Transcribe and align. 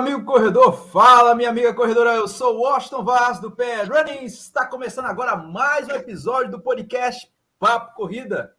Amigo 0.00 0.24
corredor, 0.24 0.72
fala, 0.72 1.34
minha 1.34 1.50
amiga 1.50 1.74
corredora. 1.74 2.14
Eu 2.14 2.26
sou 2.26 2.56
o 2.56 2.60
Washington 2.62 3.04
Vaz 3.04 3.38
do 3.38 3.50
Pé 3.50 3.82
Running. 3.82 4.24
Está 4.24 4.64
começando 4.64 5.04
agora 5.04 5.36
mais 5.36 5.86
um 5.88 5.90
episódio 5.90 6.50
do 6.50 6.58
podcast 6.58 7.30
Papo 7.58 7.94
Corrida. 7.94 8.56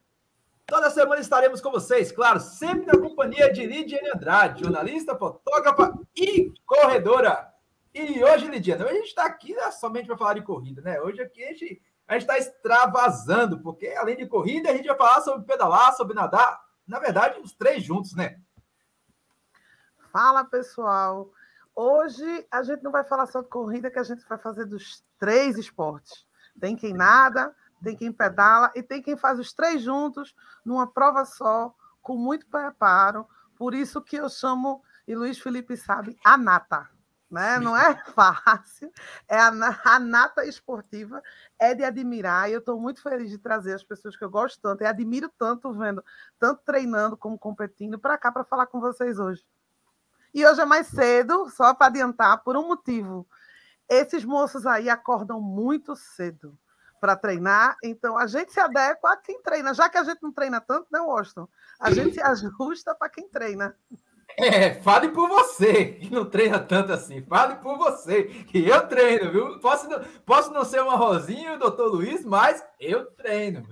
Toda 0.67 0.91
semana 0.91 1.19
estaremos 1.19 1.59
com 1.59 1.71
vocês, 1.71 2.11
claro, 2.11 2.39
sempre 2.39 2.85
na 2.85 2.95
companhia 2.95 3.51
de 3.51 3.65
Lidiane 3.65 4.11
Andrade, 4.13 4.61
jornalista, 4.61 5.17
fotógrafa 5.17 5.91
e 6.15 6.53
corredora. 6.63 7.51
E 7.91 8.23
hoje, 8.23 8.47
Lidiane, 8.47 8.83
a 8.83 8.93
gente 8.93 9.07
está 9.07 9.25
aqui 9.25 9.55
né, 9.55 9.71
somente 9.71 10.05
para 10.05 10.17
falar 10.17 10.35
de 10.35 10.43
corrida, 10.43 10.83
né? 10.83 11.01
Hoje 11.01 11.23
aqui 11.23 11.43
a 11.43 11.47
gente 11.53 11.81
está 12.07 12.37
extravasando, 12.37 13.59
porque 13.61 13.87
além 13.87 14.15
de 14.15 14.27
corrida, 14.27 14.69
a 14.69 14.77
gente 14.77 14.85
vai 14.85 14.95
falar 14.95 15.21
sobre 15.21 15.43
pedalar, 15.47 15.91
sobre 15.95 16.13
nadar, 16.13 16.61
na 16.87 16.99
verdade, 16.99 17.39
os 17.39 17.51
três 17.51 17.83
juntos, 17.83 18.15
né? 18.15 18.37
Fala, 20.11 20.43
pessoal. 20.43 21.31
Hoje 21.73 22.45
a 22.51 22.61
gente 22.63 22.83
não 22.83 22.91
vai 22.91 23.03
falar 23.03 23.25
só 23.27 23.41
de 23.41 23.47
corrida, 23.47 23.89
que 23.89 23.97
a 23.97 24.03
gente 24.03 24.27
vai 24.27 24.37
fazer 24.37 24.65
dos 24.65 25.01
três 25.17 25.57
esportes. 25.57 26.27
Tem 26.59 26.75
quem 26.75 26.93
nada, 26.93 27.55
tem 27.81 27.95
quem 27.95 28.11
pedala 28.11 28.69
e 28.75 28.83
tem 28.83 29.01
quem 29.01 29.15
faz 29.15 29.39
os 29.39 29.53
três 29.53 29.81
juntos 29.81 30.35
numa 30.65 30.85
prova 30.85 31.23
só, 31.23 31.73
com 32.01 32.17
muito 32.17 32.45
preparo. 32.47 33.25
Por 33.55 33.73
isso 33.73 34.01
que 34.01 34.17
eu 34.17 34.29
chamo, 34.29 34.83
e 35.07 35.15
Luiz 35.15 35.39
Felipe 35.39 35.77
sabe, 35.77 36.17
a 36.25 36.37
nata. 36.37 36.89
Né? 37.29 37.57
Não 37.59 37.77
é 37.77 37.95
fácil, 38.13 38.91
é 39.29 39.39
a, 39.39 39.53
a 39.85 39.97
nata 39.97 40.43
esportiva, 40.43 41.23
é 41.57 41.73
de 41.73 41.85
admirar, 41.85 42.49
e 42.49 42.53
eu 42.53 42.59
estou 42.59 42.77
muito 42.77 43.01
feliz 43.01 43.29
de 43.29 43.37
trazer 43.37 43.73
as 43.73 43.83
pessoas 43.83 44.17
que 44.17 44.25
eu 44.25 44.29
gosto 44.29 44.59
tanto 44.61 44.83
e 44.83 44.85
admiro 44.85 45.31
tanto 45.37 45.71
vendo, 45.71 46.03
tanto 46.37 46.61
treinando 46.65 47.15
como 47.15 47.39
competindo, 47.39 47.97
para 47.97 48.17
cá 48.17 48.29
para 48.29 48.43
falar 48.43 48.67
com 48.67 48.81
vocês 48.81 49.17
hoje. 49.17 49.45
E 50.33 50.45
hoje 50.45 50.61
é 50.61 50.65
mais 50.65 50.87
cedo, 50.87 51.49
só 51.49 51.73
para 51.73 51.87
adiantar, 51.87 52.43
por 52.43 52.55
um 52.55 52.67
motivo. 52.67 53.27
Esses 53.89 54.23
moços 54.23 54.65
aí 54.65 54.89
acordam 54.89 55.41
muito 55.41 55.95
cedo 55.95 56.57
para 56.99 57.15
treinar, 57.15 57.75
então 57.83 58.17
a 58.17 58.27
gente 58.27 58.53
se 58.53 58.59
adequa 58.59 59.11
a 59.11 59.17
quem 59.17 59.41
treina, 59.41 59.73
já 59.73 59.89
que 59.89 59.97
a 59.97 60.03
gente 60.03 60.21
não 60.21 60.31
treina 60.31 60.61
tanto, 60.61 60.87
né, 60.91 60.99
Washington? 60.99 61.47
A 61.79 61.91
gente 61.91 62.13
se 62.13 62.21
ajusta 62.21 62.93
para 62.93 63.09
quem 63.09 63.27
treina. 63.27 63.75
É, 64.37 64.75
fale 64.81 65.09
por 65.09 65.27
você, 65.27 65.85
que 65.85 66.09
não 66.09 66.23
treina 66.29 66.59
tanto 66.59 66.93
assim. 66.93 67.21
Fale 67.23 67.55
por 67.55 67.77
você, 67.77 68.23
que 68.23 68.65
eu 68.65 68.87
treino, 68.87 69.31
viu? 69.31 69.59
Posso, 69.59 69.87
posso 70.25 70.53
não 70.53 70.63
ser 70.63 70.81
uma 70.81 70.95
Rosinha, 70.95 71.55
o 71.55 71.59
doutor 71.59 71.91
Luiz, 71.91 72.23
mas 72.23 72.63
eu 72.79 73.05
treino. 73.11 73.67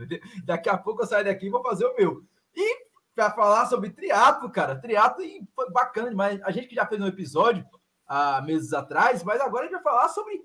Daqui 0.45 0.69
a 0.69 0.77
pouco 0.77 1.03
eu 1.03 1.07
saio 1.07 1.25
daqui 1.25 1.47
e 1.47 1.49
vou 1.49 1.63
fazer 1.63 1.85
o 1.85 1.95
meu. 1.95 2.23
E 2.55 2.88
para 3.19 3.31
falar 3.31 3.65
sobre 3.65 3.89
triatlo, 3.89 4.49
cara. 4.49 4.79
Triatlo 4.79 5.25
foi 5.53 5.69
bacana 5.71 6.09
demais. 6.09 6.41
A 6.41 6.51
gente 6.51 6.67
que 6.69 6.75
já 6.75 6.85
fez 6.85 7.01
um 7.01 7.07
episódio 7.07 7.65
há 8.07 8.41
meses 8.41 8.71
atrás, 8.71 9.23
mas 9.23 9.41
agora 9.41 9.63
a 9.63 9.67
gente 9.67 9.73
vai 9.73 9.83
falar 9.83 10.07
sobre 10.07 10.41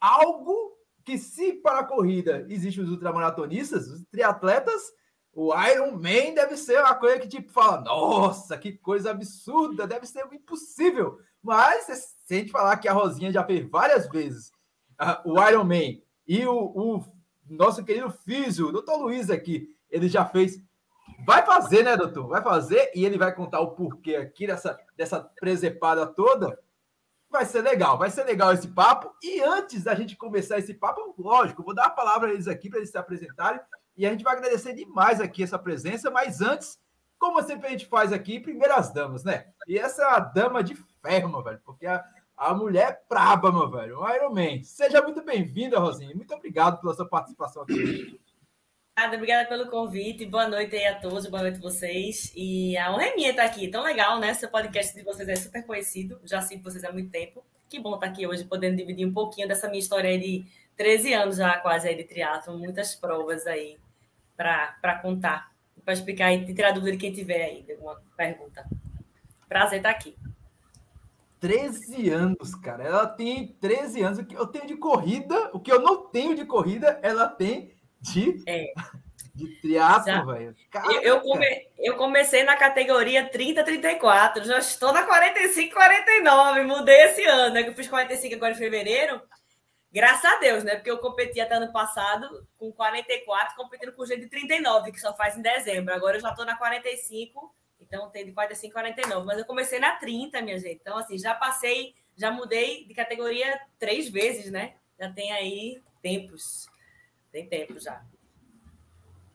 algo 0.00 0.76
que, 1.04 1.16
se 1.16 1.52
para 1.52 1.78
a 1.78 1.84
corrida 1.84 2.44
existem 2.48 2.82
os 2.82 2.90
ultramaratonistas, 2.90 3.86
os 3.86 4.04
triatletas, 4.06 4.82
o 5.32 5.54
Iron 5.68 5.92
Man 5.92 6.34
deve 6.34 6.56
ser 6.56 6.80
uma 6.80 6.96
coisa 6.96 7.20
que 7.20 7.28
tipo 7.28 7.52
fala, 7.52 7.82
nossa, 7.82 8.58
que 8.58 8.72
coisa 8.72 9.12
absurda, 9.12 9.86
deve 9.86 10.06
ser 10.06 10.26
impossível. 10.32 11.20
Mas 11.40 11.84
se 12.24 12.34
a 12.34 12.38
gente 12.38 12.50
falar 12.50 12.76
que 12.78 12.88
a 12.88 12.92
Rosinha 12.92 13.30
já 13.30 13.44
fez 13.44 13.64
várias 13.70 14.08
vezes 14.08 14.50
uh, 15.00 15.30
o 15.30 15.48
Iron 15.48 15.62
Man 15.62 16.00
e 16.26 16.44
o, 16.46 16.56
o 16.56 17.04
nosso 17.48 17.84
querido 17.84 18.10
físio, 18.10 18.66
o 18.66 18.72
doutor 18.72 18.96
Luiz 18.96 19.30
aqui, 19.30 19.68
ele 19.88 20.08
já 20.08 20.24
fez 20.24 20.60
Vai 21.26 21.44
fazer, 21.44 21.82
né, 21.82 21.96
doutor? 21.96 22.28
Vai 22.28 22.40
fazer 22.40 22.92
e 22.94 23.04
ele 23.04 23.18
vai 23.18 23.34
contar 23.34 23.58
o 23.58 23.72
porquê 23.72 24.14
aqui 24.14 24.46
dessa, 24.46 24.78
dessa 24.96 25.18
presepada 25.20 26.06
toda. 26.06 26.56
Vai 27.28 27.44
ser 27.44 27.62
legal, 27.62 27.98
vai 27.98 28.10
ser 28.10 28.22
legal 28.22 28.52
esse 28.52 28.68
papo. 28.68 29.12
E 29.20 29.42
antes 29.42 29.82
da 29.82 29.92
gente 29.96 30.14
começar 30.14 30.56
esse 30.56 30.72
papo, 30.72 31.16
lógico, 31.18 31.64
vou 31.64 31.74
dar 31.74 31.86
a 31.86 31.90
palavra 31.90 32.28
a 32.28 32.32
eles 32.32 32.46
aqui 32.46 32.70
para 32.70 32.78
eles 32.78 32.92
se 32.92 32.96
apresentarem. 32.96 33.60
E 33.96 34.06
a 34.06 34.10
gente 34.12 34.22
vai 34.22 34.36
agradecer 34.36 34.72
demais 34.72 35.20
aqui 35.20 35.42
essa 35.42 35.58
presença. 35.58 36.12
Mas 36.12 36.40
antes, 36.40 36.78
como 37.18 37.42
sempre 37.42 37.66
a 37.66 37.70
gente 37.70 37.86
faz 37.86 38.12
aqui, 38.12 38.38
primeiras 38.38 38.92
damas, 38.92 39.24
né? 39.24 39.46
E 39.66 39.76
essa 39.76 40.02
é 40.02 40.06
a 40.06 40.20
dama 40.20 40.62
de 40.62 40.76
ferro, 41.02 41.28
meu 41.28 41.42
velho, 41.42 41.60
porque 41.64 41.88
a, 41.88 42.04
a 42.36 42.54
mulher 42.54 42.88
é 42.88 43.00
braba, 43.08 43.50
meu 43.50 43.68
velho, 43.68 43.98
o 43.98 44.14
Iron 44.14 44.32
Man. 44.32 44.62
Seja 44.62 45.02
muito 45.02 45.24
bem-vinda, 45.24 45.80
Rosinha. 45.80 46.14
Muito 46.14 46.32
obrigado 46.32 46.80
pela 46.80 46.94
sua 46.94 47.08
participação 47.08 47.62
aqui. 47.62 48.20
Obrigada 49.04 49.46
pelo 49.46 49.66
convite. 49.66 50.24
Boa 50.24 50.48
noite 50.48 50.74
aí 50.74 50.86
a 50.86 50.98
todos, 50.98 51.26
boa 51.26 51.42
noite 51.42 51.58
a 51.58 51.60
vocês. 51.60 52.32
E 52.34 52.74
a 52.78 52.90
honra 52.90 53.08
é 53.08 53.14
minha 53.14 53.28
estar 53.28 53.44
aqui. 53.44 53.68
Tão 53.68 53.84
legal, 53.84 54.18
né? 54.18 54.32
Seu 54.32 54.48
podcast 54.48 54.94
de 54.96 55.02
vocês 55.02 55.28
é 55.28 55.36
super 55.36 55.66
conhecido. 55.66 56.18
Já 56.24 56.40
sigo 56.40 56.64
vocês 56.64 56.82
há 56.82 56.90
muito 56.90 57.10
tempo. 57.10 57.44
Que 57.68 57.78
bom 57.78 57.94
estar 57.94 58.06
aqui 58.06 58.26
hoje, 58.26 58.44
podendo 58.44 58.74
dividir 58.74 59.06
um 59.06 59.12
pouquinho 59.12 59.46
dessa 59.46 59.68
minha 59.68 59.80
história 59.80 60.08
aí 60.08 60.18
de 60.18 60.46
13 60.78 61.12
anos 61.12 61.36
já 61.36 61.58
quase 61.58 61.86
aí 61.86 61.94
de 61.94 62.04
triatlo, 62.04 62.58
muitas 62.58 62.94
provas 62.94 63.46
aí 63.46 63.76
para 64.34 64.98
contar, 65.02 65.52
para 65.84 65.92
explicar 65.92 66.32
e 66.32 66.54
tirar 66.54 66.72
dúvida 66.72 66.92
de 66.92 66.98
quem 66.98 67.12
tiver 67.12 67.44
aí, 67.44 67.66
alguma 67.72 68.00
pergunta. 68.16 68.66
Prazer 69.46 69.78
estar 69.78 69.90
aqui. 69.90 70.16
13 71.38 72.08
anos, 72.08 72.54
cara. 72.54 72.82
Ela 72.82 73.06
tem 73.06 73.48
13 73.60 74.02
anos. 74.02 74.18
O 74.18 74.24
que 74.24 74.34
eu 74.34 74.46
tenho 74.46 74.66
de 74.66 74.76
corrida, 74.76 75.50
o 75.52 75.60
que 75.60 75.70
eu 75.70 75.82
não 75.82 76.06
tenho 76.06 76.34
de 76.34 76.46
corrida, 76.46 76.98
ela 77.02 77.28
tem 77.28 77.75
de, 78.12 78.42
é. 78.46 78.72
de 79.34 79.60
triatlo, 79.60 80.26
velho. 80.26 80.56
Eu, 80.90 81.02
eu, 81.02 81.20
come, 81.20 81.68
eu, 81.78 81.96
comecei 81.96 82.44
na 82.44 82.56
categoria 82.56 83.30
30-34, 83.30 84.44
já 84.44 84.58
estou 84.58 84.92
na 84.92 85.06
45-49, 85.06 86.64
mudei 86.66 87.02
esse 87.02 87.24
ano, 87.24 87.54
né? 87.54 87.62
Que 87.62 87.70
eu 87.70 87.74
fiz 87.74 87.88
45 87.88 88.34
agora 88.34 88.52
em 88.52 88.56
fevereiro. 88.56 89.20
Graças 89.92 90.24
a 90.30 90.38
Deus, 90.38 90.62
né? 90.62 90.76
Porque 90.76 90.90
eu 90.90 90.98
competi 90.98 91.40
até 91.40 91.54
ano 91.54 91.72
passado 91.72 92.46
com 92.58 92.70
44, 92.70 93.56
competindo 93.56 93.92
com 93.92 94.02
o 94.02 94.06
G 94.06 94.16
de 94.16 94.26
39, 94.26 94.92
que 94.92 95.00
só 95.00 95.16
faz 95.16 95.36
em 95.36 95.42
dezembro. 95.42 95.94
Agora 95.94 96.16
eu 96.16 96.20
já 96.20 96.30
estou 96.30 96.44
na 96.44 96.56
45, 96.56 97.54
então 97.80 98.10
tem 98.10 98.26
de 98.26 98.32
45 98.32 98.72
49. 98.72 99.26
Mas 99.26 99.38
eu 99.38 99.44
comecei 99.44 99.78
na 99.78 99.92
30, 99.92 100.42
minha 100.42 100.58
gente. 100.58 100.78
Então, 100.82 100.98
assim, 100.98 101.18
já 101.18 101.34
passei, 101.34 101.94
já 102.14 102.30
mudei 102.30 102.84
de 102.84 102.94
categoria 102.94 103.58
três 103.78 104.08
vezes, 104.08 104.50
né? 104.50 104.74
Já 104.98 105.10
tem 105.10 105.32
aí 105.32 105.80
tempos. 106.02 106.68
Tem 107.36 107.46
tempo 107.46 107.78
já. 107.78 108.02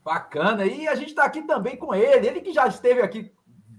Bacana. 0.04 0.66
E 0.66 0.88
a 0.88 0.96
gente 0.96 1.10
está 1.10 1.24
aqui 1.24 1.44
também 1.44 1.78
com 1.78 1.94
ele. 1.94 2.26
Ele 2.26 2.42
que 2.42 2.52
já 2.52 2.66
esteve 2.66 3.00
aqui 3.00 3.32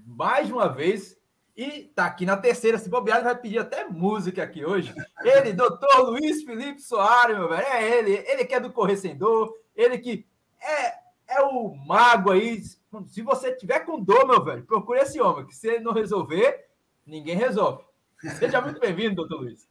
mais 0.06 0.48
uma 0.48 0.68
vez 0.68 1.18
e 1.56 1.88
está 1.88 2.06
aqui 2.06 2.24
na 2.24 2.36
terceira. 2.36 2.78
Se 2.78 2.88
bobear, 2.88 3.16
ele 3.16 3.24
vai 3.24 3.36
pedir 3.36 3.58
até 3.58 3.84
música 3.84 4.44
aqui 4.44 4.64
hoje. 4.64 4.94
Ele, 5.24 5.50
doutor 5.52 6.10
Luiz 6.10 6.44
Felipe 6.44 6.80
Soares, 6.80 7.36
meu 7.36 7.48
velho. 7.48 7.66
É 7.66 7.98
ele. 7.98 8.12
Ele 8.12 8.44
que 8.44 8.54
é 8.54 8.60
do 8.60 8.72
Correr 8.72 8.96
Sem 8.96 9.18
Dor. 9.18 9.52
Ele 9.74 9.98
que 9.98 10.24
é, 10.60 11.38
é 11.38 11.42
o 11.42 11.74
mago 11.74 12.30
aí. 12.30 12.62
Se 13.08 13.22
você 13.22 13.52
tiver 13.56 13.80
com 13.80 14.00
dor, 14.00 14.24
meu 14.24 14.44
velho, 14.44 14.64
procure 14.64 15.00
esse 15.00 15.20
homem. 15.20 15.48
Que 15.48 15.56
se 15.56 15.66
ele 15.66 15.80
não 15.80 15.92
resolver, 15.92 16.68
ninguém 17.04 17.34
resolve. 17.34 17.82
Seja 18.38 18.60
muito 18.60 18.78
bem-vindo, 18.78 19.16
doutor 19.16 19.40
Luiz. 19.40 19.68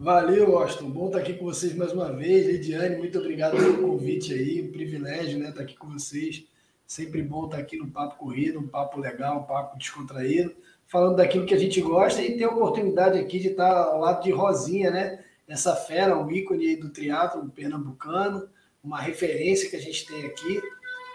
Valeu, 0.00 0.56
Austin. 0.56 0.90
Bom 0.90 1.08
estar 1.08 1.18
aqui 1.18 1.34
com 1.34 1.44
vocês 1.44 1.74
mais 1.74 1.92
uma 1.92 2.12
vez. 2.12 2.46
Lidiane, 2.46 2.98
muito 2.98 3.18
obrigado 3.18 3.56
pelo 3.56 3.82
convite 3.82 4.32
aí. 4.32 4.62
Um 4.62 4.70
privilégio, 4.70 5.40
né, 5.40 5.48
estar 5.48 5.62
aqui 5.62 5.76
com 5.76 5.88
vocês. 5.88 6.44
Sempre 6.86 7.20
bom 7.20 7.46
estar 7.46 7.58
aqui 7.58 7.76
no 7.76 7.90
Papo 7.90 8.16
Corrido, 8.16 8.60
um 8.60 8.68
papo 8.68 9.00
legal, 9.00 9.40
um 9.40 9.42
papo 9.42 9.76
descontraído, 9.76 10.54
falando 10.86 11.16
daquilo 11.16 11.44
que 11.44 11.52
a 11.52 11.58
gente 11.58 11.80
gosta 11.80 12.22
e 12.22 12.38
ter 12.38 12.44
a 12.44 12.48
oportunidade 12.48 13.18
aqui 13.18 13.40
de 13.40 13.48
estar 13.48 13.72
ao 13.72 13.98
lado 13.98 14.22
de 14.22 14.30
Rosinha, 14.30 14.92
né? 14.92 15.24
Essa 15.48 15.74
fera, 15.74 16.16
um 16.16 16.30
ícone 16.30 16.76
do 16.76 16.90
triatlo 16.90 17.50
pernambucano, 17.50 18.48
uma 18.84 19.00
referência 19.00 19.68
que 19.68 19.74
a 19.74 19.80
gente 19.80 20.06
tem 20.06 20.26
aqui, 20.26 20.62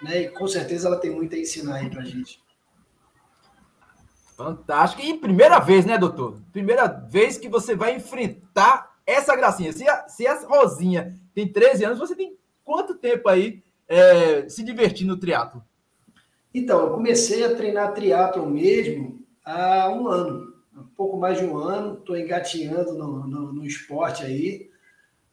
né? 0.01 0.24
E 0.24 0.27
com 0.27 0.45
certeza 0.45 0.89
ela 0.89 1.00
tem 1.00 1.09
muito 1.09 1.33
a 1.33 1.39
ensinar 1.39 1.75
aí 1.75 1.89
pra 1.89 2.03
gente. 2.03 2.43
Fantástico. 4.44 5.01
E 5.01 5.13
primeira 5.13 5.60
vez, 5.60 5.86
né, 5.86 5.98
doutor? 5.98 6.42
Primeira 6.51 6.88
vez 6.88 7.38
que 7.38 7.48
você 7.48 7.75
vai 7.75 7.95
enfrentar 7.95 8.94
essa 9.06 9.36
gracinha. 9.36 9.72
Se 9.72 9.88
a, 9.88 10.07
se 10.07 10.28
a 10.28 10.40
Rosinha 10.45 11.16
tem 11.34 11.48
13 11.48 11.86
anos, 11.86 12.00
você 12.00 12.16
tem 12.16 12.36
quanto 12.63 12.95
tempo 12.95 13.30
aí 13.30 13.63
é, 13.88 14.48
se 14.50 14.63
divertindo 14.63 15.13
no 15.13 15.19
triatlo? 15.19 15.63
Então, 16.54 16.81
eu 16.81 16.92
comecei 16.92 17.44
a 17.45 17.56
treinar 17.56 17.94
triatlo 17.94 18.45
mesmo 18.45 19.19
há 19.45 19.90
um 19.90 20.07
ano, 20.07 20.54
um 20.78 20.84
pouco 20.95 21.18
mais 21.18 21.38
de 21.38 21.45
um 21.45 21.57
ano. 21.57 21.95
Estou 21.95 22.18
engateando 22.18 22.94
no, 22.94 23.28
no, 23.28 23.54
no, 23.54 23.66
esporte 23.66 24.24
aí, 24.24 24.69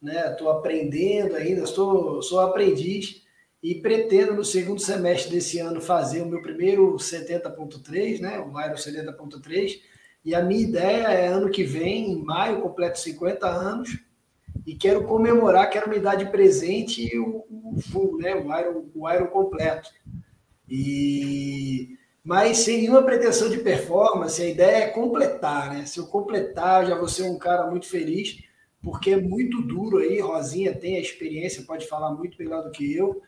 né? 0.01 0.31
Estou 0.31 0.49
aprendendo 0.49 1.35
ainda, 1.35 1.65
sou, 1.65 2.21
sou 2.21 2.39
aprendiz 2.39 3.20
e 3.61 3.75
pretendo 3.75 4.33
no 4.33 4.43
segundo 4.43 4.81
semestre 4.81 5.31
desse 5.31 5.59
ano 5.59 5.79
fazer 5.79 6.21
o 6.21 6.25
meu 6.25 6.41
primeiro 6.41 6.95
70.3, 6.95 8.19
né, 8.19 8.39
o 8.39 8.59
Iron 8.59 8.75
70.3, 8.75 9.81
e 10.23 10.33
a 10.33 10.41
minha 10.41 10.61
ideia 10.61 11.07
é 11.07 11.27
ano 11.27 11.49
que 11.49 11.63
vem, 11.63 12.11
em 12.11 12.23
maio, 12.23 12.61
completo 12.61 12.99
50 12.99 13.47
anos, 13.47 13.99
e 14.65 14.75
quero 14.75 15.03
comemorar, 15.05 15.69
quero 15.69 15.89
me 15.89 15.99
dar 15.99 16.15
de 16.15 16.25
presente 16.25 17.17
o, 17.17 17.45
o 17.49 17.81
full, 17.81 18.17
né, 18.17 18.35
o 18.35 18.57
Iron, 18.59 18.85
o 18.93 19.09
Iron 19.09 19.27
completo. 19.27 19.89
E 20.69 21.97
mas 22.23 22.59
sem 22.59 22.77
nenhuma 22.77 23.01
pretensão 23.01 23.49
de 23.49 23.57
performance, 23.57 24.41
a 24.41 24.47
ideia 24.47 24.83
é 24.83 24.89
completar, 24.89 25.73
né? 25.73 25.87
Se 25.87 25.99
eu 25.99 26.05
completar, 26.05 26.85
já 26.85 26.95
vou 26.95 27.07
ser 27.07 27.23
um 27.23 27.37
cara 27.37 27.65
muito 27.65 27.87
feliz, 27.87 28.43
porque 28.81 29.11
é 29.11 29.17
muito 29.19 29.61
duro 29.63 29.97
aí, 29.97 30.19
Rosinha 30.19 30.73
tem 30.75 30.97
a 30.97 31.01
experiência, 31.01 31.63
pode 31.63 31.87
falar 31.87 32.13
muito 32.13 32.37
melhor 32.37 32.63
do 32.63 32.69
que 32.69 32.95
eu, 32.95 33.21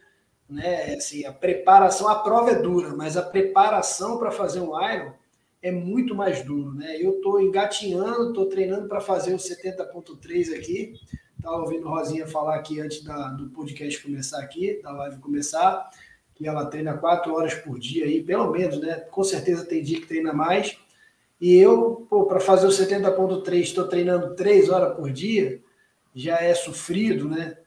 né? 0.49 0.95
Assim, 0.95 1.25
a 1.25 1.31
preparação, 1.33 2.07
a 2.07 2.19
prova 2.19 2.51
é 2.51 2.61
dura, 2.61 2.95
mas 2.95 3.17
a 3.17 3.21
preparação 3.21 4.17
para 4.17 4.31
fazer 4.31 4.59
um 4.59 4.79
Iron 4.91 5.13
é 5.61 5.71
muito 5.71 6.13
mais 6.13 6.43
duro, 6.43 6.73
né? 6.73 6.97
Eu 6.99 7.15
estou 7.15 7.39
engatinhando, 7.41 8.29
estou 8.29 8.47
treinando 8.47 8.87
para 8.87 8.99
fazer 8.99 9.33
o 9.33 9.37
70.3 9.37 10.53
aqui, 10.53 10.93
estava 11.37 11.61
ouvindo 11.61 11.87
Rosinha 11.87 12.27
falar 12.27 12.55
aqui 12.55 12.81
antes 12.81 13.01
da, 13.03 13.29
do 13.29 13.49
podcast 13.49 14.01
começar 14.03 14.41
aqui, 14.41 14.81
da 14.83 14.91
live 14.91 15.19
começar, 15.19 15.89
que 16.35 16.45
ela 16.45 16.65
treina 16.65 16.97
quatro 16.97 17.33
horas 17.33 17.53
por 17.53 17.79
dia 17.79 18.05
aí, 18.05 18.21
pelo 18.21 18.51
menos, 18.51 18.79
né? 18.81 18.95
Com 18.95 19.23
certeza 19.23 19.65
tem 19.65 19.81
dia 19.81 20.01
que 20.01 20.07
treina 20.07 20.33
mais. 20.33 20.77
E 21.39 21.55
eu, 21.55 22.07
para 22.27 22.39
fazer 22.39 22.67
o 22.67 22.69
70.3, 22.69 23.61
estou 23.61 23.87
treinando 23.87 24.35
três 24.35 24.69
horas 24.69 24.95
por 24.95 25.11
dia, 25.11 25.61
já 26.13 26.39
é 26.39 26.53
sofrido, 26.53 27.29
né? 27.29 27.57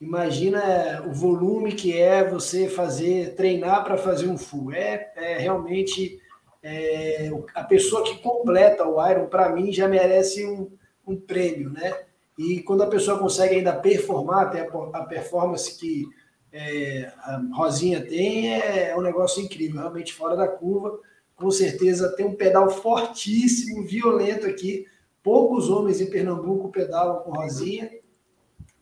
Imagina 0.00 1.04
o 1.06 1.12
volume 1.12 1.72
que 1.72 1.98
é 1.98 2.28
você 2.28 2.68
fazer, 2.68 3.34
treinar 3.34 3.82
para 3.82 3.96
fazer 3.96 4.28
um 4.28 4.36
full. 4.36 4.72
É, 4.72 5.10
é 5.16 5.38
realmente 5.38 6.20
é, 6.62 7.30
a 7.54 7.64
pessoa 7.64 8.02
que 8.02 8.18
completa 8.18 8.86
o 8.86 9.04
Iron, 9.08 9.26
para 9.26 9.48
mim, 9.48 9.72
já 9.72 9.88
merece 9.88 10.44
um, 10.44 10.70
um 11.06 11.16
prêmio, 11.16 11.70
né? 11.70 11.98
E 12.38 12.60
quando 12.60 12.82
a 12.82 12.88
pessoa 12.88 13.18
consegue 13.18 13.54
ainda 13.54 13.72
performar, 13.72 14.48
até 14.48 14.68
a 14.92 15.04
performance 15.04 15.78
que 15.78 16.04
é, 16.52 17.10
a 17.18 17.40
Rosinha 17.54 18.04
tem 18.04 18.54
é, 18.54 18.90
é 18.90 18.96
um 18.96 19.00
negócio 19.00 19.42
incrível, 19.42 19.80
realmente 19.80 20.12
fora 20.12 20.36
da 20.36 20.46
curva. 20.46 20.98
Com 21.34 21.50
certeza 21.50 22.14
tem 22.16 22.26
um 22.26 22.34
pedal 22.34 22.68
fortíssimo, 22.68 23.86
violento 23.86 24.46
aqui. 24.46 24.86
Poucos 25.22 25.70
homens 25.70 26.00
em 26.00 26.10
Pernambuco 26.10 26.70
pedalam 26.70 27.22
com 27.22 27.32
Rosinha. 27.32 27.90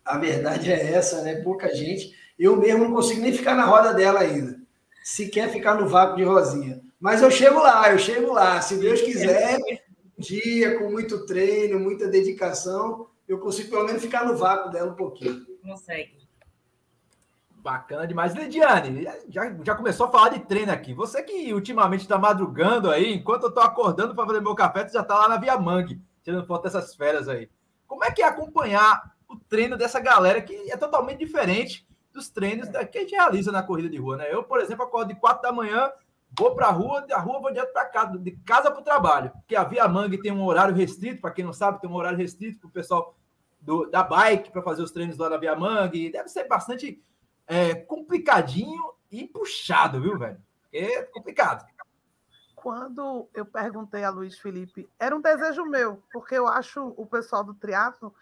A 0.04 0.18
verdade 0.18 0.70
é 0.70 0.92
essa, 0.92 1.22
né? 1.22 1.36
Pouca 1.36 1.74
gente. 1.74 2.14
Eu 2.38 2.56
mesmo 2.56 2.84
não 2.84 2.92
consigo 2.92 3.22
nem 3.22 3.32
ficar 3.32 3.54
na 3.54 3.64
roda 3.64 3.94
dela 3.94 4.20
ainda. 4.20 4.58
Se 5.02 5.28
quer 5.28 5.50
ficar 5.50 5.74
no 5.74 5.88
vácuo 5.88 6.16
de 6.16 6.24
Rosinha. 6.24 6.80
Mas 7.00 7.22
eu 7.22 7.30
chego 7.30 7.60
lá, 7.60 7.90
eu 7.92 7.98
chego 7.98 8.32
lá. 8.32 8.60
Se 8.60 8.76
Deus 8.76 9.00
quiser, 9.02 9.58
um 9.58 10.20
dia 10.20 10.78
com 10.78 10.90
muito 10.90 11.26
treino, 11.26 11.78
muita 11.78 12.08
dedicação, 12.08 13.08
eu 13.28 13.38
consigo 13.38 13.70
pelo 13.70 13.84
menos 13.84 14.02
ficar 14.02 14.24
no 14.24 14.36
vácuo 14.36 14.70
dela 14.70 14.92
um 14.92 14.96
pouquinho. 14.96 15.44
Consegue. 15.62 16.24
Bacana 17.50 18.06
demais. 18.06 18.34
Lidiane, 18.34 19.06
já, 19.28 19.56
já 19.64 19.74
começou 19.74 20.06
a 20.06 20.10
falar 20.10 20.28
de 20.30 20.40
treino 20.40 20.70
aqui. 20.70 20.92
Você 20.92 21.22
que 21.22 21.52
ultimamente 21.54 22.02
está 22.02 22.18
madrugando 22.18 22.90
aí, 22.90 23.14
enquanto 23.14 23.44
eu 23.44 23.48
estou 23.48 23.62
acordando 23.62 24.14
para 24.14 24.26
fazer 24.26 24.40
meu 24.40 24.54
café, 24.54 24.84
tu 24.84 24.92
já 24.92 25.00
está 25.00 25.14
lá 25.14 25.28
na 25.28 25.38
Via 25.38 25.58
Mangue, 25.58 26.00
tirando 26.22 26.46
foto 26.46 26.64
dessas 26.64 26.94
férias 26.94 27.26
aí. 27.26 27.48
Como 27.86 28.04
é 28.04 28.10
que 28.10 28.22
é 28.22 28.26
acompanhar 28.26 29.13
o 29.34 29.40
treino 29.48 29.76
dessa 29.76 30.00
galera 30.00 30.40
que 30.40 30.70
é 30.70 30.76
totalmente 30.76 31.19
diferente 31.19 31.86
dos 32.12 32.28
treinos 32.28 32.69
que 32.69 32.98
a 32.98 33.00
gente 33.00 33.14
realiza 33.14 33.50
na 33.50 33.62
corrida 33.62 33.88
de 33.88 33.98
rua, 33.98 34.16
né? 34.16 34.32
Eu, 34.32 34.44
por 34.44 34.60
exemplo, 34.60 34.84
acordo 34.84 35.12
de 35.12 35.19
quatro 35.19 35.42
da 35.42 35.52
manhã, 35.52 35.90
vou 36.38 36.54
para 36.54 36.69
a 36.69 36.70
rua, 36.70 37.00
da 37.02 37.19
rua 37.19 37.40
vou 37.40 37.52
direto 37.52 37.72
para 37.72 37.86
casa, 37.86 38.19
de 38.19 38.31
casa 38.31 38.70
para 38.70 38.81
o 38.81 38.84
trabalho. 38.84 39.31
Porque 39.31 39.56
a 39.56 39.64
Via 39.64 39.88
Mangue 39.88 40.22
tem 40.22 40.32
um 40.32 40.44
horário 40.44 40.75
restrito, 40.75 41.20
para 41.20 41.32
quem 41.32 41.44
não 41.44 41.52
sabe, 41.52 41.81
tem 41.81 41.90
um 41.90 41.94
horário 41.94 42.19
restrito 42.19 42.60
para 42.60 42.69
o 42.69 42.72
pessoal 42.72 43.16
do, 43.60 43.86
da 43.86 44.02
bike 44.02 44.52
para 44.52 44.62
fazer 44.62 44.82
os 44.82 44.92
treinos 44.92 45.19
lá 45.19 45.28
na 45.28 45.36
Via 45.36 45.56
Mangue. 45.56 46.10
Deve 46.10 46.28
ser 46.28 46.44
bastante 46.44 47.02
é, 47.46 47.75
complicadinho 47.75 48.92
e 49.10 49.26
puxado, 49.26 50.00
viu, 50.00 50.16
velho? 50.16 50.40
É 50.72 51.02
complicado. 51.02 51.66
Quando 52.54 53.28
eu 53.34 53.44
perguntei 53.44 54.04
a 54.04 54.10
Luiz 54.10 54.38
Felipe, 54.38 54.88
era 54.98 55.14
um 55.14 55.20
desejo 55.20 55.64
meu, 55.66 56.02
porque 56.12 56.34
eu 56.34 56.46
acho 56.46 56.94
o 56.96 57.04
pessoal 57.04 57.44
do 57.44 57.54
triatlo 57.54 58.14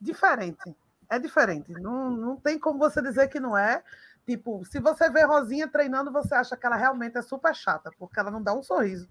diferente. 0.00 0.76
É 1.10 1.18
diferente. 1.18 1.72
Não, 1.72 2.10
não 2.10 2.36
tem 2.36 2.58
como 2.58 2.78
você 2.78 3.00
dizer 3.00 3.28
que 3.28 3.40
não 3.40 3.56
é. 3.56 3.82
Tipo, 4.26 4.62
se 4.64 4.78
você 4.78 5.08
vê 5.08 5.24
Rosinha 5.24 5.66
treinando, 5.66 6.12
você 6.12 6.34
acha 6.34 6.56
que 6.56 6.66
ela 6.66 6.76
realmente 6.76 7.16
é 7.16 7.22
super 7.22 7.54
chata, 7.54 7.90
porque 7.98 8.20
ela 8.20 8.30
não 8.30 8.42
dá 8.42 8.52
um 8.52 8.62
sorriso. 8.62 9.08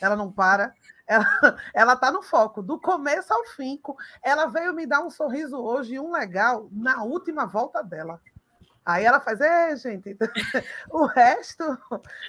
Ela 0.00 0.16
não 0.16 0.32
para. 0.32 0.74
Ela, 1.06 1.26
ela 1.74 1.96
tá 1.96 2.10
no 2.10 2.22
foco, 2.22 2.62
do 2.62 2.80
começo 2.80 3.32
ao 3.32 3.44
fim. 3.56 3.80
Ela 4.22 4.46
veio 4.46 4.72
me 4.72 4.86
dar 4.86 5.00
um 5.00 5.10
sorriso 5.10 5.58
hoje, 5.58 5.98
um 5.98 6.10
legal, 6.10 6.68
na 6.72 7.02
última 7.02 7.44
volta 7.44 7.82
dela. 7.82 8.20
Aí 8.84 9.04
ela 9.04 9.20
faz, 9.20 9.40
é, 9.40 9.74
gente, 9.76 10.16
o 10.90 11.06
resto 11.06 11.78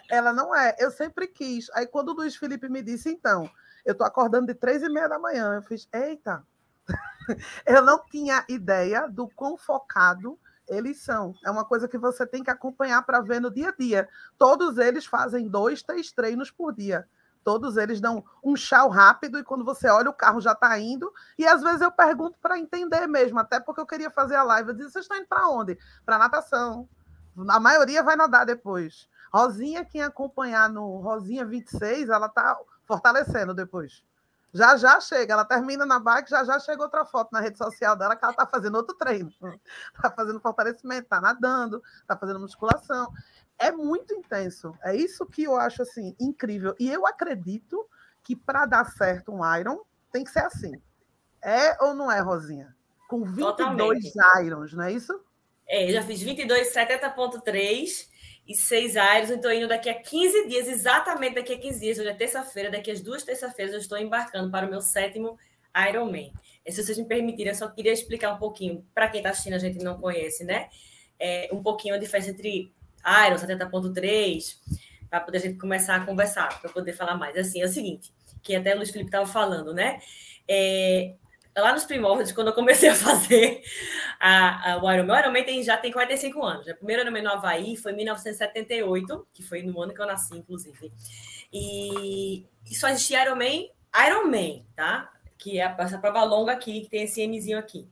ela 0.09 0.31
não 0.31 0.55
é. 0.55 0.75
Eu 0.79 0.89
sempre 0.89 1.27
quis. 1.27 1.69
Aí 1.71 1.85
quando 1.85 2.09
o 2.09 2.13
Luiz 2.13 2.35
Felipe 2.35 2.69
me 2.69 2.81
disse, 2.81 3.09
então, 3.09 3.49
eu 3.85 3.95
tô 3.95 4.03
acordando 4.03 4.47
de 4.47 4.53
três 4.53 4.81
e 4.81 4.89
meia 4.89 5.07
da 5.07 5.19
manhã, 5.19 5.55
eu 5.55 5.61
fiz, 5.63 5.87
eita, 5.93 6.43
eu 7.65 7.81
não 7.81 8.03
tinha 8.09 8.45
ideia 8.47 9.07
do 9.07 9.27
quão 9.27 9.57
focado 9.57 10.39
eles 10.67 11.01
são. 11.01 11.35
É 11.45 11.51
uma 11.51 11.65
coisa 11.65 11.87
que 11.87 11.97
você 11.97 12.25
tem 12.25 12.43
que 12.43 12.49
acompanhar 12.49 13.01
para 13.03 13.21
ver 13.21 13.39
no 13.39 13.51
dia 13.51 13.69
a 13.69 13.75
dia. 13.75 14.09
Todos 14.37 14.77
eles 14.77 15.05
fazem 15.05 15.47
dois, 15.47 15.83
três 15.83 16.11
treinos 16.11 16.49
por 16.49 16.73
dia. 16.73 17.07
Todos 17.43 17.77
eles 17.77 18.01
dão 18.01 18.23
um 18.43 18.55
chau 18.55 18.89
rápido 18.89 19.37
e 19.37 19.43
quando 19.43 19.63
você 19.63 19.87
olha, 19.87 20.09
o 20.09 20.13
carro 20.13 20.41
já 20.41 20.53
está 20.53 20.79
indo. 20.79 21.13
E 21.37 21.45
às 21.45 21.61
vezes 21.61 21.81
eu 21.81 21.91
pergunto 21.91 22.39
para 22.39 22.57
entender 22.57 23.05
mesmo, 23.05 23.37
até 23.39 23.59
porque 23.59 23.81
eu 23.81 23.85
queria 23.85 24.09
fazer 24.09 24.35
a 24.35 24.43
live. 24.43 24.69
Eu 24.69 24.75
disse: 24.75 24.93
vocês 24.93 25.05
estão 25.05 25.17
indo 25.17 25.27
para 25.27 25.47
onde? 25.47 25.77
Para 26.03 26.17
natação. 26.17 26.89
A 27.49 27.59
maioria 27.59 28.01
vai 28.01 28.15
nadar 28.15 28.45
depois. 28.45 29.07
Rosinha, 29.31 29.85
quem 29.85 30.01
acompanhar 30.01 30.69
no 30.69 30.97
Rosinha 30.97 31.45
26, 31.45 32.09
ela 32.09 32.27
está 32.27 32.57
fortalecendo 32.87 33.53
depois. 33.53 34.03
Já 34.55 34.77
já 34.77 34.99
chega, 35.01 35.33
ela 35.33 35.45
termina 35.45 35.85
na 35.85 35.99
bike, 35.99 36.29
já 36.29 36.43
já 36.43 36.57
chega 36.59 36.81
outra 36.81 37.05
foto 37.05 37.29
na 37.31 37.41
rede 37.41 37.57
social 37.57 37.95
dela 37.95 38.15
que 38.15 38.23
ela 38.23 38.31
está 38.31 38.47
fazendo 38.47 38.75
outro 38.75 38.95
treino. 38.95 39.29
Está 39.93 40.09
fazendo 40.15 40.39
fortalecimento, 40.39 41.03
está 41.03 41.19
nadando, 41.19 41.83
está 42.01 42.15
fazendo 42.17 42.39
musculação 42.39 43.11
é 43.57 43.71
muito 43.71 44.13
intenso. 44.13 44.73
É 44.83 44.95
isso 44.95 45.25
que 45.25 45.43
eu 45.43 45.55
acho 45.55 45.81
assim 45.81 46.15
incrível. 46.19 46.75
E 46.79 46.91
eu 46.91 47.05
acredito 47.05 47.87
que 48.23 48.35
para 48.35 48.65
dar 48.65 48.85
certo 48.91 49.31
um 49.31 49.55
Iron 49.57 49.81
tem 50.11 50.23
que 50.23 50.31
ser 50.31 50.43
assim. 50.43 50.81
É 51.41 51.81
ou 51.83 51.93
não 51.93 52.11
é, 52.11 52.19
Rosinha? 52.19 52.75
Com 53.07 53.23
22 53.23 53.57
Totalmente. 53.57 54.13
Irons, 54.43 54.73
não 54.73 54.83
é 54.83 54.91
isso? 54.91 55.19
É, 55.67 55.91
já 55.91 56.01
fiz 56.01 56.21
22, 56.21 56.73
70.3 56.73 58.09
e 58.47 58.53
6 58.53 58.95
Irons. 58.95 59.29
Estou 59.29 59.51
indo 59.51 59.67
daqui 59.67 59.89
a 59.89 59.93
15 59.93 60.47
dias, 60.47 60.67
exatamente 60.67 61.35
daqui 61.35 61.53
a 61.53 61.59
15 61.59 61.79
dias. 61.79 61.99
Hoje 61.99 62.09
é 62.09 62.13
terça-feira, 62.13 62.69
daqui 62.69 62.91
a 62.91 62.95
duas 62.95 63.23
terça-feiras 63.23 63.73
eu 63.73 63.79
estou 63.79 63.97
embarcando 63.97 64.51
para 64.51 64.67
o 64.67 64.69
meu 64.69 64.81
sétimo 64.81 65.37
Ironman. 65.89 66.31
E 66.65 66.71
se 66.71 66.83
vocês 66.83 66.97
me 66.97 67.05
permitirem, 67.05 67.51
eu 67.51 67.55
só 67.55 67.67
queria 67.67 67.91
explicar 67.91 68.33
um 68.33 68.37
pouquinho, 68.37 68.85
para 68.93 69.07
quem 69.07 69.19
está 69.19 69.29
assistindo, 69.29 69.53
a 69.53 69.59
gente 69.59 69.83
não 69.83 69.99
conhece, 69.99 70.43
né? 70.43 70.69
É, 71.19 71.49
um 71.51 71.61
pouquinho 71.61 71.95
a 71.95 71.97
diferença 71.97 72.31
entre 72.31 72.73
Iron 73.27 73.35
70.3, 73.35 74.57
para 75.09 75.19
poder 75.19 75.37
a 75.37 75.41
gente 75.41 75.57
começar 75.57 75.95
a 75.95 76.05
conversar, 76.05 76.59
para 76.59 76.71
poder 76.71 76.93
falar 76.93 77.15
mais. 77.15 77.37
Assim, 77.37 77.61
é 77.61 77.65
o 77.65 77.69
seguinte, 77.69 78.11
que 78.41 78.55
até 78.55 78.73
o 78.73 78.77
Luiz 78.77 78.89
Felipe 78.89 79.09
estava 79.09 79.27
falando, 79.27 79.73
né? 79.73 79.99
É, 80.47 81.13
lá 81.61 81.73
nos 81.73 81.85
primórdios, 81.85 82.31
quando 82.31 82.47
eu 82.47 82.53
comecei 82.53 82.89
a 82.89 82.95
fazer 82.95 83.63
a, 84.19 84.73
a, 84.73 84.83
o 84.83 84.91
Ironman, 84.91 85.15
o 85.15 85.19
Ironman 85.19 85.43
tem, 85.43 85.63
já 85.63 85.77
tem 85.77 85.91
45 85.91 86.43
anos. 86.43 86.67
O 86.67 86.75
primeiro 86.75 87.03
Ironman 87.03 87.23
no 87.23 87.31
Havaí 87.31 87.75
foi 87.77 87.93
em 87.93 87.95
1978, 87.97 89.27
que 89.33 89.43
foi 89.43 89.61
no 89.61 89.81
ano 89.81 89.93
que 89.93 90.01
eu 90.01 90.05
nasci, 90.05 90.35
inclusive. 90.35 90.91
E, 91.51 92.45
e 92.65 92.75
só 92.75 92.89
existia 92.89 93.23
Ironman, 93.23 93.71
Ironman, 94.07 94.65
tá? 94.75 95.11
Que 95.37 95.59
é 95.59 95.75
essa 95.77 95.97
prova 95.97 96.23
longa 96.23 96.51
aqui, 96.51 96.81
que 96.81 96.89
tem 96.89 97.03
esse 97.03 97.25
Mzinho 97.27 97.57
aqui. 97.57 97.87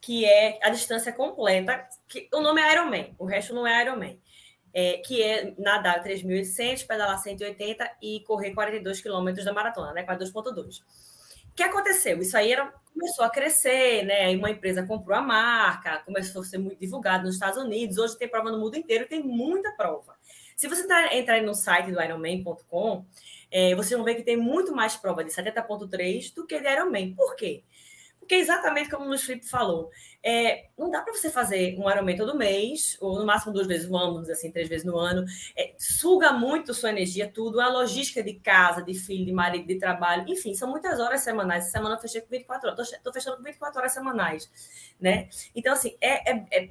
Que 0.00 0.24
é 0.24 0.58
a 0.62 0.70
distância 0.70 1.12
completa, 1.12 1.86
que 2.08 2.28
o 2.32 2.40
nome 2.40 2.60
é 2.60 2.72
Ironman, 2.72 3.14
o 3.18 3.24
resto 3.24 3.54
não 3.54 3.66
é 3.66 3.82
Ironman 3.82 4.20
é, 4.74 4.98
que 4.98 5.22
é 5.22 5.54
nadar 5.58 6.02
3.800, 6.02 6.86
pedalar 6.86 7.18
180 7.18 7.90
e 8.00 8.20
correr 8.20 8.54
42 8.54 9.00
quilômetros 9.00 9.44
da 9.44 9.52
maratona, 9.52 9.92
né? 9.92 10.04
42,2. 10.04 10.82
O 11.52 11.54
que 11.54 11.62
aconteceu? 11.62 12.18
Isso 12.20 12.34
aí 12.34 12.50
era, 12.50 12.72
começou 12.94 13.24
a 13.24 13.30
crescer, 13.30 14.04
né? 14.04 14.34
Uma 14.34 14.50
empresa 14.50 14.86
comprou 14.86 15.16
a 15.16 15.20
marca, 15.20 15.98
começou 15.98 16.40
a 16.40 16.44
ser 16.44 16.56
muito 16.56 16.80
divulgado 16.80 17.24
nos 17.24 17.34
Estados 17.34 17.62
Unidos. 17.62 17.98
Hoje 17.98 18.18
tem 18.18 18.26
prova 18.26 18.50
no 18.50 18.58
mundo 18.58 18.76
inteiro, 18.76 19.06
tem 19.06 19.22
muita 19.22 19.70
prova. 19.72 20.16
Se 20.56 20.66
você 20.66 20.86
tá, 20.86 21.14
entrar 21.14 21.42
no 21.42 21.54
site 21.54 21.92
do 21.92 22.02
Ironman.com, 22.02 23.04
é, 23.50 23.74
vocês 23.74 23.92
vão 23.92 24.04
ver 24.04 24.14
que 24.14 24.22
tem 24.22 24.36
muito 24.36 24.74
mais 24.74 24.96
prova 24.96 25.22
de 25.22 25.30
70.3 25.30 26.34
do 26.34 26.46
que 26.46 26.58
de 26.58 26.68
Ironman. 26.68 27.14
Por 27.14 27.36
quê? 27.36 27.64
Porque 28.22 28.36
exatamente 28.36 28.88
como 28.88 29.04
o 29.04 29.08
Luiz 29.08 29.24
Felipe 29.24 29.48
falou, 29.48 29.90
é, 30.22 30.68
não 30.78 30.88
dá 30.88 31.02
para 31.02 31.12
você 31.12 31.28
fazer 31.28 31.76
um 31.76 31.90
Ironman 31.90 32.16
todo 32.16 32.38
mês, 32.38 32.96
ou 33.00 33.18
no 33.18 33.26
máximo 33.26 33.52
duas 33.52 33.66
vezes 33.66 33.90
no 33.90 33.96
ano, 33.96 34.06
vamos 34.12 34.22
dizer 34.22 34.34
assim, 34.34 34.52
três 34.52 34.68
vezes 34.68 34.86
no 34.86 34.96
ano. 34.96 35.24
É, 35.56 35.74
suga 35.76 36.32
muito 36.32 36.72
sua 36.72 36.90
energia, 36.90 37.28
tudo. 37.28 37.60
A 37.60 37.68
logística 37.68 38.22
de 38.22 38.34
casa, 38.34 38.80
de 38.80 38.94
filho, 38.94 39.26
de 39.26 39.32
marido, 39.32 39.66
de 39.66 39.76
trabalho, 39.76 40.24
enfim, 40.28 40.54
são 40.54 40.70
muitas 40.70 41.00
horas 41.00 41.22
semanais. 41.22 41.64
Essa 41.64 41.72
semana 41.72 41.96
eu 41.96 42.00
fechei 42.00 42.20
com 42.20 42.28
24 42.28 42.70
horas, 42.70 42.92
estou 42.92 43.12
fechando 43.12 43.38
com 43.38 43.42
24 43.42 43.80
horas 43.80 43.92
semanais, 43.92 44.48
né? 45.00 45.28
Então, 45.52 45.72
assim, 45.72 45.96
é, 46.00 46.30
é, 46.30 46.46
é 46.52 46.70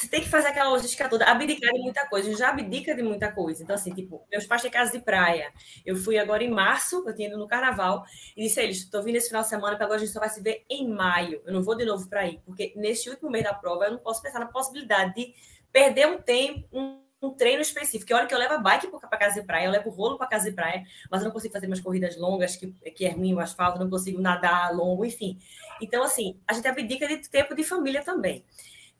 você 0.00 0.08
tem 0.08 0.22
que 0.22 0.30
fazer 0.30 0.48
aquela 0.48 0.70
logística 0.70 1.06
toda, 1.10 1.26
abdicar 1.26 1.74
de 1.74 1.80
muita 1.80 2.06
coisa. 2.06 2.30
Eu 2.30 2.36
já 2.36 2.48
abdica 2.48 2.94
de 2.94 3.02
muita 3.02 3.30
coisa. 3.30 3.62
Então, 3.62 3.76
assim, 3.76 3.92
tipo, 3.92 4.26
meus 4.32 4.46
pais 4.46 4.62
têm 4.62 4.70
casa 4.70 4.92
de 4.92 5.04
praia. 5.04 5.52
Eu 5.84 5.94
fui 5.94 6.18
agora 6.18 6.42
em 6.42 6.50
março, 6.50 7.04
eu 7.06 7.14
tinha 7.14 7.28
ido 7.28 7.36
no 7.36 7.46
carnaval, 7.46 8.04
e 8.34 8.42
disse 8.44 8.58
a 8.60 8.62
eles: 8.62 8.78
estou 8.78 9.02
vindo 9.02 9.16
esse 9.16 9.28
final 9.28 9.42
de 9.42 9.50
semana, 9.50 9.72
porque 9.72 9.84
agora 9.84 9.98
a 9.98 10.00
gente 10.00 10.12
só 10.12 10.18
vai 10.18 10.30
se 10.30 10.40
ver 10.40 10.64
em 10.70 10.88
maio. 10.88 11.42
Eu 11.44 11.52
não 11.52 11.62
vou 11.62 11.76
de 11.76 11.84
novo 11.84 12.08
para 12.08 12.26
ir, 12.26 12.40
porque 12.46 12.72
neste 12.76 13.10
último 13.10 13.30
mês 13.30 13.44
da 13.44 13.52
prova 13.52 13.84
eu 13.84 13.90
não 13.90 13.98
posso 13.98 14.22
pensar 14.22 14.38
na 14.38 14.46
possibilidade 14.46 15.14
de 15.14 15.34
perder 15.70 16.06
um 16.06 16.16
tempo, 16.16 16.66
um, 16.72 17.02
um 17.20 17.30
treino 17.34 17.60
específico. 17.60 18.06
Que 18.06 18.14
hora 18.14 18.26
que 18.26 18.34
eu 18.34 18.38
levo 18.38 18.54
a 18.54 18.58
bike 18.58 18.86
para 18.86 19.18
casa 19.18 19.38
de 19.38 19.46
praia, 19.46 19.66
eu 19.66 19.70
levo 19.70 19.90
rolo 19.90 20.16
para 20.16 20.28
casa 20.28 20.48
de 20.48 20.56
praia, 20.56 20.82
mas 21.10 21.20
eu 21.20 21.26
não 21.26 21.32
consigo 21.32 21.52
fazer 21.52 21.66
umas 21.66 21.80
corridas 21.80 22.16
longas, 22.16 22.56
que, 22.56 22.68
que 22.68 23.04
é 23.04 23.10
ruim 23.10 23.34
o 23.34 23.38
asfalto, 23.38 23.78
não 23.78 23.90
consigo 23.90 24.18
nadar 24.18 24.74
longo, 24.74 25.04
enfim. 25.04 25.38
Então, 25.78 26.02
assim, 26.02 26.40
a 26.48 26.54
gente 26.54 26.66
abdica 26.66 27.06
de 27.06 27.18
tempo 27.28 27.54
de 27.54 27.64
família 27.64 28.02
também 28.02 28.46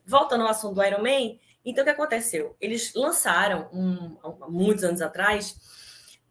voltando 0.05 0.43
ao 0.43 0.49
assunto 0.49 0.75
do 0.75 0.83
Iron 0.83 1.01
Man, 1.01 1.37
então 1.63 1.83
o 1.83 1.85
que 1.85 1.91
aconteceu? 1.91 2.55
Eles 2.59 2.93
lançaram, 2.93 3.69
um, 3.71 4.17
muitos 4.49 4.83
anos 4.83 5.01
atrás, 5.01 5.55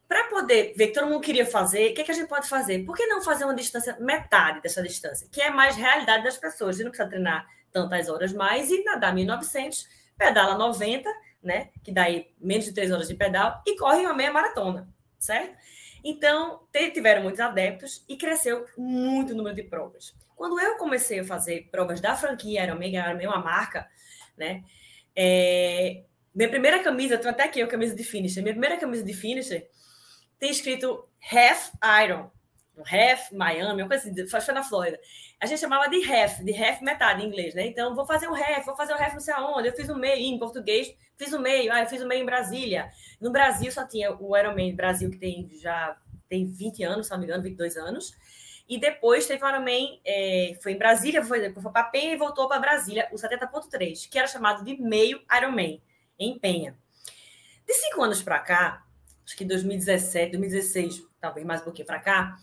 para 0.08 0.24
poder 0.24 0.74
ver 0.76 0.88
que 0.88 0.94
todo 0.94 1.06
mundo 1.06 1.20
queria 1.20 1.46
fazer, 1.46 1.92
o 1.92 1.94
que, 1.94 2.00
é 2.00 2.04
que 2.04 2.10
a 2.10 2.14
gente 2.14 2.28
pode 2.28 2.48
fazer? 2.48 2.84
Por 2.84 2.96
que 2.96 3.06
não 3.06 3.22
fazer 3.22 3.44
uma 3.44 3.54
distância, 3.54 3.96
metade 4.00 4.60
dessa 4.60 4.82
distância, 4.82 5.28
que 5.30 5.40
é 5.40 5.50
mais 5.50 5.76
realidade 5.76 6.24
das 6.24 6.36
pessoas? 6.36 6.70
A 6.70 6.78
gente 6.78 6.84
não 6.84 6.90
precisa 6.90 7.08
treinar 7.08 7.46
tantas 7.70 8.08
horas 8.08 8.32
mais 8.32 8.70
e 8.70 8.82
nadar 8.82 9.14
1.900, 9.14 9.86
pedala 10.18 10.58
90, 10.58 11.08
né? 11.40 11.70
Que 11.84 11.92
dá 11.92 12.04
aí 12.04 12.34
menos 12.40 12.64
de 12.64 12.72
3 12.72 12.90
horas 12.90 13.06
de 13.06 13.14
pedal, 13.14 13.62
e 13.64 13.76
corre 13.78 14.00
uma 14.00 14.12
meia 14.12 14.32
maratona, 14.32 14.88
certo? 15.16 15.56
Então, 16.02 16.60
tiveram 16.92 17.22
muitos 17.22 17.40
adeptos 17.40 18.04
e 18.08 18.16
cresceu 18.16 18.66
muito 18.76 19.32
o 19.32 19.36
número 19.36 19.54
de 19.54 19.62
provas. 19.62 20.14
Quando 20.40 20.58
eu 20.58 20.78
comecei 20.78 21.20
a 21.20 21.24
fazer 21.24 21.68
provas 21.70 22.00
da 22.00 22.16
franquia 22.16 22.64
Ironman, 22.64 22.96
Ironman 22.96 23.26
é 23.26 23.28
uma 23.28 23.44
marca, 23.44 23.86
né? 24.38 24.64
É, 25.14 26.02
minha 26.34 26.48
primeira 26.48 26.82
camisa, 26.82 27.18
tenho 27.18 27.28
até 27.28 27.42
aqui 27.42 27.60
a 27.60 27.66
camisa 27.66 27.94
de 27.94 28.02
finisher, 28.02 28.40
minha 28.40 28.54
primeira 28.54 28.78
camisa 28.78 29.04
de 29.04 29.12
finisher 29.12 29.68
tem 30.38 30.50
escrito 30.50 31.06
Half 31.30 31.72
Iron, 32.02 32.30
Half 32.78 33.32
Miami, 33.32 33.82
uma 33.82 33.88
coisa 33.88 34.08
assim, 34.08 34.26
foi 34.26 34.54
na 34.54 34.62
Flórida. 34.62 34.98
A 35.38 35.44
gente 35.44 35.60
chamava 35.60 35.90
de 35.90 36.10
half, 36.10 36.42
de 36.42 36.54
half 36.54 36.80
metade 36.80 37.22
em 37.22 37.26
inglês, 37.26 37.54
né? 37.54 37.66
Então, 37.66 37.94
vou 37.94 38.06
fazer 38.06 38.26
um 38.26 38.34
half, 38.34 38.64
vou 38.64 38.74
fazer 38.74 38.94
um 38.94 38.96
half 38.96 39.12
não 39.12 39.20
sei 39.20 39.34
aonde. 39.34 39.68
Eu 39.68 39.74
fiz 39.74 39.90
um 39.90 39.98
meio 39.98 40.16
em 40.22 40.38
português, 40.38 40.90
fiz 41.18 41.34
o 41.34 41.36
um 41.36 41.42
meio, 41.42 41.70
ah, 41.70 41.80
eu 41.80 41.86
fiz 41.86 42.00
o 42.00 42.06
um 42.06 42.08
meio 42.08 42.22
em 42.22 42.24
Brasília. 42.24 42.90
No 43.20 43.30
Brasil 43.30 43.70
só 43.70 43.86
tinha 43.86 44.10
o 44.18 44.34
Ironman 44.34 44.74
Brasil, 44.74 45.10
que 45.10 45.18
tem 45.18 45.50
já 45.60 45.98
tem 46.30 46.46
20 46.46 46.82
anos, 46.82 47.08
se 47.08 47.12
não 47.12 47.18
me 47.18 47.26
engano, 47.26 47.42
22 47.42 47.76
anos. 47.76 48.16
E 48.70 48.78
depois 48.78 49.26
teve 49.26 49.44
Ironman, 49.44 50.00
é, 50.04 50.56
foi 50.62 50.72
em 50.72 50.78
Brasília, 50.78 51.24
foi, 51.24 51.52
foi 51.52 51.72
para 51.72 51.82
Penha 51.84 52.14
e 52.14 52.16
voltou 52.16 52.48
para 52.48 52.60
Brasília, 52.60 53.08
o 53.10 53.16
70.3, 53.16 54.08
que 54.08 54.16
era 54.16 54.28
chamado 54.28 54.64
de 54.64 54.80
meio 54.80 55.20
Ironman, 55.36 55.82
em 56.16 56.38
Penha. 56.38 56.78
De 57.66 57.74
cinco 57.74 58.02
anos 58.02 58.22
para 58.22 58.38
cá, 58.38 58.86
acho 59.26 59.36
que 59.36 59.44
2017, 59.44 60.30
2016, 60.30 61.02
talvez 61.20 61.44
mais 61.44 61.60
um 61.60 61.64
pouquinho 61.64 61.86
para 61.86 61.98
cá, 61.98 62.36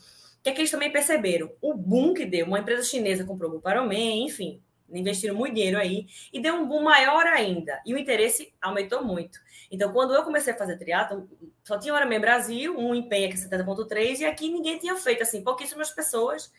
que, 0.48 0.52
é 0.52 0.54
que 0.54 0.62
eles 0.62 0.72
também 0.72 0.92
perceberam? 0.92 1.52
O 1.62 1.74
boom 1.74 2.14
que 2.14 2.26
deu, 2.26 2.46
uma 2.46 2.60
empresa 2.60 2.84
chinesa 2.84 3.26
comprou 3.26 3.52
o 3.52 3.70
Ironman, 3.70 4.26
enfim, 4.26 4.62
investiram 4.90 5.36
muito 5.36 5.56
dinheiro 5.56 5.78
aí, 5.78 6.08
e 6.32 6.40
deu 6.40 6.56
um 6.56 6.68
boom 6.68 6.84
maior 6.84 7.26
ainda, 7.26 7.82
e 7.86 7.94
o 7.94 7.98
interesse 7.98 8.54
aumentou 8.62 9.04
muito. 9.04 9.40
Então, 9.70 9.92
quando 9.92 10.14
eu 10.14 10.24
comecei 10.24 10.54
a 10.54 10.58
fazer 10.58 10.78
triatlo, 10.78 11.30
só 11.64 11.78
tinha 11.78 11.94
o 11.94 11.98
Ironman 11.98 12.22
Brasil, 12.22 12.78
um 12.78 12.96
empenho 12.96 13.30
é 13.30 13.36
70.3, 13.36 14.20
e 14.20 14.26
aqui 14.26 14.50
ninguém 14.50 14.78
tinha 14.78 14.96
feito, 14.96 15.24
assim, 15.24 15.44
pouquíssimas 15.44 15.92
pessoas. 15.92 16.52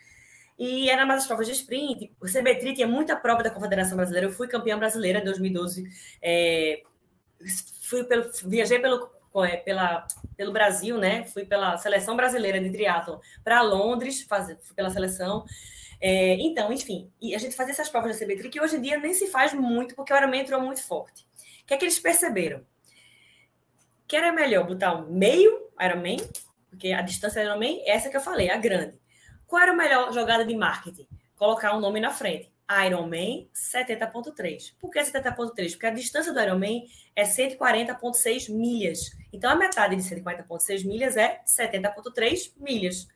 E 0.59 0.91
era 0.91 1.07
mais 1.07 1.23
as 1.23 1.27
provas 1.27 1.47
de 1.47 1.53
sprint. 1.53 2.13
O 2.21 2.27
CBTRI 2.27 2.75
tinha 2.75 2.89
muita 2.89 3.15
prova 3.15 3.45
da 3.45 3.51
Confederação 3.51 3.97
Brasileira. 3.97 4.27
Eu 4.27 4.33
fui 4.33 4.49
campeã 4.49 4.77
brasileira 4.77 5.21
em 5.21 5.25
2012. 5.25 5.89
É, 6.21 6.83
fui 7.85 8.03
pelo, 8.03 8.29
viajei 8.45 8.81
pelo, 8.81 9.09
é, 9.45 9.57
pela, 9.59 10.07
pelo 10.37 10.53
Brasil, 10.53 10.99
né? 10.99 11.25
Fui 11.25 11.45
pela 11.45 11.77
seleção 11.79 12.17
brasileira 12.17 12.61
de 12.61 12.71
triatlo 12.71 13.21
para 13.45 13.63
Londres, 13.63 14.23
fazer, 14.23 14.59
pela 14.75 14.91
seleção. 14.91 15.45
É, 16.01 16.35
então, 16.35 16.73
enfim, 16.73 17.11
e 17.21 17.35
a 17.35 17.39
gente 17.39 17.57
fazia 17.57 17.73
essas 17.73 17.89
provas 17.89 18.19
da 18.19 18.25
CBTRI 18.25 18.51
que 18.51 18.61
hoje 18.61 18.77
em 18.77 18.81
dia 18.81 18.99
nem 18.99 19.13
se 19.13 19.27
faz 19.27 19.53
muito, 19.53 19.95
porque 19.95 20.13
o 20.13 20.17
Ironman 20.17 20.41
entrou 20.41 20.61
muito 20.61 20.83
forte. 20.83 21.27
O 21.63 21.67
que 21.67 21.75
é 21.75 21.77
que 21.77 21.85
eles 21.85 21.99
perceberam? 21.99 22.65
que 24.09 24.17
era 24.17 24.33
melhor 24.33 24.67
botar 24.67 24.97
um 24.97 25.07
meio 25.13 25.69
Ironman, 25.79 26.17
porque 26.71 26.93
a 26.93 27.03
distância 27.03 27.45
Ironman 27.45 27.83
é 27.85 27.91
essa 27.91 28.09
que 28.09 28.17
eu 28.17 28.23
falei, 28.23 28.51
a 28.51 28.57
grande. 28.57 28.99
Qual 29.47 29.63
era 29.63 29.73
a 29.73 29.77
melhor 29.77 30.13
jogada 30.13 30.45
de 30.45 30.57
marketing? 30.57 31.07
Colocar 31.37 31.77
um 31.77 31.81
nome 31.81 32.01
na 32.01 32.11
frente. 32.11 32.51
Ironman 32.87 33.49
70.3. 33.55 34.75
Por 34.81 34.91
que 34.91 34.99
70.3? 34.99 35.73
Porque 35.73 35.87
a 35.87 35.91
distância 35.91 36.33
do 36.33 36.41
Ironman 36.41 36.87
é 37.15 37.23
140.6 37.23 38.51
milhas. 38.51 39.11
Então, 39.33 39.51
a 39.51 39.55
metade 39.55 39.95
de 39.95 40.03
140.6 40.03 40.87
milhas 40.87 41.17
é 41.17 41.41
70.3 41.47 42.53
milhas. 42.59 43.09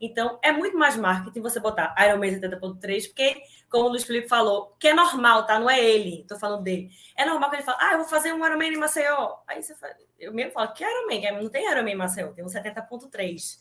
Então, 0.00 0.38
é 0.42 0.50
muito 0.50 0.78
mais 0.78 0.96
marketing 0.96 1.40
você 1.42 1.60
botar 1.60 1.94
Ironman 1.98 2.40
70.3, 2.40 3.08
porque, 3.08 3.42
como 3.68 3.84
o 3.84 3.88
Luiz 3.90 4.04
Felipe 4.04 4.28
falou, 4.28 4.74
que 4.78 4.88
é 4.88 4.94
normal, 4.94 5.44
tá? 5.44 5.58
Não 5.60 5.68
é 5.68 5.78
ele, 5.78 6.24
tô 6.26 6.38
falando 6.38 6.62
dele. 6.62 6.90
É 7.14 7.26
normal 7.26 7.50
que 7.50 7.56
ele 7.56 7.62
fale, 7.62 7.78
ah, 7.80 7.92
eu 7.92 7.98
vou 7.98 8.08
fazer 8.08 8.32
um 8.32 8.44
Ironman 8.44 8.72
em 8.72 8.78
Maceió. 8.78 9.36
Aí 9.46 9.62
você 9.62 9.74
fala, 9.74 9.94
eu 10.18 10.32
mesmo 10.32 10.52
falo, 10.52 10.72
que 10.72 10.82
Ironman? 10.82 11.42
Não 11.42 11.50
tem 11.50 11.70
Ironman 11.70 11.92
em 11.94 11.98
Maceió, 11.98 12.28
tem 12.32 12.42
um 12.42 12.48
70.3. 12.48 13.60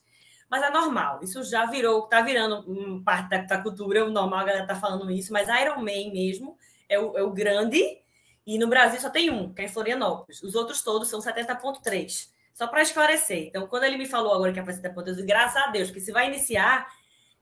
Mas 0.49 0.63
é 0.63 0.69
normal, 0.69 1.19
isso 1.21 1.43
já 1.43 1.65
virou, 1.65 2.03
tá 2.03 2.21
virando 2.21 3.03
parte 3.03 3.29
da, 3.29 3.37
da 3.41 3.61
cultura, 3.61 4.05
o 4.05 4.09
normal 4.09 4.39
a 4.39 4.43
galera 4.45 4.65
tá 4.65 4.75
falando 4.75 5.11
isso, 5.11 5.31
mas 5.31 5.47
Ironman 5.47 6.11
mesmo 6.11 6.57
é 6.87 6.97
o, 6.97 7.17
é 7.17 7.21
o 7.21 7.31
grande, 7.31 8.01
e 8.47 8.57
no 8.57 8.67
Brasil 8.67 8.99
só 8.99 9.11
tem 9.11 9.29
um, 9.29 9.53
que 9.53 9.61
é 9.61 9.65
em 9.65 9.67
Florianópolis. 9.67 10.41
Os 10.41 10.55
outros 10.55 10.81
todos 10.81 11.07
são 11.07 11.19
70.3. 11.19 12.29
Só 12.59 12.67
para 12.67 12.81
esclarecer. 12.81 13.47
Então, 13.47 13.65
quando 13.67 13.85
ele 13.85 13.95
me 13.95 14.05
falou 14.05 14.33
agora 14.33 14.51
que 14.51 14.59
a 14.59 14.65
faceta 14.65 14.89
ponta, 14.89 15.13
graças 15.21 15.55
a 15.55 15.67
Deus, 15.67 15.89
que 15.91 16.01
se 16.01 16.11
vai 16.11 16.27
iniciar, 16.27 16.89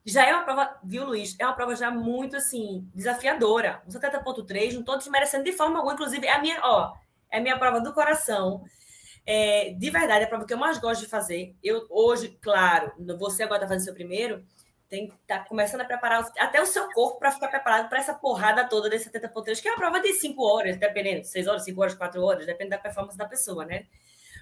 já 0.06 0.24
é 0.24 0.32
uma 0.32 0.44
prova, 0.44 0.78
viu, 0.84 1.04
Luiz? 1.04 1.34
É 1.40 1.44
uma 1.44 1.56
prova 1.56 1.74
já 1.74 1.90
muito, 1.90 2.36
assim, 2.36 2.88
desafiadora. 2.94 3.82
Um 3.84 3.90
70.3, 3.90 4.74
não 4.74 4.80
estou 4.80 4.96
desmerecendo 4.96 5.42
de 5.42 5.50
forma 5.50 5.78
alguma. 5.78 5.94
Inclusive, 5.94 6.24
é 6.24 6.34
a 6.34 6.40
minha, 6.40 6.60
ó, 6.62 6.94
é 7.32 7.38
a 7.38 7.40
minha 7.40 7.58
prova 7.58 7.80
do 7.80 7.92
coração. 7.92 8.62
É, 9.26 9.74
de 9.76 9.90
verdade, 9.90 10.20
é 10.20 10.24
a 10.26 10.28
prova 10.28 10.46
que 10.46 10.54
eu 10.54 10.56
mais 10.56 10.78
gosto 10.78 11.00
de 11.00 11.08
fazer. 11.08 11.56
Eu, 11.64 11.84
hoje, 11.90 12.38
claro, 12.40 12.92
você 13.18 13.42
agora 13.42 13.64
está 13.64 13.66
fazendo 13.66 13.86
seu 13.86 13.94
primeiro, 13.94 14.46
tem 14.88 15.08
que 15.08 15.16
tá 15.26 15.40
começando 15.40 15.80
a 15.80 15.84
preparar 15.84 16.30
até 16.38 16.62
o 16.62 16.66
seu 16.66 16.88
corpo 16.92 17.18
para 17.18 17.32
ficar 17.32 17.48
preparado 17.48 17.88
para 17.88 17.98
essa 17.98 18.14
porrada 18.14 18.68
toda 18.68 18.88
desse 18.88 19.10
70.3, 19.10 19.60
que 19.60 19.66
é 19.66 19.72
uma 19.72 19.78
prova 19.78 19.98
de 19.98 20.12
5 20.12 20.40
horas, 20.40 20.76
dependendo, 20.76 21.24
6 21.24 21.48
horas, 21.48 21.64
5 21.64 21.80
horas, 21.80 21.94
4 21.94 22.22
horas, 22.22 22.46
depende 22.46 22.70
da 22.70 22.78
performance 22.78 23.18
da 23.18 23.26
pessoa, 23.26 23.64
né? 23.64 23.84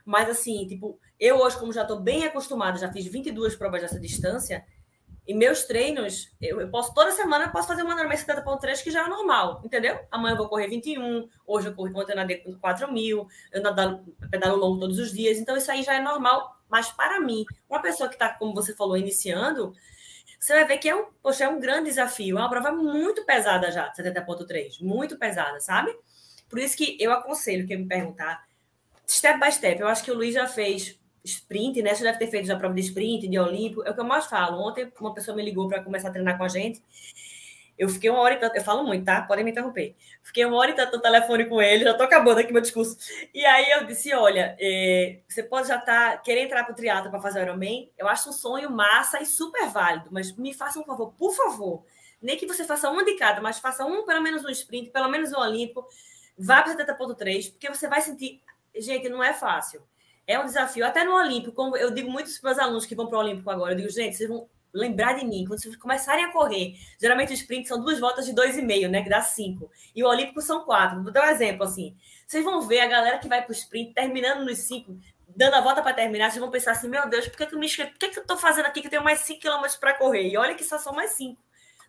Mas, 0.07 0.31
assim, 0.31 0.67
tipo, 0.69 1.01
eu 1.19 1.39
hoje, 1.39 1.59
como 1.59 1.73
já 1.73 1.83
estou 1.83 2.01
bem 2.01 2.25
acostumada, 2.25 2.79
já 2.79 2.91
fiz 2.93 3.05
22 3.07 3.57
provas 3.57 3.83
dessa 3.83 3.99
distância, 3.99 4.65
e 5.27 5.35
meus 5.35 5.65
treinos, 5.65 6.31
eu, 6.41 6.61
eu 6.61 6.71
posso, 6.71 6.95
toda 6.95 7.11
semana, 7.11 7.47
eu 7.47 7.51
posso 7.51 7.67
fazer 7.67 7.83
uma 7.83 7.97
normal 7.97 8.17
70.3, 8.17 8.81
que 8.81 8.93
já 8.93 9.05
é 9.05 9.09
normal, 9.09 9.61
entendeu? 9.65 9.99
Amanhã 10.09 10.35
eu 10.35 10.39
vou 10.39 10.49
correr 10.49 10.69
21, 10.69 11.29
hoje 11.45 11.67
eu 11.67 11.75
corri 11.75 11.93
ontem 11.93 12.13
eu 12.13 12.17
nadei 12.17 12.45
4 12.61 12.93
mil, 12.93 13.27
eu 13.51 13.61
nadalo, 13.61 14.05
pedalo 14.31 14.57
longo 14.57 14.79
todos 14.79 15.01
os 15.01 15.13
dias, 15.13 15.39
então 15.39 15.57
isso 15.57 15.71
aí 15.73 15.83
já 15.83 15.95
é 15.95 16.01
normal. 16.01 16.55
Mas 16.69 16.93
para 16.93 17.21
mim, 17.21 17.45
uma 17.69 17.83
pessoa 17.83 18.09
que 18.09 18.15
está, 18.15 18.29
como 18.35 18.55
você 18.55 18.73
falou, 18.73 18.97
iniciando, 18.97 19.75
você 20.39 20.55
vai 20.55 20.65
ver 20.65 20.79
que 20.79 20.89
é 20.89 20.95
um, 20.95 21.07
poxa, 21.21 21.43
é 21.43 21.49
um 21.49 21.59
grande 21.59 21.89
desafio, 21.89 22.39
é 22.39 22.41
uma 22.41 22.51
prova 22.51 22.71
muito 22.71 23.25
pesada 23.25 23.73
já, 23.73 23.93
70.3, 23.93 24.81
muito 24.81 25.19
pesada, 25.19 25.59
sabe? 25.59 25.93
Por 26.49 26.61
isso 26.61 26.77
que 26.77 26.97
eu 27.01 27.11
aconselho 27.11 27.67
quem 27.67 27.79
me 27.79 27.89
perguntar, 27.89 28.46
step 29.07 29.39
by 29.39 29.53
step. 29.53 29.81
Eu 29.81 29.89
acho 29.89 30.03
que 30.05 30.11
o 30.11 30.15
Luiz 30.15 30.35
já 30.35 30.47
fez 30.47 30.99
sprint, 31.25 31.83
né? 31.83 31.95
Você 31.95 32.05
deve 32.05 32.19
ter 32.19 32.29
feito 32.29 32.47
já 32.47 32.57
prova 32.57 32.75
de 32.75 32.81
sprint, 32.81 33.29
de 33.29 33.39
olímpico. 33.39 33.83
É 33.85 33.91
o 33.91 33.95
que 33.95 34.01
eu 34.01 34.05
mais 34.05 34.27
falo. 34.27 34.61
Ontem 34.61 34.91
uma 35.01 35.15
pessoa 35.15 35.37
me 35.37 35.43
ligou 35.43 35.69
para 35.69 35.83
começar 35.83 36.09
a 36.09 36.13
treinar 36.13 36.39
com 36.39 36.45
a 36.45 36.49
gente. 36.49 36.83
Eu 37.79 37.91
fiquei 37.91 38.09
uma 38.09 38.21
hora 38.21 38.35
e 38.35 38.39
tanto, 38.39 38.57
eu 38.57 38.65
falo 38.65 38.85
muito, 38.85 39.05
tá? 39.05 39.21
Podem 39.23 39.45
me 39.45 39.51
interromper. 39.51 39.95
Fiquei 40.23 40.45
uma 40.47 40.57
hora 40.57 40.71
e 40.71 40.75
tanto 40.75 40.97
no 40.97 41.03
telefone 41.03 41.45
com 41.45 41.61
ele, 41.61 41.85
já 41.85 41.93
tô 41.93 42.05
acabando 42.05 42.39
aqui 42.39 42.51
meu 42.51 42.63
discurso. 42.63 42.97
E 43.35 43.45
aí 43.45 43.71
eu 43.73 43.85
disse: 43.85 44.15
olha, 44.15 44.57
é, 44.59 45.21
você 45.29 45.43
pode 45.43 45.69
já 45.69 45.77
estar 45.77 46.13
tá, 46.13 46.17
querer 46.19 46.41
entrar 46.41 46.65
para 46.65 46.73
o 46.73 46.75
triatlo 46.77 47.11
para 47.11 47.21
fazer 47.21 47.41
o 47.41 47.43
Ironman. 47.43 47.91
Eu 47.99 48.09
acho 48.09 48.31
um 48.31 48.33
sonho 48.33 48.71
massa 48.71 49.21
e 49.21 49.27
super 49.27 49.69
válido, 49.69 50.09
mas 50.11 50.35
me 50.37 50.55
faça 50.55 50.81
um 50.81 50.85
favor, 50.85 51.13
por 51.19 51.35
favor. 51.35 51.85
Nem 52.21 52.39
que 52.39 52.47
você 52.47 52.65
faça 52.65 52.91
um 52.91 53.05
de 53.05 53.15
cada, 53.17 53.43
mas 53.43 53.59
faça 53.59 53.85
um, 53.85 54.07
pelo 54.07 54.23
menos 54.23 54.43
um 54.43 54.49
sprint, 54.49 54.91
pelo 54.91 55.09
menos 55.11 55.33
um 55.33 55.39
olímpico. 55.39 55.87
Vá 56.39 56.63
para 56.63 56.77
70.3, 56.77 57.51
porque 57.51 57.69
você 57.69 57.89
vai 57.89 58.01
sentir 58.01 58.43
gente, 58.79 59.09
não 59.09 59.23
é 59.23 59.33
fácil. 59.33 59.83
É 60.27 60.39
um 60.39 60.45
desafio. 60.45 60.85
Até 60.85 61.05
no 61.05 61.15
Olímpico, 61.15 61.77
eu 61.77 61.93
digo 61.93 62.11
muito 62.11 62.31
para 62.41 62.53
os 62.53 62.59
alunos 62.59 62.87
que 62.87 62.95
vão 62.95 63.07
para 63.07 63.19
o 63.19 63.21
Olímpico 63.21 63.49
agora, 63.51 63.73
eu 63.73 63.77
digo, 63.77 63.91
gente, 63.91 64.17
vocês 64.17 64.29
vão 64.29 64.49
lembrar 64.73 65.15
de 65.15 65.25
mim. 65.25 65.45
Quando 65.47 65.61
vocês 65.61 65.77
começarem 65.77 66.25
a 66.25 66.33
correr, 66.33 66.75
geralmente 67.01 67.33
os 67.33 67.41
sprints 67.41 67.69
são 67.69 67.81
duas 67.81 67.99
voltas 67.99 68.27
de 68.27 68.33
dois 68.33 68.57
e 68.59 68.63
meio, 68.63 68.89
né? 68.89 69.03
Que 69.03 69.09
dá 69.09 69.23
cinco. 69.23 69.71
E 69.95 70.03
o 70.03 70.09
Olímpico 70.09 70.41
são 70.43 70.65
quatro. 70.65 71.03
Vou 71.03 71.13
dar 71.13 71.27
um 71.27 71.31
exemplo 71.31 71.65
assim. 71.65 71.97
Vocês 72.27 72.45
vão 72.45 72.61
ver 72.63 72.81
a 72.81 72.87
galera 72.87 73.19
que 73.19 73.29
vai 73.29 73.43
para 73.43 73.51
o 73.51 73.55
sprint 73.55 73.95
terminando 73.95 74.45
nos 74.45 74.59
cinco, 74.59 74.99
dando 75.29 75.55
a 75.55 75.61
volta 75.61 75.83
para 75.83 75.95
terminar, 75.95 76.31
vocês 76.31 76.41
vão 76.41 76.51
pensar 76.51 76.73
assim: 76.73 76.89
meu 76.89 77.09
Deus, 77.09 77.29
por 77.29 77.37
que, 77.37 77.47
que 77.47 77.55
eu 77.55 77.59
me 77.59 77.67
inscrevi? 77.67 77.93
Por 77.93 77.99
que, 77.99 78.09
que 78.09 78.19
eu 78.19 78.23
estou 78.23 78.37
fazendo 78.37 78.67
aqui 78.67 78.81
que 78.81 78.87
eu 78.87 78.91
tenho 78.91 79.05
mais 79.05 79.21
cinco 79.21 79.41
quilômetros 79.41 79.77
para 79.77 79.95
correr? 79.95 80.29
E 80.29 80.37
olha 80.37 80.55
que 80.55 80.65
só 80.65 80.79
são 80.79 80.93
mais 80.93 81.13
cinco, 81.13 81.41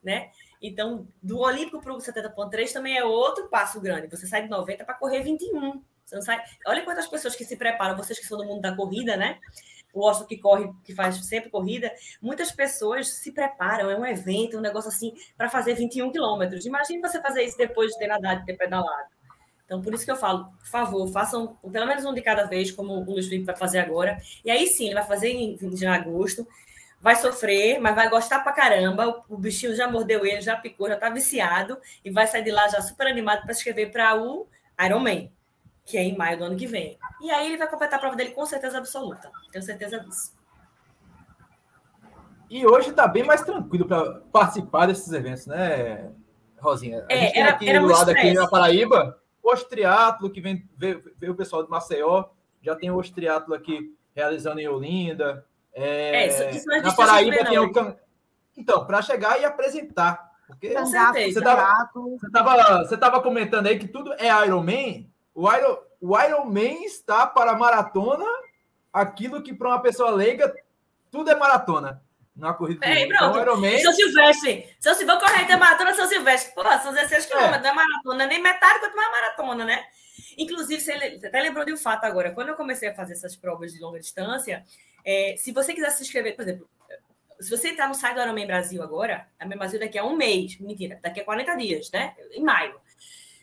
né? 0.04 0.32
Então, 0.62 1.08
do 1.22 1.40
Olímpico 1.40 1.82
para 1.82 1.94
o 1.94 1.98
70.3 1.98 2.72
também 2.74 2.98
é 2.98 3.04
outro 3.04 3.48
passo 3.48 3.80
grande. 3.80 4.08
Você 4.08 4.26
sai 4.26 4.44
de 4.44 4.50
90 4.50 4.84
para 4.86 4.96
correr 4.96 5.22
21. 5.22 5.84
Você 6.08 6.16
não 6.16 6.22
sai... 6.22 6.42
Olha 6.66 6.84
quantas 6.86 7.06
pessoas 7.06 7.36
que 7.36 7.44
se 7.44 7.58
preparam, 7.58 7.98
vocês 7.98 8.18
que 8.18 8.26
são 8.26 8.38
do 8.38 8.46
mundo 8.46 8.62
da 8.62 8.74
corrida, 8.74 9.18
né? 9.18 9.40
O 9.94 10.08
Austin 10.08 10.26
que 10.26 10.38
corre, 10.38 10.72
que 10.86 10.96
faz 10.96 11.18
sempre 11.26 11.50
corrida, 11.50 11.92
muitas 12.22 12.52
pessoas 12.52 13.10
se 13.10 13.34
preparam, 13.34 13.90
é 13.90 13.98
um 13.98 14.06
evento, 14.06 14.58
um 14.58 14.62
negócio 14.62 14.90
assim, 14.90 15.14
para 15.38 15.50
fazer 15.50 15.74
21 15.74 16.12
quilômetros. 16.12 16.66
Imagine 16.66 17.02
você 17.02 17.22
fazer 17.22 17.44
isso 17.44 17.58
depois 17.58 17.92
de 17.92 18.00
ter 18.00 18.08
nadado, 18.08 18.40
de 18.40 18.46
ter 18.46 18.54
pedalado. 18.54 19.10
Então, 19.66 19.82
por 19.82 19.94
isso 19.94 20.06
que 20.06 20.12
eu 20.12 20.16
falo, 20.16 20.46
por 20.46 20.68
favor, 20.68 21.08
façam 21.12 21.58
pelo 21.72 21.86
menos 21.86 22.06
um 22.06 22.14
de 22.14 22.22
cada 22.22 22.46
vez, 22.46 22.72
como 22.72 22.94
o 22.94 23.04
Luiz 23.04 23.28
Felipe 23.28 23.46
vai 23.46 23.58
fazer 23.58 23.80
agora. 23.80 24.18
E 24.46 24.50
aí 24.50 24.66
sim, 24.66 24.86
ele 24.86 24.96
vai 24.96 25.06
fazer 25.06 25.30
em, 25.30 25.58
em 25.62 25.86
agosto 25.88 26.48
vai 27.00 27.16
sofrer, 27.16 27.80
mas 27.80 27.96
vai 27.96 28.10
gostar 28.10 28.40
pra 28.40 28.52
caramba. 28.52 29.24
O 29.30 29.38
bichinho 29.38 29.76
já 29.76 29.88
mordeu 29.88 30.26
ele, 30.26 30.42
já 30.42 30.56
picou, 30.56 30.88
já 30.88 30.98
tá 30.98 31.10
viciado 31.10 31.78
e 32.04 32.10
vai 32.10 32.26
sair 32.26 32.44
de 32.44 32.52
lá 32.52 32.68
já 32.68 32.82
super 32.82 33.08
animado 33.08 33.44
para 33.44 33.52
escrever 33.52 33.92
para 33.92 34.20
o 34.20 34.48
Iron 34.84 35.00
Man, 35.00 35.30
que 35.88 35.98
é 35.98 36.04
em 36.04 36.18
maio 36.18 36.38
do 36.38 36.44
ano 36.44 36.58
que 36.58 36.68
vem. 36.68 37.00
E 37.22 37.32
aí 37.32 37.48
ele 37.48 37.58
vai 37.58 37.68
completar 37.68 37.98
a 37.98 38.02
prova 38.02 38.16
dele 38.18 38.32
com 38.32 38.46
certeza 38.46 38.78
absoluta. 38.78 39.32
Tenho 39.52 39.64
certeza 39.64 40.00
disso. 40.02 40.36
E 42.50 42.66
hoje 42.68 42.90
está 42.90 43.08
bem 43.08 43.24
mais 43.24 43.42
tranquilo 43.42 43.88
para 43.88 44.20
participar 44.32 44.86
desses 44.86 45.12
eventos, 45.12 45.48
né, 45.48 46.12
Rosinha? 46.60 47.06
A 47.10 47.14
é, 47.14 47.22
gente 47.22 47.40
era, 47.40 47.50
aqui 47.52 47.70
era 47.70 47.80
do 47.80 47.88
lado 47.88 48.12
aqui 48.12 48.34
na 48.34 48.48
Paraíba, 48.48 49.18
o 49.42 49.52
Ostriatlo, 49.52 50.30
que 50.30 50.42
vem 50.42 50.70
veio, 50.78 51.04
veio 51.18 51.34
o 51.34 51.36
pessoal 51.36 51.64
de 51.64 51.70
Maceió, 51.70 52.26
já 52.62 52.76
tem 52.76 52.92
o 52.92 52.98
Ostriatlo 52.98 53.54
aqui 53.54 53.94
realizando 54.14 54.60
em 54.60 54.68
Olinda, 54.68 55.46
é, 55.74 56.24
é, 56.24 56.28
isso, 56.28 56.58
isso 56.58 56.68
na 56.68 56.94
Paraíba 56.94 57.46
tem 57.46 57.60
o 57.60 57.72
can... 57.72 57.96
Então, 58.58 58.86
para 58.86 59.02
chegar 59.02 59.40
e 59.40 59.46
apresentar. 59.46 60.32
Porque 60.48 60.74
você 60.74 60.98
estava 61.28 61.90
você 61.94 62.32
tava, 62.32 62.84
você 62.84 62.98
tava 62.98 63.22
comentando 63.22 63.68
aí 63.68 63.78
que 63.78 63.88
tudo 63.88 64.14
é 64.14 64.28
Iron 64.46 64.64
Man. 64.64 65.06
O 65.38 65.54
Iron, 65.54 65.78
o 66.02 66.20
Iron 66.20 66.46
Man 66.46 66.84
está 66.84 67.28
para 67.28 67.56
maratona 67.56 68.26
aquilo 68.92 69.44
que 69.44 69.54
para 69.54 69.68
uma 69.68 69.80
pessoa 69.80 70.10
leiga 70.10 70.52
tudo 71.12 71.30
é 71.30 71.36
maratona. 71.36 72.02
Na 72.36 72.54
corrida. 72.54 72.84
É, 72.84 73.02
então, 73.02 73.40
Iron 73.40 73.58
Man... 73.58 73.78
São 73.80 73.94
Silvestre. 73.94 74.76
São 74.80 74.96
Silvestre, 74.96 75.06
vou 75.06 75.20
correr 75.20 75.48
da 75.48 75.58
maratona 75.58 75.94
São 75.94 76.08
Silvestre. 76.08 76.56
Pô, 76.56 76.64
são 76.80 76.92
16 76.92 77.26
é. 77.26 77.28
quilômetros, 77.28 77.66
é. 77.66 77.72
maratona, 77.72 78.26
nem 78.26 78.42
metade 78.42 78.80
quanto 78.80 78.96
mais 78.96 79.12
maratona, 79.12 79.64
né? 79.64 79.86
Inclusive, 80.40 80.82
você 80.82 80.92
até 81.24 81.40
lembrou 81.40 81.64
de 81.64 81.74
um 81.74 81.78
fato 81.78 82.06
agora. 82.06 82.32
Quando 82.32 82.50
eu 82.50 82.56
comecei 82.56 82.90
a 82.90 82.96
fazer 82.96 83.14
essas 83.14 83.36
provas 83.36 83.74
de 83.74 83.80
longa 83.80 84.00
distância, 84.00 84.66
é, 85.06 85.36
se 85.38 85.52
você 85.52 85.72
quiser 85.72 85.92
se 85.92 86.02
inscrever, 86.02 86.36
por 86.36 86.42
exemplo, 86.42 86.68
se 87.40 87.50
você 87.52 87.70
entrar 87.70 87.88
no 87.88 87.94
site 87.94 88.16
do 88.16 88.22
Ironman 88.22 88.48
Brasil 88.48 88.82
agora, 88.82 89.28
Ironman 89.40 89.58
Brasil 89.60 89.80
daqui 89.80 90.00
a 90.00 90.04
um 90.04 90.16
mês, 90.16 90.60
mentira, 90.60 91.00
daqui 91.02 91.20
a 91.20 91.26
40 91.26 91.56
dias, 91.58 91.92
né? 91.92 92.16
Em 92.32 92.42
maio. 92.42 92.80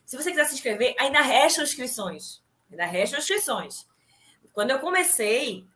Se 0.04 0.16
você 0.16 0.30
quiser 0.30 0.44
se 0.46 0.54
inscrever, 0.54 0.94
ainda 0.98 1.20
restam 1.20 1.64
inscrições. 1.64 2.42
Ainda 2.70 2.84
restam 2.84 3.18
inscrições. 3.18 3.86
Quando 4.52 4.70
eu 4.70 4.78
comecei, 4.78 5.66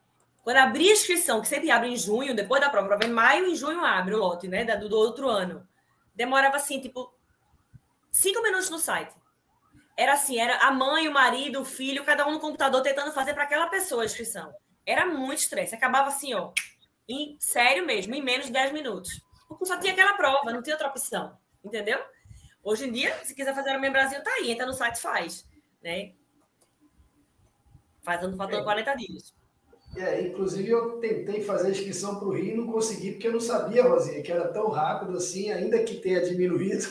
quando 0.43 0.59
abri 0.59 0.89
a 0.89 0.93
inscrição, 0.93 1.41
que 1.41 1.49
sempre 1.49 1.71
abre 1.71 1.89
em 1.89 1.97
junho, 1.97 2.35
depois 2.35 2.61
da 2.61 2.71
prova, 2.71 3.05
em 3.05 3.11
maio, 3.11 3.47
em 3.47 3.55
junho 3.55 3.85
abre 3.85 4.15
o 4.15 4.19
lote, 4.19 4.49
né? 4.49 4.65
Do, 4.65 4.89
do 4.89 4.97
outro 4.97 5.29
ano. 5.29 5.67
Demorava 6.15 6.57
assim, 6.57 6.81
tipo, 6.81 7.13
cinco 8.11 8.43
minutos 8.43 8.71
no 8.71 8.79
site. 8.79 9.15
Era 9.97 10.13
assim, 10.13 10.39
era 10.39 10.57
a 10.59 10.71
mãe, 10.71 11.09
o 11.09 11.13
marido, 11.13 11.61
o 11.61 11.65
filho, 11.65 12.05
cada 12.05 12.27
um 12.27 12.33
no 12.33 12.41
computador 12.41 12.83
tentando 12.83 13.13
fazer 13.13 13.35
para 13.35 13.43
aquela 13.43 13.67
pessoa 13.67 14.03
a 14.03 14.07
inscrição. 14.07 14.53
Era 14.87 15.05
muito 15.05 15.41
estresse. 15.41 15.75
Acabava 15.75 16.09
assim, 16.09 16.35
ó, 16.35 16.53
em 17.09 17.37
sério 17.41 17.85
mesmo, 17.85 18.15
em 18.15 18.23
menos 18.23 18.47
de 18.47 18.53
10 18.53 18.73
minutos. 18.73 19.21
Porque 19.49 19.65
só 19.65 19.79
tinha 19.79 19.93
aquela 19.93 20.15
prova, 20.15 20.53
não 20.53 20.63
tinha 20.63 20.77
outra 20.77 20.89
opção. 20.89 21.37
Entendeu? 21.65 21.99
Hoje 22.69 22.87
em 22.87 22.93
dia, 22.93 23.15
se 23.25 23.35
quiser 23.35 23.55
fazer 23.55 23.75
o 23.75 23.93
Brasil, 23.93 24.23
tá 24.23 24.31
aí, 24.31 24.51
entra 24.51 24.67
no 24.67 24.75
site 24.75 25.01
faz. 25.01 25.47
Né? 25.83 26.13
Fazendo 28.03 28.37
faltando 28.37 28.61
é. 28.61 28.65
40 28.65 28.95
dias. 28.95 29.35
É, 29.97 30.21
inclusive 30.21 30.69
eu 30.69 30.99
tentei 30.99 31.43
fazer 31.43 31.69
a 31.69 31.71
inscrição 31.71 32.19
para 32.19 32.29
o 32.29 32.35
Rio 32.35 32.53
e 32.53 32.57
não 32.57 32.71
consegui, 32.71 33.13
porque 33.13 33.27
eu 33.27 33.33
não 33.33 33.41
sabia, 33.41 33.89
Rosinha, 33.89 34.23
que 34.23 34.31
era 34.31 34.49
tão 34.49 34.69
rápido 34.69 35.17
assim, 35.17 35.51
ainda 35.51 35.83
que 35.83 35.95
tenha 35.95 36.21
diminuído 36.21 36.87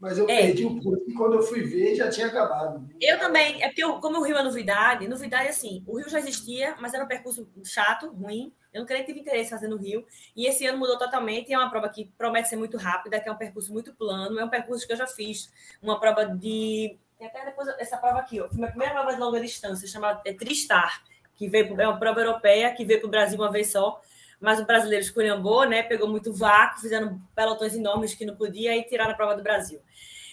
mas 0.00 0.16
eu 0.16 0.24
é. 0.24 0.46
perdi 0.46 0.64
o 0.64 0.80
ponto 0.80 1.04
e 1.06 1.12
quando 1.12 1.34
eu 1.34 1.42
fui 1.42 1.62
ver 1.62 1.94
já 1.94 2.08
tinha 2.08 2.26
acabado. 2.26 2.88
Eu 2.98 3.18
também, 3.18 3.62
é 3.62 3.68
porque 3.68 3.84
eu, 3.84 4.00
como 4.00 4.18
o 4.18 4.22
Rio 4.22 4.38
é 4.38 4.42
novidade, 4.42 5.06
novidade 5.06 5.48
assim, 5.48 5.84
o 5.86 5.98
Rio 5.98 6.08
já 6.08 6.18
existia, 6.18 6.74
mas 6.80 6.94
era 6.94 7.04
um 7.04 7.08
percurso 7.08 7.46
chato, 7.62 8.10
ruim. 8.10 8.50
Eu 8.72 8.80
nunca 8.80 8.94
nem 8.94 9.04
tive 9.04 9.20
interesse 9.20 9.54
no 9.66 9.76
Rio. 9.76 10.06
E 10.36 10.46
esse 10.46 10.66
ano 10.66 10.78
mudou 10.78 10.98
totalmente. 10.98 11.52
É 11.52 11.58
uma 11.58 11.70
prova 11.70 11.88
que 11.88 12.06
promete 12.16 12.48
ser 12.48 12.56
muito 12.56 12.76
rápida, 12.76 13.20
que 13.20 13.28
é 13.28 13.32
um 13.32 13.36
percurso 13.36 13.72
muito 13.72 13.92
plano. 13.94 14.38
É 14.38 14.44
um 14.44 14.48
percurso 14.48 14.86
que 14.86 14.92
eu 14.92 14.96
já 14.96 15.06
fiz. 15.06 15.52
Uma 15.82 15.98
prova 15.98 16.24
de. 16.24 16.96
Tem 17.18 17.26
até 17.26 17.44
depois 17.44 17.68
essa 17.78 17.96
prova 17.96 18.20
aqui, 18.20 18.40
ó. 18.40 18.48
Foi 18.48 18.56
minha 18.56 18.68
primeira 18.68 18.94
prova 18.94 19.12
de 19.12 19.20
longa 19.20 19.40
distância, 19.40 19.86
chamada 19.86 20.20
é 20.24 20.32
Tristar, 20.32 21.02
que 21.34 21.48
veio 21.48 21.80
é 21.80 21.88
uma 21.88 21.98
prova 21.98 22.20
europeia 22.20 22.72
que 22.72 22.84
veio 22.84 23.00
para 23.00 23.08
o 23.08 23.10
Brasil 23.10 23.38
uma 23.38 23.50
vez 23.50 23.70
só 23.70 24.00
mas 24.40 24.58
o 24.58 24.64
brasileiro 24.64 25.04
esculhambou, 25.04 25.68
né? 25.68 25.82
Pegou 25.82 26.08
muito 26.08 26.32
vácuo, 26.32 26.80
fizeram 26.80 27.20
pelotões 27.36 27.74
enormes 27.74 28.14
que 28.14 28.24
não 28.24 28.34
podia 28.34 28.74
e 28.74 28.82
tiraram 28.82 29.12
a 29.12 29.14
prova 29.14 29.36
do 29.36 29.42
Brasil. 29.42 29.80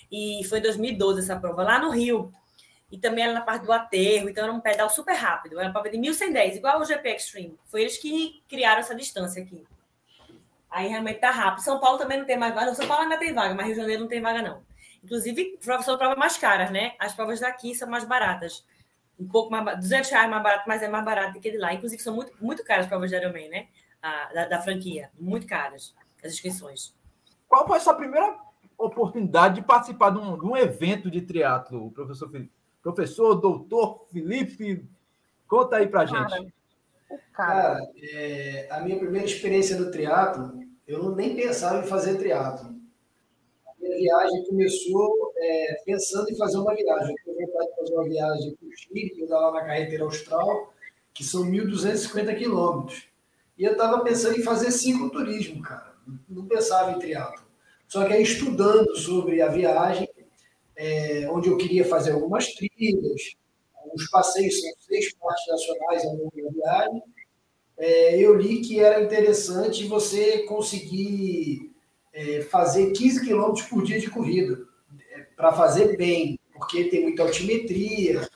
E 0.10 0.41
foi 0.47 0.60
em 0.60 0.62
2012 0.62 1.19
essa 1.19 1.38
prova, 1.38 1.62
lá 1.62 1.78
no 1.78 1.89
Rio. 1.89 2.32
E 2.91 2.97
também 2.97 3.23
era 3.23 3.34
na 3.34 3.41
parte 3.41 3.65
do 3.65 3.71
aterro, 3.71 4.30
então 4.30 4.43
era 4.43 4.54
um 4.54 4.62
pedal 4.62 4.89
super 4.89 5.13
rápido. 5.13 5.60
Era 5.60 5.67
uma 5.67 5.73
prova 5.73 5.89
de 5.89 5.97
1110, 5.97 6.58
igual 6.58 6.80
o 6.80 6.86
GP 6.86 7.10
Extreme. 7.10 7.60
Foi 7.65 7.82
eles 7.82 7.97
que 7.97 8.41
criaram 8.47 8.80
essa 8.80 8.95
distância 8.95 9.43
aqui. 9.43 9.65
Aí 10.69 10.88
realmente 10.88 11.19
tá 11.19 11.32
rápido. 11.32 11.63
São 11.63 11.80
Paulo 11.80 11.97
também 11.97 12.17
não 12.17 12.26
tem 12.26 12.38
mais 12.38 12.54
vaga. 12.54 12.73
São 12.76 12.88
Paulo 12.88 13.04
ainda 13.04 13.17
tem 13.17 13.34
vaga, 13.34 13.54
mas 13.54 13.65
Rio 13.65 13.76
de 13.76 13.82
Janeiro 13.82 14.02
não 14.02 14.10
tem 14.10 14.21
vaga, 14.21 14.41
não. 14.41 14.62
Inclusive, 15.04 15.58
são 15.84 15.97
provas 15.97 16.17
mais 16.17 16.38
caras, 16.38 16.71
né? 16.71 16.95
As 17.00 17.13
provas 17.13 17.39
daqui 17.39 17.76
são 17.76 17.89
mais 17.89 18.06
baratas. 18.06 18.65
Um 19.19 19.28
pouco 19.28 19.52
mais 19.52 19.78
200 19.80 20.10
reais 20.10 20.30
mais 20.30 20.43
barato, 20.43 20.63
mas 20.67 20.82
é 20.82 20.88
mais 20.88 21.04
barato 21.04 21.34
do 21.34 21.39
que 21.39 21.52
de 21.52 21.58
lá. 21.58 21.73
Inclusive, 21.73 22.02
são 22.02 22.15
muito, 22.15 22.34
muito 22.39 22.63
caras 22.63 22.86
as 22.86 22.89
provas 22.89 23.10
de 23.10 23.17
Ironman, 23.17 23.50
né? 23.50 23.67
A, 24.02 24.34
da, 24.34 24.45
da 24.45 24.62
franquia. 24.62 25.12
Muito 25.19 25.47
caras 25.47 25.93
as 26.23 26.34
inscrições. 26.34 26.95
Qual 27.47 27.67
foi 27.67 27.78
a 27.78 27.80
sua 27.80 27.93
primeira 27.93 28.38
oportunidade 28.78 29.56
de 29.56 29.62
participar 29.63 30.12
de 30.12 30.19
um, 30.19 30.38
de 30.38 30.45
um 30.45 30.56
evento 30.56 31.10
de 31.10 31.21
triatlo, 31.21 31.91
professor 31.91 32.30
Felipe. 32.30 32.54
Professor, 32.88 33.36
doutor 33.36 34.06
Felipe, 34.13 34.88
conta 35.45 35.76
aí 35.76 35.88
pra 35.89 36.06
gente. 36.06 36.54
Cara, 37.34 37.82
é, 38.02 38.65
a 38.71 38.80
minha 38.80 38.97
primeira 38.97 39.28
experiência 39.28 39.78
no 39.78 39.91
triatlo, 39.91 40.58
eu 40.88 41.04
não 41.04 41.13
nem 41.13 41.36
pensava 41.36 41.84
em 41.84 41.89
fazer 41.89 42.17
triatlo. 42.17 42.69
A 43.67 43.73
minha 43.78 43.97
viagem 43.97 44.45
começou 44.45 45.34
é, 45.36 45.82
pensando 45.86 46.32
em 46.32 46.38
fazer 46.38 46.60
uma 46.60 46.73
viagem. 46.73 47.13
Eu 47.26 47.34
tive 47.34 47.45
vontade 47.45 47.69
de 47.71 47.76
fazer 47.76 47.93
uma 47.93 48.04
viagem 48.06 48.56
para 48.56 48.67
o 48.69 48.71
Chile, 48.71 49.15
eu 49.19 49.28
lá 49.28 49.52
na 49.52 49.65
carretera 49.65 50.04
austral, 50.06 50.73
que 51.13 51.26
são 51.26 51.43
1.250 51.43 52.38
quilômetros. 52.38 53.10
E 53.58 53.65
eu 53.65 53.73
estava 53.73 54.02
pensando 54.02 54.39
em 54.39 54.43
fazer 54.43 54.71
cicloturismo, 54.71 55.62
cara. 55.62 55.93
Não 56.30 56.45
pensava 56.45 56.93
em 56.93 57.00
triatlo. 57.00 57.45
Só 57.86 58.06
que 58.06 58.13
aí, 58.13 58.23
estudando 58.23 58.95
sobre 58.95 59.41
a 59.41 59.50
viagem, 59.50 60.07
é, 60.77 61.27
onde 61.31 61.49
eu 61.49 61.57
queria 61.57 61.83
fazer 61.83 62.11
algumas 62.11 62.53
trilhas, 62.53 63.35
os 63.93 64.09
passeios 64.09 64.61
são 64.61 64.69
seis 64.79 65.13
partes 65.15 65.47
nacionais 65.47 66.05
ao 66.05 66.15
longo 66.15 66.31
da 66.35 66.51
viagem, 66.51 67.03
é, 67.77 68.19
eu 68.19 68.35
li 68.35 68.61
que 68.61 68.79
era 68.79 69.03
interessante 69.03 69.85
você 69.85 70.43
conseguir 70.43 71.73
é, 72.13 72.41
fazer 72.41 72.91
15 72.91 73.25
quilômetros 73.25 73.65
por 73.65 73.83
dia 73.83 73.99
de 73.99 74.09
corrida, 74.09 74.59
é, 75.11 75.21
para 75.35 75.51
fazer 75.51 75.97
bem, 75.97 76.39
porque 76.53 76.85
tem 76.85 77.03
muita 77.03 77.23
altimetria, 77.23 78.27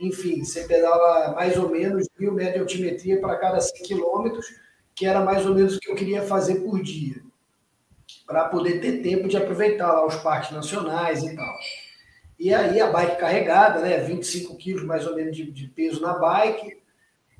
enfim, 0.00 0.44
você 0.44 0.64
pedala 0.64 1.32
mais 1.34 1.56
ou 1.56 1.68
menos 1.68 2.08
mil 2.18 2.32
metros 2.32 2.54
de 2.54 2.60
altimetria 2.60 3.20
para 3.20 3.36
cada 3.36 3.60
100 3.60 3.82
quilômetros, 3.82 4.46
que 4.94 5.06
era 5.06 5.20
mais 5.20 5.46
ou 5.46 5.54
menos 5.54 5.76
o 5.76 5.80
que 5.80 5.90
eu 5.90 5.94
queria 5.94 6.22
fazer 6.22 6.56
por 6.56 6.80
dia 6.82 7.22
para 8.26 8.48
poder 8.48 8.80
ter 8.80 9.02
tempo 9.02 9.28
de 9.28 9.36
aproveitar 9.36 9.92
lá 9.92 10.06
os 10.06 10.16
parques 10.16 10.50
nacionais 10.50 11.22
e 11.22 11.34
tal. 11.34 11.54
E 12.38 12.52
aí 12.52 12.80
a 12.80 12.90
bike 12.90 13.16
carregada, 13.18 13.80
né, 13.80 13.98
25 13.98 14.56
quilos 14.56 14.84
mais 14.84 15.06
ou 15.06 15.14
menos 15.14 15.36
de, 15.36 15.50
de 15.50 15.68
peso 15.68 16.00
na 16.00 16.14
bike. 16.18 16.82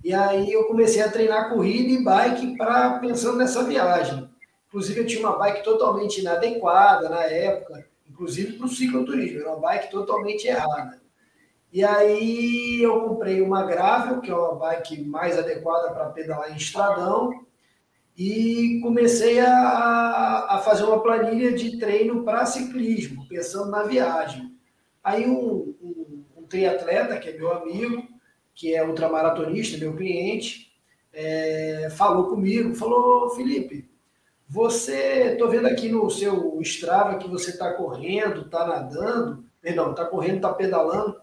E 0.05 0.13
aí 0.13 0.53
eu 0.53 0.65
comecei 0.65 1.03
a 1.03 1.11
treinar 1.11 1.51
corrida 1.51 1.89
e 1.91 2.05
bike 2.05 2.57
para 2.57 2.99
pensando 2.99 3.39
nessa 3.39 3.65
viagem. 3.65 4.29
Inclusive 4.69 5.01
eu 5.01 5.07
tinha 5.07 5.21
uma 5.21 5.39
bike 5.39 5.63
totalmente 5.63 6.21
inadequada 6.21 7.09
na 7.09 7.23
época, 7.25 7.87
inclusive 8.09 8.55
para 8.55 8.67
o 8.67 8.69
cicloturismo, 8.69 9.41
era 9.41 9.51
uma 9.51 9.61
bike 9.61 9.91
totalmente 9.91 10.47
errada. 10.47 11.01
E 11.73 11.83
aí 11.85 12.81
eu 12.83 13.01
comprei 13.01 13.41
uma 13.41 13.65
Gravel, 13.65 14.21
que 14.21 14.31
é 14.31 14.35
uma 14.35 14.55
bike 14.55 15.03
mais 15.05 15.37
adequada 15.39 15.93
para 15.93 16.11
pedalar 16.11 16.53
em 16.53 16.57
estradão, 16.57 17.45
e 18.17 18.79
comecei 18.81 19.41
a, 19.41 20.47
a 20.51 20.59
fazer 20.65 20.85
uma 20.85 21.03
planilha 21.03 21.53
de 21.53 21.79
treino 21.79 22.23
para 22.23 22.47
ciclismo, 22.47 23.27
pensando 23.29 23.71
na 23.71 23.83
viagem. 23.83 24.55
Aí 25.05 25.27
um, 25.27 25.75
um, 25.83 26.25
um, 26.39 26.43
triatleta, 26.45 27.19
que 27.19 27.29
é 27.29 27.37
meu 27.37 27.53
amigo, 27.53 28.09
que 28.55 28.75
é 28.75 28.83
ultramaratonista, 28.83 29.77
meu 29.77 29.95
cliente, 29.95 30.73
é, 31.13 31.91
falou 31.91 32.31
comigo, 32.31 32.75
falou, 32.75 33.31
Felipe, 33.31 33.87
Você, 34.49 35.33
estou 35.33 35.51
vendo 35.51 35.67
aqui 35.67 35.91
no 35.91 36.09
seu 36.11 36.59
Strava 36.63 37.19
que 37.19 37.29
você 37.29 37.51
está 37.51 37.75
correndo, 37.75 38.43
está 38.43 38.67
nadando, 38.67 39.45
perdão, 39.61 39.91
está 39.91 40.07
correndo, 40.07 40.37
está 40.37 40.55
pedalando. 40.55 41.17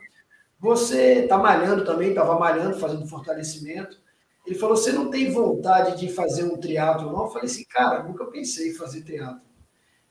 Você 0.60 1.24
está 1.24 1.38
malhando 1.40 1.84
também, 1.84 2.10
estava 2.10 2.38
malhando, 2.38 2.78
fazendo 2.78 3.08
fortalecimento. 3.08 4.00
Ele 4.46 4.56
falou: 4.56 4.78
Você 4.78 4.92
não 4.92 5.10
tem 5.10 5.32
vontade 5.32 6.00
de 6.00 6.12
fazer 6.14 6.44
um 6.44 6.58
triatlo, 6.58 7.12
não? 7.12 7.24
Eu 7.24 7.32
falei 7.32 7.48
assim, 7.48 7.66
cara, 7.66 8.04
nunca 8.04 8.26
pensei 8.26 8.70
em 8.70 8.76
fazer 8.76 9.02
triatlo. 9.02 9.42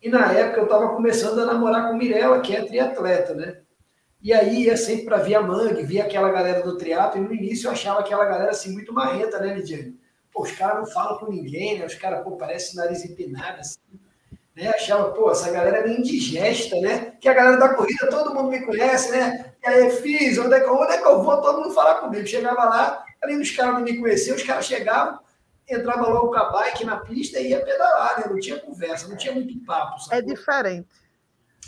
E 0.02 0.08
na 0.08 0.32
época 0.32 0.60
eu 0.60 0.64
estava 0.64 0.88
começando 0.94 1.40
a 1.40 1.46
namorar 1.46 1.88
com 1.88 1.96
Mirella, 1.96 2.40
que 2.40 2.56
é 2.56 2.64
triatleta, 2.64 3.34
né? 3.34 3.58
E 4.22 4.32
aí 4.32 4.64
ia 4.64 4.76
sempre 4.76 5.04
para 5.04 5.18
Via 5.18 5.40
Mangue, 5.40 5.82
via 5.82 6.04
aquela 6.04 6.30
galera 6.30 6.62
do 6.62 6.76
triatlo, 6.76 7.20
e 7.20 7.24
no 7.24 7.34
início 7.34 7.68
eu 7.68 7.72
achava 7.72 8.00
aquela 8.00 8.24
galera 8.24 8.50
assim 8.50 8.72
muito 8.72 8.92
marrenta, 8.92 9.38
né, 9.38 9.54
Lidiane? 9.54 9.98
Pô, 10.32 10.42
os 10.42 10.52
caras 10.52 10.78
não 10.78 10.86
falam 10.86 11.18
com 11.18 11.30
ninguém, 11.30 11.78
né? 11.78 11.86
Os 11.86 11.94
caras, 11.94 12.22
pô, 12.22 12.32
parece 12.32 12.76
nariz 12.76 13.04
empinado, 13.04 13.60
assim. 13.60 13.78
Né? 14.54 14.68
Achava, 14.68 15.10
pô, 15.12 15.30
essa 15.30 15.50
galera 15.50 15.78
é 15.78 15.86
meio 15.86 15.98
indigesta, 16.00 16.76
né? 16.80 17.12
Que 17.20 17.28
a 17.28 17.34
galera 17.34 17.56
da 17.56 17.74
corrida, 17.74 18.08
todo 18.08 18.34
mundo 18.34 18.50
me 18.50 18.60
conhece, 18.64 19.10
né? 19.10 19.54
E 19.62 19.68
aí, 19.68 19.90
fiz, 19.90 20.38
onde 20.38 20.54
é 20.54 20.60
que 20.60 20.68
eu, 20.68 20.74
onde 20.74 20.92
é 20.92 20.98
que 20.98 21.06
eu 21.06 21.22
vou? 21.22 21.40
Todo 21.40 21.62
mundo 21.62 21.74
falar 21.74 21.96
comigo. 21.96 22.26
Chegava 22.26 22.64
lá, 22.64 23.04
além 23.22 23.38
dos 23.38 23.50
caras 23.50 23.74
não 23.74 23.80
me 23.82 23.98
conheciam, 23.98 24.36
os 24.36 24.42
caras 24.42 24.66
chegavam, 24.66 25.18
entrava 25.68 26.08
logo 26.08 26.28
com 26.28 26.36
a 26.36 26.50
bike 26.50 26.84
na 26.84 26.96
pista 26.96 27.38
e 27.38 27.50
ia 27.50 27.64
pedalar, 27.64 28.20
né? 28.20 28.26
Não 28.28 28.38
tinha 28.38 28.58
conversa, 28.58 29.08
não 29.08 29.16
tinha 29.16 29.32
muito 29.32 29.58
papo. 29.64 30.00
Sabe? 30.00 30.16
É 30.16 30.22
diferente. 30.22 30.88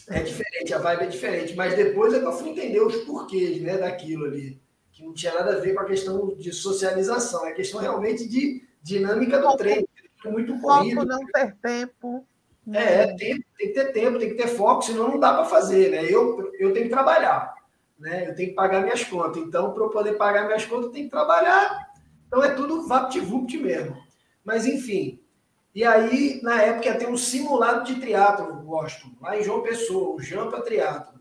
É 0.08 0.20
diferente, 0.20 0.74
a 0.74 0.78
vibe 0.78 1.04
é 1.04 1.06
diferente. 1.06 1.54
Mas 1.54 1.76
depois 1.76 2.12
é 2.12 2.18
que 2.18 2.26
eu 2.26 2.32
fui 2.32 2.50
entender 2.50 2.80
os 2.80 2.96
porquês 3.04 3.60
né, 3.62 3.78
daquilo 3.78 4.26
ali. 4.26 4.60
Que 4.92 5.04
não 5.04 5.14
tinha 5.14 5.32
nada 5.34 5.56
a 5.56 5.60
ver 5.60 5.74
com 5.74 5.80
a 5.80 5.86
questão 5.86 6.34
de 6.36 6.52
socialização, 6.52 7.46
é 7.46 7.52
questão 7.52 7.80
realmente 7.80 8.28
de 8.28 8.66
dinâmica 8.82 9.38
do 9.38 9.56
treino. 9.56 9.88
Muito 10.24 10.58
corrido. 10.60 10.96
Foco 10.96 11.06
não 11.06 11.26
ter 11.26 11.56
tempo. 11.56 12.26
É, 12.72 13.06
tem, 13.14 13.44
tem 13.58 13.68
que 13.68 13.68
ter 13.68 13.92
tempo, 13.92 14.18
tem 14.18 14.28
que 14.28 14.36
ter 14.36 14.46
foco, 14.46 14.82
senão 14.82 15.08
não 15.08 15.18
dá 15.18 15.34
para 15.34 15.44
fazer, 15.44 15.90
né? 15.90 16.04
Eu, 16.04 16.52
eu 16.60 16.72
tenho 16.72 16.86
que 16.86 16.92
trabalhar, 16.92 17.52
né? 17.98 18.28
Eu 18.28 18.36
tenho 18.36 18.50
que 18.50 18.54
pagar 18.54 18.82
minhas 18.82 19.02
contas. 19.02 19.42
Então, 19.42 19.72
para 19.72 19.82
eu 19.82 19.90
poder 19.90 20.12
pagar 20.12 20.46
minhas 20.46 20.64
contas, 20.64 20.86
eu 20.86 20.92
tenho 20.92 21.06
que 21.06 21.10
trabalhar. 21.10 21.91
Então, 22.32 22.42
é 22.42 22.54
tudo 22.54 22.88
vapt-vupt 22.88 23.58
mesmo. 23.58 23.94
Mas, 24.42 24.64
enfim. 24.64 25.20
E 25.74 25.84
aí, 25.84 26.40
na 26.42 26.62
época, 26.62 26.86
ia 26.86 26.94
ter 26.98 27.06
um 27.06 27.16
simulado 27.16 27.84
de 27.84 28.00
triatlo, 28.00 28.62
gosto, 28.62 29.06
lá 29.20 29.38
em 29.38 29.44
João 29.44 29.62
Pessoa, 29.62 30.16
o 30.16 30.22
Jampa 30.22 30.62
Triatlo. 30.62 31.20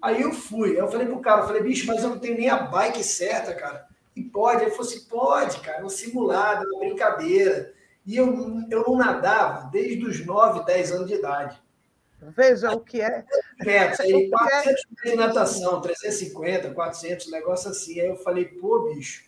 Aí 0.00 0.22
eu 0.22 0.32
fui, 0.32 0.70
aí 0.70 0.78
eu 0.78 0.88
falei 0.88 1.06
pro 1.06 1.20
cara, 1.20 1.42
eu 1.42 1.46
falei, 1.46 1.62
bicho, 1.62 1.86
mas 1.86 2.02
eu 2.02 2.08
não 2.08 2.18
tenho 2.18 2.38
nem 2.38 2.48
a 2.48 2.56
bike 2.62 3.04
certa, 3.04 3.52
cara. 3.52 3.86
E 4.16 4.22
pode? 4.22 4.62
Ele 4.62 4.70
falou 4.70 4.86
assim, 4.86 5.04
pode, 5.04 5.60
cara, 5.60 5.82
é 5.82 5.84
um 5.84 5.90
simulado, 5.90 6.64
é 6.64 6.68
uma 6.70 6.80
brincadeira. 6.80 7.74
E 8.06 8.16
eu, 8.16 8.26
eu 8.70 8.84
não 8.86 8.96
nadava 8.96 9.68
desde 9.70 10.02
os 10.06 10.24
9, 10.24 10.64
10 10.64 10.92
anos 10.92 11.08
de 11.08 11.14
idade. 11.14 11.60
Veja 12.22 12.72
o 12.72 12.80
que 12.80 13.02
é. 13.02 13.22
Metros, 13.60 14.00
aí 14.00 14.30
400 14.30 14.64
metros 14.64 14.86
de 15.04 15.14
natação, 15.14 15.80
350, 15.82 16.70
400, 16.70 17.30
negócio 17.30 17.70
assim. 17.70 18.00
Aí 18.00 18.08
eu 18.08 18.16
falei, 18.16 18.46
pô, 18.46 18.94
bicho, 18.94 19.27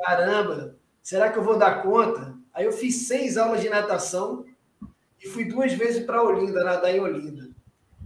caramba, 0.00 0.76
será 1.02 1.30
que 1.30 1.38
eu 1.38 1.44
vou 1.44 1.58
dar 1.58 1.82
conta? 1.82 2.34
Aí 2.54 2.64
eu 2.64 2.72
fiz 2.72 3.06
seis 3.06 3.36
aulas 3.36 3.60
de 3.60 3.68
natação 3.68 4.44
e 5.22 5.28
fui 5.28 5.44
duas 5.44 5.72
vezes 5.72 6.04
para 6.04 6.22
Olinda, 6.22 6.64
nadar 6.64 6.94
em 6.94 7.00
Olinda. 7.00 7.48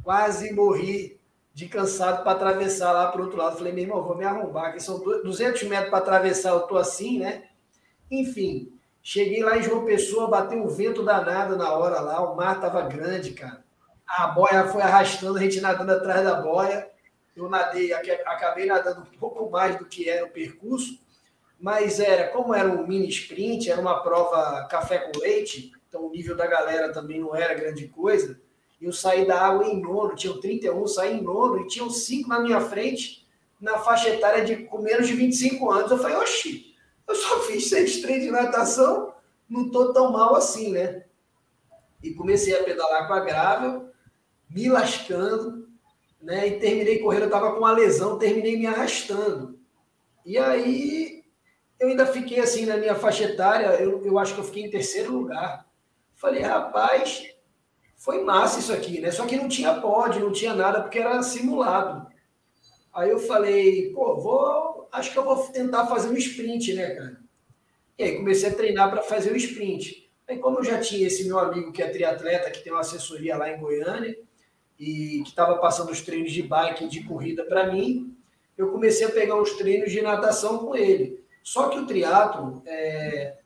Quase 0.03 0.53
morri 0.53 1.19
de 1.57 1.67
cansado 1.67 2.23
para 2.23 2.33
atravessar 2.33 2.93
lá 2.93 3.11
para 3.11 3.21
o 3.21 3.25
outro 3.25 3.39
lado. 3.39 3.57
Falei, 3.57 3.73
meu 3.73 3.85
irmão, 3.85 4.03
vou 4.03 4.17
me 4.17 4.27
arrombar, 4.27 4.75
que 4.75 4.81
são 4.81 4.99
200 4.99 5.63
metros 5.63 5.89
para 5.89 5.99
atravessar, 5.99 6.51
eu 6.51 6.61
tô 6.61 6.77
assim, 6.77 7.19
né? 7.19 7.45
Enfim, 8.11 8.71
cheguei 9.03 9.43
lá 9.43 9.57
em 9.57 9.63
João 9.63 9.87
Pessoa, 9.87 10.29
bateu 10.29 10.63
um 10.63 10.69
vento 10.69 11.03
danado 11.03 11.57
na 11.57 11.73
hora 11.73 11.99
lá, 12.01 12.21
o 12.21 12.37
mar 12.37 12.61
tava 12.61 12.83
grande, 12.83 13.33
cara. 13.33 13.65
A 14.07 14.29
boia 14.29 14.69
foi 14.69 14.83
arrastando, 14.83 15.39
a 15.39 15.41
gente 15.41 15.61
nadando 15.61 15.93
atrás 15.93 16.23
da 16.23 16.35
boia. 16.35 16.91
Eu 17.35 17.49
nadei, 17.49 17.93
acabei 17.93 18.67
nadando 18.67 19.01
um 19.01 19.19
pouco 19.19 19.51
mais 19.51 19.77
do 19.77 19.87
que 19.87 20.09
era 20.09 20.27
o 20.27 20.31
percurso, 20.31 21.01
mas 21.59 22.01
era, 22.01 22.29
como 22.29 22.55
era 22.55 22.69
um 22.69 22.87
mini 22.87 23.09
sprint, 23.09 23.71
era 23.71 23.81
uma 23.81 24.03
prova 24.03 24.67
café 24.71 24.99
com 24.99 25.19
leite, 25.19 25.73
então 25.89 26.07
o 26.07 26.11
nível 26.11 26.37
da 26.37 26.47
galera 26.47 26.93
também 26.93 27.21
não 27.21 27.35
era 27.35 27.55
grande 27.55 27.89
coisa 27.89 28.39
eu 28.81 28.93
saí 28.93 29.27
da 29.27 29.41
água 29.41 29.67
em 29.67 29.81
nono, 29.81 30.15
tinham 30.15 30.39
31, 30.39 30.87
saí 30.87 31.17
em 31.17 31.23
nono 31.23 31.61
e 31.61 31.67
tinham 31.67 31.89
cinco 31.89 32.29
na 32.29 32.41
minha 32.41 32.61
frente, 32.61 33.27
na 33.61 33.79
faixa 33.79 34.11
etária 34.11 34.45
de 34.45 34.65
com 34.65 34.79
menos 34.79 35.07
de 35.07 35.15
25 35.15 35.71
anos. 35.71 35.91
Eu 35.91 35.99
falei, 35.99 36.17
oxi, 36.17 36.75
eu 37.09 37.15
só 37.15 37.41
fiz 37.49 37.69
seis 37.69 38.01
treinos 38.03 38.25
de 38.25 38.31
natação, 38.31 39.15
não 39.49 39.71
tô 39.71 39.93
tão 39.93 40.13
mal 40.13 40.35
assim, 40.35 40.73
né? 40.73 41.05
E 42.03 42.13
comecei 42.13 42.55
a 42.59 42.63
pedalar 42.63 43.07
com 43.07 43.15
a 43.15 43.21
grável, 43.21 43.89
me 44.51 44.69
lascando, 44.69 45.67
né? 46.21 46.47
E 46.47 46.61
terminei 46.61 46.99
correndo, 46.99 47.25
eu 47.25 47.31
tava 47.31 47.53
com 47.53 47.59
uma 47.59 47.73
lesão, 47.73 48.19
terminei 48.19 48.59
me 48.59 48.67
arrastando. 48.67 49.59
E 50.25 50.37
aí 50.37 51.16
eu 51.79 51.89
ainda 51.89 52.07
fiquei 52.07 52.41
assim 52.41 52.67
na 52.67 52.77
minha 52.77 52.95
faixa 52.95 53.25
etária, 53.25 53.67
eu, 53.81 54.05
eu 54.05 54.19
acho 54.19 54.35
que 54.35 54.41
eu 54.41 54.45
fiquei 54.45 54.65
em 54.65 54.71
terceiro 54.71 55.13
lugar. 55.13 55.67
Falei, 56.15 56.43
rapaz, 56.43 57.35
foi 57.97 58.23
massa 58.25 58.61
isso 58.61 58.73
aqui, 58.73 59.01
né? 59.01 59.11
Só 59.11 59.27
que 59.27 59.37
não 59.37 59.49
tinha 59.49 59.81
pódio, 59.81 60.21
não 60.21 60.33
tinha 60.33 60.55
nada, 60.55 60.81
porque 60.81 60.99
era 60.99 61.23
simulado. 61.23 62.07
Aí 62.93 63.11
eu 63.11 63.19
falei, 63.19 63.93
pô, 63.93 64.17
vou, 64.17 64.89
acho 64.91 65.13
que 65.13 65.19
eu 65.19 65.25
vou 65.25 65.37
tentar 65.49 65.87
fazer 65.87 66.09
um 66.09 66.17
sprint, 66.17 66.73
né, 66.75 66.95
cara? 66.95 67.21
E 67.99 68.05
aí 68.05 68.17
comecei 68.17 68.49
a 68.49 68.55
treinar 68.55 68.91
para 68.91 69.03
fazer 69.03 69.33
o 69.33 69.37
sprint. 69.37 70.11
Aí 70.29 70.39
como 70.39 70.59
eu 70.59 70.65
já 70.65 70.81
tinha 70.81 71.07
esse 71.07 71.27
meu 71.27 71.39
amigo 71.39 71.73
que 71.73 71.83
é 71.83 71.89
triatleta, 71.89 72.51
que 72.51 72.63
tem 72.63 72.73
uma 72.73 72.81
assessoria 72.81 73.37
lá 73.37 73.51
em 73.51 73.61
Goiânia, 73.61 74.17
e 74.79 75.23
que 75.23 75.29
estava 75.29 75.57
passando 75.57 75.91
os 75.91 76.01
treinos 76.01 76.33
de 76.33 76.43
bike 76.43 76.85
e 76.85 76.89
de 76.89 77.05
corrida 77.05 77.45
para 77.45 77.73
mim, 77.73 78.15
eu 78.57 78.71
comecei 78.71 79.07
a 79.07 79.11
pegar 79.11 79.41
uns 79.41 79.53
treinos 79.53 79.91
de 79.91 80.01
natação 80.03 80.59
com 80.59 80.75
ele. 80.75 81.25
Só 81.47 81.69
que 81.69 81.79
o 81.79 81.87
triatlo, 81.87 82.61
é, 82.67 83.37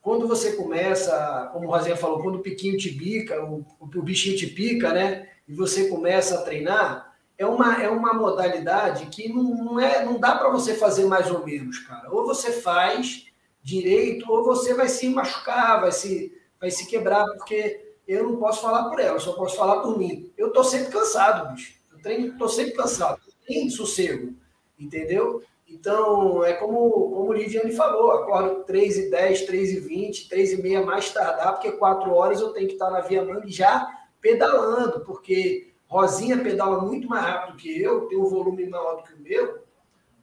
quando 0.00 0.28
você 0.28 0.52
começa, 0.52 1.50
como 1.52 1.66
o 1.66 1.70
Rosinha 1.72 1.96
falou, 1.96 2.22
quando 2.22 2.36
o 2.36 2.40
piquinho 2.40 2.78
te 2.78 2.88
pica, 2.88 3.44
o, 3.44 3.66
o 3.80 4.00
bichinho 4.00 4.36
te 4.36 4.46
pica, 4.46 4.92
né? 4.92 5.28
E 5.48 5.52
você 5.52 5.88
começa 5.88 6.36
a 6.36 6.42
treinar, 6.42 7.16
é 7.36 7.44
uma, 7.44 7.82
é 7.82 7.90
uma 7.90 8.14
modalidade 8.14 9.06
que 9.06 9.28
não, 9.28 9.42
não, 9.42 9.80
é, 9.80 10.04
não 10.04 10.20
dá 10.20 10.36
para 10.36 10.50
você 10.50 10.72
fazer 10.72 11.06
mais 11.06 11.32
ou 11.32 11.44
menos, 11.44 11.80
cara. 11.80 12.08
Ou 12.14 12.24
você 12.24 12.52
faz 12.52 13.26
direito, 13.60 14.30
ou 14.30 14.44
você 14.44 14.72
vai 14.72 14.88
se 14.88 15.08
machucar, 15.08 15.80
vai 15.80 15.90
se, 15.90 16.32
vai 16.60 16.70
se 16.70 16.86
quebrar, 16.86 17.26
porque 17.26 17.96
eu 18.06 18.22
não 18.22 18.36
posso 18.36 18.62
falar 18.62 18.88
por 18.88 19.00
ela, 19.00 19.16
eu 19.16 19.20
só 19.20 19.32
posso 19.32 19.56
falar 19.56 19.80
por 19.80 19.98
mim. 19.98 20.32
Eu 20.38 20.52
tô 20.52 20.62
sempre 20.62 20.92
cansado, 20.92 21.52
bicho. 21.52 21.74
Eu 21.90 22.00
treino, 22.00 22.38
tô 22.38 22.48
sempre 22.48 22.74
cansado, 22.74 23.20
tem 23.44 23.68
sossego, 23.68 24.32
entendeu? 24.78 25.42
Então, 25.68 26.42
é 26.44 26.54
como, 26.54 26.90
como 27.10 27.30
o 27.30 27.32
Lidiane 27.32 27.72
falou, 27.72 28.10
acordo 28.12 28.64
3 28.64 28.98
e 28.98 29.10
10, 29.10 29.42
3 29.42 29.70
e 29.72 29.80
20, 29.80 30.28
3 30.28 30.52
e 30.52 30.62
meia 30.62 30.82
mais 30.82 31.10
tardar, 31.10 31.52
porque 31.52 31.72
4 31.72 32.10
horas 32.10 32.40
eu 32.40 32.52
tenho 32.52 32.66
que 32.66 32.72
estar 32.72 32.90
na 32.90 33.00
Via 33.00 33.22
Mangue 33.22 33.50
já 33.50 33.86
pedalando, 34.20 35.04
porque 35.04 35.74
Rosinha 35.86 36.42
pedala 36.42 36.80
muito 36.80 37.06
mais 37.06 37.24
rápido 37.24 37.58
que 37.58 37.80
eu, 37.82 38.06
tem 38.06 38.18
um 38.18 38.26
volume 38.26 38.66
maior 38.66 38.96
do 38.96 39.02
que 39.04 39.14
o 39.14 39.20
meu, 39.20 39.64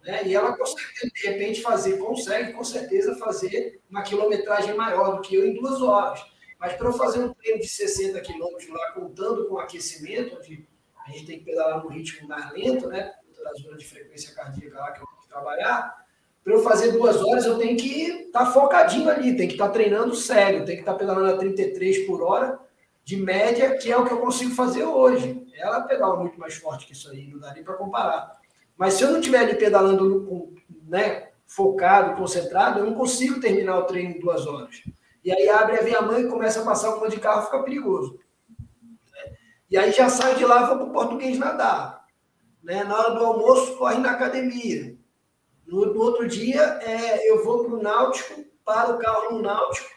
né? 0.03 0.25
e 0.25 0.36
ela 0.36 0.58
consegue, 0.58 1.12
de 1.13 1.27
repente, 1.27 1.62
fazer, 1.62 1.97
consegue 1.97 2.53
com 2.53 2.63
certeza 2.63 3.15
fazer 3.15 3.79
uma 3.89 4.01
quilometragem 4.01 4.75
maior 4.75 5.15
do 5.15 5.21
que 5.21 5.36
eu 5.36 5.45
em 5.45 5.53
duas 5.53 5.81
horas. 5.81 6.25
Mas 6.60 6.73
para 6.73 6.88
eu 6.88 6.93
fazer 6.93 7.19
um 7.19 7.34
treino 7.34 7.60
de 7.60 7.67
60 7.67 8.19
quilômetros 8.21 8.69
lá, 8.69 8.91
contando 8.93 9.47
com 9.47 9.60
aquecimento, 9.60 10.38
onde 10.38 10.67
a 11.05 11.12
gente 11.12 11.25
tem 11.25 11.39
que 11.39 11.45
pedalar 11.45 11.84
no 11.84 11.89
ritmo 11.89 12.27
mais 12.27 12.51
lento, 12.51 12.88
né? 12.88 13.13
Da 13.43 13.53
zona 13.53 13.77
de 13.77 13.86
frequência 13.86 14.34
cardíaca 14.34 14.79
lá, 14.79 14.91
que 14.91 15.01
eu 15.01 15.05
trabalhar, 15.36 16.06
para 16.43 16.54
eu 16.54 16.63
fazer 16.63 16.91
duas 16.91 17.21
horas, 17.21 17.45
eu 17.45 17.58
tenho 17.58 17.76
que 17.76 18.28
estar 18.28 18.45
tá 18.45 18.52
focadinho 18.52 19.10
ali, 19.10 19.36
tem 19.36 19.48
que 19.48 19.56
estar 19.56 19.67
tá 19.67 19.74
treinando 19.74 20.15
sério, 20.15 20.63
tem 20.63 20.76
que 20.76 20.82
estar 20.82 20.93
tá 20.93 21.00
pedalando 21.00 21.34
a 21.34 21.38
33 21.38 22.06
por 22.06 22.21
hora, 22.21 22.60
de 23.04 23.17
média, 23.17 23.78
que 23.78 23.91
é 23.91 23.98
o 23.98 24.06
que 24.06 24.13
eu 24.13 24.19
consigo 24.19 24.54
fazer 24.54 24.84
hoje. 24.84 25.45
Ela 25.56 25.82
pedala 25.82 26.17
muito 26.17 26.39
mais 26.39 26.56
forte 26.56 26.86
que 26.86 26.93
isso 26.93 27.10
aí, 27.10 27.28
não 27.28 27.39
dá 27.39 27.54
nem 27.54 27.63
para 27.63 27.74
comparar. 27.76 28.39
Mas 28.78 28.93
se 28.93 29.04
eu 29.04 29.12
não 29.12 29.19
estiver 29.19 29.39
ali 29.39 29.56
pedalando 29.56 30.54
né, 30.88 31.30
focado, 31.48 32.15
concentrado, 32.15 32.80
eu 32.80 32.86
não 32.86 32.93
consigo 32.93 33.39
terminar 33.39 33.80
o 33.80 33.84
treino 33.84 34.15
em 34.15 34.19
duas 34.19 34.45
horas. 34.45 34.84
E 35.24 35.32
aí 35.32 35.50
abre 35.50 35.80
a 35.80 35.84
via 35.84 36.02
mãe 36.02 36.21
e 36.21 36.30
começa 36.30 36.62
a 36.62 36.65
passar 36.65 36.95
um 36.95 37.00
monte 37.00 37.12
de 37.12 37.19
carro, 37.19 37.45
fica 37.45 37.63
perigoso. 37.63 38.19
E 39.69 39.78
aí 39.78 39.91
já 39.91 40.10
saio 40.10 40.38
de 40.38 40.45
lá, 40.45 40.67
vou 40.67 40.78
para 40.78 40.86
o 40.86 40.93
português 40.93 41.39
nadar. 41.39 42.06
Né? 42.63 42.84
Na 42.84 42.98
hora 42.98 43.12
do 43.15 43.26
almoço, 43.26 43.78
corre 43.78 43.98
na 43.98 44.12
academia. 44.12 44.95
No, 45.65 45.86
no 45.93 45.99
outro 45.99 46.28
dia, 46.28 46.62
é, 46.82 47.30
eu 47.30 47.43
vou 47.43 47.65
para 47.65 47.75
o 47.75 47.82
Náutico, 47.82 48.45
paro 48.63 48.95
o 48.95 48.99
carro 48.99 49.32
no 49.32 49.41
Náutico, 49.41 49.89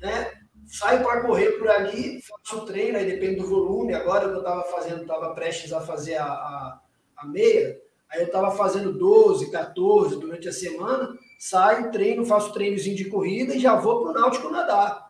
né? 0.00 0.38
saio 0.68 1.02
para 1.02 1.22
correr 1.22 1.52
por 1.52 1.68
ali, 1.68 2.20
faço 2.22 2.62
o 2.62 2.66
treino, 2.66 2.98
aí 2.98 3.06
depende 3.06 3.40
do 3.40 3.48
volume. 3.48 3.94
Agora 3.94 4.26
eu 4.26 4.38
estava 4.38 4.62
fazendo, 4.64 5.02
estava 5.02 5.34
prestes 5.34 5.72
a 5.72 5.80
fazer 5.80 6.16
a, 6.16 6.26
a, 6.26 6.80
a 7.16 7.26
meia, 7.26 7.80
aí 8.10 8.20
eu 8.20 8.26
estava 8.26 8.50
fazendo 8.50 8.92
12, 8.92 9.50
14 9.50 10.20
durante 10.20 10.48
a 10.48 10.52
semana, 10.52 11.16
saio, 11.38 11.90
treino, 11.90 12.24
faço 12.24 12.52
treinozinho 12.52 12.96
de 12.96 13.06
corrida 13.06 13.54
e 13.54 13.60
já 13.60 13.74
vou 13.74 14.02
para 14.02 14.10
o 14.10 14.14
Náutico 14.14 14.50
nadar. 14.50 15.08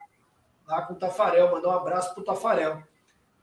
lá 0.67 0.83
com 0.83 0.95
o 0.95 0.99
Tafarel, 0.99 1.51
mandar 1.51 1.71
um 1.71 1.79
abraço 1.79 2.15
para 2.15 2.23
o 2.23 2.25
Tafarel. 2.25 2.83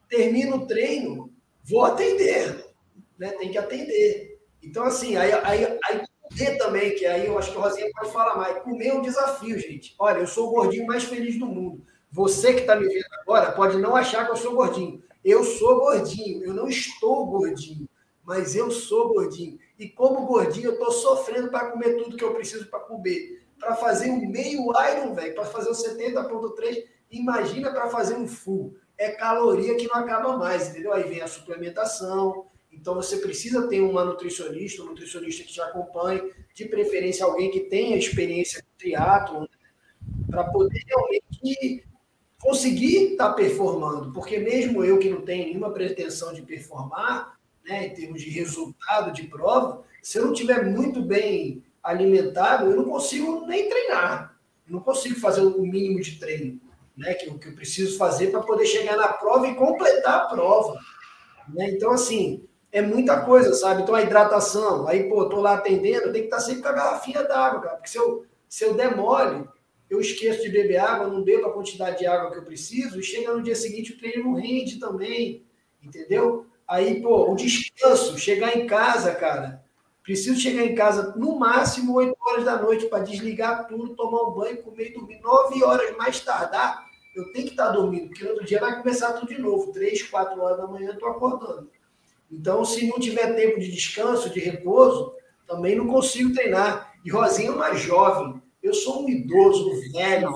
Termino 0.07 0.57
o 0.57 0.65
treino, 0.65 1.33
vou 1.63 1.83
atender, 1.83 2.73
né? 3.17 3.31
Tem 3.31 3.51
que 3.51 3.57
atender. 3.57 4.34
Então, 4.65 4.83
assim, 4.83 5.15
aí, 5.15 5.31
aí, 5.31 5.79
aí 5.85 6.01
comer 6.21 6.57
também, 6.57 6.95
que 6.95 7.05
aí 7.05 7.27
eu 7.27 7.37
acho 7.37 7.51
que 7.51 7.57
o 7.57 7.61
Rosinha 7.61 7.89
pode 7.93 8.11
falar 8.11 8.35
mais. 8.35 8.63
Comer 8.63 8.87
é 8.87 8.93
um 8.93 9.01
desafio, 9.01 9.57
gente. 9.59 9.95
Olha, 9.99 10.19
eu 10.19 10.27
sou 10.27 10.49
o 10.49 10.51
gordinho 10.51 10.85
mais 10.85 11.03
feliz 11.03 11.37
do 11.37 11.45
mundo. 11.45 11.85
Você 12.11 12.53
que 12.53 12.61
está 12.61 12.75
me 12.75 12.87
vendo 12.87 13.05
agora 13.21 13.51
pode 13.51 13.77
não 13.77 13.95
achar 13.95 14.25
que 14.25 14.31
eu 14.31 14.35
sou 14.37 14.55
gordinho. 14.55 15.03
Eu 15.23 15.43
sou 15.43 15.79
gordinho, 15.79 16.43
eu 16.43 16.53
não 16.53 16.67
estou 16.67 17.25
gordinho, 17.25 17.89
mas 18.23 18.55
eu 18.55 18.69
sou 18.71 19.09
gordinho. 19.09 19.57
E 19.77 19.89
como 19.89 20.25
gordinho, 20.25 20.67
eu 20.67 20.73
estou 20.73 20.91
sofrendo 20.91 21.49
para 21.49 21.71
comer 21.71 21.97
tudo 21.97 22.15
que 22.15 22.23
eu 22.23 22.33
preciso 22.33 22.67
para 22.67 22.79
comer. 22.79 23.43
Para 23.59 23.75
fazer 23.75 24.09
um 24.09 24.27
meio 24.29 24.71
Iron, 24.91 25.13
velho, 25.13 25.33
para 25.33 25.45
fazer 25.45 25.69
o 25.69 25.73
70.3, 25.73 26.83
imagina 27.09 27.71
para 27.71 27.89
fazer 27.89 28.15
um 28.15 28.27
full. 28.27 28.75
É 28.97 29.11
caloria 29.11 29.75
que 29.75 29.87
não 29.87 29.95
acaba 29.95 30.37
mais, 30.37 30.69
entendeu? 30.69 30.93
Aí 30.93 31.03
vem 31.03 31.21
a 31.21 31.27
suplementação. 31.27 32.45
Então 32.75 32.95
você 32.95 33.17
precisa 33.17 33.67
ter 33.67 33.81
uma 33.81 34.03
nutricionista, 34.03 34.83
um 34.83 34.87
nutricionista 34.87 35.43
que 35.43 35.53
te 35.53 35.61
acompanhe, 35.61 36.21
de 36.53 36.65
preferência 36.65 37.25
alguém 37.25 37.49
que 37.49 37.61
tenha 37.61 37.97
experiência 37.97 38.61
com 38.61 38.67
triatlo, 38.77 39.41
né? 39.41 39.47
para 40.29 40.43
poder 40.45 40.81
realmente 40.85 41.85
conseguir 42.39 43.13
estar 43.13 43.29
tá 43.29 43.33
performando, 43.33 44.11
porque 44.11 44.37
mesmo 44.37 44.83
eu 44.83 44.99
que 44.99 45.09
não 45.09 45.21
tenho 45.21 45.47
nenhuma 45.47 45.71
pretensão 45.71 46.33
de 46.33 46.41
performar, 46.41 47.39
né, 47.63 47.87
em 47.87 47.93
termos 47.93 48.21
de 48.21 48.29
resultado 48.29 49.11
de 49.11 49.23
prova, 49.23 49.83
se 50.03 50.19
eu 50.19 50.25
não 50.25 50.33
tiver 50.33 50.63
muito 50.63 51.01
bem 51.01 51.63
alimentado, 51.81 52.69
eu 52.69 52.75
não 52.75 52.85
consigo 52.85 53.45
nem 53.47 53.67
treinar, 53.67 54.37
eu 54.67 54.73
não 54.73 54.79
consigo 54.79 55.19
fazer 55.19 55.41
o 55.41 55.61
mínimo 55.61 55.99
de 56.01 56.19
treino, 56.19 56.61
né, 56.95 57.15
que, 57.15 57.31
que 57.31 57.47
eu 57.47 57.55
preciso 57.55 57.97
fazer 57.97 58.27
para 58.27 58.41
poder 58.41 58.65
chegar 58.67 58.95
na 58.95 59.07
prova 59.07 59.47
e 59.47 59.55
completar 59.55 60.21
a 60.21 60.25
prova. 60.25 60.79
Né? 61.49 61.71
Então, 61.71 61.91
assim, 61.91 62.47
é 62.75 62.81
muita 62.81 63.21
coisa, 63.21 63.53
sabe? 63.53 63.83
Então, 63.83 63.95
a 63.95 64.01
hidratação, 64.01 64.85
aí, 64.85 65.07
pô, 65.07 65.29
tô 65.29 65.39
lá 65.39 65.53
atendendo, 65.53 66.11
tem 66.11 66.23
que 66.23 66.27
estar 66.27 66.35
tá 66.35 66.43
sempre 66.43 66.61
com 66.61 66.67
a 66.67 66.73
garrafinha 66.73 67.23
d'água, 67.23 67.61
cara, 67.61 67.75
porque 67.77 67.89
se 67.89 67.97
eu, 67.97 68.25
se 68.49 68.65
eu 68.65 68.73
demole, 68.73 69.47
eu 69.89 70.01
esqueço 70.01 70.41
de 70.41 70.49
beber 70.49 70.79
água, 70.79 71.07
não 71.07 71.23
bebo 71.23 71.45
a 71.45 71.53
quantidade 71.53 71.99
de 71.99 72.05
água 72.05 72.33
que 72.33 72.39
eu 72.39 72.43
preciso, 72.43 72.99
e 72.99 73.03
chega 73.03 73.33
no 73.33 73.41
dia 73.41 73.55
seguinte 73.55 73.93
o 73.93 73.97
treino 73.97 74.25
não 74.25 74.33
rende 74.33 74.77
também, 74.77 75.45
entendeu? 75.81 76.47
Aí, 76.67 77.01
pô, 77.01 77.31
o 77.31 77.35
descanso, 77.37 78.19
chegar 78.19 78.57
em 78.57 78.67
casa, 78.67 79.15
cara, 79.15 79.63
preciso 80.03 80.37
chegar 80.37 80.65
em 80.65 80.75
casa 80.75 81.13
no 81.15 81.39
máximo 81.39 81.93
8 81.93 82.13
horas 82.27 82.43
da 82.43 82.61
noite 82.61 82.87
para 82.87 83.05
desligar 83.05 83.69
tudo, 83.69 83.95
tomar 83.95 84.27
um 84.27 84.33
banho, 84.33 84.61
comer 84.61 84.89
e 84.89 84.93
dormir. 84.95 85.21
9 85.21 85.63
horas 85.63 85.95
mais 85.95 86.19
tardar, 86.19 86.85
eu 87.15 87.31
tenho 87.31 87.45
que 87.45 87.51
estar 87.51 87.67
tá 87.67 87.71
dormindo, 87.71 88.09
porque 88.09 88.25
no 88.25 88.31
outro 88.31 88.45
dia 88.45 88.59
vai 88.59 88.77
começar 88.81 89.13
tudo 89.13 89.33
de 89.33 89.41
novo. 89.41 89.71
3, 89.71 90.03
4 90.03 90.41
horas 90.41 90.57
da 90.57 90.67
manhã 90.67 90.89
eu 90.89 90.95
estou 90.95 91.07
acordando. 91.07 91.69
Então, 92.37 92.65
se 92.65 92.85
não 92.87 92.99
tiver 92.99 93.33
tempo 93.33 93.59
de 93.59 93.71
descanso, 93.71 94.29
de 94.29 94.39
repouso, 94.39 95.13
também 95.47 95.75
não 95.75 95.87
consigo 95.87 96.33
treinar. 96.33 96.93
E 97.05 97.09
Rosinha 97.09 97.49
é 97.49 97.51
uma 97.51 97.73
jovem, 97.73 98.41
eu 98.61 98.73
sou 98.73 99.03
um 99.03 99.09
idoso, 99.09 99.71
um 99.71 99.91
velho. 99.91 100.33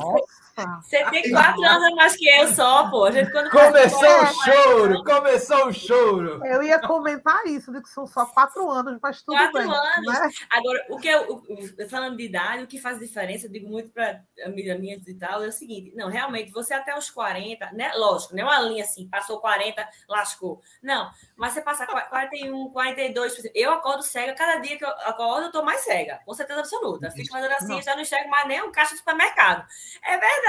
Você 0.81 1.03
tem 1.09 1.31
quatro 1.31 1.63
anos 1.63 1.83
a 1.83 1.95
mais 1.95 2.15
que 2.15 2.27
eu 2.27 2.47
só, 2.53 2.89
pô. 2.89 3.05
A 3.05 3.11
gente, 3.11 3.31
quando 3.31 3.49
começou 3.49 4.21
o 4.21 4.25
choro, 4.25 5.03
começou 5.03 5.67
o 5.67 5.73
choro. 5.73 6.45
Eu 6.45 6.63
ia 6.63 6.79
comentar 6.79 7.45
isso, 7.45 7.71
de 7.71 7.81
que 7.81 7.89
são 7.89 8.07
só 8.07 8.25
quatro 8.25 8.69
anos, 8.69 8.99
mas 9.01 9.21
tudo 9.21 9.37
quatro 9.37 9.59
bem. 9.59 9.67
Quatro 9.67 9.99
anos. 9.99 10.19
Né? 10.19 10.29
Agora, 10.49 10.85
o 10.89 10.97
que 10.97 11.07
eu, 11.07 11.43
falando 11.89 12.17
de 12.17 12.23
idade, 12.23 12.63
o 12.63 12.67
que 12.67 12.79
faz 12.79 12.99
diferença, 12.99 13.47
eu 13.47 13.51
digo 13.51 13.69
muito 13.69 13.91
para 13.91 14.21
amigas 14.45 15.07
e 15.07 15.13
tal, 15.13 15.43
é 15.43 15.47
o 15.47 15.51
seguinte: 15.51 15.93
não, 15.95 16.09
realmente, 16.09 16.51
você 16.51 16.73
até 16.73 16.97
os 16.97 17.09
40, 17.09 17.71
né? 17.73 17.91
Lógico, 17.95 18.35
não 18.35 18.43
é 18.43 18.45
uma 18.45 18.59
linha 18.61 18.83
assim, 18.83 19.07
passou 19.09 19.39
40, 19.39 19.87
lascou. 20.07 20.61
Não, 20.81 21.09
mas 21.35 21.53
você 21.53 21.61
passa 21.61 21.85
41, 21.85 22.69
42, 22.71 23.49
eu 23.53 23.71
acordo 23.71 24.03
cega, 24.03 24.33
cada 24.33 24.59
dia 24.59 24.77
que 24.77 24.85
eu 24.85 24.89
acordo, 24.89 25.47
eu 25.47 25.51
tô 25.51 25.63
mais 25.63 25.81
cega, 25.81 26.19
com 26.25 26.33
certeza 26.33 26.59
absoluta. 26.59 27.11
Fico 27.11 27.29
fazendo 27.29 27.51
assim, 27.53 27.81
já 27.81 27.95
não 27.95 28.01
enxergo 28.01 28.29
mais 28.29 28.47
nem 28.47 28.61
um 28.63 28.71
caixa 28.71 28.91
de 28.91 28.99
supermercado. 28.99 29.65
É 30.03 30.17
verdade. 30.17 30.48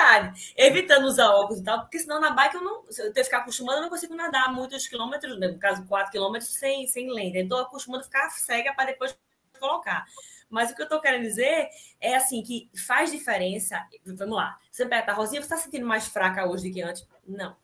Evitando 0.56 1.04
usar 1.04 1.30
óculos 1.30 1.60
e 1.60 1.64
tal, 1.64 1.80
porque 1.80 1.98
senão 1.98 2.20
na 2.20 2.30
bike 2.30 2.56
eu 2.56 2.62
não. 2.62 2.84
Se 2.90 3.02
eu 3.02 3.12
que 3.12 3.24
ficar 3.24 3.38
acostumando, 3.38 3.78
eu 3.78 3.82
não 3.82 3.88
consigo 3.90 4.14
nadar 4.14 4.52
muitos 4.52 4.86
quilômetros, 4.86 5.38
no 5.38 5.58
caso, 5.58 5.84
4 5.86 6.10
quilômetros, 6.10 6.50
sem, 6.50 6.86
sem 6.86 7.12
lente. 7.12 7.38
Então, 7.38 7.58
eu 7.58 7.64
acostumando 7.64 8.02
a 8.02 8.04
ficar 8.04 8.30
cega 8.30 8.72
para 8.74 8.86
depois 8.86 9.16
colocar. 9.58 10.06
Mas 10.48 10.70
o 10.70 10.74
que 10.74 10.82
eu 10.82 10.84
estou 10.84 11.00
querendo 11.00 11.22
dizer 11.22 11.68
é 12.00 12.16
assim 12.16 12.42
que 12.42 12.68
faz 12.86 13.12
diferença. 13.12 13.86
Vamos 14.04 14.36
lá. 14.36 14.58
Você 14.70 14.84
pergunta, 14.84 15.12
Rosinha, 15.12 15.40
você 15.40 15.46
está 15.46 15.56
sentindo 15.56 15.86
mais 15.86 16.08
fraca 16.08 16.44
hoje 16.46 16.68
do 16.68 16.74
que 16.74 16.82
antes? 16.82 17.06
Não. 17.26 17.56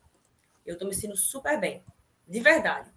Eu 0.64 0.75
estou 0.75 0.87
me 0.87 0.94
sentindo 0.94 1.16
super 1.16 1.59
bem. 1.59 1.83
De 2.29 2.40
verdade. 2.40 2.88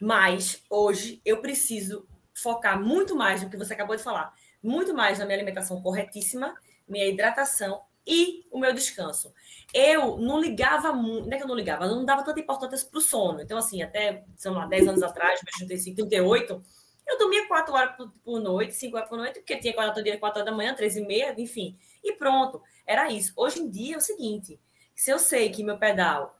Mas 0.00 0.62
hoje 0.68 1.22
eu 1.24 1.40
preciso 1.40 2.06
focar 2.34 2.80
muito 2.80 3.14
mais 3.14 3.42
no 3.42 3.50
que 3.50 3.56
você 3.56 3.74
acabou 3.74 3.96
de 3.96 4.02
falar, 4.02 4.32
muito 4.62 4.94
mais 4.94 5.18
na 5.18 5.26
minha 5.26 5.36
alimentação 5.36 5.82
corretíssima, 5.82 6.54
minha 6.88 7.06
hidratação 7.06 7.82
e 8.06 8.44
o 8.50 8.58
meu 8.58 8.72
descanso. 8.72 9.32
Eu 9.72 10.16
não 10.18 10.40
ligava 10.40 10.92
muito, 10.92 11.28
não 11.28 11.32
é 11.32 11.36
que 11.36 11.44
eu 11.44 11.48
não 11.48 11.54
ligava, 11.54 11.84
eu 11.84 11.94
não 11.94 12.04
dava 12.04 12.24
tanta 12.24 12.40
importância 12.40 12.88
para 12.88 12.98
o 12.98 13.00
sono. 13.00 13.40
Então, 13.40 13.56
assim, 13.56 13.82
até, 13.82 14.24
sei 14.36 14.50
lá, 14.50 14.66
10 14.66 14.88
anos 14.88 15.02
atrás, 15.02 15.40
35, 15.58 15.96
38, 15.96 16.62
eu 17.06 17.18
dormia 17.18 17.46
4 17.46 17.74
horas 17.74 17.96
por, 17.96 18.10
por, 18.24 18.40
noite, 18.40 18.74
5 18.74 18.96
horas 18.96 19.08
por 19.08 19.18
noite, 19.18 19.40
porque 19.40 19.56
tinha 19.56 19.72
que 19.72 19.78
acordar 19.78 20.02
dia 20.02 20.18
4 20.18 20.40
horas 20.40 20.50
da 20.50 20.56
manhã, 20.56 20.74
3 20.74 20.96
e 20.96 21.00
meia, 21.02 21.34
enfim. 21.38 21.76
E 22.02 22.12
pronto, 22.12 22.62
era 22.86 23.10
isso. 23.10 23.32
Hoje 23.36 23.60
em 23.60 23.70
dia 23.70 23.94
é 23.94 23.98
o 23.98 24.00
seguinte, 24.00 24.60
se 24.94 25.10
eu 25.10 25.18
sei 25.18 25.50
que 25.50 25.62
meu 25.62 25.78
pedal 25.78 26.36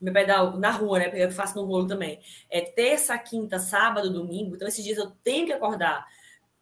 meu 0.00 0.12
pedal 0.12 0.56
na 0.58 0.70
rua, 0.70 0.98
né? 0.98 1.04
Porque 1.08 1.22
eu 1.22 1.30
faço 1.30 1.56
no 1.56 1.66
rolo 1.66 1.86
também. 1.86 2.18
É 2.48 2.60
terça, 2.60 3.16
quinta, 3.18 3.58
sábado, 3.58 4.10
domingo. 4.10 4.54
Então, 4.54 4.66
esses 4.66 4.82
dias 4.82 4.98
eu 4.98 5.10
tenho 5.22 5.46
que 5.46 5.52
acordar 5.52 6.06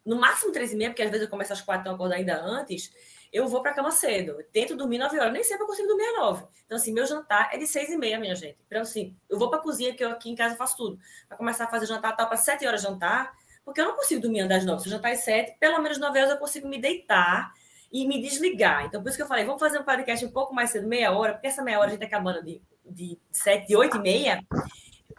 no 0.05 0.17
máximo 0.17 0.51
três 0.51 0.73
e 0.73 0.75
meia, 0.75 0.89
porque 0.89 1.03
às 1.03 1.09
vezes 1.09 1.25
eu 1.25 1.29
começo 1.29 1.53
às 1.53 1.61
quatro, 1.61 1.81
então 1.81 1.93
eu 1.93 1.95
acordo 1.95 2.13
ainda 2.13 2.41
antes. 2.41 2.91
Eu 3.37 3.47
vou 3.47 3.61
para 3.61 3.71
a 3.71 3.73
cama 3.73 3.91
cedo. 3.91 4.37
Tento 4.51 4.75
dormir 4.75 4.97
nove 4.97 5.19
horas. 5.19 5.31
Nem 5.31 5.43
sempre 5.43 5.63
eu 5.63 5.67
consigo 5.67 5.87
dormir 5.87 6.05
às 6.05 6.17
nove. 6.17 6.45
Então, 6.65 6.77
assim, 6.77 6.91
meu 6.91 7.05
jantar 7.05 7.49
é 7.53 7.57
de 7.57 7.67
seis 7.67 7.89
e 7.89 7.97
meia, 7.97 8.19
minha 8.19 8.35
gente. 8.35 8.57
Então, 8.65 8.81
assim, 8.81 9.15
eu 9.29 9.37
vou 9.37 9.49
para 9.49 9.59
a 9.59 9.61
cozinha, 9.61 9.93
que 9.93 10.03
eu 10.03 10.09
aqui 10.09 10.29
em 10.29 10.35
casa 10.35 10.55
faço 10.55 10.75
tudo. 10.75 10.99
Para 11.27 11.37
começar 11.37 11.65
a 11.65 11.67
fazer 11.67 11.85
jantar, 11.85 12.15
tal, 12.15 12.27
para 12.27 12.37
sete 12.37 12.65
horas 12.65 12.81
jantar, 12.81 13.33
porque 13.63 13.79
eu 13.79 13.85
não 13.85 13.95
consigo 13.95 14.21
dormir 14.21 14.41
às 14.51 14.65
nove. 14.65 14.81
Se 14.81 14.87
eu 14.87 14.91
jantar 14.91 15.11
às 15.11 15.19
sete, 15.19 15.55
pelo 15.59 15.81
menos 15.81 15.97
nove 15.99 16.17
horas 16.19 16.31
eu 16.31 16.37
consigo 16.37 16.67
me 16.67 16.79
deitar 16.79 17.53
e 17.91 18.07
me 18.07 18.21
desligar. 18.21 18.85
Então, 18.85 19.01
por 19.01 19.09
isso 19.09 19.17
que 19.17 19.23
eu 19.23 19.27
falei, 19.27 19.45
vamos 19.45 19.59
fazer 19.59 19.79
um 19.79 19.83
podcast 19.83 20.25
um 20.25 20.31
pouco 20.31 20.53
mais 20.53 20.71
cedo, 20.71 20.87
meia 20.87 21.11
hora, 21.11 21.33
porque 21.33 21.47
essa 21.47 21.61
meia 21.61 21.79
hora 21.79 21.87
a 21.87 21.91
gente 21.91 21.99
tá 21.99 22.05
acabando 22.05 22.43
de 22.43 22.61
de 22.89 23.19
sete, 23.31 23.75
oito 23.75 23.97
e 23.97 23.99
meia, 23.99 24.43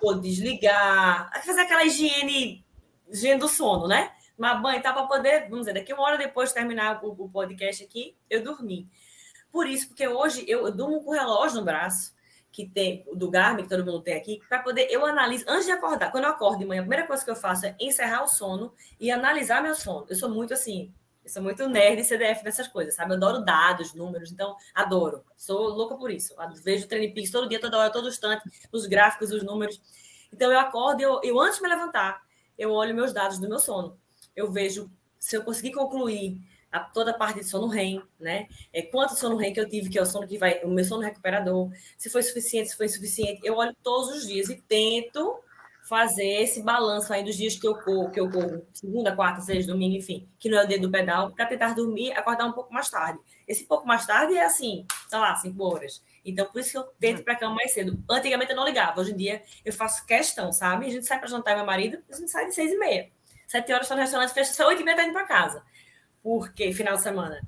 vou 0.00 0.18
desligar, 0.18 1.30
fazer 1.44 1.60
aquela 1.60 1.84
higiene, 1.84 2.64
higiene 3.10 3.38
do 3.38 3.48
sono, 3.48 3.86
né? 3.86 4.10
Uma 4.38 4.54
banho 4.54 4.80
tal, 4.80 4.94
para 4.94 5.06
poder, 5.06 5.48
vamos 5.48 5.66
dizer, 5.66 5.74
daqui 5.74 5.92
uma 5.92 6.04
hora 6.04 6.16
depois 6.16 6.50
de 6.50 6.54
terminar 6.54 7.04
o, 7.04 7.10
o, 7.10 7.28
podcast 7.28 7.82
aqui, 7.82 8.16
eu 8.30 8.42
dormi. 8.42 8.88
Por 9.50 9.66
isso, 9.66 9.88
porque 9.88 10.06
hoje 10.06 10.44
eu, 10.46 10.66
eu 10.66 10.72
durmo 10.72 11.02
com 11.02 11.10
o 11.10 11.14
relógio 11.14 11.58
no 11.58 11.64
braço, 11.64 12.16
que 12.52 12.66
tem 12.66 13.04
do 13.12 13.30
Garmin, 13.30 13.64
que 13.64 13.68
todo 13.68 13.84
mundo 13.84 14.00
tem 14.00 14.14
aqui, 14.14 14.40
para 14.48 14.60
poder 14.60 14.88
eu 14.90 15.04
analiso 15.04 15.44
antes 15.48 15.66
de 15.66 15.72
acordar. 15.72 16.10
Quando 16.12 16.24
eu 16.24 16.30
acordo 16.30 16.60
de 16.60 16.66
manhã, 16.66 16.80
a 16.80 16.84
primeira 16.84 17.06
coisa 17.06 17.24
que 17.24 17.30
eu 17.30 17.36
faço 17.36 17.66
é 17.66 17.76
encerrar 17.80 18.22
o 18.22 18.28
sono 18.28 18.72
e 18.98 19.10
analisar 19.10 19.62
meu 19.62 19.74
sono. 19.74 20.06
Eu 20.08 20.16
sou 20.16 20.30
muito 20.30 20.54
assim, 20.54 20.92
eu 21.24 21.30
sou 21.30 21.42
muito 21.42 21.68
nerd 21.68 22.00
e 22.00 22.04
CDF 22.04 22.42
dessas 22.42 22.68
coisas, 22.68 22.94
sabe? 22.94 23.12
Eu 23.12 23.16
adoro 23.16 23.44
dados, 23.44 23.92
números, 23.92 24.32
então 24.32 24.56
adoro. 24.74 25.24
Sou 25.36 25.68
louca 25.68 25.96
por 25.96 26.10
isso. 26.10 26.34
Eu 26.40 26.50
vejo 26.62 26.86
o 26.86 26.88
Peaks 26.88 27.30
todo 27.30 27.48
dia, 27.48 27.60
toda 27.60 27.76
hora, 27.78 27.90
todo 27.90 28.08
instante, 28.08 28.48
os 28.72 28.86
gráficos, 28.86 29.30
os 29.30 29.42
números. 29.42 29.80
Então 30.32 30.50
eu 30.50 30.58
acordo, 30.58 31.00
eu, 31.00 31.20
eu 31.22 31.38
antes 31.40 31.56
de 31.56 31.62
me 31.62 31.68
levantar, 31.68 32.22
eu 32.56 32.72
olho 32.72 32.94
meus 32.94 33.12
dados 33.12 33.38
do 33.38 33.48
meu 33.48 33.58
sono. 33.58 33.98
Eu 34.38 34.52
vejo 34.52 34.90
se 35.18 35.36
eu 35.36 35.42
conseguir 35.42 35.72
concluir 35.72 36.40
a, 36.70 36.80
toda 36.80 37.10
a 37.10 37.14
parte 37.14 37.40
de 37.40 37.44
sono 37.44 37.66
REM, 37.66 38.02
né? 38.20 38.46
É, 38.72 38.82
quanto 38.82 39.16
sono 39.16 39.36
REM 39.36 39.52
que 39.52 39.60
eu 39.60 39.68
tive, 39.68 39.88
que 39.88 39.98
é 39.98 40.02
o 40.02 40.06
sono 40.06 40.28
que 40.28 40.38
vai, 40.38 40.62
o 40.62 40.68
meu 40.68 40.84
sono 40.84 41.02
recuperador, 41.02 41.70
se 41.96 42.08
foi 42.08 42.22
suficiente, 42.22 42.70
se 42.70 42.76
foi 42.76 42.86
insuficiente. 42.86 43.40
Eu 43.42 43.56
olho 43.56 43.74
todos 43.82 44.10
os 44.10 44.26
dias 44.26 44.48
e 44.48 44.60
tento 44.62 45.42
fazer 45.88 46.42
esse 46.42 46.62
balanço 46.62 47.12
aí 47.12 47.24
dos 47.24 47.34
dias 47.34 47.56
que 47.56 47.66
eu 47.66 47.74
corro, 47.74 48.10
que 48.10 48.20
eu 48.20 48.30
corro 48.30 48.62
segunda, 48.74 49.16
quarta, 49.16 49.40
sexta, 49.40 49.72
domingo, 49.72 49.96
enfim, 49.96 50.28
que 50.38 50.50
não 50.50 50.58
é 50.58 50.64
o 50.64 50.68
dia 50.68 50.78
do 50.78 50.90
pedal, 50.90 51.32
para 51.32 51.46
tentar 51.46 51.74
dormir, 51.74 52.12
acordar 52.12 52.44
um 52.44 52.52
pouco 52.52 52.72
mais 52.72 52.90
tarde. 52.90 53.18
Esse 53.46 53.64
pouco 53.64 53.86
mais 53.86 54.06
tarde 54.06 54.36
é 54.36 54.44
assim, 54.44 54.86
sei 55.08 55.18
lá, 55.18 55.34
cinco 55.36 55.64
horas. 55.64 56.02
Então, 56.22 56.44
por 56.46 56.60
isso 56.60 56.72
que 56.72 56.76
eu 56.76 56.84
tento 57.00 57.24
para 57.24 57.36
cama 57.36 57.54
mais 57.54 57.72
cedo. 57.72 57.98
Antigamente 58.08 58.50
eu 58.50 58.56
não 58.56 58.66
ligava, 58.66 59.00
hoje 59.00 59.12
em 59.12 59.16
dia 59.16 59.42
eu 59.64 59.72
faço 59.72 60.04
questão, 60.04 60.52
sabe? 60.52 60.86
A 60.86 60.90
gente 60.90 61.06
sai 61.06 61.18
para 61.18 61.28
jantar 61.28 61.56
meu 61.56 61.64
marido, 61.64 61.98
a 62.10 62.14
gente 62.14 62.30
sai 62.30 62.46
de 62.46 62.54
seis 62.54 62.70
e 62.70 62.76
meia. 62.76 63.10
Sete 63.48 63.72
horas 63.72 63.86
está 63.86 63.96
no 63.96 64.02
restaurante, 64.02 64.32
fecha, 64.32 64.66
oito 64.66 64.82
e 64.82 64.84
meia 64.84 64.96
tá 64.96 65.02
indo 65.02 65.12
para 65.12 65.26
casa. 65.26 65.64
Porque 66.22 66.72
final 66.72 66.94
de 66.94 67.02
semana 67.02 67.40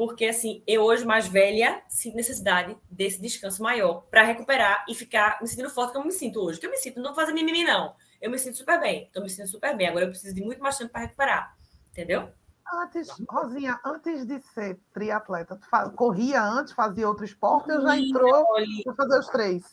porque 0.00 0.24
assim, 0.24 0.62
eu 0.66 0.80
hoje 0.80 1.04
mais 1.04 1.28
velha 1.28 1.82
sinto 1.86 2.16
necessidade 2.16 2.74
desse 2.90 3.20
descanso 3.20 3.62
maior 3.62 4.06
para 4.10 4.22
recuperar 4.22 4.82
e 4.88 4.94
ficar 4.94 5.36
me 5.42 5.46
sentindo 5.46 5.68
forte 5.68 5.92
como 5.92 6.04
eu 6.04 6.06
me 6.06 6.12
sinto 6.14 6.40
hoje. 6.40 6.58
Que 6.58 6.64
eu 6.64 6.70
me 6.70 6.78
sinto, 6.78 7.02
não 7.02 7.14
fazer 7.14 7.34
mimimi 7.34 7.64
não. 7.64 7.94
Eu 8.18 8.30
me 8.30 8.38
sinto 8.38 8.56
super 8.56 8.80
bem, 8.80 9.04
estou 9.04 9.22
me 9.22 9.28
sentindo 9.28 9.48
super 9.48 9.76
bem. 9.76 9.88
Agora 9.88 10.06
eu 10.06 10.08
preciso 10.08 10.34
de 10.34 10.40
muito 10.40 10.62
mais 10.62 10.78
tempo 10.78 10.90
para 10.90 11.02
recuperar, 11.02 11.54
entendeu? 11.90 12.30
Antes, 12.72 13.10
Rosinha, 13.28 13.78
antes 13.84 14.24
de 14.24 14.40
ser 14.40 14.78
triatleta, 14.94 15.54
tu 15.56 15.68
faz, 15.68 15.92
corria 15.94 16.42
antes, 16.42 16.72
fazia 16.72 17.06
outro 17.06 17.26
esporte 17.26 17.70
ou 17.70 17.82
já 17.82 17.98
entrou 17.98 18.46
para 18.84 18.94
fazer 18.94 19.18
os 19.18 19.26
três? 19.26 19.64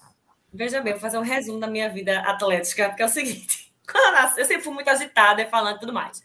Veja 0.51 0.81
bem, 0.81 0.91
vou 0.91 1.01
fazer 1.01 1.19
um 1.19 1.21
resumo 1.21 1.61
da 1.61 1.67
minha 1.67 1.89
vida 1.89 2.19
atlética, 2.19 2.89
porque 2.89 3.03
é 3.03 3.05
o 3.05 3.09
seguinte: 3.09 3.66
eu 4.37 4.45
sempre 4.45 4.63
fui 4.63 4.73
muito 4.73 4.89
agitada, 4.89 5.45
falando 5.47 5.79
tudo 5.79 5.93
mais. 5.93 6.21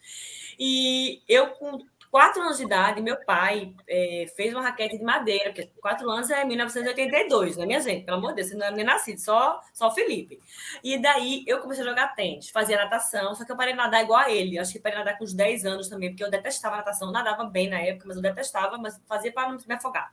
E 0.58 1.22
eu, 1.28 1.48
com 1.48 1.78
quatro 2.12 2.42
anos 2.42 2.58
de 2.58 2.64
idade, 2.64 3.00
meu 3.00 3.16
pai 3.24 3.74
é, 3.88 4.26
fez 4.36 4.52
uma 4.52 4.62
raquete 4.62 4.98
de 4.98 5.02
madeira, 5.02 5.46
porque 5.46 5.70
quatro 5.80 6.10
anos 6.10 6.28
é 6.28 6.44
1982, 6.44 7.56
né, 7.56 7.64
minha 7.64 7.80
gente? 7.80 8.04
Pelo 8.04 8.18
amor 8.18 8.30
de 8.30 8.36
Deus, 8.36 8.48
você 8.48 8.54
não 8.54 8.66
era 8.66 8.76
nem 8.76 8.84
nascido, 8.84 9.18
só, 9.18 9.58
só 9.72 9.88
o 9.88 9.92
Felipe. 9.92 10.38
E 10.84 11.00
daí 11.00 11.42
eu 11.46 11.60
comecei 11.60 11.82
a 11.82 11.88
jogar 11.88 12.14
tênis, 12.14 12.50
fazia 12.50 12.76
natação, 12.76 13.34
só 13.34 13.46
que 13.46 13.50
eu 13.50 13.56
parei 13.56 13.72
de 13.72 13.78
nadar 13.78 14.02
igual 14.02 14.20
a 14.20 14.30
ele. 14.30 14.58
Acho 14.58 14.72
que 14.72 14.78
parei 14.78 14.98
de 14.98 15.04
nadar 15.04 15.16
com 15.16 15.24
uns 15.24 15.32
10 15.32 15.64
anos 15.64 15.88
também, 15.88 16.10
porque 16.10 16.22
eu 16.22 16.30
detestava 16.30 16.76
natação, 16.76 17.08
eu 17.08 17.12
nadava 17.12 17.44
bem 17.44 17.70
na 17.70 17.80
época, 17.80 18.04
mas 18.06 18.16
eu 18.16 18.22
detestava, 18.22 18.76
mas 18.76 19.00
fazia 19.08 19.32
para 19.32 19.48
não 19.48 19.58
me 19.66 19.74
afogar. 19.74 20.12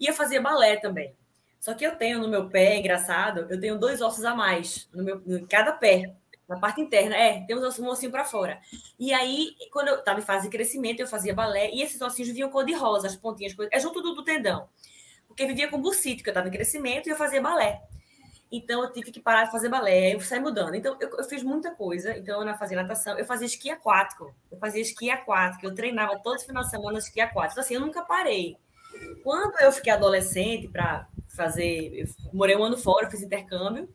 E 0.00 0.06
eu 0.06 0.12
fazia 0.14 0.42
balé 0.42 0.76
também. 0.76 1.14
Só 1.60 1.72
que 1.74 1.86
eu 1.86 1.94
tenho 1.94 2.18
no 2.18 2.26
meu 2.26 2.48
pé, 2.48 2.76
engraçado, 2.76 3.46
eu 3.48 3.60
tenho 3.60 3.78
dois 3.78 4.00
ossos 4.02 4.24
a 4.24 4.34
mais 4.34 4.88
no 4.92 5.04
meu, 5.04 5.22
em 5.24 5.46
cada 5.46 5.70
pé 5.70 6.12
na 6.52 6.60
parte 6.60 6.80
interna, 6.80 7.16
é, 7.16 7.40
tem 7.46 7.56
um 7.56 7.88
ossinho 7.88 8.10
para 8.10 8.24
fora. 8.24 8.60
E 8.98 9.12
aí, 9.12 9.54
quando 9.72 9.88
eu 9.88 9.98
estava 9.98 10.20
em 10.20 10.22
fase 10.22 10.44
de 10.44 10.50
crescimento, 10.50 11.00
eu 11.00 11.06
fazia 11.06 11.34
balé, 11.34 11.70
e 11.70 11.82
esses 11.82 12.00
ossinhos 12.00 12.30
vinham 12.30 12.50
cor 12.50 12.64
de 12.64 12.74
rosa, 12.74 13.06
as 13.06 13.16
pontinhas, 13.16 13.54
é 13.70 13.80
junto 13.80 14.02
do, 14.02 14.14
do 14.14 14.22
tendão. 14.22 14.68
Porque 15.26 15.46
vivia 15.46 15.68
com 15.68 15.80
bursite, 15.80 16.22
eu 16.24 16.30
estava 16.30 16.48
em 16.48 16.50
crescimento, 16.50 17.08
e 17.08 17.10
eu 17.10 17.16
fazia 17.16 17.40
balé. 17.40 17.82
Então, 18.50 18.82
eu 18.82 18.92
tive 18.92 19.10
que 19.10 19.18
parar 19.18 19.44
de 19.44 19.50
fazer 19.50 19.70
balé, 19.70 20.14
eu 20.14 20.20
saí 20.20 20.38
mudando. 20.38 20.74
Então, 20.74 20.94
eu, 21.00 21.08
eu 21.08 21.24
fiz 21.24 21.42
muita 21.42 21.70
coisa. 21.70 22.14
Então, 22.18 22.46
eu 22.46 22.54
fazia 22.58 22.76
natação, 22.76 23.18
eu 23.18 23.24
fazia 23.24 23.46
esqui 23.46 23.70
aquático. 23.70 24.34
Eu 24.50 24.58
fazia 24.58 24.82
esqui 24.82 25.10
aquático, 25.10 25.64
eu 25.64 25.74
treinava 25.74 26.18
todos 26.18 26.42
os 26.42 26.46
finais 26.46 26.66
de 26.66 26.72
semana 26.72 26.98
esqui 26.98 27.18
aquático. 27.18 27.52
Então, 27.52 27.64
assim, 27.64 27.74
eu 27.74 27.80
nunca 27.80 28.02
parei. 28.02 28.58
Quando 29.24 29.58
eu 29.60 29.72
fiquei 29.72 29.90
adolescente 29.90 30.68
para 30.68 31.08
fazer... 31.34 32.06
Morei 32.30 32.54
um 32.54 32.62
ano 32.62 32.76
fora, 32.76 33.10
fiz 33.10 33.22
intercâmbio. 33.22 33.88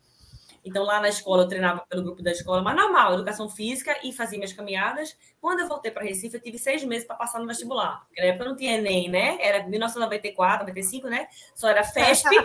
Então, 0.67 0.83
lá 0.83 0.99
na 0.99 1.07
escola, 1.07 1.43
eu 1.43 1.47
treinava 1.47 1.85
pelo 1.87 2.03
grupo 2.03 2.21
da 2.21 2.31
escola, 2.31 2.61
mas 2.61 2.75
normal, 2.75 3.13
educação 3.13 3.49
física, 3.49 3.97
e 4.03 4.11
fazia 4.11 4.37
minhas 4.37 4.51
caminhadas. 4.51 5.17
Quando 5.39 5.61
eu 5.61 5.67
voltei 5.67 5.91
para 5.91 6.03
Recife, 6.03 6.35
eu 6.35 6.41
tive 6.41 6.59
seis 6.59 6.83
meses 6.83 7.07
para 7.07 7.15
passar 7.15 7.39
no 7.39 7.47
vestibular. 7.47 8.05
Porque 8.07 8.19
na 8.19 8.27
época 8.27 8.45
não 8.45 8.55
tinha 8.57 8.77
Enem, 8.77 9.09
né? 9.09 9.37
Era 9.39 9.65
1994, 9.65 10.67
95, 10.67 11.07
né? 11.07 11.27
Só 11.55 11.69
era 11.69 11.85
FESP. 11.85 12.35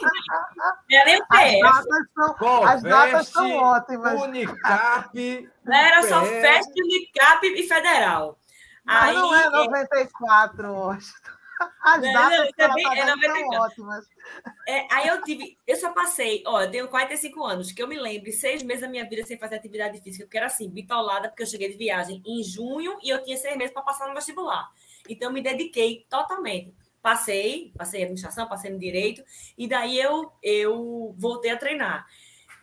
era 0.90 1.04
nem 1.04 1.20
o 1.20 1.66
As 1.66 1.84
datas 1.84 2.08
são, 2.14 2.64
as 2.64 2.82
datas 2.82 3.28
são 3.28 3.56
ótimas. 3.56 4.22
Unicap. 4.22 5.50
Era 5.66 6.02
só 6.02 6.24
FESP, 6.24 6.80
Unicap 6.80 7.46
e 7.46 7.66
Federal. 7.66 8.38
Mas 8.84 9.08
Aí, 9.08 9.14
não 9.16 9.34
é 9.34 9.50
94 9.50 10.68
hoje. 10.70 11.12
As 11.82 12.02
datas 12.02 12.50
é, 12.56 12.68
bem, 12.74 13.00
é 13.00 13.04
94. 13.04 13.34
são 13.34 13.60
ótimas. 13.60 14.11
É, 14.66 14.86
aí 14.90 15.08
eu 15.08 15.22
tive, 15.22 15.56
eu 15.66 15.76
só 15.76 15.92
passei, 15.92 16.42
ó, 16.46 16.62
eu 16.62 16.70
tenho 16.70 16.88
45 16.88 17.44
anos, 17.44 17.72
que 17.72 17.82
eu 17.82 17.88
me 17.88 17.98
lembro, 17.98 18.30
seis 18.32 18.62
meses 18.62 18.82
da 18.82 18.88
minha 18.88 19.08
vida 19.08 19.24
sem 19.24 19.38
fazer 19.38 19.56
atividade 19.56 20.00
física, 20.00 20.24
porque 20.24 20.36
era 20.36 20.46
assim, 20.46 20.68
bitolada, 20.68 21.28
porque 21.28 21.42
eu 21.42 21.46
cheguei 21.46 21.68
de 21.68 21.76
viagem 21.76 22.22
em 22.24 22.42
junho 22.42 22.98
e 23.02 23.08
eu 23.10 23.22
tinha 23.22 23.36
seis 23.36 23.56
meses 23.56 23.72
para 23.72 23.82
passar 23.82 24.08
no 24.08 24.14
vestibular. 24.14 24.70
Então, 25.08 25.28
eu 25.28 25.32
me 25.34 25.42
dediquei 25.42 26.06
totalmente. 26.08 26.72
Passei, 27.02 27.72
passei 27.76 28.02
administração, 28.02 28.48
passei 28.48 28.70
no 28.70 28.78
direito, 28.78 29.24
e 29.58 29.66
daí 29.66 29.98
eu, 29.98 30.32
eu 30.42 31.14
voltei 31.18 31.50
a 31.50 31.56
treinar. 31.56 32.06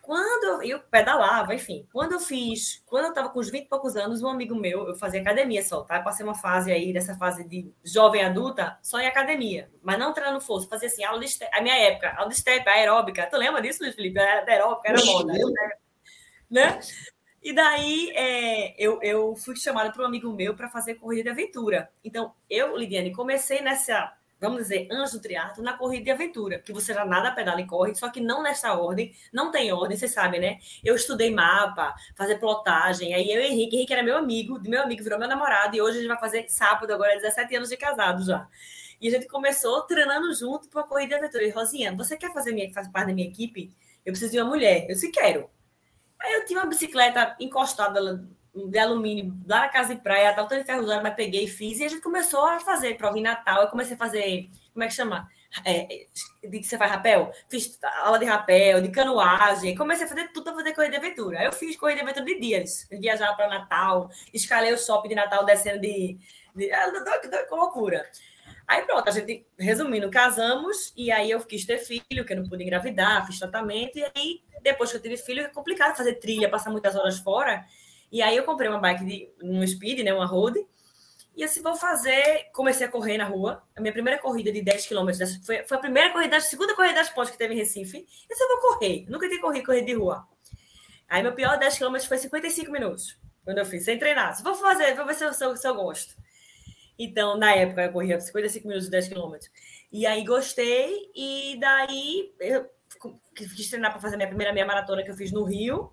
Quando 0.02 0.62
eu 0.62 0.80
pedalava, 0.80 1.54
enfim, 1.54 1.86
quando 1.92 2.12
eu 2.12 2.20
fiz, 2.20 2.82
quando 2.86 3.04
eu 3.04 3.08
estava 3.10 3.28
com 3.28 3.38
uns 3.38 3.50
20 3.50 3.64
e 3.64 3.68
poucos 3.68 3.96
anos, 3.96 4.22
um 4.22 4.28
amigo 4.28 4.54
meu, 4.54 4.88
eu 4.88 4.96
fazia 4.96 5.20
academia 5.20 5.62
só, 5.62 5.82
tá? 5.82 5.98
Eu 5.98 6.04
passei 6.04 6.24
uma 6.24 6.34
fase 6.34 6.72
aí, 6.72 6.92
dessa 6.92 7.16
fase 7.16 7.44
de 7.46 7.70
jovem 7.84 8.24
adulta, 8.24 8.78
só 8.82 8.98
em 8.98 9.06
academia, 9.06 9.70
mas 9.82 9.98
não 9.98 10.12
treinando 10.12 10.40
força, 10.40 10.68
fazia 10.68 10.88
assim, 10.88 11.04
aula 11.04 11.20
de 11.20 11.28
step, 11.28 11.50
a 11.54 11.60
minha 11.60 11.76
época, 11.76 12.14
aula 12.16 12.28
de 12.28 12.36
step, 12.36 12.68
aeróbica. 12.68 13.26
Tu 13.26 13.36
lembra 13.36 13.60
disso, 13.62 13.82
Luiz 13.82 13.94
Felipe? 13.94 14.18
Era 14.18 14.50
aeróbica, 14.50 14.88
era 14.88 15.04
moda, 15.04 15.32
né? 16.50 16.80
E 17.42 17.54
daí 17.54 18.10
é, 18.14 18.74
eu, 18.78 19.00
eu 19.02 19.34
fui 19.34 19.56
chamada 19.56 19.90
para 19.90 20.02
um 20.02 20.06
amigo 20.06 20.30
meu 20.32 20.54
para 20.54 20.68
fazer 20.68 20.96
corrida 20.96 21.24
de 21.24 21.30
aventura. 21.30 21.90
Então, 22.04 22.34
eu, 22.50 22.76
Lidiane, 22.76 23.12
comecei 23.12 23.62
nessa 23.62 24.12
vamos 24.40 24.62
dizer, 24.62 24.88
anjo 24.90 25.18
do 25.18 25.20
triatlo 25.20 25.62
na 25.62 25.74
corrida 25.76 26.04
de 26.04 26.10
aventura, 26.10 26.58
que 26.58 26.72
você 26.72 26.94
já 26.94 27.04
nada 27.04 27.30
pedala 27.30 27.60
e 27.60 27.66
corre, 27.66 27.94
só 27.94 28.08
que 28.08 28.20
não 28.20 28.42
nessa 28.42 28.72
ordem, 28.72 29.14
não 29.32 29.50
tem 29.50 29.70
ordem, 29.72 29.96
você 29.96 30.08
sabe, 30.08 30.38
né? 30.38 30.58
Eu 30.82 30.96
estudei 30.96 31.30
mapa, 31.30 31.94
fazer 32.16 32.38
plotagem, 32.38 33.14
aí 33.14 33.30
eu 33.30 33.40
e 33.40 33.46
Henrique, 33.46 33.76
Henrique 33.76 33.92
era 33.92 34.02
meu 34.02 34.16
amigo, 34.16 34.58
meu 34.62 34.82
amigo 34.82 35.04
virou 35.04 35.18
meu 35.18 35.28
namorado, 35.28 35.76
e 35.76 35.82
hoje 35.82 35.98
a 35.98 36.00
gente 36.00 36.08
vai 36.08 36.18
fazer 36.18 36.48
sábado, 36.48 36.92
agora 36.92 37.14
17 37.16 37.54
anos 37.54 37.68
de 37.68 37.76
casado 37.76 38.24
já. 38.24 38.48
E 39.00 39.08
a 39.08 39.10
gente 39.10 39.26
começou 39.28 39.82
treinando 39.82 40.32
junto 40.34 40.68
para 40.68 40.82
a 40.82 40.84
corrida 40.84 41.08
de 41.08 41.14
aventura. 41.14 41.44
E 41.44 41.50
Rosinha, 41.50 41.94
você 41.96 42.16
quer 42.18 42.32
fazer, 42.34 42.52
minha, 42.52 42.70
fazer 42.72 42.90
parte 42.90 43.08
da 43.08 43.14
minha 43.14 43.26
equipe? 43.26 43.74
Eu 44.04 44.12
preciso 44.12 44.32
de 44.32 44.38
uma 44.38 44.50
mulher. 44.50 44.86
Eu 44.90 44.96
se 44.96 45.10
quero. 45.10 45.48
Aí 46.18 46.34
eu 46.34 46.44
tinha 46.44 46.60
uma 46.60 46.66
bicicleta 46.66 47.34
encostada 47.40 48.22
de 48.54 48.78
alumínio 48.78 49.36
lá 49.46 49.60
na 49.60 49.68
casa 49.68 49.94
de 49.94 50.00
praia, 50.00 50.30
estava 50.30 50.48
toda 50.48 50.60
enferrujada, 50.60 51.02
mas 51.02 51.14
peguei 51.14 51.44
e 51.44 51.48
fiz, 51.48 51.78
e 51.78 51.84
a 51.84 51.88
gente 51.88 52.02
começou 52.02 52.44
a 52.46 52.60
fazer 52.60 52.96
prova 52.96 53.18
em 53.18 53.22
Natal. 53.22 53.62
Eu 53.62 53.68
comecei 53.68 53.94
a 53.94 53.98
fazer, 53.98 54.50
como 54.72 54.84
é 54.84 54.88
que 54.88 54.94
chama? 54.94 55.28
É, 55.64 56.06
de 56.42 56.60
que 56.60 56.64
você 56.64 56.78
faz 56.78 56.90
rapel? 56.90 57.32
Fiz 57.48 57.78
aula 58.02 58.18
de 58.18 58.24
rapel, 58.24 58.80
de 58.80 58.88
canoagem, 58.90 59.74
comecei 59.74 60.06
a 60.06 60.08
fazer 60.08 60.28
tudo 60.28 60.44
para 60.44 60.54
fazer 60.54 60.74
corrida 60.74 60.98
de 60.98 61.04
aventura. 61.04 61.40
Aí 61.40 61.46
eu 61.46 61.52
fiz 61.52 61.76
corrida 61.76 61.96
de 61.96 62.02
aventura 62.02 62.24
de 62.24 62.40
dias, 62.40 62.86
viajava 62.90 63.34
para 63.34 63.48
Natal, 63.48 64.10
escalei 64.32 64.72
o 64.72 64.78
shopping 64.78 65.08
de 65.08 65.14
Natal 65.16 65.44
descendo 65.44 65.80
de. 65.80 66.18
de, 66.54 66.72
ah, 66.72 66.86
de, 66.88 67.28
de 67.28 67.50
loucura. 67.50 68.08
Aí 68.70 68.82
pronto, 68.82 69.08
a 69.08 69.10
gente, 69.10 69.44
resumindo, 69.58 70.08
casamos, 70.08 70.92
e 70.96 71.10
aí 71.10 71.32
eu 71.32 71.40
quis 71.40 71.66
ter 71.66 71.78
filho, 71.78 72.24
que 72.24 72.32
eu 72.32 72.36
não 72.36 72.48
pude 72.48 72.62
engravidar, 72.62 73.26
fiz 73.26 73.36
tratamento, 73.36 73.98
e 73.98 74.04
aí, 74.14 74.42
depois 74.62 74.92
que 74.92 74.96
eu 74.96 75.02
tive 75.02 75.16
filho, 75.16 75.42
é 75.42 75.48
complicado 75.48 75.96
fazer 75.96 76.14
trilha, 76.20 76.48
passar 76.48 76.70
muitas 76.70 76.94
horas 76.94 77.18
fora. 77.18 77.66
E 78.10 78.22
aí 78.22 78.36
eu 78.36 78.44
comprei 78.44 78.68
uma 78.68 78.78
bike 78.78 79.04
de 79.04 79.28
um 79.42 79.66
speed, 79.66 80.00
né, 80.00 80.12
uma 80.12 80.26
road. 80.26 80.58
E 81.36 81.44
assim, 81.44 81.62
vou 81.62 81.74
fazer. 81.76 82.48
Comecei 82.52 82.86
a 82.86 82.90
correr 82.90 83.16
na 83.16 83.24
rua. 83.24 83.62
A 83.76 83.80
minha 83.80 83.92
primeira 83.92 84.20
corrida 84.20 84.52
de 84.52 84.60
10 84.60 84.86
km 84.86 85.08
foi, 85.44 85.64
foi 85.64 85.76
a 85.76 85.80
primeira 85.80 86.10
corrida, 86.12 86.36
a 86.36 86.40
segunda 86.40 86.74
corrida 86.74 86.94
das 86.94 87.10
pontes 87.10 87.30
que 87.30 87.38
teve 87.38 87.54
em 87.54 87.56
Recife. 87.56 87.98
E 87.98 88.32
assim, 88.32 88.42
eu 88.42 88.48
vou 88.48 88.68
correr. 88.68 89.06
nunca 89.08 89.28
tinha 89.28 89.40
corrido 89.40 89.64
corrida 89.64 89.86
de 89.86 89.94
rua. 89.94 90.26
Aí 91.08 91.22
meu 91.22 91.32
pior 91.32 91.58
10 91.58 91.78
km 91.78 91.98
foi 92.06 92.18
55 92.18 92.70
minutos. 92.70 93.16
Quando 93.44 93.58
eu 93.58 93.64
fiz, 93.64 93.84
sem 93.84 93.98
treinar. 93.98 94.40
Vou 94.42 94.54
fazer, 94.54 94.94
vou 94.94 95.06
ver 95.06 95.14
se 95.14 95.24
eu, 95.24 95.32
se 95.32 95.44
eu, 95.44 95.56
se 95.56 95.66
eu 95.66 95.74
gosto. 95.74 96.14
Então, 96.98 97.36
na 97.38 97.54
época, 97.54 97.84
eu 97.84 97.92
corria 97.92 98.20
55 98.20 98.68
minutos 98.68 98.84
de 98.86 98.90
10 98.90 99.08
km. 99.08 99.36
E 99.90 100.06
aí 100.06 100.22
gostei, 100.22 101.10
e 101.16 101.58
daí 101.58 102.32
eu 102.38 102.68
quis 103.34 103.70
treinar 103.70 103.90
para 103.90 104.00
fazer 104.00 104.14
a 104.14 104.18
minha 104.18 104.28
primeira 104.28 104.52
meia 104.52 104.66
maratona 104.66 105.02
que 105.02 105.10
eu 105.10 105.16
fiz 105.16 105.32
no 105.32 105.44
Rio. 105.44 105.90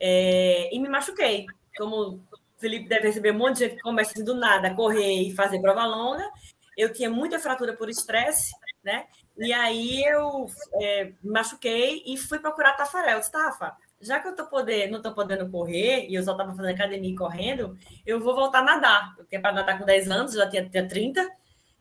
É, 0.00 0.74
e 0.74 0.78
me 0.80 0.88
machuquei. 0.88 1.46
Como 1.76 2.14
o 2.14 2.20
Felipe 2.58 2.88
deve 2.88 3.08
receber 3.08 3.32
um 3.32 3.38
monte 3.38 3.54
de 3.54 3.64
gente 3.64 3.76
que 3.76 3.82
começa 3.82 4.12
assim, 4.12 4.24
do 4.24 4.34
nada, 4.34 4.74
correr 4.74 5.22
e 5.22 5.34
fazer 5.34 5.60
prova 5.60 5.84
longa. 5.84 6.28
Eu 6.76 6.92
tinha 6.92 7.10
muita 7.10 7.38
fratura 7.38 7.76
por 7.76 7.90
estresse, 7.90 8.52
né? 8.82 9.06
E 9.36 9.52
aí 9.52 10.02
eu 10.04 10.46
é, 10.80 11.12
me 11.22 11.30
machuquei 11.30 12.02
e 12.06 12.16
fui 12.16 12.38
procurar 12.38 12.72
Tafarel. 12.72 13.14
Eu 13.14 13.18
disse, 13.20 13.32
Tafa, 13.32 13.76
já 14.00 14.18
que 14.18 14.28
eu 14.28 14.34
tô 14.34 14.46
poder, 14.46 14.90
não 14.90 14.98
estou 14.98 15.14
podendo 15.14 15.50
correr 15.50 16.06
e 16.08 16.14
eu 16.14 16.22
só 16.22 16.32
estava 16.32 16.54
fazendo 16.54 16.74
academia 16.74 17.10
e 17.10 17.16
correndo, 17.16 17.76
eu 18.06 18.18
vou 18.18 18.34
voltar 18.34 18.60
a 18.60 18.64
nadar. 18.64 19.14
Eu 19.18 19.26
tinha 19.26 19.40
para 19.40 19.52
nadar 19.52 19.78
com 19.78 19.84
10 19.84 20.10
anos, 20.10 20.32
já 20.32 20.48
tinha, 20.48 20.68
tinha 20.68 20.86
30. 20.88 21.26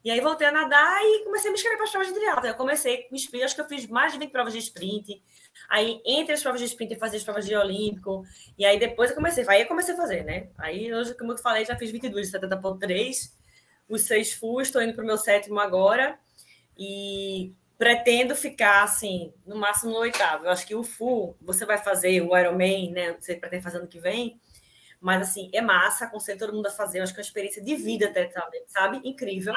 E 0.04 0.12
aí 0.12 0.22
voltei 0.22 0.48
a 0.48 0.52
nadar 0.52 1.02
e 1.04 1.24
comecei 1.26 1.50
a 1.50 1.52
me 1.52 1.58
inscrever 1.58 1.78
para 1.78 1.86
as 1.86 1.92
provas 1.92 2.08
de 2.08 2.14
triatlo. 2.14 2.48
Eu 2.48 2.56
comecei 2.56 3.04
com 3.04 3.16
sprint, 3.16 3.44
acho 3.44 3.56
que 3.56 3.62
eu 3.62 3.68
fiz 3.68 3.88
mais 3.88 4.14
de 4.14 4.20
20 4.20 4.32
provas 4.32 4.54
de 4.54 4.60
sprint. 4.60 5.22
Aí, 5.70 6.02
entre 6.04 6.34
as 6.34 6.42
provas 6.42 6.60
de 6.60 6.66
sprint, 6.66 6.94
eu 6.94 7.00
fazia 7.00 7.18
as 7.20 7.24
provas 7.24 7.46
de 7.46 7.56
olímpico. 7.56 8.26
E 8.58 8.66
aí, 8.66 8.80
depois 8.80 9.12
eu 9.12 9.16
comecei. 9.16 9.46
Aí 9.48 9.62
eu 9.62 9.68
comecei 9.68 9.94
a 9.94 9.98
fazer, 9.98 10.24
né? 10.24 10.48
Aí, 10.58 10.92
hoje, 10.92 11.14
como 11.14 11.34
eu 11.34 11.38
falei, 11.38 11.64
já 11.64 11.76
fiz 11.76 11.92
22 11.92 12.32
de 12.32 12.40
70.3. 12.40 13.32
Os 13.88 14.02
seis 14.02 14.34
full, 14.34 14.62
estou 14.62 14.82
indo 14.82 14.94
para 14.94 15.04
o 15.04 15.08
meu 15.08 15.18
sétimo 15.18 15.60
agora. 15.60 16.18
E 16.76 17.54
pretendo 17.78 18.36
ficar, 18.36 18.84
assim, 18.84 19.32
no 19.46 19.56
máximo 19.58 19.92
no 19.92 20.00
oitavo. 20.00 20.46
Eu 20.46 20.52
acho 20.52 20.66
que 20.66 20.74
o 20.74 20.84
full, 20.84 21.38
você 21.40 21.66
vai 21.66 21.78
fazer 21.78 22.20
o 22.22 22.36
Ironman, 22.36 22.92
né? 22.92 23.16
Você 23.20 23.36
pretende 23.36 23.64
fazer 23.64 23.78
ano 23.78 23.88
que 23.88 24.00
vem. 24.00 24.42
Mas, 25.00 25.30
assim, 25.30 25.52
é 25.54 25.62
massa, 25.62 26.06
aconselho 26.06 26.40
todo 26.40 26.54
mundo 26.54 26.66
a 26.66 26.72
fazer. 26.72 26.98
Eu 26.98 27.04
acho 27.04 27.14
que 27.14 27.20
é 27.20 27.22
uma 27.22 27.28
experiência 27.28 27.64
de 27.64 27.76
vida, 27.76 28.08
até, 28.08 28.32
sabe? 28.68 29.02
Incrível. 29.04 29.54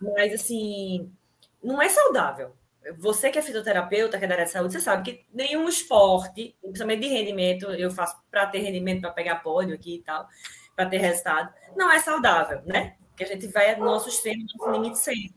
Mas, 0.00 0.32
assim, 0.32 1.12
não 1.60 1.82
é 1.82 1.88
saudável 1.88 2.54
você 2.98 3.30
que 3.30 3.38
é 3.38 3.42
fisioterapeuta, 3.42 4.18
que 4.18 4.24
é 4.24 4.28
da 4.28 4.34
área 4.34 4.44
de 4.44 4.50
saúde, 4.50 4.72
você 4.72 4.80
sabe 4.80 5.02
que 5.02 5.26
nenhum 5.32 5.68
esporte, 5.68 6.56
principalmente 6.60 7.00
de 7.00 7.08
rendimento, 7.08 7.70
eu 7.70 7.90
faço 7.90 8.16
para 8.30 8.46
ter 8.46 8.58
rendimento, 8.58 9.00
para 9.00 9.10
pegar 9.10 9.36
pódio 9.36 9.74
aqui 9.74 9.96
e 9.96 10.02
tal, 10.02 10.26
para 10.74 10.86
ter 10.86 10.98
resultado, 10.98 11.52
não 11.76 11.90
é 11.90 11.98
saudável, 12.00 12.62
né? 12.64 12.96
Porque 13.08 13.24
a 13.24 13.26
gente 13.26 13.46
vai 13.48 13.74
no 13.76 13.84
nosso 13.84 14.08
extremo, 14.08 14.42
no 14.42 14.66
nosso 14.66 14.80
limite 14.80 14.98
sempre. 14.98 15.34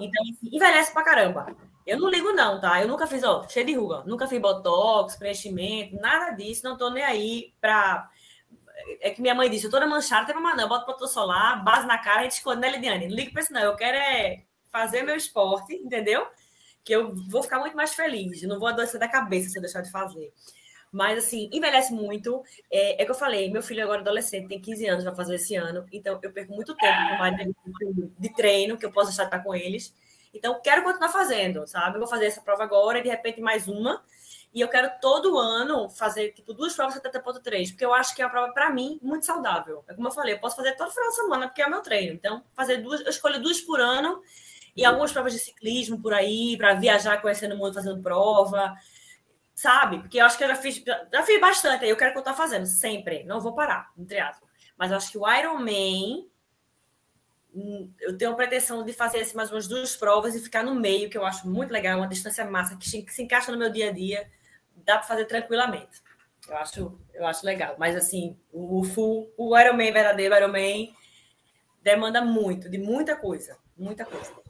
Então, 0.00 0.22
assim, 0.22 0.56
envelhece 0.56 0.92
pra 0.92 1.04
caramba. 1.04 1.54
Eu 1.86 2.00
não 2.00 2.08
ligo, 2.08 2.32
não, 2.32 2.60
tá? 2.60 2.80
Eu 2.80 2.88
nunca 2.88 3.06
fiz, 3.06 3.22
ó, 3.22 3.46
cheio 3.46 3.66
de 3.66 3.74
ruga, 3.74 4.02
nunca 4.06 4.26
fiz 4.26 4.40
botox, 4.40 5.16
preenchimento, 5.16 5.96
nada 5.96 6.30
disso, 6.30 6.64
não 6.64 6.76
tô 6.76 6.90
nem 6.90 7.04
aí 7.04 7.54
para 7.60 8.08
é 9.00 9.10
que 9.10 9.22
minha 9.22 9.34
mãe 9.34 9.48
disse, 9.48 9.66
eu 9.66 9.70
toda 9.70 9.86
manchada, 9.86 10.26
tem 10.26 10.36
uma 10.36 10.54
não, 10.54 10.68
bota 10.68 10.84
protetor 10.84 11.08
solar, 11.08 11.62
base 11.62 11.86
na 11.86 11.98
cara, 11.98 12.20
a 12.20 12.22
gente 12.24 12.32
esconde, 12.32 12.60
né, 12.60 12.70
Lidiane? 12.70 13.06
Não 13.06 13.14
liga 13.14 13.30
pra 13.30 13.40
isso 13.40 13.52
não, 13.52 13.62
eu 13.62 13.76
quero 13.76 13.96
é 13.96 14.44
fazer 14.70 15.02
meu 15.02 15.16
esporte, 15.16 15.74
entendeu? 15.74 16.26
Que 16.84 16.94
eu 16.94 17.14
vou 17.28 17.42
ficar 17.42 17.58
muito 17.58 17.76
mais 17.76 17.94
feliz, 17.94 18.42
não 18.42 18.58
vou 18.58 18.68
adoecer 18.68 19.00
da 19.00 19.08
cabeça 19.08 19.48
se 19.48 19.58
eu 19.58 19.62
deixar 19.62 19.80
de 19.80 19.90
fazer. 19.90 20.32
Mas, 20.94 21.18
assim, 21.18 21.50
envelhece 21.52 21.92
muito. 21.92 22.44
É, 22.70 23.02
é 23.02 23.04
que 23.04 23.10
eu 23.10 23.16
falei, 23.16 23.50
meu 23.50 23.62
filho 23.62 23.82
agora 23.82 23.98
é 23.98 24.02
adolescente, 24.02 24.46
tem 24.46 24.60
15 24.60 24.86
anos, 24.86 25.04
vai 25.04 25.12
fazer 25.12 25.34
esse 25.34 25.56
ano. 25.56 25.84
Então, 25.90 26.20
eu 26.22 26.30
perco 26.30 26.52
muito 26.52 26.72
tempo 26.76 26.96
com 27.64 28.12
de, 28.16 28.32
treino, 28.32 28.78
que 28.78 28.86
eu 28.86 28.92
posso 28.92 29.10
estar 29.10 29.42
com 29.42 29.52
eles. 29.52 29.92
Então, 30.32 30.60
quero 30.62 30.84
continuar 30.84 31.08
fazendo, 31.08 31.66
sabe? 31.66 31.98
Vou 31.98 32.06
fazer 32.06 32.26
essa 32.26 32.40
prova 32.40 32.62
agora, 32.62 33.02
de 33.02 33.08
repente 33.08 33.40
mais 33.40 33.66
uma. 33.66 34.04
E 34.54 34.60
eu 34.60 34.68
quero 34.68 34.88
todo 35.00 35.36
ano 35.36 35.90
fazer, 35.90 36.30
tipo, 36.30 36.54
duas 36.54 36.76
provas 36.76 36.94
70.3, 36.94 37.70
porque 37.70 37.84
eu 37.84 37.92
acho 37.92 38.14
que 38.14 38.22
é 38.22 38.24
uma 38.24 38.30
prova, 38.30 38.52
para 38.52 38.70
mim, 38.70 39.00
muito 39.02 39.26
saudável. 39.26 39.84
É 39.88 39.94
como 39.94 40.06
eu 40.06 40.12
falei, 40.12 40.34
eu 40.34 40.38
posso 40.38 40.54
fazer 40.54 40.76
todo 40.76 40.92
final 40.92 41.08
de 41.08 41.16
semana, 41.16 41.48
porque 41.48 41.60
é 41.60 41.66
o 41.66 41.70
meu 41.70 41.80
treino. 41.80 42.12
Então, 42.12 42.40
fazer 42.54 42.76
duas, 42.76 43.00
eu 43.00 43.10
escolho 43.10 43.42
duas 43.42 43.60
por 43.60 43.80
ano 43.80 44.22
e 44.76 44.84
algumas 44.84 45.12
provas 45.12 45.32
de 45.32 45.38
ciclismo 45.38 46.00
por 46.00 46.12
aí, 46.12 46.56
para 46.56 46.74
viajar 46.74 47.20
conhecendo 47.20 47.54
o 47.54 47.58
mundo, 47.58 47.74
fazendo 47.74 48.02
prova 48.02 48.74
sabe? 49.54 50.00
Porque 50.00 50.20
eu 50.20 50.26
acho 50.26 50.36
que 50.36 50.44
eu 50.44 50.48
já 50.48 50.56
fiz, 50.56 50.82
já 51.12 51.22
fiz 51.22 51.40
bastante, 51.40 51.84
aí 51.84 51.90
eu 51.90 51.96
quero 51.96 52.12
continuar 52.12 52.36
fazendo, 52.36 52.66
sempre, 52.66 53.24
não 53.24 53.40
vou 53.40 53.54
parar 53.54 53.90
no 53.96 54.04
triatlo. 54.04 54.46
Mas 54.76 54.90
eu 54.90 54.96
acho 54.96 55.12
que 55.12 55.18
o 55.18 55.32
Ironman, 55.32 56.28
hum, 57.54 57.90
eu 58.00 58.18
tenho 58.18 58.32
a 58.32 58.34
pretensão 58.34 58.84
de 58.84 58.92
fazer 58.92 59.20
assim, 59.20 59.36
mais 59.36 59.50
umas 59.50 59.68
duas 59.68 59.96
provas 59.96 60.34
e 60.34 60.40
ficar 60.40 60.64
no 60.64 60.74
meio, 60.74 61.08
que 61.08 61.16
eu 61.16 61.24
acho 61.24 61.48
muito 61.48 61.70
legal, 61.70 61.98
uma 61.98 62.08
distância 62.08 62.44
massa, 62.44 62.76
que 62.76 62.88
se 62.88 63.22
encaixa 63.22 63.52
no 63.52 63.58
meu 63.58 63.70
dia 63.70 63.90
a 63.90 63.92
dia, 63.92 64.28
dá 64.76 64.98
para 64.98 65.06
fazer 65.06 65.24
tranquilamente. 65.26 66.02
Eu 66.48 66.56
acho, 66.58 67.00
eu 67.14 67.26
acho 67.26 67.46
legal. 67.46 67.76
Mas 67.78 67.96
assim, 67.96 68.36
o 68.52 68.84
full, 68.84 69.32
o 69.36 69.58
Ironman 69.58 69.92
verdadeiro, 69.92 70.34
o 70.34 70.36
Ironman 70.36 70.94
demanda 71.80 72.22
muito, 72.22 72.68
de 72.68 72.76
muita 72.76 73.16
coisa, 73.16 73.56
muita 73.76 74.04
coisa. 74.04 74.43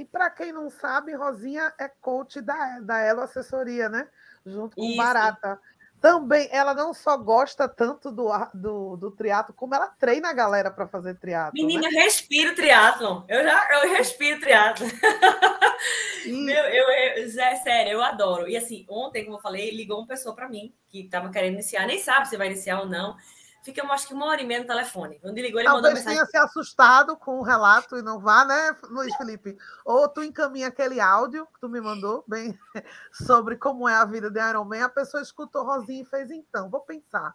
E 0.00 0.04
para 0.06 0.30
quem 0.30 0.50
não 0.50 0.70
sabe, 0.70 1.14
Rosinha 1.14 1.74
é 1.78 1.86
coach 1.86 2.40
da, 2.40 2.80
da 2.80 3.00
Elo 3.00 3.20
Assessoria, 3.20 3.86
né? 3.90 4.08
Junto 4.46 4.74
com 4.74 4.82
Isso. 4.82 4.96
Barata. 4.96 5.60
Também, 6.00 6.48
ela 6.50 6.72
não 6.72 6.94
só 6.94 7.18
gosta 7.18 7.68
tanto 7.68 8.10
do, 8.10 8.30
do, 8.54 8.96
do 8.96 9.10
triatlo, 9.10 9.52
como 9.52 9.74
ela 9.74 9.88
treina 9.88 10.30
a 10.30 10.32
galera 10.32 10.70
para 10.70 10.88
fazer 10.88 11.18
triatlo. 11.18 11.52
Menina, 11.52 11.82
né? 11.90 12.00
respiro 12.00 12.54
triatlo. 12.54 13.26
Eu 13.28 13.44
já 13.44 13.68
eu 13.72 13.90
respiro 13.90 14.40
triatlo. 14.40 14.86
Meu, 16.24 16.64
eu, 16.64 16.84
eu, 17.18 17.40
é 17.42 17.56
sério, 17.56 17.92
eu 17.92 18.02
adoro. 18.02 18.48
E 18.48 18.56
assim, 18.56 18.86
ontem, 18.88 19.24
como 19.24 19.36
eu 19.36 19.42
falei, 19.42 19.70
ligou 19.70 19.98
uma 19.98 20.06
pessoa 20.06 20.34
para 20.34 20.48
mim 20.48 20.72
que 20.88 21.00
estava 21.02 21.28
querendo 21.28 21.54
iniciar, 21.54 21.86
nem 21.86 21.98
sabe 21.98 22.26
se 22.26 22.38
vai 22.38 22.46
iniciar 22.46 22.80
ou 22.80 22.86
não 22.86 23.18
ficamos 23.62 23.92
acho 23.92 24.08
que 24.08 24.14
uma 24.14 24.26
hora 24.26 24.40
e 24.40 24.46
meia 24.46 24.60
no 24.60 24.66
telefone. 24.66 25.18
Quando 25.20 25.36
ele 25.36 25.48
ligou, 25.48 25.60
ele 25.60 25.68
Talvez 25.68 25.94
mandou 25.94 25.98
mensagem. 25.98 26.18
tenha 26.18 26.26
se 26.26 26.36
assustado 26.36 27.16
com 27.16 27.38
o 27.38 27.42
relato 27.42 27.96
e 27.96 28.02
não 28.02 28.18
vá, 28.20 28.44
né, 28.44 28.76
Luiz 28.84 29.14
Felipe? 29.16 29.56
Ou 29.84 30.08
tu 30.08 30.22
encaminha 30.22 30.68
aquele 30.68 31.00
áudio 31.00 31.46
que 31.46 31.60
tu 31.60 31.68
me 31.68 31.80
mandou, 31.80 32.24
bem, 32.26 32.58
sobre 33.12 33.56
como 33.56 33.88
é 33.88 33.94
a 33.94 34.04
vida 34.04 34.30
de 34.30 34.40
Iron 34.40 34.64
Man, 34.64 34.84
a 34.84 34.88
pessoa 34.88 35.22
escutou 35.22 35.64
Rosinha 35.64 36.02
e 36.02 36.06
fez 36.06 36.30
então, 36.30 36.70
vou 36.70 36.80
pensar. 36.80 37.34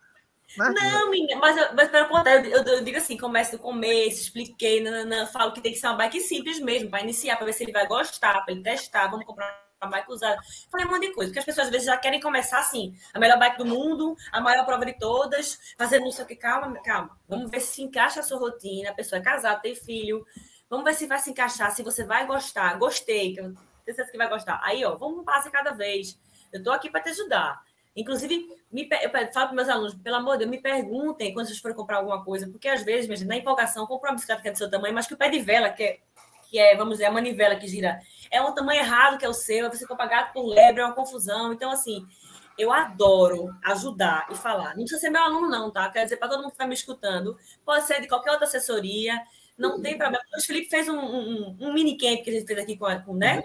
Né? 0.58 0.70
Não, 0.70 1.10
menina, 1.10 1.40
mas, 1.40 1.74
mas 1.74 1.90
pelo 1.90 2.08
contrário, 2.08 2.50
eu, 2.50 2.64
eu, 2.64 2.84
digo 2.84 2.98
assim, 2.98 3.18
começo 3.18 3.54
do 3.54 3.60
começo, 3.60 4.22
expliquei, 4.22 4.82
nanana, 4.82 5.26
falo 5.28 5.52
que 5.52 5.60
tem 5.60 5.74
que 5.74 5.80
ser 5.80 5.88
uma 5.88 5.98
bike 5.98 6.22
simples 6.22 6.60
mesmo, 6.60 6.90
para 6.90 7.02
iniciar, 7.02 7.36
para 7.36 7.46
ver 7.46 7.54
se 7.54 7.64
ele 7.64 7.72
vai 7.72 7.88
gostar, 7.88 8.44
para 8.44 8.54
ele 8.54 8.62
testar, 8.62 9.08
vamos 9.08 9.26
comprar 9.26 9.65
a 9.80 9.88
bike 9.88 10.12
usada. 10.12 10.42
Falei 10.72 10.86
um 10.86 10.92
monte 10.92 11.08
de 11.08 11.14
coisa, 11.14 11.30
porque 11.30 11.40
as 11.40 11.46
pessoas 11.46 11.68
às 11.68 11.72
vezes 11.72 11.88
já 11.88 11.98
querem 11.98 12.20
começar 12.20 12.60
assim, 12.60 12.96
a 13.14 13.20
melhor 13.20 13.38
bike 13.38 13.58
do 13.58 13.66
mundo, 13.66 14.16
a 14.32 14.42
maior 14.42 14.66
prova 14.66 14.86
de 14.86 14.94
todas, 14.94 15.60
fazendo 15.78 16.06
não 16.06 16.12
sei 16.12 16.26
o 16.26 16.28
que. 16.28 16.36
Calma, 16.36 16.74
calma. 16.84 17.18
Vamos 17.28 17.50
ver 17.50 17.60
se 17.60 17.82
encaixa 17.82 18.20
a 18.20 18.24
sua 18.24 18.40
rotina, 18.40 18.90
a 18.90 18.94
pessoa 18.94 19.20
é 19.20 19.24
casada, 19.24 19.60
tem 19.60 19.76
filho. 19.76 20.26
Vamos 20.70 20.86
ver 20.86 20.94
se 20.94 21.06
vai 21.06 21.20
se 21.20 21.30
encaixar, 21.30 21.72
se 21.72 21.84
você 21.84 22.04
vai 22.04 22.26
gostar. 22.26 22.78
Gostei, 22.78 23.34
que 23.34 23.40
eu 23.40 23.54
tenho 23.54 23.58
certeza 23.86 24.12
que 24.12 24.18
vai 24.18 24.30
gostar. 24.30 24.60
Aí, 24.64 24.84
ó, 24.84 24.96
vamos 24.96 25.24
passo 25.24 25.52
cada 25.52 25.72
vez. 25.72 26.20
Eu 26.52 26.60
estou 26.60 26.74
aqui 26.74 26.90
para 26.90 27.02
te 27.02 27.10
ajudar. 27.10 27.62
Inclusive, 27.96 28.50
me, 28.72 28.90
eu 29.02 29.10
falo 29.10 29.48
para 29.48 29.54
meus 29.54 29.70
alunos, 29.70 29.96
pelo 29.96 30.18
amor 30.18 30.34
de 30.34 30.40
Deus, 30.40 30.52
me 30.52 30.62
perguntem 30.62 31.34
quando 31.34 31.48
vocês 31.48 31.60
forem 31.60 31.78
comprar 31.78 31.98
alguma 31.98 32.26
coisa, 32.26 32.46
porque 32.48 32.68
às 32.68 32.84
vezes, 32.84 33.08
gente, 33.08 33.26
na 33.26 33.38
empolgação, 33.38 33.88
compra 33.88 34.10
uma 34.10 34.16
bicicleta 34.16 34.42
que 34.42 34.50
é 34.50 34.52
do 34.52 34.58
seu 34.58 34.70
tamanho, 34.70 34.94
mas 34.94 35.08
que 35.08 35.14
o 35.14 35.18
pé 35.18 35.30
de 35.30 35.40
vela, 35.40 35.70
que 35.70 35.84
é, 35.84 36.00
que 36.56 36.60
é, 36.60 36.74
vamos 36.74 36.94
dizer, 36.94 37.06
a 37.08 37.12
manivela 37.12 37.58
que 37.58 37.68
gira, 37.68 38.00
é 38.32 38.42
um 38.42 38.54
tamanho 38.54 38.80
errado 38.80 39.18
que 39.18 39.26
é 39.26 39.28
o 39.28 39.34
seu, 39.34 39.70
você 39.70 39.86
compra 39.86 40.06
gato 40.06 40.32
por 40.32 40.46
lebre, 40.46 40.82
é 40.82 40.86
uma 40.86 40.96
confusão. 40.96 41.52
Então, 41.52 41.70
assim, 41.70 42.08
eu 42.58 42.72
adoro 42.72 43.54
ajudar 43.62 44.26
e 44.32 44.36
falar. 44.36 44.70
Não 44.70 44.86
precisa 44.86 45.02
ser 45.02 45.10
meu 45.10 45.22
aluno, 45.22 45.50
não, 45.50 45.70
tá? 45.70 45.90
Quer 45.90 46.06
dizer, 46.06 46.16
para 46.16 46.30
todo 46.30 46.38
mundo 46.38 46.52
que 46.52 46.54
está 46.54 46.66
me 46.66 46.74
escutando, 46.74 47.38
pode 47.66 47.86
ser 47.86 48.00
de 48.00 48.08
qualquer 48.08 48.32
outra 48.32 48.48
assessoria, 48.48 49.22
não 49.58 49.82
tem 49.82 49.98
problema. 49.98 50.24
O 50.34 50.42
Felipe 50.42 50.70
fez 50.70 50.88
um, 50.88 50.98
um, 50.98 51.58
um 51.60 51.74
mini 51.74 51.98
camp 51.98 52.24
que 52.24 52.30
a 52.30 52.34
gente 52.34 52.48
fez 52.48 52.58
aqui 52.58 52.78
com, 52.78 52.88
com 53.02 53.14
né? 53.14 53.44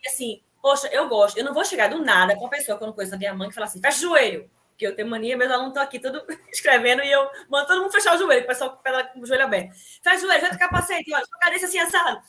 E 0.00 0.08
assim, 0.08 0.40
poxa, 0.62 0.86
eu 0.92 1.08
gosto. 1.08 1.36
Eu 1.36 1.44
não 1.44 1.52
vou 1.52 1.64
chegar 1.64 1.90
do 1.90 1.98
nada 2.04 2.36
com 2.36 2.46
a 2.46 2.48
pessoa 2.48 2.78
que 2.78 2.84
eu 2.84 2.86
não 2.86 2.94
conheço 2.94 3.16
a 3.16 3.18
minha 3.18 3.34
mãe 3.34 3.48
e 3.48 3.52
falar 3.52 3.66
assim, 3.66 3.80
fecha 3.80 3.98
o 3.98 4.02
joelho. 4.02 4.48
Porque 4.70 4.86
eu 4.86 4.94
tenho 4.94 5.08
mania, 5.08 5.36
meus 5.36 5.50
alunos 5.50 5.70
estão 5.70 5.82
aqui 5.82 5.98
tudo 5.98 6.24
escrevendo 6.52 7.02
e 7.02 7.10
eu 7.10 7.28
mando 7.50 7.66
todo 7.66 7.82
mundo 7.82 7.90
fechar 7.90 8.14
o 8.14 8.18
joelho, 8.18 8.44
o 8.44 8.46
pessoal 8.46 8.80
com 9.12 9.20
o 9.20 9.26
joelho 9.26 9.46
aberto. 9.46 9.74
Fecha 10.00 10.18
o 10.18 10.20
joelho, 10.20 10.40
já 10.40 10.56
capacete, 10.56 11.12
olha, 11.12 11.26
sua 11.26 11.38
cabeça 11.40 11.66
assim 11.66 11.80
assado. 11.80 12.22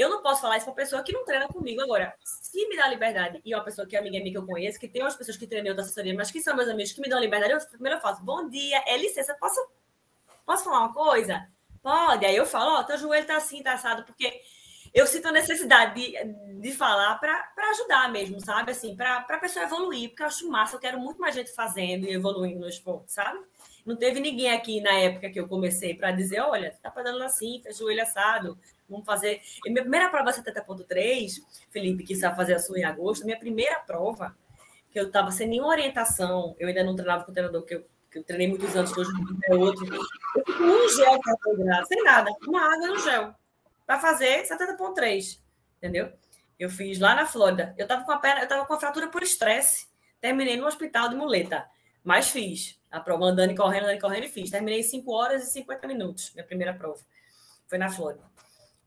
Eu 0.00 0.08
não 0.08 0.22
posso 0.22 0.40
falar 0.40 0.56
isso 0.56 0.64
para 0.64 0.72
pessoa 0.72 1.02
que 1.02 1.12
não 1.12 1.26
treina 1.26 1.46
comigo. 1.46 1.82
Agora, 1.82 2.14
se 2.24 2.66
me 2.66 2.74
dá 2.74 2.88
liberdade, 2.88 3.38
e 3.44 3.54
uma 3.54 3.62
pessoa 3.62 3.86
que 3.86 3.94
é 3.94 3.98
amiga 3.98 4.18
minha 4.18 4.32
que 4.32 4.38
eu 4.38 4.46
conheço, 4.46 4.80
que 4.80 4.88
tem 4.88 5.02
umas 5.02 5.14
pessoas 5.14 5.36
que 5.36 5.46
treinam 5.46 5.72
outra 5.72 5.84
assessoria, 5.84 6.14
mas 6.14 6.30
que 6.30 6.40
são 6.40 6.56
meus 6.56 6.70
amigos 6.70 6.92
que 6.92 7.02
me 7.02 7.08
dão 7.08 7.20
liberdade, 7.20 7.52
eu 7.52 7.60
primeiro 7.68 8.00
faço, 8.00 8.24
bom 8.24 8.48
dia, 8.48 8.82
é 8.86 8.96
licença, 8.96 9.36
posso, 9.38 9.60
posso 10.46 10.64
falar 10.64 10.86
uma 10.86 10.94
coisa? 10.94 11.46
Pode. 11.82 12.24
Aí 12.24 12.34
eu 12.34 12.46
falo, 12.46 12.76
ó, 12.76 12.80
oh, 12.80 12.84
teu 12.84 12.96
joelho 12.96 13.26
tá 13.26 13.36
assim, 13.36 13.62
tá 13.62 13.74
assado, 13.74 14.02
porque 14.04 14.40
eu 14.94 15.06
sinto 15.06 15.28
a 15.28 15.32
necessidade 15.32 15.94
de, 15.94 16.60
de 16.62 16.72
falar 16.72 17.16
para 17.18 17.70
ajudar 17.72 18.10
mesmo, 18.10 18.40
sabe? 18.40 18.72
Assim, 18.72 18.96
para 18.96 19.18
a 19.18 19.38
pessoa 19.38 19.66
evoluir, 19.66 20.08
porque 20.08 20.22
eu 20.22 20.28
acho 20.28 20.48
massa, 20.48 20.76
eu 20.76 20.80
quero 20.80 20.98
muito 20.98 21.20
mais 21.20 21.34
gente 21.34 21.52
fazendo 21.52 22.06
e 22.06 22.14
evoluindo 22.14 22.60
no 22.60 22.68
esporte, 22.70 23.12
sabe? 23.12 23.38
Não 23.84 23.96
teve 23.96 24.18
ninguém 24.18 24.50
aqui 24.50 24.80
na 24.80 24.94
época 24.94 25.28
que 25.28 25.38
eu 25.38 25.46
comecei 25.46 25.94
para 25.94 26.10
dizer, 26.10 26.40
olha, 26.40 26.74
tá 26.82 26.90
pedalando 26.90 27.24
assim, 27.24 27.60
fez 27.62 27.76
joelho 27.76 28.02
assado, 28.02 28.58
vamos 28.90 29.06
fazer. 29.06 29.40
E 29.64 29.70
minha 29.70 29.82
primeira 29.82 30.08
prova 30.10 30.32
70.3, 30.32 31.34
Felipe, 31.70 32.04
que 32.04 32.16
sabe 32.16 32.36
fazer 32.36 32.54
a 32.54 32.58
sua 32.58 32.78
em 32.78 32.84
agosto, 32.84 33.24
minha 33.24 33.38
primeira 33.38 33.78
prova, 33.80 34.36
que 34.90 34.98
eu 34.98 35.06
estava 35.06 35.30
sem 35.30 35.48
nenhuma 35.48 35.68
orientação, 35.68 36.54
eu 36.58 36.68
ainda 36.68 36.82
não 36.82 36.96
treinava 36.96 37.24
com 37.24 37.30
o 37.30 37.34
treinador 37.34 37.62
que 37.62 37.76
eu, 37.76 37.86
que 38.10 38.18
eu 38.18 38.24
treinei 38.24 38.48
muitos 38.48 38.74
anos, 38.74 38.92
que 38.92 39.00
hoje 39.00 39.10
é 39.44 39.54
outro. 39.54 39.86
Eu 39.86 40.44
fui 40.44 40.54
com 40.56 40.64
um 40.64 40.88
gel 40.88 41.20
para 41.20 41.84
sem 41.86 42.02
nada, 42.02 42.30
uma 42.46 42.74
água 42.74 42.88
no 42.88 42.98
gel, 42.98 43.34
para 43.86 43.98
fazer 44.00 44.42
70.3, 44.42 45.40
entendeu? 45.78 46.12
Eu 46.58 46.68
fiz 46.68 46.98
lá 46.98 47.14
na 47.14 47.24
Flórida. 47.24 47.74
Eu 47.78 47.84
estava 47.84 48.04
com 48.04 48.12
a 48.12 48.18
perna, 48.18 48.40
eu 48.40 48.44
estava 48.44 48.66
com 48.66 48.74
a 48.74 48.78
fratura 48.78 49.08
por 49.08 49.22
estresse. 49.22 49.88
Terminei 50.20 50.58
no 50.58 50.66
hospital 50.66 51.08
de 51.08 51.16
muleta, 51.16 51.66
mas 52.04 52.28
fiz 52.28 52.78
a 52.90 53.00
prova 53.00 53.24
andando 53.24 53.52
e 53.52 53.56
correndo, 53.56 53.84
andando 53.84 53.96
e 53.96 54.00
correndo 54.00 54.24
e 54.24 54.28
fiz. 54.28 54.50
Terminei 54.50 54.80
em 54.80 54.82
5 54.82 55.10
horas 55.10 55.48
e 55.48 55.52
50 55.52 55.86
minutos, 55.86 56.32
minha 56.34 56.44
primeira 56.44 56.74
prova. 56.74 57.00
Foi 57.66 57.78
na 57.78 57.88
Flórida. 57.88 58.22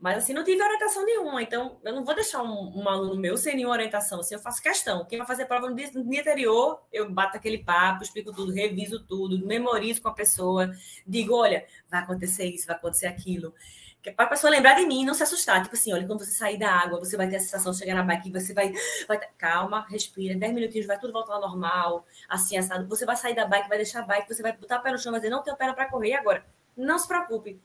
Mas 0.03 0.17
assim, 0.17 0.33
não 0.33 0.43
tive 0.43 0.61
orientação 0.61 1.05
nenhuma, 1.05 1.41
então 1.41 1.77
eu 1.81 1.95
não 1.95 2.03
vou 2.03 2.13
deixar 2.13 2.43
um, 2.43 2.77
um, 2.77 2.89
aluno 2.89 3.15
meu 3.15 3.37
sem 3.37 3.55
nenhuma 3.55 3.73
orientação. 3.73 4.19
Assim, 4.19 4.35
eu 4.35 4.41
faço 4.41 4.61
questão. 4.61 5.05
Quem 5.05 5.17
vai 5.17 5.25
fazer 5.25 5.45
prova 5.45 5.69
no 5.69 5.75
dia, 5.77 5.89
no 5.93 6.03
dia, 6.03 6.19
anterior, 6.19 6.81
eu 6.91 7.09
bato 7.09 7.37
aquele 7.37 7.59
papo, 7.59 8.03
explico 8.03 8.33
tudo, 8.33 8.51
reviso 8.51 9.01
tudo, 9.05 9.47
memorizo 9.47 10.01
com 10.01 10.09
a 10.09 10.13
pessoa, 10.13 10.69
digo: 11.07 11.33
olha, 11.33 11.65
vai 11.89 12.01
acontecer 12.01 12.43
isso, 12.47 12.67
vai 12.67 12.75
acontecer 12.75 13.07
aquilo. 13.07 13.55
Que 14.01 14.09
é 14.09 14.11
para 14.11 14.25
a 14.25 14.27
pessoa 14.27 14.51
lembrar 14.51 14.73
de 14.73 14.85
mim 14.85 15.05
não 15.05 15.13
se 15.13 15.23
assustar. 15.23 15.63
Tipo 15.63 15.73
assim, 15.73 15.93
olha, 15.93 16.05
quando 16.05 16.19
você 16.19 16.31
sair 16.31 16.57
da 16.57 16.69
água, 16.69 16.99
você 16.99 17.15
vai 17.15 17.29
ter 17.29 17.37
a 17.37 17.39
sensação 17.39 17.71
de 17.71 17.77
chegar 17.77 17.95
na 17.95 18.03
bike, 18.03 18.29
você 18.29 18.53
vai, 18.53 18.73
vai. 19.07 19.17
Calma, 19.37 19.87
respira, 19.89 20.35
10 20.35 20.53
minutinhos, 20.53 20.85
vai 20.85 20.99
tudo 20.99 21.13
voltar 21.13 21.35
ao 21.35 21.39
normal, 21.39 22.05
assim, 22.27 22.57
assado. 22.57 22.85
Você 22.89 23.05
vai 23.05 23.15
sair 23.15 23.35
da 23.35 23.45
bike, 23.45 23.69
vai 23.69 23.77
deixar 23.77 24.01
a 24.01 24.05
bike, 24.05 24.27
você 24.27 24.41
vai 24.41 24.51
botar 24.51 24.79
o 24.79 24.83
pé 24.83 24.91
no 24.91 24.97
chão, 24.97 25.13
vai 25.13 25.21
dizer: 25.21 25.31
não 25.31 25.41
tenho 25.41 25.55
perna 25.55 25.73
para 25.73 25.89
correr 25.89 26.15
agora. 26.15 26.45
Não 26.75 26.99
se 26.99 27.07
preocupe 27.07 27.61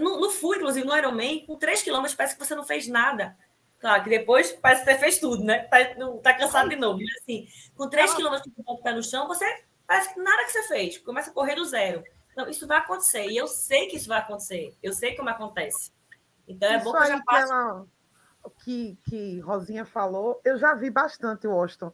no, 0.00 0.20
no 0.20 0.30
full, 0.30 0.56
inclusive, 0.56 0.86
no 0.86 0.96
Ironman, 0.96 1.46
com 1.46 1.56
3 1.56 1.82
km 1.82 2.04
parece 2.16 2.36
que 2.36 2.44
você 2.44 2.54
não 2.54 2.64
fez 2.64 2.88
nada. 2.88 3.36
Claro 3.78 4.02
que 4.02 4.10
depois 4.10 4.52
parece 4.52 4.84
que 4.84 4.92
você 4.92 4.98
fez 4.98 5.18
tudo, 5.18 5.44
né? 5.44 5.60
Tá, 5.64 5.78
tá 6.22 6.34
cansado 6.34 6.68
de 6.68 6.76
novo. 6.76 6.98
Mas 6.98 7.22
assim, 7.22 7.46
com 7.76 7.88
3 7.88 8.14
km 8.14 8.36
o 8.66 8.82
pé 8.82 8.92
no 8.92 9.02
chão, 9.02 9.28
você 9.28 9.44
parece 9.86 10.12
que 10.12 10.20
nada 10.20 10.44
que 10.44 10.50
você 10.50 10.62
fez. 10.64 10.98
Começa 10.98 11.30
a 11.30 11.32
correr 11.32 11.54
do 11.54 11.64
zero. 11.64 12.02
Então, 12.32 12.48
isso 12.48 12.66
vai 12.66 12.78
acontecer. 12.78 13.26
E 13.26 13.36
eu 13.36 13.46
sei 13.46 13.86
que 13.86 13.96
isso 13.96 14.08
vai 14.08 14.18
acontecer. 14.18 14.76
Eu 14.82 14.92
sei 14.92 15.16
como 15.16 15.28
acontece. 15.28 15.92
Então, 16.46 16.68
é 16.70 16.76
isso 16.76 16.84
bom 16.84 16.92
que 16.92 17.02
eu 17.02 17.06
já 17.06 17.22
passe... 17.22 17.52
Ela, 17.52 17.86
que, 18.64 18.98
que 19.08 19.40
Rosinha 19.40 19.84
falou, 19.84 20.40
eu 20.44 20.58
já 20.58 20.74
vi 20.74 20.90
bastante, 20.90 21.46
Washington. 21.46 21.92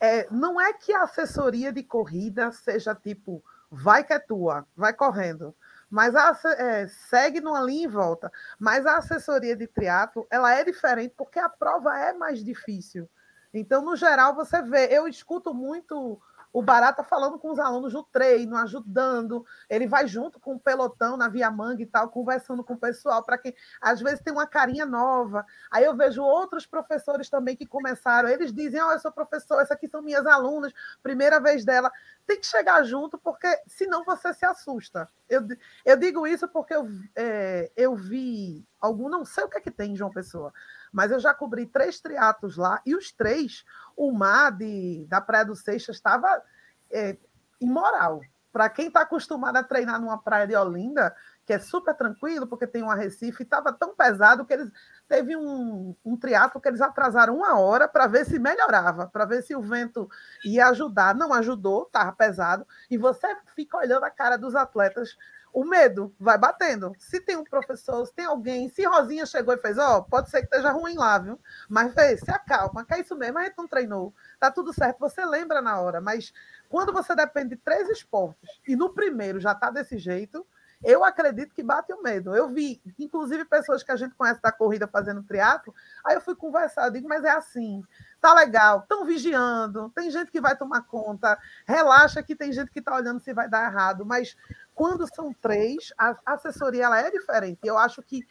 É, 0.00 0.28
não 0.30 0.60
é 0.60 0.72
que 0.72 0.92
a 0.92 1.02
assessoria 1.02 1.72
de 1.72 1.82
corrida 1.82 2.52
seja 2.52 2.94
tipo, 2.94 3.42
vai 3.70 4.04
que 4.04 4.12
é 4.12 4.18
tua, 4.18 4.66
vai 4.76 4.92
correndo 4.92 5.54
mas 5.90 6.14
a, 6.14 6.38
é, 6.58 6.86
segue 6.86 7.40
numa 7.40 7.60
linha 7.60 7.84
e 7.84 7.88
volta. 7.88 8.30
Mas 8.58 8.86
a 8.86 8.98
assessoria 8.98 9.56
de 9.56 9.66
triatlo 9.66 10.26
ela 10.30 10.52
é 10.54 10.64
diferente 10.64 11.14
porque 11.16 11.38
a 11.38 11.48
prova 11.48 11.98
é 11.98 12.12
mais 12.12 12.44
difícil. 12.44 13.08
Então, 13.52 13.82
no 13.82 13.96
geral, 13.96 14.34
você 14.34 14.60
vê, 14.62 14.88
eu 14.90 15.08
escuto 15.08 15.54
muito 15.54 16.20
o, 16.58 16.62
Barata 16.62 17.02
falando 17.02 17.38
com 17.38 17.50
os 17.50 17.58
alunos 17.58 17.92
no 17.92 18.04
treino, 18.04 18.56
ajudando. 18.56 19.44
Ele 19.68 19.86
vai 19.86 20.06
junto 20.06 20.38
com 20.38 20.54
o 20.54 20.60
pelotão 20.60 21.16
na 21.16 21.28
Via 21.28 21.50
Manga 21.50 21.82
e 21.82 21.86
tal, 21.86 22.08
conversando 22.10 22.62
com 22.62 22.74
o 22.74 22.78
pessoal, 22.78 23.22
para 23.22 23.38
quem 23.38 23.54
às 23.80 24.00
vezes 24.00 24.20
tem 24.20 24.32
uma 24.32 24.46
carinha 24.46 24.84
nova. 24.84 25.44
Aí 25.70 25.84
eu 25.84 25.96
vejo 25.96 26.22
outros 26.22 26.66
professores 26.66 27.30
também 27.30 27.56
que 27.56 27.66
começaram, 27.66 28.28
eles 28.28 28.52
dizem: 28.52 28.82
oh, 28.82 28.92
eu 28.92 28.98
sou 28.98 29.10
professor, 29.10 29.60
essas 29.60 29.72
aqui 29.72 29.88
são 29.88 30.02
minhas 30.02 30.26
alunas, 30.26 30.72
primeira 31.02 31.40
vez 31.40 31.64
dela. 31.64 31.90
Tem 32.26 32.38
que 32.38 32.46
chegar 32.46 32.82
junto, 32.82 33.16
porque 33.16 33.48
senão 33.66 34.04
você 34.04 34.34
se 34.34 34.44
assusta. 34.44 35.08
Eu, 35.28 35.46
eu 35.84 35.96
digo 35.96 36.26
isso 36.26 36.48
porque 36.48 36.74
eu, 36.74 36.88
é, 37.14 37.70
eu 37.76 37.94
vi 37.94 38.66
algum, 38.80 39.08
não 39.08 39.24
sei 39.24 39.44
o 39.44 39.48
que 39.48 39.58
é 39.58 39.60
que 39.60 39.70
tem 39.70 39.92
em 39.92 39.96
João 39.96 40.10
Pessoa, 40.10 40.52
mas 40.92 41.10
eu 41.10 41.20
já 41.20 41.34
cobri 41.34 41.66
três 41.66 42.00
triatos 42.00 42.56
lá, 42.56 42.80
e 42.84 42.94
os 42.94 43.12
três, 43.12 43.64
o 43.96 44.12
mar 44.12 44.52
de, 44.52 45.06
da 45.08 45.20
Praia 45.20 45.44
do 45.44 45.56
Seixas 45.56 45.96
estava 45.96 46.42
é, 46.90 47.16
imoral. 47.60 48.20
Para 48.50 48.68
quem 48.70 48.88
está 48.88 49.02
acostumado 49.02 49.56
a 49.56 49.62
treinar 49.62 50.00
numa 50.00 50.20
praia 50.20 50.46
de 50.46 50.56
Olinda, 50.56 51.14
que 51.44 51.52
é 51.52 51.58
super 51.58 51.94
tranquilo, 51.94 52.46
porque 52.46 52.66
tem 52.66 52.82
um 52.82 52.90
arrecife, 52.90 53.42
estava 53.42 53.72
tão 53.72 53.94
pesado 53.94 54.44
que 54.44 54.52
eles 54.52 54.70
teve 55.06 55.36
um, 55.36 55.94
um 56.04 56.16
triatlo 56.16 56.60
que 56.60 56.68
eles 56.68 56.80
atrasaram 56.80 57.36
uma 57.36 57.58
hora 57.58 57.86
para 57.86 58.06
ver 58.06 58.24
se 58.24 58.38
melhorava, 58.38 59.06
para 59.06 59.24
ver 59.24 59.42
se 59.42 59.54
o 59.54 59.62
vento 59.62 60.10
ia 60.44 60.66
ajudar. 60.68 61.14
Não 61.14 61.32
ajudou, 61.32 61.84
estava 61.84 62.10
pesado, 62.12 62.66
e 62.90 62.98
você 62.98 63.26
fica 63.54 63.76
olhando 63.76 64.04
a 64.04 64.10
cara 64.10 64.36
dos 64.36 64.54
atletas 64.54 65.16
o 65.52 65.64
medo 65.64 66.14
vai 66.18 66.38
batendo. 66.38 66.92
Se 66.98 67.20
tem 67.20 67.36
um 67.36 67.44
professor, 67.44 68.06
se 68.06 68.14
tem 68.14 68.24
alguém, 68.26 68.68
se 68.68 68.84
Rosinha 68.84 69.26
chegou 69.26 69.54
e 69.54 69.58
fez, 69.58 69.78
ó, 69.78 69.98
oh, 69.98 70.02
pode 70.04 70.30
ser 70.30 70.40
que 70.40 70.46
esteja 70.46 70.70
ruim 70.70 70.96
lá, 70.96 71.18
viu? 71.18 71.38
Mas 71.68 71.94
vê, 71.94 72.16
se 72.16 72.30
acalma, 72.30 72.84
que 72.84 72.94
é 72.94 73.00
isso 73.00 73.16
mesmo, 73.16 73.38
a 73.38 73.44
gente 73.44 73.58
não 73.58 73.68
treinou. 73.68 74.14
Tá 74.38 74.50
tudo 74.50 74.72
certo, 74.72 74.98
você 74.98 75.24
lembra 75.24 75.60
na 75.60 75.80
hora, 75.80 76.00
mas 76.00 76.32
quando 76.68 76.92
você 76.92 77.14
depende 77.14 77.50
de 77.50 77.56
três 77.56 77.88
esportes 77.88 78.48
e 78.66 78.76
no 78.76 78.90
primeiro 78.90 79.40
já 79.40 79.54
tá 79.54 79.70
desse 79.70 79.98
jeito, 79.98 80.46
eu 80.82 81.04
acredito 81.04 81.54
que 81.54 81.62
bate 81.62 81.92
o 81.92 82.02
medo. 82.02 82.34
Eu 82.34 82.48
vi, 82.48 82.80
inclusive, 82.98 83.44
pessoas 83.44 83.82
que 83.82 83.90
a 83.90 83.96
gente 83.96 84.14
conhece 84.14 84.40
da 84.40 84.52
corrida 84.52 84.86
fazendo 84.86 85.22
triatlo, 85.22 85.74
aí 86.04 86.14
eu 86.14 86.20
fui 86.20 86.36
conversar, 86.36 86.86
eu 86.86 86.92
digo, 86.92 87.08
mas 87.08 87.24
é 87.24 87.30
assim, 87.30 87.82
tá 88.20 88.32
legal, 88.32 88.80
estão 88.80 89.04
vigiando, 89.04 89.90
tem 89.94 90.10
gente 90.10 90.30
que 90.30 90.40
vai 90.40 90.56
tomar 90.56 90.82
conta, 90.82 91.38
relaxa 91.66 92.22
que 92.22 92.36
tem 92.36 92.52
gente 92.52 92.70
que 92.70 92.78
está 92.78 92.94
olhando 92.94 93.20
se 93.20 93.32
vai 93.32 93.48
dar 93.48 93.70
errado, 93.70 94.06
mas 94.06 94.36
quando 94.78 95.12
são 95.12 95.34
três, 95.34 95.92
a 95.98 96.14
assessoria 96.24 96.84
ela 96.84 97.00
é 97.00 97.10
diferente. 97.10 97.58
Eu 97.64 97.76
acho 97.76 98.00
que, 98.00 98.24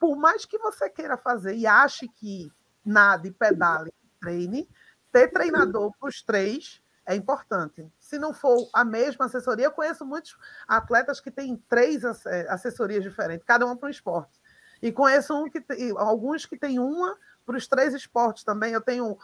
por 0.00 0.16
mais 0.16 0.44
que 0.44 0.58
você 0.58 0.90
queira 0.90 1.16
fazer 1.16 1.54
e 1.54 1.64
ache 1.64 2.08
que 2.08 2.52
nada, 2.84 3.32
pedale, 3.38 3.94
treine, 4.20 4.68
ter 5.12 5.28
treinador 5.28 5.92
para 6.00 6.08
os 6.08 6.20
três 6.20 6.82
é 7.06 7.14
importante. 7.14 7.88
Se 8.00 8.18
não 8.18 8.34
for 8.34 8.68
a 8.72 8.84
mesma 8.84 9.26
assessoria, 9.26 9.66
eu 9.66 9.70
conheço 9.70 10.04
muitos 10.04 10.36
atletas 10.66 11.20
que 11.20 11.30
têm 11.30 11.56
três 11.68 12.02
é, 12.26 12.48
assessorias 12.48 13.04
diferentes, 13.04 13.46
cada 13.46 13.64
uma 13.64 13.76
para 13.76 13.86
um 13.86 13.90
esporte. 13.90 14.40
E 14.82 14.90
conheço 14.90 15.32
um 15.32 15.48
que 15.48 15.60
tem, 15.60 15.92
alguns 15.96 16.44
que 16.44 16.56
têm 16.56 16.80
uma 16.80 17.16
para 17.46 17.56
os 17.56 17.66
três 17.66 17.94
esportes 17.94 18.44
também. 18.44 18.72
Eu 18.72 18.80
tenho, 18.80 19.16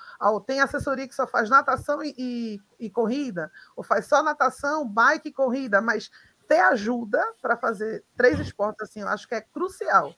tem 0.47 0.61
assessoria 0.61 1.09
que 1.09 1.15
só 1.15 1.27
faz 1.27 1.51
natação 1.51 2.03
e, 2.03 2.15
e, 2.17 2.61
e, 2.79 2.91
corrida, 2.91 3.51
ou 3.77 3.83
faz 3.83 4.07
só 4.07 4.23
natação, 4.23 4.87
bike 4.87 5.29
e 5.29 5.33
corrida, 5.33 5.81
mas 5.81 6.11
ter 6.49 6.61
ajuda 6.61 7.23
para 7.41 7.57
fazer 7.57 8.03
três 8.17 8.41
esportes 8.41 8.89
assim, 8.89 9.03
eu 9.03 9.09
acho 9.09 9.29
que 9.29 9.35
é 9.35 9.41
crucial. 9.41 10.15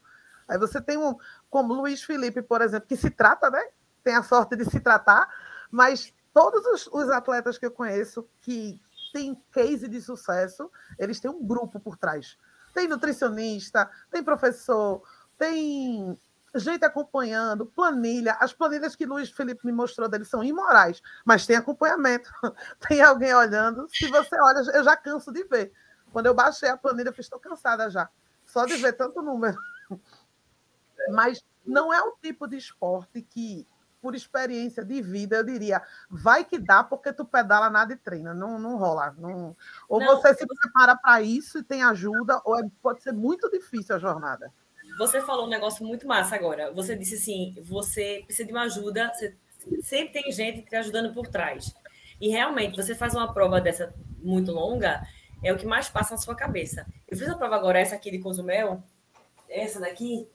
Aí 0.49 0.57
você 0.57 0.81
tem 0.81 0.97
um, 0.97 1.15
como 1.51 1.75
Luiz 1.75 2.03
Felipe, 2.03 2.41
por 2.41 2.63
exemplo, 2.63 2.89
que 2.89 2.97
se 2.97 3.11
trata, 3.11 3.51
né? 3.51 3.63
Tem 4.03 4.15
a 4.15 4.23
sorte 4.23 4.57
de 4.57 4.65
se 4.65 4.81
tratar, 4.81 5.29
mas 5.71 6.15
todos 6.33 6.65
os, 6.67 6.87
os 6.87 7.11
atletas 7.11 7.59
que 7.59 7.67
eu 7.67 7.71
conheço 7.71 8.27
que 8.41 8.81
têm 9.13 9.41
case 9.53 9.89
de 9.89 10.01
sucesso, 10.01 10.71
eles 10.99 11.21
têm 11.21 11.31
um 11.31 11.45
grupo 11.45 11.79
por 11.81 11.97
trás. 11.97 12.39
Tem 12.73 12.87
nutricionista, 12.87 13.91
tem 14.11 14.23
professor, 14.23 15.03
tem 15.37 16.17
gente 16.55 16.85
acompanhando, 16.85 17.67
planilha. 17.67 18.37
As 18.41 18.53
planilhas 18.53 18.97
que 18.97 19.07
Luiz 19.07 19.31
Felipe 19.31 19.67
me 19.67 19.73
mostrou 19.73 20.09
dele 20.09 20.25
são 20.25 20.43
imorais, 20.43 21.01
mas 21.25 21.47
tem 21.47 21.57
acompanhamento. 21.57 22.31
Tem 22.89 23.01
alguém 23.03 23.35
olhando. 23.35 23.87
Se 23.89 24.09
você 24.09 24.37
olha, 24.41 24.63
eu 24.75 24.85
já 24.85 24.97
canso 24.97 25.33
de 25.33 25.45
ver. 25.45 25.73
Quando 26.13 26.27
eu 26.27 26.35
baixei 26.35 26.69
a 26.69 26.77
planilha, 26.77 27.09
eu 27.09 27.13
fiz, 27.13 27.27
estou 27.27 27.39
cansada 27.39 27.91
já, 27.91 28.09
só 28.45 28.65
de 28.67 28.77
ver 28.77 28.95
tanto 28.95 29.23
número. 29.23 29.59
Mas 31.11 31.45
não 31.65 31.93
é 31.93 32.03
o 32.03 32.17
tipo 32.21 32.47
de 32.47 32.57
esporte 32.57 33.23
que, 33.23 33.67
por 34.01 34.15
experiência 34.15 34.85
de 34.85 35.01
vida, 35.01 35.37
eu 35.37 35.45
diria, 35.45 35.83
vai 36.11 36.45
que 36.45 36.59
dá 36.59 36.83
porque 36.83 37.13
tu 37.13 37.25
pedala 37.25 37.71
nada 37.71 37.93
e 37.93 37.97
treina. 37.97 38.35
Não, 38.35 38.59
não 38.59 38.77
rola. 38.77 39.15
Não... 39.19 39.57
Ou 39.89 40.01
não, 40.01 40.17
você 40.17 40.35
se 40.35 40.47
prepara 40.47 40.97
para 40.97 41.23
isso 41.23 41.59
e 41.59 41.63
tem 41.63 41.83
ajuda, 41.83 42.41
ou 42.45 42.59
é, 42.59 42.69
pode 42.83 43.03
ser 43.03 43.13
muito 43.13 43.51
difícil 43.51 43.97
a 43.97 43.99
jornada. 43.99 44.53
Você 44.99 45.21
falou 45.21 45.47
um 45.47 45.51
negócio 45.51 45.85
muito 45.85 46.07
massa 46.07 46.35
agora. 46.35 46.73
Você 46.73 46.97
disse 46.97 47.15
assim: 47.15 47.55
você 47.63 48.23
precisa 48.27 48.47
de 48.47 48.53
uma 48.53 48.63
ajuda, 48.63 49.11
você, 49.15 49.37
sempre 49.83 50.23
tem 50.23 50.33
gente 50.33 50.63
te 50.63 50.77
ajudando 50.77 51.13
por 51.13 51.27
trás. 51.27 51.75
E 52.21 52.29
realmente, 52.29 52.77
você 52.77 52.95
faz 52.95 53.15
uma 53.15 53.33
prova 53.33 53.61
dessa 53.61 53.95
muito 54.19 54.53
longa, 54.53 55.07
é 55.43 55.53
o 55.53 55.57
que 55.57 55.67
mais 55.67 55.89
passa 55.89 56.15
na 56.15 56.21
sua 56.21 56.35
cabeça. 56.35 56.87
Eu 57.09 57.17
fiz 57.17 57.29
a 57.29 57.37
prova 57.37 57.57
agora, 57.57 57.79
essa 57.79 57.97
aqui 57.97 58.11
de 58.11 58.19
Cozumel, 58.19 58.83
essa 59.49 59.81
daqui, 59.81 60.29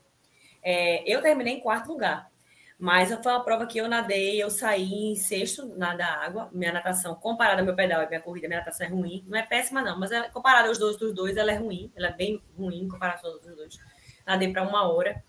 é, 0.63 1.03
eu 1.11 1.21
terminei 1.21 1.55
em 1.55 1.59
quarto 1.59 1.87
lugar. 1.87 2.29
Mas 2.77 3.09
foi 3.23 3.31
uma 3.31 3.43
prova 3.43 3.65
que 3.65 3.77
eu 3.77 3.87
nadei, 3.87 4.41
eu 4.41 4.49
saí 4.49 5.11
em 5.11 5.15
sexto 5.15 5.65
na 5.77 5.95
da 5.95 6.07
água. 6.07 6.49
Minha 6.51 6.73
natação, 6.73 7.15
comparada 7.15 7.61
ao 7.61 7.65
meu 7.65 7.73
pedal 7.73 8.03
e 8.03 8.07
minha 8.07 8.19
corrida, 8.19 8.47
minha 8.47 8.59
natação 8.59 8.85
é 8.85 8.89
ruim. 8.89 9.23
Não 9.27 9.37
é 9.37 9.43
péssima, 9.43 9.81
não, 9.81 9.97
mas 9.97 10.11
é, 10.11 10.23
comparada 10.29 10.67
aos 10.67 10.77
dois 10.77 10.97
dos 10.97 11.13
dois, 11.13 11.37
ela 11.37 11.51
é 11.51 11.55
ruim. 11.55 11.89
Ela 11.95 12.07
é 12.07 12.13
bem 12.13 12.41
ruim 12.57 12.87
comparada 12.89 13.19
aos 13.19 13.35
outros 13.35 13.55
dois. 13.55 13.79
Nadei 14.25 14.51
para 14.51 14.63
uma 14.63 14.91
hora. 14.91 15.23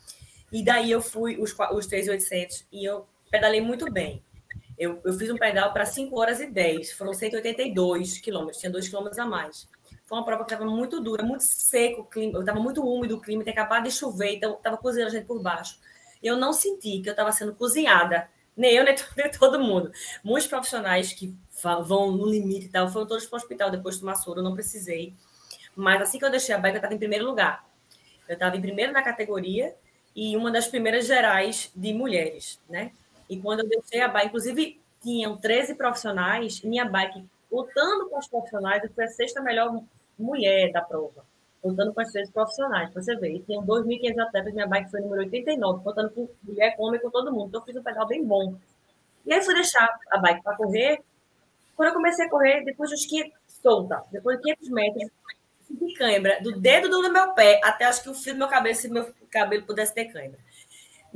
E 0.50 0.64
daí 0.64 0.90
eu 0.90 1.00
fui 1.00 1.36
os, 1.40 1.54
os 1.72 1.86
3,800 1.86 2.66
e 2.72 2.84
eu 2.84 3.06
pedalei 3.30 3.60
muito 3.60 3.90
bem. 3.92 4.24
Eu, 4.78 5.00
eu 5.04 5.12
fiz 5.14 5.30
um 5.30 5.36
pedal 5.36 5.72
para 5.72 5.86
5 5.86 6.18
horas 6.18 6.40
e 6.40 6.46
10, 6.46 6.92
foram 6.92 7.14
182 7.14 8.18
quilômetros, 8.18 8.58
tinha 8.58 8.70
2 8.70 8.88
quilômetros 8.88 9.18
a 9.18 9.24
mais. 9.24 9.68
Foi 10.04 10.18
uma 10.18 10.24
prova 10.24 10.44
que 10.44 10.52
estava 10.52 10.70
muito 10.70 11.00
dura, 11.00 11.24
muito 11.24 11.42
seco 11.42 12.02
o 12.02 12.04
clima, 12.04 12.38
estava 12.40 12.60
muito 12.60 12.82
úmido 12.82 13.16
o 13.16 13.20
clima, 13.20 13.42
tinha 13.42 13.52
acabado 13.52 13.84
de 13.84 13.90
chover, 13.90 14.36
então 14.36 14.54
estava 14.54 14.76
cozinhando 14.76 15.10
a 15.10 15.14
gente 15.14 15.26
por 15.26 15.40
baixo. 15.42 15.78
Eu 16.22 16.36
não 16.36 16.52
senti 16.52 17.00
que 17.00 17.08
eu 17.08 17.12
estava 17.12 17.32
sendo 17.32 17.54
cozinhada, 17.54 18.28
nem 18.56 18.74
eu, 18.74 18.84
nem, 18.84 18.94
todo 19.38 19.58
mundo. 19.58 19.90
Muitos 20.22 20.46
profissionais 20.46 21.12
que 21.12 21.34
vão 21.84 22.12
no 22.12 22.26
limite 22.26 22.66
e 22.66 22.68
tal, 22.68 22.88
foram 22.88 23.06
todos 23.06 23.26
para 23.26 23.36
o 23.36 23.40
hospital 23.40 23.70
depois 23.70 23.96
de 23.96 24.02
tomar 24.02 24.14
soro, 24.16 24.40
eu 24.40 24.44
não 24.44 24.54
precisei. 24.54 25.14
Mas 25.74 26.00
assim 26.00 26.18
que 26.18 26.24
eu 26.24 26.30
deixei 26.30 26.54
a 26.54 26.58
bike, 26.58 26.76
eu 26.76 26.78
estava 26.78 26.94
em 26.94 26.98
primeiro 26.98 27.26
lugar. 27.26 27.66
Eu 28.28 28.34
estava 28.34 28.56
em 28.56 28.60
primeiro 28.60 28.92
na 28.92 29.02
categoria 29.02 29.74
e 30.14 30.36
uma 30.36 30.50
das 30.50 30.66
primeiras 30.66 31.06
gerais 31.06 31.70
de 31.74 31.92
mulheres, 31.92 32.60
né? 32.68 32.92
E 33.28 33.36
quando 33.36 33.60
eu 33.60 33.68
deixei 33.68 34.00
a 34.00 34.08
bike, 34.08 34.28
inclusive 34.28 34.80
tinham 35.02 35.36
13 35.36 35.74
profissionais, 35.74 36.60
minha 36.62 36.84
bike, 36.84 37.24
lutando 37.50 38.08
com 38.08 38.18
os 38.18 38.26
profissionais, 38.26 38.82
eu 38.82 38.90
fui 38.90 39.04
a 39.04 39.08
sexta 39.08 39.40
melhor 39.40 39.82
mulher 40.18 40.72
da 40.72 40.80
prova, 40.80 41.24
lutando 41.62 41.92
com 41.92 42.00
as 42.00 42.12
13 42.12 42.32
profissionais, 42.32 42.92
você 42.92 43.16
vê. 43.16 43.34
E 43.34 43.40
tinham 43.40 43.64
2.500 43.64 44.20
atletas, 44.20 44.54
minha 44.54 44.66
bike 44.66 44.90
foi 44.90 45.00
número 45.00 45.22
89, 45.22 45.84
contando 45.84 46.10
com 46.10 46.28
mulher, 46.42 46.76
com 46.76 46.84
homem, 46.84 47.00
com 47.00 47.10
todo 47.10 47.32
mundo. 47.32 47.48
Então 47.48 47.60
eu 47.60 47.64
fiz 47.64 47.76
um 47.76 47.82
pedal 47.82 48.06
bem 48.06 48.24
bom. 48.24 48.56
E 49.24 49.32
aí 49.32 49.42
fui 49.42 49.54
deixar 49.54 49.88
a 50.10 50.18
bike 50.18 50.42
para 50.42 50.56
correr. 50.56 51.00
Quando 51.76 51.88
eu 51.88 51.94
comecei 51.94 52.26
a 52.26 52.30
correr, 52.30 52.64
depois 52.64 52.90
dos 52.90 53.04
500, 53.04 53.32
solta, 53.62 54.02
depois 54.10 54.38
de 54.38 54.44
500 54.44 54.70
metros, 54.70 55.10
senti 55.66 55.94
cãibra, 55.94 56.40
do 56.40 56.58
dedo 56.58 56.88
do 56.88 57.12
meu 57.12 57.32
pé 57.32 57.60
até 57.62 57.84
acho 57.84 58.02
que 58.02 58.08
o 58.08 58.14
fio 58.14 58.34
do 58.34 58.38
meu 58.38 58.48
cabelo, 58.48 58.74
se 58.74 58.88
meu 58.88 59.12
cabelo 59.30 59.64
pudesse 59.64 59.92
ter 59.92 60.06
cãibra 60.06 60.38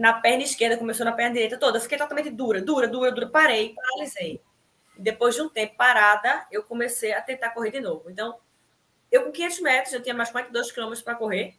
na 0.01 0.15
perna 0.15 0.43
esquerda, 0.43 0.79
começou 0.79 1.05
na 1.05 1.13
perna 1.13 1.35
direita 1.35 1.59
toda. 1.59 1.79
Fiquei 1.79 1.99
totalmente 1.99 2.31
dura, 2.31 2.63
dura, 2.63 2.89
dura, 2.89 3.13
dura. 3.13 3.29
Parei, 3.29 3.75
paralisei. 3.75 4.41
Depois 4.97 5.35
de 5.35 5.43
um 5.43 5.49
tempo 5.51 5.77
parada, 5.77 6.47
eu 6.51 6.63
comecei 6.63 7.13
a 7.13 7.21
tentar 7.21 7.51
correr 7.51 7.71
de 7.71 7.81
novo. 7.81 8.11
Então, 8.11 8.39
eu 9.13 9.25
com 9.25 9.31
500 9.31 9.61
metros, 9.61 9.93
eu 9.93 10.03
tinha 10.03 10.15
mais 10.15 10.31
42 10.31 10.73
quilômetros 10.73 11.03
para 11.03 11.15
correr, 11.17 11.55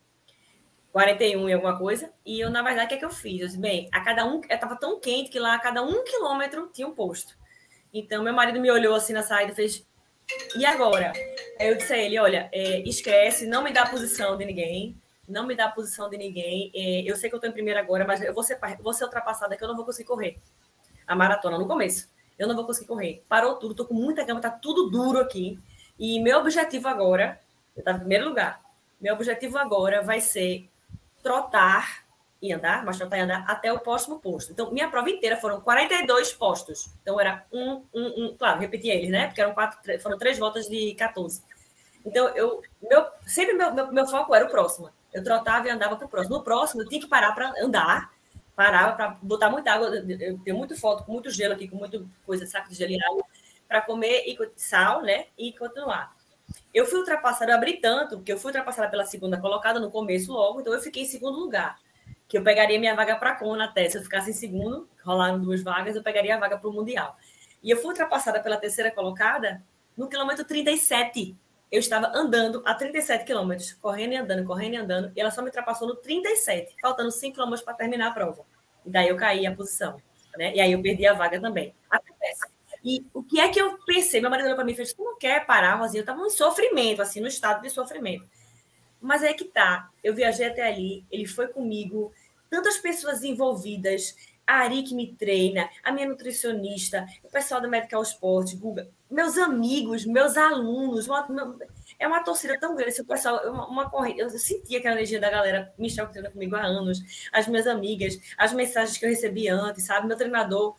41 0.91 1.49
e 1.49 1.53
alguma 1.53 1.77
coisa. 1.77 2.11
E 2.25 2.39
eu, 2.39 2.49
na 2.49 2.63
verdade, 2.63 2.87
o 2.87 2.89
que 2.89 2.95
é 2.95 2.97
que 2.97 3.05
eu 3.05 3.11
fiz? 3.11 3.41
Eu 3.41 3.45
disse, 3.45 3.59
bem, 3.59 3.87
a 3.91 4.01
cada 4.01 4.25
um, 4.25 4.41
estava 4.41 4.75
tão 4.75 4.99
quente 4.99 5.29
que 5.29 5.39
lá 5.39 5.53
a 5.53 5.59
cada 5.59 5.83
um 5.83 6.03
quilômetro 6.03 6.67
tinha 6.73 6.87
um 6.87 6.95
posto. 6.95 7.37
Então, 7.93 8.23
meu 8.23 8.33
marido 8.33 8.59
me 8.59 8.71
olhou 8.71 8.95
assim 8.95 9.13
na 9.13 9.21
saída 9.21 9.51
e 9.51 9.55
fez, 9.55 9.85
e 10.55 10.65
agora? 10.65 11.13
Aí 11.59 11.67
eu 11.67 11.75
disse 11.75 11.93
a 11.93 11.97
ele, 11.97 12.17
olha, 12.17 12.49
é, 12.51 12.79
esquece, 12.89 13.45
não 13.45 13.63
me 13.63 13.71
dá 13.71 13.85
posição 13.85 14.35
de 14.35 14.45
ninguém, 14.45 14.99
não 15.27 15.45
me 15.45 15.55
dá 15.55 15.65
a 15.65 15.71
posição 15.71 16.09
de 16.09 16.17
ninguém. 16.17 16.71
É, 16.73 17.01
eu 17.09 17.15
sei 17.15 17.29
que 17.29 17.35
eu 17.35 17.37
estou 17.37 17.49
em 17.49 17.53
primeiro 17.53 17.79
agora, 17.79 18.05
mas 18.05 18.21
eu 18.21 18.33
vou 18.33 18.43
ser, 18.43 18.59
vou 18.81 18.93
ser 18.93 19.05
ultrapassada 19.05 19.55
que 19.55 19.63
eu 19.63 19.67
não 19.67 19.75
vou 19.75 19.85
conseguir 19.85 20.07
correr. 20.07 20.37
A 21.07 21.15
maratona 21.15 21.57
no 21.57 21.67
começo. 21.67 22.09
Eu 22.37 22.47
não 22.47 22.55
vou 22.55 22.65
conseguir 22.65 22.87
correr. 22.87 23.23
Parou 23.29 23.55
tudo, 23.55 23.71
estou 23.71 23.85
com 23.85 23.93
muita 23.93 24.25
cama, 24.25 24.41
tá 24.41 24.49
tudo 24.49 24.89
duro 24.89 25.19
aqui. 25.19 25.59
E 25.97 26.19
meu 26.19 26.39
objetivo 26.39 26.87
agora, 26.87 27.39
eu 27.75 27.81
estava 27.81 27.97
em 27.97 28.01
primeiro 28.01 28.27
lugar. 28.27 28.61
Meu 28.99 29.13
objetivo 29.13 29.57
agora 29.57 30.01
vai 30.01 30.19
ser 30.19 30.67
trotar 31.21 32.03
e 32.41 32.51
andar, 32.51 32.83
mas 32.83 32.97
trotar 32.97 33.19
e 33.19 33.21
andar 33.21 33.45
até 33.47 33.71
o 33.71 33.79
próximo 33.79 34.19
posto. 34.19 34.51
Então, 34.51 34.71
minha 34.71 34.89
prova 34.89 35.09
inteira 35.09 35.37
foram 35.37 35.61
42 35.61 36.33
postos. 36.33 36.89
Então, 37.01 37.19
era 37.19 37.45
um, 37.51 37.83
um, 37.93 38.25
um 38.25 38.35
claro, 38.35 38.59
repeti 38.59 38.89
eles, 38.89 39.11
né? 39.11 39.27
Porque 39.27 39.41
eram 39.41 39.53
quatro, 39.53 39.99
foram 40.01 40.17
três 40.17 40.39
voltas 40.39 40.67
de 40.67 40.95
14. 40.95 41.43
Então, 42.03 42.29
eu, 42.29 42.63
meu, 42.81 43.05
sempre 43.27 43.53
meu, 43.53 43.73
meu, 43.73 43.91
meu 43.91 44.07
foco 44.07 44.33
era 44.33 44.45
o 44.45 44.49
próximo. 44.49 44.89
Eu 45.13 45.23
trotava 45.23 45.67
e 45.67 45.71
andava 45.71 45.95
para 45.95 46.05
o 46.05 46.09
próximo. 46.09 46.37
No 46.37 46.43
próximo, 46.43 46.81
eu 46.81 46.89
tinha 46.89 47.01
que 47.01 47.07
parar 47.07 47.33
para 47.33 47.53
andar, 47.61 48.11
parava 48.55 48.95
para 48.95 49.17
botar 49.21 49.49
muita 49.49 49.71
água. 49.71 49.87
Eu 49.87 50.39
tenho 50.39 50.57
muito 50.57 50.79
foto 50.79 51.03
com 51.03 51.11
muito 51.11 51.29
gelo 51.29 51.53
aqui, 51.53 51.67
com 51.67 51.77
muita 51.77 52.03
coisa, 52.25 52.45
saco 52.45 52.69
de 52.69 52.75
gelo 52.75 52.91
e 52.91 53.03
água, 53.03 53.23
para 53.67 53.81
comer 53.81 54.23
e 54.25 54.37
sal, 54.55 55.01
né? 55.01 55.25
E 55.37 55.53
continuar. 55.53 56.15
Eu 56.73 56.85
fui 56.85 56.99
ultrapassada, 56.99 57.51
eu 57.51 57.55
abri 57.55 57.77
tanto, 57.77 58.21
que 58.21 58.31
eu 58.31 58.37
fui 58.37 58.49
ultrapassada 58.49 58.89
pela 58.89 59.05
segunda 59.05 59.39
colocada 59.39 59.79
no 59.79 59.89
começo 59.89 60.31
logo, 60.31 60.61
então 60.61 60.73
eu 60.73 60.81
fiquei 60.81 61.03
em 61.03 61.05
segundo 61.05 61.39
lugar 61.39 61.77
que 62.31 62.37
eu 62.37 62.43
pegaria 62.43 62.79
minha 62.79 62.95
vaga 62.95 63.17
para 63.17 63.31
a 63.31 63.35
Kona 63.35 63.65
até. 63.65 63.89
Se 63.89 63.97
eu 63.97 64.03
ficasse 64.03 64.29
em 64.29 64.33
segundo, 64.33 64.87
rolaram 65.03 65.37
duas 65.37 65.61
vagas, 65.61 65.97
eu 65.97 66.01
pegaria 66.01 66.33
a 66.33 66.39
vaga 66.39 66.57
para 66.57 66.69
o 66.69 66.71
Mundial. 66.71 67.17
E 67.61 67.69
eu 67.69 67.75
fui 67.75 67.87
ultrapassada 67.87 68.39
pela 68.39 68.55
terceira 68.55 68.89
colocada 68.89 69.61
no 69.97 70.07
quilômetro 70.07 70.45
37. 70.45 71.35
Eu 71.71 71.79
estava 71.79 72.11
andando 72.13 72.61
a 72.65 72.73
37 72.73 73.23
quilômetros, 73.23 73.73
correndo 73.73 74.11
e 74.13 74.17
andando, 74.17 74.45
correndo 74.45 74.73
e 74.73 74.77
andando, 74.77 75.11
e 75.15 75.21
ela 75.21 75.31
só 75.31 75.41
me 75.41 75.47
ultrapassou 75.47 75.87
no 75.87 75.95
37, 75.95 76.75
faltando 76.81 77.11
5 77.11 77.33
quilômetros 77.33 77.63
para 77.63 77.73
terminar 77.73 78.09
a 78.09 78.11
prova. 78.11 78.45
E 78.85 78.89
daí 78.89 79.07
eu 79.07 79.15
caí 79.15 79.47
a 79.47 79.55
posição. 79.55 80.01
Né? 80.37 80.55
E 80.55 80.59
aí 80.59 80.73
eu 80.73 80.81
perdi 80.81 81.07
a 81.07 81.13
vaga 81.13 81.39
também. 81.39 81.73
Acontece. 81.89 82.41
E 82.83 83.05
o 83.13 83.23
que 83.23 83.39
é 83.39 83.47
que 83.49 83.61
eu 83.61 83.77
pensei? 83.85 84.19
Meu 84.19 84.29
marido 84.29 84.47
olhou 84.47 84.55
para 84.55 84.65
mim 84.65 84.73
e 84.73 84.75
fez: 84.75 84.93
Tu 84.93 85.03
não 85.03 85.17
quer 85.17 85.45
parar, 85.45 85.75
Rosinha? 85.75 85.99
Eu 85.99 86.03
estava 86.03 86.25
em 86.25 86.29
sofrimento, 86.29 87.01
assim, 87.01 87.21
no 87.21 87.27
estado 87.27 87.61
de 87.61 87.69
sofrimento. 87.69 88.27
Mas 88.99 89.23
é 89.23 89.33
que 89.33 89.45
tá. 89.45 89.89
Eu 90.03 90.13
viajei 90.13 90.47
até 90.47 90.67
ali, 90.67 91.05
ele 91.11 91.25
foi 91.25 91.47
comigo, 91.47 92.11
tantas 92.49 92.77
pessoas 92.77 93.23
envolvidas. 93.23 94.15
A 94.45 94.55
Ari 94.55 94.83
que 94.83 94.95
me 94.95 95.13
treina, 95.13 95.69
a 95.83 95.91
minha 95.91 96.09
nutricionista, 96.09 97.05
o 97.23 97.29
pessoal 97.29 97.61
do 97.61 97.69
Medical 97.69 98.01
Sport, 98.01 98.55
Guga, 98.55 98.89
meus 99.11 99.37
amigos, 99.37 100.05
meus 100.05 100.37
alunos. 100.37 101.07
Uma, 101.07 101.25
uma, 101.25 101.57
é 101.99 102.07
uma 102.07 102.23
torcida 102.23 102.59
tão 102.59 102.75
grande. 102.75 102.91
Esse 102.91 103.03
pessoal, 103.03 103.51
uma, 103.51 103.67
uma 103.67 103.89
corrente. 103.89 104.19
Eu 104.19 104.29
sentia 104.29 104.79
aquela 104.79 104.95
energia 104.95 105.19
da 105.19 105.29
galera. 105.29 105.73
Que 105.77 106.07
treina 106.07 106.31
comigo 106.31 106.55
há 106.55 106.63
anos, 106.63 107.29
as 107.31 107.47
minhas 107.47 107.67
amigas, 107.67 108.17
as 108.37 108.53
mensagens 108.53 108.97
que 108.97 109.05
eu 109.05 109.09
recebi 109.09 109.47
antes, 109.47 109.85
sabe? 109.85 110.07
Meu 110.07 110.17
treinador 110.17 110.75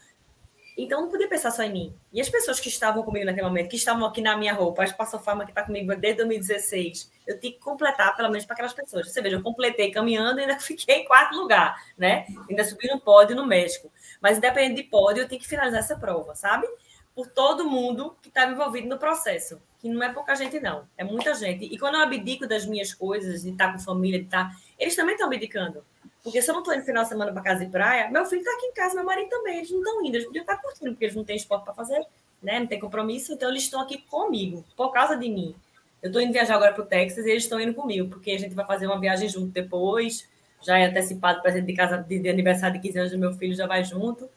então, 0.76 1.00
eu 1.00 1.02
não 1.02 1.10
podia 1.10 1.28
pensar 1.28 1.50
só 1.50 1.62
em 1.62 1.72
mim. 1.72 1.94
E 2.12 2.20
as 2.20 2.30
pessoas 2.30 2.58
que 2.58 2.68
estavam 2.68 3.02
comigo 3.02 3.26
naquele 3.26 3.46
momento, 3.46 3.68
que 3.68 3.76
estavam 3.76 4.06
aqui 4.06 4.22
na 4.22 4.36
minha 4.36 4.54
roupa, 4.54 4.82
a 4.82 4.84
Espaço 4.84 5.18
Farma 5.18 5.44
que 5.44 5.50
está 5.50 5.62
comigo 5.62 5.94
desde 5.94 6.18
2016, 6.18 7.10
eu 7.26 7.38
tinha 7.38 7.52
que 7.52 7.58
completar, 7.58 8.16
pelo 8.16 8.30
menos 8.30 8.46
para 8.46 8.54
aquelas 8.54 8.72
pessoas. 8.72 9.12
Você 9.12 9.20
veja, 9.20 9.36
eu 9.36 9.42
completei 9.42 9.90
caminhando 9.90 10.40
e 10.40 10.42
ainda 10.42 10.58
fiquei 10.60 10.96
em 10.96 11.04
quarto 11.04 11.36
lugar, 11.36 11.76
né? 11.96 12.26
Ainda 12.48 12.64
subi 12.64 12.88
no 12.88 12.98
pódio 12.98 13.36
no 13.36 13.46
México. 13.46 13.92
Mas, 14.20 14.38
independente 14.38 14.82
de 14.82 14.88
pódio, 14.88 15.22
eu 15.22 15.28
tenho 15.28 15.40
que 15.40 15.48
finalizar 15.48 15.80
essa 15.80 15.96
prova, 15.96 16.34
sabe? 16.34 16.66
Por 17.14 17.28
todo 17.28 17.68
mundo 17.68 18.16
que 18.22 18.28
estava 18.28 18.52
envolvido 18.52 18.88
no 18.88 18.98
processo. 18.98 19.60
Que 19.78 19.88
não 19.88 20.02
é 20.02 20.12
pouca 20.12 20.34
gente, 20.34 20.58
não. 20.60 20.86
É 20.96 21.04
muita 21.04 21.34
gente. 21.34 21.64
E 21.64 21.78
quando 21.78 21.96
eu 21.96 22.02
abdico 22.02 22.46
das 22.46 22.64
minhas 22.66 22.94
coisas, 22.94 23.42
de 23.42 23.50
estar 23.50 23.72
com 23.72 23.78
família, 23.78 24.18
de 24.18 24.26
estar... 24.26 24.50
Eles 24.78 24.96
também 24.96 25.14
estão 25.14 25.26
abdicando. 25.26 25.84
Porque 26.22 26.40
se 26.40 26.48
eu 26.48 26.54
não 26.54 26.60
estou 26.60 26.74
indo 26.74 26.84
final 26.84 27.02
de 27.02 27.08
semana 27.08 27.32
para 27.32 27.42
casa 27.42 27.64
e 27.64 27.68
praia, 27.68 28.08
meu 28.10 28.24
filho 28.24 28.40
está 28.40 28.52
aqui 28.52 28.66
em 28.66 28.72
casa, 28.72 28.94
meu 28.94 29.04
marido 29.04 29.28
também, 29.28 29.58
eles 29.58 29.70
não 29.70 29.78
estão 29.78 30.04
indo, 30.04 30.14
eles 30.14 30.26
podiam 30.26 30.42
estar 30.42 30.56
curtindo, 30.58 30.92
porque 30.92 31.04
eles 31.04 31.16
não 31.16 31.24
têm 31.24 31.36
esporte 31.36 31.64
para 31.64 31.74
fazer, 31.74 32.06
né? 32.40 32.60
Não 32.60 32.66
tem 32.66 32.78
compromisso, 32.78 33.32
então 33.32 33.50
eles 33.50 33.64
estão 33.64 33.80
aqui 33.80 33.98
comigo, 33.98 34.64
por 34.76 34.92
causa 34.92 35.16
de 35.16 35.28
mim. 35.28 35.54
Eu 36.00 36.08
estou 36.08 36.22
indo 36.22 36.32
viajar 36.32 36.54
agora 36.54 36.72
para 36.72 36.82
o 36.82 36.86
Texas 36.86 37.26
e 37.26 37.30
eles 37.30 37.42
estão 37.42 37.60
indo 37.60 37.74
comigo, 37.74 38.08
porque 38.08 38.30
a 38.30 38.38
gente 38.38 38.54
vai 38.54 38.66
fazer 38.66 38.86
uma 38.86 39.00
viagem 39.00 39.28
junto 39.28 39.48
depois. 39.48 40.28
Já 40.60 40.78
é 40.78 40.86
antecipado 40.86 41.42
presente 41.42 41.66
de 41.66 41.74
casa 41.74 41.98
de, 41.98 42.28
aniversário 42.28 42.80
de 42.80 42.86
15 42.86 42.98
anos 42.98 43.12
do 43.12 43.18
meu 43.18 43.32
filho, 43.32 43.54
já 43.54 43.66
vai 43.66 43.84
junto. 43.84 44.28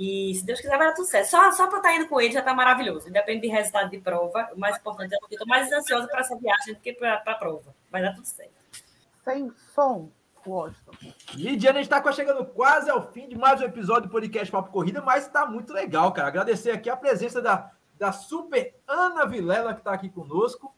E 0.00 0.34
se 0.34 0.46
Deus 0.46 0.58
quiser, 0.58 0.78
vai 0.78 0.88
dar 0.88 0.94
tudo 0.94 1.04
certo. 1.04 1.28
Só, 1.28 1.52
só 1.52 1.66
para 1.66 1.76
estar 1.76 1.90
tá 1.90 1.94
indo 1.94 2.08
com 2.08 2.18
ele 2.18 2.32
já 2.32 2.40
está 2.40 2.54
maravilhoso. 2.54 3.06
Independe 3.06 3.42
de 3.42 3.48
resultado 3.48 3.90
de 3.90 3.98
prova. 3.98 4.48
O 4.54 4.58
mais 4.58 4.78
importante 4.78 5.14
é 5.14 5.18
que 5.18 5.24
eu 5.24 5.28
estou 5.32 5.46
mais 5.46 5.70
ansiosa 5.70 6.08
para 6.08 6.20
essa 6.20 6.38
viagem 6.38 6.72
do 6.72 6.80
que 6.80 6.94
para 6.94 7.16
a 7.16 7.34
prova. 7.34 7.74
Vai 7.90 8.00
dar 8.00 8.14
tudo 8.14 8.24
certo. 8.24 8.54
Sem 9.22 9.52
som. 9.74 10.10
Washington. 10.46 10.92
E 11.36 11.54
Diana, 11.54 11.80
a 11.80 11.82
gente 11.82 11.92
está 11.92 12.12
chegando 12.12 12.46
quase 12.46 12.88
ao 12.88 13.12
fim 13.12 13.28
de 13.28 13.36
mais 13.36 13.60
um 13.60 13.64
episódio 13.64 14.08
do 14.08 14.08
podcast 14.08 14.50
Papo 14.50 14.72
Corrida, 14.72 15.02
mas 15.02 15.26
está 15.26 15.44
muito 15.44 15.70
legal, 15.70 16.10
cara. 16.14 16.28
Agradecer 16.28 16.70
aqui 16.70 16.88
a 16.88 16.96
presença 16.96 17.42
da, 17.42 17.70
da 17.98 18.10
super 18.10 18.74
Ana 18.88 19.26
Vilela, 19.26 19.74
que 19.74 19.80
está 19.80 19.92
aqui 19.92 20.08
conosco. 20.08 20.74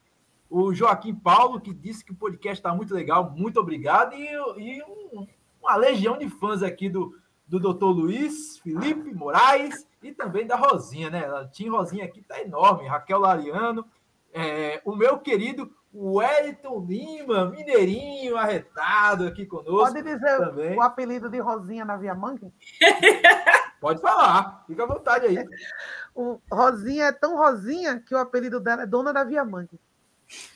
O 0.51 0.75
Joaquim 0.75 1.15
Paulo, 1.15 1.61
que 1.61 1.73
disse 1.73 2.05
que 2.05 2.11
o 2.11 2.17
podcast 2.17 2.59
está 2.59 2.75
muito 2.75 2.93
legal, 2.93 3.31
muito 3.31 3.61
obrigado. 3.61 4.15
E, 4.15 4.27
e 4.59 4.83
um, 4.83 5.29
uma 5.61 5.77
legião 5.77 6.19
de 6.19 6.29
fãs 6.29 6.61
aqui 6.61 6.89
do, 6.89 7.15
do 7.53 7.75
Dr. 7.75 7.85
Luiz, 7.85 8.57
Felipe 8.61 9.13
Moraes 9.13 9.87
e 10.03 10.11
também 10.11 10.47
da 10.47 10.57
Rosinha, 10.57 11.11
né? 11.11 11.27
A 11.27 11.47
Tim 11.47 11.69
Rosinha 11.69 12.07
aqui 12.07 12.21
está 12.21 12.41
enorme, 12.41 12.89
Raquel 12.89 13.19
Lariano, 13.19 13.85
é, 14.33 14.81
o 14.87 14.97
meu 14.97 15.19
querido 15.19 15.71
o 15.93 16.17
Wellington 16.17 16.87
Lima, 16.89 17.51
mineirinho, 17.51 18.39
arretado 18.39 19.27
aqui 19.27 19.45
conosco. 19.45 19.93
Pode 19.93 20.03
dizer 20.03 20.39
também. 20.39 20.75
o 20.75 20.81
apelido 20.81 21.29
de 21.29 21.39
Rosinha 21.39 21.85
na 21.85 21.99
Via 21.99 22.15
Mangue? 22.15 22.51
Pode 23.79 24.01
falar, 24.01 24.65
fica 24.67 24.85
à 24.85 24.87
vontade 24.87 25.27
aí. 25.27 25.47
O 26.15 26.41
Rosinha 26.51 27.07
é 27.07 27.13
tão 27.13 27.37
Rosinha 27.37 28.01
que 28.01 28.15
o 28.15 28.19
apelido 28.19 28.61
dela 28.61 28.85
é 28.85 28.87
Dona 28.87 29.13
da 29.13 29.25
Via 29.25 29.45
Mangue. 29.45 29.79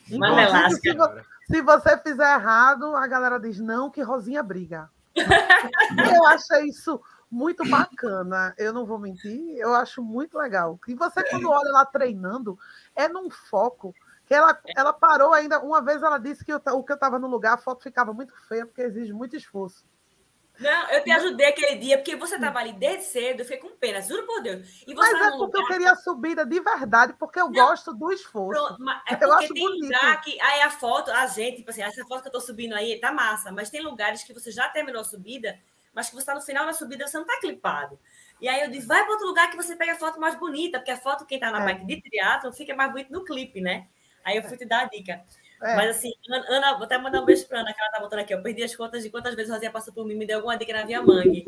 Inclusive, 0.09 0.71
se, 0.81 0.93
vo 0.93 1.05
se 1.45 1.61
você 1.61 1.95
fizer 1.99 2.33
errado, 2.33 2.95
a 2.95 3.05
galera 3.05 3.39
diz 3.39 3.59
não, 3.59 3.91
que 3.91 4.01
Rosinha 4.01 4.41
briga. 4.41 4.89
Eu 6.15 6.25
achei 6.27 6.65
isso 6.65 7.01
muito 7.29 7.67
bacana. 7.69 8.53
Eu 8.57 8.73
não 8.73 8.85
vou 8.85 8.99
mentir, 8.99 9.57
eu 9.57 9.73
acho 9.73 10.01
muito 10.01 10.37
legal. 10.37 10.79
E 10.87 10.95
você, 10.95 11.23
quando 11.23 11.49
olha 11.49 11.71
lá 11.71 11.85
treinando, 11.85 12.57
é 12.95 13.07
num 13.07 13.29
foco 13.29 13.93
que 14.25 14.33
ela, 14.33 14.59
ela 14.75 14.93
parou 14.93 15.33
ainda. 15.33 15.59
Uma 15.59 15.81
vez 15.81 16.03
ela 16.03 16.17
disse 16.17 16.43
que 16.43 16.51
eu, 16.51 16.61
o 16.73 16.83
que 16.83 16.91
eu 16.91 16.95
estava 16.95 17.17
no 17.17 17.27
lugar, 17.27 17.53
a 17.53 17.57
foto 17.57 17.83
ficava 17.83 18.13
muito 18.13 18.33
feia, 18.47 18.65
porque 18.65 18.81
exige 18.81 19.13
muito 19.13 19.35
esforço. 19.35 19.85
Não, 20.59 20.89
eu 20.89 21.03
te 21.03 21.11
ajudei 21.11 21.47
aquele 21.47 21.75
dia, 21.75 21.97
porque 21.97 22.15
você 22.15 22.35
estava 22.35 22.59
ali 22.59 22.73
desde 22.73 23.03
cedo, 23.03 23.41
eu 23.41 23.45
fiquei 23.45 23.57
com 23.57 23.75
pena, 23.77 24.01
juro 24.01 24.25
por 24.25 24.41
Deus. 24.41 24.83
E 24.87 24.93
mas 24.93 25.13
é 25.13 25.31
porque 25.37 25.57
lugar... 25.57 25.61
eu 25.61 25.67
queria 25.67 25.91
a 25.91 25.95
subida 25.95 26.45
de 26.45 26.59
verdade, 26.59 27.13
porque 27.13 27.39
eu 27.39 27.45
não, 27.45 27.53
gosto 27.53 27.93
do 27.93 28.11
esforço. 28.11 28.59
Pronto, 28.59 28.81
mas 28.81 29.01
é 29.07 29.23
eu 29.23 29.33
acho 29.33 29.53
tem 29.53 29.63
bonito. 29.63 29.83
lugar 29.83 30.21
que. 30.21 30.39
Aí 30.41 30.61
a 30.61 30.69
foto, 30.69 31.11
a 31.11 31.27
gente, 31.27 31.57
tipo 31.57 31.69
assim, 31.69 31.83
essa 31.83 32.03
foto 32.05 32.21
que 32.21 32.27
eu 32.27 32.31
estou 32.31 32.41
subindo 32.41 32.73
aí 32.73 32.99
tá 32.99 33.11
massa, 33.11 33.51
mas 33.51 33.69
tem 33.69 33.81
lugares 33.81 34.23
que 34.23 34.33
você 34.33 34.51
já 34.51 34.67
terminou 34.69 35.01
a 35.01 35.05
subida, 35.05 35.59
mas 35.93 36.09
que 36.09 36.15
você 36.15 36.21
está 36.21 36.33
no 36.33 36.41
final 36.41 36.65
da 36.65 36.73
subida, 36.73 37.07
você 37.07 37.17
não 37.17 37.25
está 37.25 37.39
clipado. 37.39 37.99
E 38.41 38.47
aí 38.47 38.61
eu 38.61 38.69
disse, 38.69 38.87
vai 38.87 39.03
para 39.03 39.13
outro 39.13 39.27
lugar 39.27 39.49
que 39.49 39.57
você 39.57 39.75
pega 39.75 39.93
a 39.93 39.95
foto 39.95 40.19
mais 40.19 40.35
bonita, 40.35 40.79
porque 40.79 40.91
a 40.91 40.97
foto 40.97 41.25
quem 41.25 41.37
está 41.37 41.51
na 41.51 41.61
é. 41.61 41.65
bike 41.65 41.85
de 41.85 42.01
triatlo 42.01 42.51
fica 42.53 42.75
mais 42.75 42.91
bonito 42.91 43.11
no 43.11 43.23
clipe, 43.23 43.61
né? 43.61 43.87
Aí 44.23 44.37
eu 44.37 44.43
fui 44.43 44.57
te 44.57 44.65
dar 44.65 44.81
a 44.81 44.85
dica. 44.85 45.23
É. 45.61 45.75
Mas 45.75 45.97
assim, 45.97 46.11
Ana, 46.29 46.73
vou 46.73 46.83
até 46.83 46.97
mandar 46.97 47.21
um 47.21 47.25
beijo 47.25 47.47
para 47.47 47.61
Ana, 47.61 47.73
que 47.73 47.79
ela 47.79 47.91
tá 47.91 47.99
botando 47.99 48.19
aqui. 48.19 48.33
Eu 48.33 48.41
perdi 48.41 48.63
as 48.63 48.75
contas 48.75 49.03
de 49.03 49.09
quantas 49.09 49.35
vezes 49.35 49.51
Rosinha 49.51 49.71
passou 49.71 49.93
por 49.93 50.05
mim, 50.05 50.15
me 50.15 50.25
deu 50.25 50.37
alguma 50.37 50.57
dica 50.57 50.73
na 50.73 50.85
Via 50.85 51.01
Mangue. 51.01 51.47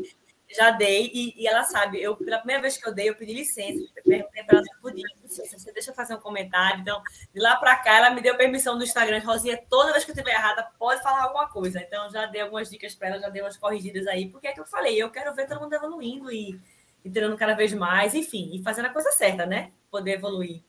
Já 0.52 0.72
dei, 0.72 1.12
e, 1.14 1.40
e, 1.40 1.46
ela 1.46 1.62
sabe, 1.62 2.02
eu, 2.02 2.16
pela 2.16 2.38
primeira 2.38 2.60
vez 2.60 2.76
que 2.76 2.88
eu 2.88 2.92
dei, 2.92 3.08
eu 3.08 3.14
pedi 3.14 3.32
licença, 3.32 3.86
perguntei 4.04 4.42
para 4.42 4.58
ela 4.58 4.64
se 4.64 4.80
podia, 4.80 5.06
você 5.24 5.72
deixa 5.72 5.92
eu 5.92 5.94
fazer 5.94 6.16
um 6.16 6.18
comentário. 6.18 6.80
Então, 6.80 7.00
de 7.32 7.40
lá 7.40 7.54
para 7.54 7.76
cá, 7.76 7.98
ela 7.98 8.10
me 8.10 8.20
deu 8.20 8.36
permissão 8.36 8.76
no 8.76 8.82
Instagram, 8.82 9.20
Rosinha, 9.20 9.62
toda 9.70 9.92
vez 9.92 10.04
que 10.04 10.10
eu 10.10 10.14
estiver 10.14 10.34
errada, 10.34 10.68
pode 10.76 11.00
falar 11.04 11.22
alguma 11.22 11.48
coisa. 11.48 11.80
Então, 11.80 12.10
já 12.10 12.26
dei 12.26 12.40
algumas 12.40 12.68
dicas 12.68 12.96
para 12.96 13.08
ela, 13.10 13.20
já 13.20 13.28
dei 13.28 13.42
umas 13.42 13.56
corrigidas 13.56 14.08
aí, 14.08 14.28
porque 14.28 14.48
é 14.48 14.52
que 14.52 14.60
eu 14.60 14.66
falei, 14.66 15.00
eu 15.00 15.08
quero 15.08 15.32
ver 15.36 15.46
todo 15.46 15.60
mundo 15.60 15.72
evoluindo 15.72 16.32
e, 16.32 16.60
e 17.04 17.10
treinando 17.10 17.38
cada 17.38 17.54
vez 17.54 17.72
mais, 17.72 18.12
enfim, 18.12 18.50
e 18.52 18.60
fazendo 18.60 18.86
a 18.86 18.90
coisa 18.90 19.12
certa, 19.12 19.46
né? 19.46 19.70
Poder 19.88 20.14
evoluir. 20.14 20.64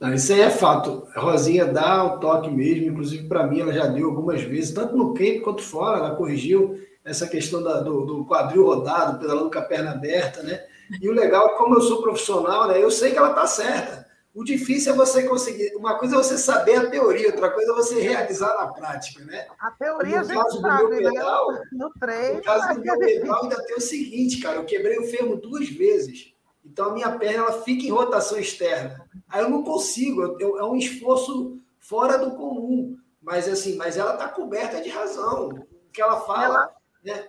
Não, 0.00 0.12
isso 0.12 0.32
aí 0.32 0.40
é 0.40 0.50
fato. 0.50 1.06
A 1.14 1.20
Rosinha 1.20 1.64
dá 1.64 2.04
o 2.04 2.18
toque 2.18 2.50
mesmo, 2.50 2.90
inclusive 2.90 3.28
para 3.28 3.46
mim 3.46 3.60
ela 3.60 3.72
já 3.72 3.86
deu 3.86 4.08
algumas 4.08 4.42
vezes, 4.42 4.72
tanto 4.72 4.96
no 4.96 5.14
camp 5.14 5.42
quanto 5.42 5.62
fora, 5.62 5.98
ela 5.98 6.16
corrigiu 6.16 6.78
essa 7.04 7.26
questão 7.26 7.62
da, 7.62 7.80
do, 7.80 8.04
do, 8.04 8.24
quadril 8.24 8.64
rodado, 8.64 9.18
pedalando 9.18 9.50
com 9.50 9.58
a 9.58 9.62
perna 9.62 9.92
aberta, 9.92 10.42
né? 10.42 10.64
E 11.00 11.08
o 11.08 11.12
legal 11.12 11.48
é 11.48 11.56
como 11.56 11.74
eu 11.74 11.80
sou 11.82 12.02
profissional, 12.02 12.68
né? 12.68 12.82
Eu 12.82 12.90
sei 12.90 13.12
que 13.12 13.18
ela 13.18 13.34
tá 13.34 13.46
certa. 13.46 14.04
O 14.34 14.42
difícil 14.42 14.92
é 14.92 14.96
você 14.96 15.22
conseguir. 15.22 15.76
Uma 15.76 15.96
coisa 15.96 16.16
é 16.16 16.18
você 16.18 16.36
saber 16.36 16.74
a 16.74 16.90
teoria, 16.90 17.28
outra 17.28 17.50
coisa 17.50 17.70
é 17.70 17.74
você 17.74 18.00
realizar 18.00 18.52
na 18.56 18.66
prática, 18.72 19.24
né? 19.24 19.46
A 19.60 19.70
teoria 19.70 20.22
no 20.22 20.28
caso 20.28 20.56
do 20.56 20.60
sabe, 20.60 20.82
meu 20.82 21.02
né? 21.02 21.10
pedal, 21.10 21.52
né? 21.52 21.62
no 21.72 21.90
treino. 22.00 22.34
No 22.34 22.42
caso 22.42 22.74
do 22.74 22.80
meu 22.80 22.98
pedal, 22.98 23.42
ainda 23.44 23.64
tem 23.64 23.76
o 23.76 23.80
seguinte, 23.80 24.40
cara, 24.40 24.56
eu 24.56 24.64
quebrei 24.64 24.98
o 24.98 25.06
fermo 25.06 25.36
duas 25.36 25.68
vezes. 25.68 26.33
Então 26.64 26.90
a 26.90 26.92
minha 26.94 27.18
perna 27.18 27.44
ela 27.44 27.62
fica 27.62 27.84
em 27.84 27.90
rotação 27.90 28.38
externa. 28.38 29.06
Aí 29.28 29.42
eu 29.42 29.50
não 29.50 29.62
consigo, 29.62 30.22
eu, 30.22 30.38
eu, 30.38 30.58
é 30.58 30.64
um 30.64 30.76
esforço 30.76 31.60
fora 31.78 32.16
do 32.16 32.32
comum. 32.32 32.96
Mas 33.20 33.48
assim, 33.48 33.76
mas 33.76 33.96
ela 33.96 34.14
está 34.14 34.28
coberta 34.28 34.80
de 34.80 34.88
razão. 34.88 35.48
O 35.48 35.90
que 35.92 36.00
ela 36.00 36.20
fala. 36.20 36.44
Ela, 36.44 36.74
né? 37.04 37.28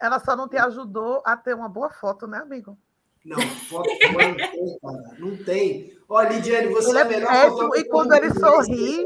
ela 0.00 0.18
só 0.20 0.36
não 0.36 0.48
te 0.48 0.56
ajudou 0.56 1.22
a 1.24 1.36
ter 1.36 1.54
uma 1.54 1.68
boa 1.68 1.90
foto, 1.90 2.26
né, 2.26 2.38
amigo? 2.38 2.76
Não, 3.24 3.40
foto 3.40 3.88
não 4.12 4.36
tem, 4.36 4.78
cara. 4.80 5.16
Não 5.18 5.44
tem. 5.44 5.98
Olha, 6.08 6.28
Lidiane, 6.30 6.68
você 6.68 6.90
ele 6.90 6.98
é, 6.98 7.02
é 7.02 7.04
melhor. 7.04 7.32
É, 7.32 7.78
e 7.78 7.84
quando 7.84 8.12
ele 8.12 8.34
sorri, 8.34 9.04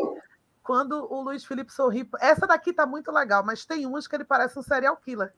quando 0.63 1.07
o 1.13 1.21
Luiz 1.23 1.45
Felipe 1.45 1.73
sorri. 1.73 2.09
Essa 2.21 2.47
daqui 2.47 2.73
tá 2.73 2.85
muito 2.87 3.13
legal, 3.13 3.45
mas 3.45 3.65
tem 3.65 3.87
umas 3.87 4.09
que 4.09 4.17
ele 4.17 4.25
parece 4.25 4.59
um 4.59 4.63
serial 4.63 4.97
killer. 4.97 5.33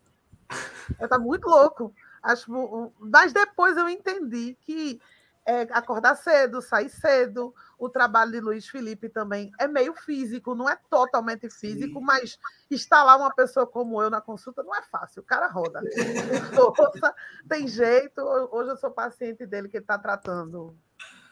Ele 0.98 1.08
tá 1.08 1.18
muito 1.18 1.46
louco. 1.46 1.92
Acho, 2.22 2.92
mas 2.98 3.32
depois 3.32 3.76
eu 3.76 3.88
entendi 3.88 4.56
que 4.60 5.00
é 5.48 5.62
acordar 5.70 6.14
cedo, 6.14 6.60
sair 6.60 6.90
cedo. 6.90 7.54
O 7.78 7.88
trabalho 7.88 8.32
de 8.32 8.40
Luiz 8.40 8.68
Felipe 8.68 9.08
também 9.08 9.50
é 9.58 9.66
meio 9.66 9.94
físico, 9.94 10.54
não 10.54 10.68
é 10.68 10.76
totalmente 10.90 11.48
físico, 11.48 12.00
Sim. 12.00 12.04
mas 12.04 12.38
instalar 12.70 13.16
uma 13.16 13.34
pessoa 13.34 13.66
como 13.66 14.02
eu 14.02 14.10
na 14.10 14.20
consulta 14.20 14.62
não 14.62 14.74
é 14.74 14.82
fácil. 14.82 15.22
O 15.22 15.24
cara 15.24 15.46
roda. 15.46 15.80
Força, 16.76 17.14
tem 17.48 17.66
jeito. 17.66 18.20
Hoje 18.20 18.70
eu 18.70 18.76
sou 18.76 18.90
paciente 18.90 19.46
dele 19.46 19.70
que 19.70 19.78
está 19.78 19.98
tratando 19.98 20.76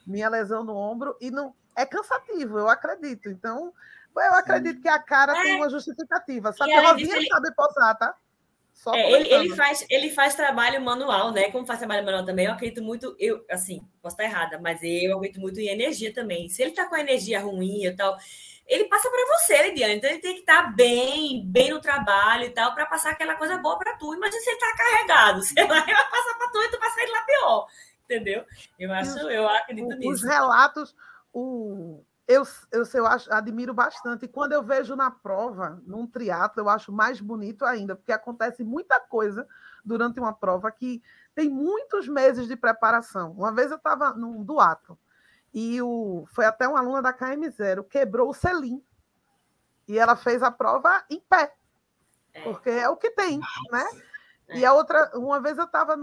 minha 0.06 0.30
lesão 0.30 0.64
no 0.64 0.74
ombro 0.74 1.14
e 1.20 1.30
não 1.30 1.54
é 1.76 1.84
cansativo, 1.84 2.58
eu 2.58 2.70
acredito. 2.70 3.28
Então, 3.28 3.74
eu 4.16 4.34
acredito 4.34 4.80
que 4.80 4.88
a 4.88 4.98
cara 4.98 5.36
é. 5.36 5.42
tem 5.42 5.56
uma 5.56 5.68
justificativa. 5.68 6.52
Sabe, 6.54 6.72
a 6.72 6.90
Rosinha 6.90 7.16
ele... 7.16 7.26
sabe 7.26 7.52
posar, 7.54 7.98
tá? 7.98 8.14
É, 8.94 9.10
ele, 9.10 9.32
ele, 9.32 9.56
faz, 9.56 9.86
ele 9.88 10.10
faz 10.10 10.34
trabalho 10.34 10.80
manual, 10.80 11.32
né? 11.32 11.50
Como 11.50 11.66
faz 11.66 11.78
trabalho 11.78 12.04
manual 12.04 12.24
também, 12.24 12.46
eu 12.46 12.52
acredito 12.52 12.82
muito, 12.82 13.16
eu, 13.18 13.44
assim, 13.50 13.80
posso 14.00 14.14
estar 14.14 14.24
errada, 14.24 14.60
mas 14.60 14.80
eu 14.82 15.16
acredito 15.16 15.40
muito 15.40 15.58
em 15.58 15.68
energia 15.68 16.12
também. 16.12 16.48
Se 16.48 16.62
ele 16.62 16.70
tá 16.72 16.86
com 16.86 16.94
a 16.94 17.00
energia 17.00 17.40
ruim 17.40 17.84
e 17.84 17.96
tal, 17.96 18.16
ele 18.66 18.84
passa 18.84 19.08
para 19.10 19.26
você, 19.26 19.62
Lidiane. 19.62 19.94
Então 19.94 20.10
ele 20.10 20.20
tem 20.20 20.34
que 20.34 20.40
estar 20.40 20.64
tá 20.64 20.68
bem, 20.70 21.44
bem 21.46 21.70
no 21.70 21.80
trabalho 21.80 22.44
e 22.44 22.50
tal, 22.50 22.74
para 22.74 22.86
passar 22.86 23.10
aquela 23.10 23.34
coisa 23.34 23.56
boa 23.58 23.78
para 23.78 23.96
tu. 23.96 24.14
Imagina 24.14 24.40
se 24.40 24.50
ele 24.50 24.58
tá 24.58 24.76
carregado, 24.76 25.42
você 25.44 25.54
vai, 25.54 25.84
vai 25.84 26.10
passar 26.10 26.34
para 26.38 26.48
tu 26.48 26.62
e 26.62 26.68
tu 26.70 26.78
vai 26.78 26.90
sair 26.90 27.10
lá 27.10 27.22
pior. 27.22 27.66
Entendeu? 28.04 28.44
Eu 28.78 28.92
acho, 28.92 29.18
eu 29.18 29.48
acredito 29.48 29.88
os, 29.88 29.98
nisso. 29.98 30.12
Os 30.12 30.22
relatos, 30.22 30.94
o, 31.32 32.04
eu, 32.28 32.42
eu, 32.72 32.82
eu 32.92 33.06
acho, 33.06 33.32
admiro 33.32 33.72
bastante. 33.72 34.24
E 34.24 34.28
quando 34.28 34.52
eu 34.52 34.62
vejo 34.62 34.96
na 34.96 35.10
prova, 35.10 35.80
num 35.86 36.06
triatlo, 36.06 36.62
eu 36.62 36.68
acho 36.68 36.90
mais 36.90 37.20
bonito 37.20 37.64
ainda, 37.64 37.94
porque 37.94 38.12
acontece 38.12 38.64
muita 38.64 38.98
coisa 39.00 39.46
durante 39.84 40.18
uma 40.18 40.32
prova 40.32 40.70
que 40.70 41.02
tem 41.34 41.48
muitos 41.48 42.08
meses 42.08 42.48
de 42.48 42.56
preparação. 42.56 43.32
Uma 43.32 43.52
vez 43.52 43.70
eu 43.70 43.76
estava 43.76 44.12
num 44.12 44.42
duato 44.42 44.98
e 45.54 45.80
o, 45.80 46.24
foi 46.32 46.44
até 46.44 46.66
uma 46.66 46.80
aluna 46.80 47.00
da 47.00 47.12
KM0, 47.14 47.84
quebrou 47.88 48.30
o 48.30 48.34
selim. 48.34 48.82
E 49.86 49.96
ela 49.96 50.16
fez 50.16 50.42
a 50.42 50.50
prova 50.50 51.04
em 51.08 51.20
pé, 51.20 51.54
é. 52.34 52.42
porque 52.42 52.70
é 52.70 52.88
o 52.88 52.96
que 52.96 53.10
tem, 53.10 53.38
né? 53.70 53.84
E 54.48 54.64
a 54.64 54.72
outra, 54.72 55.10
uma 55.14 55.40
vez 55.40 55.58
eu 55.58 55.64
estava 55.64 55.96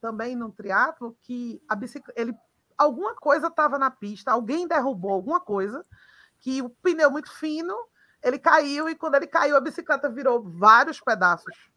também 0.00 0.34
num 0.36 0.50
triatlo 0.50 1.16
que 1.22 1.62
a 1.68 1.74
bicicleta, 1.74 2.18
ele 2.20 2.34
alguma 2.76 3.14
coisa 3.14 3.48
estava 3.48 3.78
na 3.78 3.90
pista, 3.90 4.32
alguém 4.32 4.66
derrubou 4.66 5.12
alguma 5.12 5.40
coisa, 5.40 5.84
que 6.38 6.60
o 6.60 6.68
pneu 6.68 7.10
muito 7.10 7.30
fino, 7.32 7.74
ele 8.22 8.38
caiu 8.38 8.88
e 8.88 8.94
quando 8.94 9.14
ele 9.16 9.26
caiu 9.26 9.56
a 9.56 9.60
bicicleta 9.60 10.08
virou 10.08 10.42
vários 10.42 11.00
pedaços. 11.00 11.70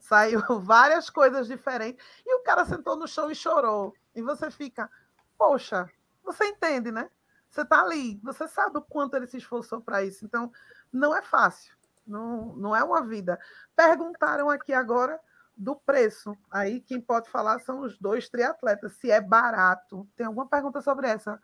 Saiu 0.00 0.40
várias 0.60 1.08
coisas 1.08 1.46
diferentes 1.46 2.04
e 2.26 2.34
o 2.36 2.42
cara 2.42 2.64
sentou 2.64 2.96
no 2.96 3.08
chão 3.08 3.30
e 3.30 3.34
chorou. 3.34 3.94
E 4.14 4.22
você 4.22 4.50
fica, 4.50 4.90
poxa, 5.38 5.88
você 6.22 6.44
entende, 6.46 6.90
né? 6.90 7.08
Você 7.50 7.62
está 7.62 7.82
ali, 7.82 8.20
você 8.22 8.48
sabe 8.48 8.78
o 8.78 8.82
quanto 8.82 9.16
ele 9.16 9.26
se 9.26 9.36
esforçou 9.36 9.80
para 9.80 10.02
isso. 10.02 10.24
Então, 10.24 10.52
não 10.92 11.14
é 11.14 11.22
fácil, 11.22 11.72
não, 12.06 12.54
não 12.56 12.74
é 12.74 12.82
uma 12.82 13.02
vida. 13.02 13.38
Perguntaram 13.76 14.50
aqui 14.50 14.72
agora 14.72 15.20
do 15.56 15.76
preço. 15.76 16.36
Aí 16.50 16.80
quem 16.80 17.00
pode 17.00 17.28
falar 17.30 17.58
são 17.60 17.80
os 17.80 17.98
dois 17.98 18.28
triatletas, 18.28 18.94
se 18.94 19.10
é 19.10 19.20
barato. 19.20 20.08
Tem 20.16 20.26
alguma 20.26 20.46
pergunta 20.46 20.80
sobre 20.80 21.08
essa? 21.08 21.40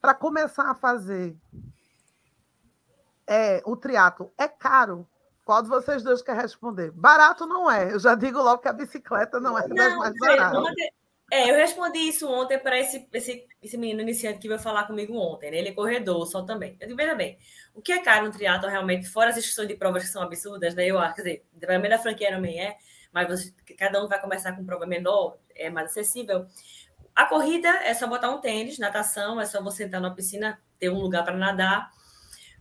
Para 0.00 0.14
começar 0.14 0.70
a 0.70 0.74
fazer 0.74 1.36
é, 3.26 3.62
o 3.64 3.76
triatlo, 3.76 4.32
é 4.36 4.46
caro? 4.46 5.08
Qual 5.44 5.62
de 5.62 5.68
vocês 5.68 6.02
dois 6.02 6.22
quer 6.22 6.36
responder? 6.36 6.90
Barato 6.90 7.46
não 7.46 7.70
é. 7.70 7.92
Eu 7.92 7.98
já 7.98 8.14
digo 8.14 8.38
logo 8.38 8.62
que 8.62 8.68
a 8.68 8.72
bicicleta 8.72 9.38
não 9.38 9.58
é 9.58 9.68
não, 9.68 9.98
mais 9.98 10.14
barata. 10.18 10.62
É, 11.32 11.50
eu 11.50 11.56
respondi 11.56 11.98
isso 11.98 12.30
ontem 12.30 12.58
para 12.58 12.78
esse, 12.78 13.08
esse, 13.12 13.46
esse 13.62 13.76
menino 13.76 14.02
iniciante 14.02 14.38
que 14.38 14.48
veio 14.48 14.60
falar 14.60 14.86
comigo 14.86 15.16
ontem. 15.16 15.50
Né? 15.50 15.58
Ele 15.58 15.68
é 15.70 15.72
corredor 15.72 16.26
só 16.26 16.42
também. 16.42 16.76
Eu 16.80 16.86
digo, 16.86 16.96
veja 16.96 17.14
bem, 17.14 17.38
o 17.74 17.82
que 17.82 17.92
é 17.92 18.02
caro 18.02 18.26
no 18.26 18.32
triatlo 18.32 18.68
realmente, 18.68 19.08
fora 19.08 19.30
as 19.30 19.36
inscrições 19.36 19.68
de 19.68 19.74
provas 19.74 20.04
que 20.04 20.10
são 20.10 20.22
absurdas, 20.22 20.74
né? 20.74 20.86
Eu 20.86 20.98
acho, 20.98 21.16
quer 21.16 21.22
dizer, 21.22 21.46
pelo 21.58 21.80
menos 21.80 21.98
a 21.98 22.02
franquia 22.02 22.30
também 22.30 22.60
é, 22.60 22.76
mas 23.14 23.28
você, 23.28 23.54
cada 23.78 24.04
um 24.04 24.08
vai 24.08 24.20
começar 24.20 24.52
com 24.52 24.64
prova 24.64 24.84
menor, 24.84 25.38
é 25.54 25.70
mais 25.70 25.90
acessível. 25.90 26.46
A 27.14 27.26
corrida 27.26 27.68
é 27.68 27.94
só 27.94 28.08
botar 28.08 28.28
um 28.30 28.40
tênis, 28.40 28.76
natação, 28.76 29.40
é 29.40 29.46
só 29.46 29.62
você 29.62 29.84
entrar 29.84 30.00
na 30.00 30.10
piscina, 30.10 30.60
ter 30.80 30.90
um 30.90 30.98
lugar 30.98 31.24
para 31.24 31.36
nadar. 31.36 31.88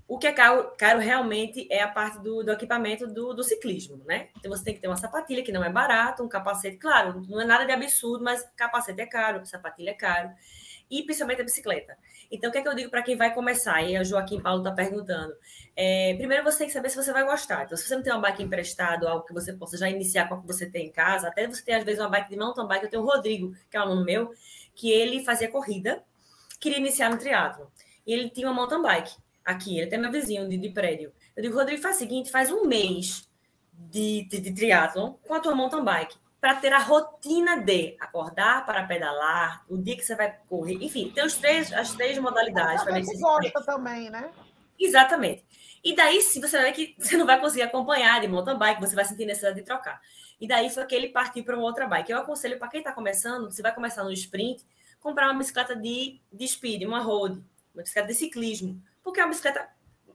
O 0.07 0.19
que 0.19 0.27
é 0.27 0.31
caro, 0.31 0.71
caro, 0.77 0.99
realmente 0.99 1.67
é 1.71 1.81
a 1.81 1.87
parte 1.87 2.19
do, 2.19 2.43
do 2.43 2.51
equipamento 2.51 3.07
do, 3.07 3.33
do, 3.33 3.43
ciclismo, 3.43 4.03
né? 4.05 4.29
Então 4.37 4.51
você 4.51 4.63
tem 4.63 4.75
que 4.75 4.79
ter 4.79 4.87
uma 4.87 4.97
sapatilha 4.97 5.43
que 5.43 5.51
não 5.51 5.63
é 5.63 5.71
barato, 5.71 6.23
um 6.23 6.29
capacete, 6.29 6.77
claro, 6.77 7.23
não 7.27 7.41
é 7.41 7.45
nada 7.45 7.65
de 7.65 7.71
absurdo, 7.71 8.23
mas 8.23 8.47
capacete 8.55 9.01
é 9.01 9.07
caro, 9.07 9.43
sapatilha 9.45 9.89
é 9.89 9.95
caro, 9.95 10.29
e 10.93 11.03
principalmente 11.03 11.41
a 11.41 11.43
bicicleta. 11.43 11.97
Então, 12.31 12.49
o 12.49 12.53
que 12.53 12.59
é 12.59 12.61
que 12.61 12.67
eu 12.67 12.75
digo 12.75 12.91
para 12.91 13.01
quem 13.01 13.17
vai 13.17 13.33
começar? 13.33 13.81
E 13.81 13.99
o 13.99 14.05
Joaquim 14.05 14.39
Paulo 14.39 14.59
está 14.59 14.71
perguntando. 14.71 15.33
É, 15.75 16.13
primeiro, 16.15 16.43
você 16.43 16.59
tem 16.59 16.67
que 16.67 16.73
saber 16.73 16.89
se 16.89 16.95
você 16.95 17.11
vai 17.11 17.25
gostar. 17.25 17.63
Então, 17.63 17.75
se 17.75 17.87
você 17.87 17.95
não 17.95 18.03
tem 18.03 18.13
uma 18.13 18.21
bike 18.21 18.43
emprestada, 18.43 19.09
algo 19.09 19.25
que 19.25 19.33
você 19.33 19.53
possa 19.53 19.75
já 19.75 19.89
iniciar 19.89 20.29
com 20.29 20.35
o 20.35 20.41
que 20.41 20.47
você 20.47 20.69
tem 20.69 20.87
em 20.87 20.91
casa, 20.91 21.27
até 21.27 21.47
você 21.47 21.63
tem, 21.63 21.73
às 21.73 21.83
vezes, 21.83 21.99
uma 21.99 22.09
bike 22.09 22.29
de 22.29 22.37
mountain 22.37 22.67
bike. 22.67 22.85
Eu 22.85 22.91
tenho 22.91 23.03
o 23.03 23.05
Rodrigo, 23.05 23.55
que 23.71 23.75
é 23.75 23.79
um 23.79 23.83
aluno 23.83 24.05
meu, 24.05 24.31
que 24.75 24.91
ele 24.91 25.23
fazia 25.23 25.49
corrida, 25.49 26.03
queria 26.59 26.77
iniciar 26.77 27.09
no 27.09 27.17
triatlo. 27.17 27.71
E 28.05 28.13
ele 28.13 28.29
tinha 28.29 28.47
uma 28.47 28.53
mountain 28.53 28.81
bike 28.81 29.15
aqui, 29.43 29.79
ele 29.79 29.87
tem 29.87 29.99
meu 29.99 30.11
vizinho 30.11 30.47
de, 30.47 30.57
de 30.57 30.69
prédio. 30.69 31.11
Eu 31.35 31.41
digo, 31.41 31.55
Rodrigo, 31.55 31.81
faz 31.81 31.95
o 31.95 31.99
seguinte, 31.99 32.29
faz 32.29 32.51
um 32.51 32.65
mês 32.65 33.27
de, 33.73 34.27
de, 34.29 34.39
de 34.39 34.53
triatlon 34.53 35.13
com 35.23 35.33
a 35.33 35.39
tua 35.39 35.55
mountain 35.55 35.83
bike 35.83 36.15
para 36.43 36.55
ter 36.55 36.73
a 36.73 36.79
rotina 36.79 37.55
de 37.55 37.95
acordar 38.01 38.65
para 38.65 38.83
pedalar, 38.83 39.63
o 39.69 39.77
dia 39.77 39.95
que 39.95 40.03
você 40.03 40.13
vai 40.13 40.37
correr, 40.49 40.73
enfim, 40.81 41.09
tem 41.09 41.25
os 41.25 41.37
três, 41.37 41.71
as 41.71 41.93
três 41.93 42.17
modalidades. 42.17 42.83
Para 42.83 42.99
você 42.99 43.17
gosta 43.17 43.63
também, 43.63 44.09
né? 44.09 44.29
Exatamente. 44.77 45.45
E 45.81 45.95
daí, 45.95 46.21
se 46.21 46.41
você 46.41 46.57
vai 46.57 46.65
ver 46.65 46.73
que 46.73 46.95
você 46.99 47.15
não 47.15 47.25
vai 47.25 47.39
conseguir 47.39 47.61
acompanhar 47.61 48.19
de 48.19 48.27
mountain 48.27 48.57
bike, 48.57 48.81
você 48.81 48.93
vai 48.93 49.05
sentir 49.05 49.23
necessidade 49.23 49.55
de 49.55 49.63
trocar. 49.63 50.01
E 50.37 50.45
daí 50.45 50.69
foi 50.69 50.85
que 50.85 50.93
ele 50.93 51.07
partiu 51.07 51.45
para 51.45 51.55
uma 51.55 51.63
outra 51.63 51.87
bike. 51.87 52.11
Eu 52.11 52.17
aconselho 52.17 52.59
para 52.59 52.67
quem 52.67 52.81
está 52.81 52.91
começando, 52.91 53.49
se 53.49 53.61
vai 53.61 53.73
começar 53.73 54.03
no 54.03 54.11
sprint, 54.11 54.65
comprar 54.99 55.29
uma 55.29 55.39
bicicleta 55.39 55.73
de, 55.73 56.19
de 56.29 56.45
speed, 56.45 56.83
uma 56.83 56.99
road, 56.99 57.41
uma 57.73 57.83
bicicleta 57.83 58.09
de 58.09 58.15
ciclismo, 58.15 58.83
porque 59.01 59.21
é 59.21 59.23
uma 59.23 59.29
bicicleta 59.29 59.65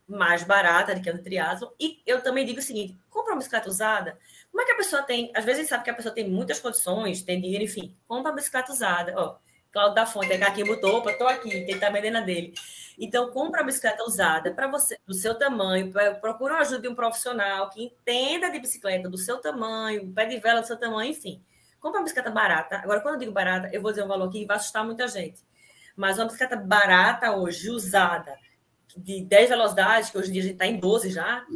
mais 0.07 0.43
barata 0.43 0.95
do 0.95 1.01
que 1.01 1.09
a 1.09 1.13
do 1.15 1.23
triatlo. 1.23 1.73
E 1.81 2.03
eu 2.07 2.23
também 2.23 2.45
digo 2.45 2.59
o 2.59 2.63
seguinte, 2.63 2.99
compra 3.09 3.33
uma 3.33 3.39
bicicleta 3.39 3.69
usada, 3.69 4.19
como 4.59 4.63
é 4.63 4.67
que 4.67 4.73
a 4.73 4.77
pessoa 4.77 5.03
tem? 5.03 5.31
Às 5.37 5.45
vezes 5.45 5.69
sabe 5.69 5.85
que 5.85 5.91
a 5.91 5.95
pessoa 5.95 6.13
tem 6.13 6.29
muitas 6.29 6.59
condições, 6.59 7.23
tem 7.23 7.41
dinheiro, 7.41 7.63
enfim. 7.63 7.95
Compra 8.09 8.33
uma 8.33 8.35
bicicleta 8.35 8.73
usada. 8.73 9.15
Ó, 9.17 9.37
Claudio 9.71 9.95
da 9.95 10.05
Fonte, 10.05 10.33
aqui 10.33 10.65
botou, 10.65 10.97
opa, 10.97 11.13
tô 11.13 11.29
aqui, 11.29 11.65
quem 11.65 11.79
tá 11.79 11.89
vendendo 11.91 12.17
a 12.17 12.21
dele. 12.23 12.53
Então, 12.99 13.31
compra 13.31 13.61
uma 13.61 13.67
bicicleta 13.67 14.03
usada 14.03 14.53
para 14.53 14.67
você, 14.67 14.99
do 15.07 15.15
seu 15.15 15.37
tamanho, 15.37 15.93
procura 16.21 16.57
a 16.57 16.59
ajuda 16.63 16.81
de 16.81 16.89
um 16.89 16.95
profissional 16.97 17.71
que 17.71 17.85
entenda 17.85 18.51
de 18.51 18.59
bicicleta 18.59 19.09
do 19.09 19.17
seu 19.17 19.39
tamanho, 19.39 20.13
pé 20.13 20.27
de 20.27 20.39
vela 20.41 20.61
do 20.61 20.67
seu 20.67 20.77
tamanho, 20.77 21.13
enfim. 21.13 21.41
Compra 21.79 22.01
uma 22.01 22.05
bicicleta 22.05 22.33
barata. 22.33 22.79
Agora, 22.79 23.01
quando 23.01 23.15
eu 23.15 23.21
digo 23.21 23.31
barata, 23.31 23.71
eu 23.73 23.81
vou 23.81 23.93
dizer 23.93 24.03
um 24.03 24.09
valor 24.09 24.29
que 24.29 24.45
vai 24.45 24.57
assustar 24.57 24.85
muita 24.85 25.07
gente. 25.07 25.41
Mas 25.95 26.19
uma 26.19 26.25
bicicleta 26.25 26.57
barata 26.57 27.31
hoje, 27.31 27.71
usada, 27.71 28.37
de 28.97 29.23
10 29.23 29.51
velocidades, 29.51 30.11
que 30.11 30.19
hoje 30.19 30.31
em 30.31 30.33
dia 30.33 30.43
a 30.43 30.45
gente 30.47 30.55
está 30.55 30.67
em 30.67 30.81
12 30.81 31.13
já, 31.13 31.47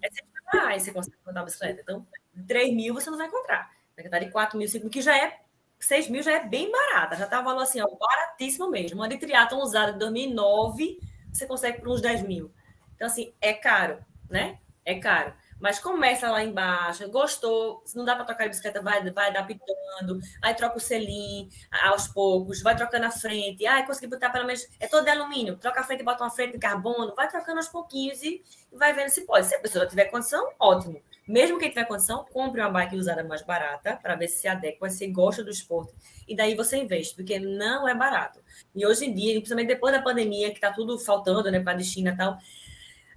é 0.00 0.08
100 0.08 0.28
reais 0.52 0.82
você 0.84 0.92
consegue 0.92 1.16
comprar 1.16 1.40
uma 1.40 1.44
bicicleta. 1.44 1.80
Então, 1.82 2.06
3 2.46 2.74
mil 2.74 2.94
você 2.94 3.10
não 3.10 3.18
vai 3.18 3.26
encontrar. 3.26 3.70
Vai 4.10 4.20
de 4.20 4.30
4 4.30 4.56
mil, 4.56 4.68
5 4.68 4.84
mil, 4.84 4.92
que 4.92 5.02
já 5.02 5.16
é 5.16 5.40
6 5.80 6.08
mil 6.08 6.22
já 6.22 6.32
é 6.32 6.44
bem 6.44 6.70
barata, 6.70 7.16
já 7.16 7.24
está 7.24 7.40
um 7.40 7.44
valor 7.44 7.62
assim, 7.62 7.80
ó, 7.80 7.86
baratíssimo 7.86 8.70
mesmo. 8.70 8.98
Uma 8.98 9.08
de 9.08 9.16
triatlon 9.16 9.60
usada 9.62 9.92
de 9.92 9.98
2009, 9.98 11.00
você 11.32 11.46
consegue 11.46 11.80
por 11.80 11.88
uns 11.88 12.00
10 12.00 12.22
mil. 12.22 12.52
Então, 12.94 13.06
assim, 13.06 13.32
é 13.40 13.52
caro, 13.52 14.04
né? 14.28 14.58
É 14.84 14.98
caro. 14.98 15.32
Mas 15.60 15.78
começa 15.80 16.30
lá 16.30 16.42
embaixo, 16.42 17.08
gostou, 17.10 17.82
se 17.84 17.96
não 17.96 18.04
dá 18.04 18.14
para 18.14 18.24
trocar 18.24 18.44
de 18.44 18.50
bicicleta, 18.50 18.80
vai, 18.80 19.08
vai 19.10 19.28
adaptando, 19.28 20.20
aí 20.40 20.54
troca 20.54 20.76
o 20.76 20.80
selim 20.80 21.48
aos 21.82 22.06
poucos, 22.06 22.62
vai 22.62 22.76
trocando 22.76 23.06
a 23.06 23.10
frente, 23.10 23.66
ah, 23.66 23.84
consegui 23.84 24.06
botar 24.06 24.30
pelo 24.30 24.46
menos, 24.46 24.66
é 24.78 24.86
todo 24.86 25.04
de 25.04 25.10
alumínio, 25.10 25.56
troca 25.56 25.80
a 25.80 25.84
frente 25.84 26.04
bota 26.04 26.22
uma 26.22 26.30
frente 26.30 26.52
de 26.52 26.58
carbono, 26.58 27.12
vai 27.14 27.28
trocando 27.28 27.58
aos 27.58 27.68
pouquinhos 27.68 28.22
e 28.22 28.42
vai 28.72 28.92
vendo 28.92 29.08
se 29.08 29.22
pode. 29.22 29.46
Se 29.46 29.54
a 29.56 29.60
pessoa 29.60 29.86
tiver 29.86 30.04
condição, 30.06 30.48
ótimo. 30.60 31.02
Mesmo 31.28 31.58
quem 31.58 31.68
tiver 31.68 31.84
condição, 31.84 32.24
compre 32.32 32.58
uma 32.62 32.70
bike 32.70 32.96
usada 32.96 33.22
mais 33.22 33.42
barata 33.42 33.98
para 34.02 34.14
ver 34.14 34.28
se 34.28 34.40
se 34.40 34.48
adequa, 34.48 34.88
se 34.88 35.06
gosta 35.08 35.44
do 35.44 35.50
esporte. 35.50 35.92
E 36.26 36.34
daí 36.34 36.54
você 36.54 36.78
investe, 36.78 37.14
porque 37.14 37.38
não 37.38 37.86
é 37.86 37.94
barato. 37.94 38.40
E 38.74 38.86
hoje 38.86 39.04
em 39.04 39.14
dia, 39.14 39.34
principalmente 39.34 39.68
depois 39.68 39.94
da 39.94 40.00
pandemia, 40.00 40.48
que 40.48 40.56
está 40.56 40.72
tudo 40.72 40.98
faltando, 40.98 41.50
né, 41.50 41.60
para 41.60 41.76
a 41.76 41.82
China 41.82 42.12
e 42.12 42.16
tal, 42.16 42.38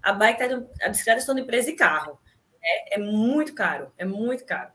a 0.03 0.11
bike 0.11 0.39
tá, 0.39 0.85
a 0.85 0.89
bicicleta 0.89 1.19
está 1.19 1.33
no 1.33 1.45
preço 1.45 1.69
de 1.69 1.75
carro. 1.77 2.19
É, 2.61 2.95
é, 2.95 2.97
muito 2.99 3.55
caro, 3.55 3.91
é 3.97 4.03
muito 4.03 4.43
caro. 4.45 4.71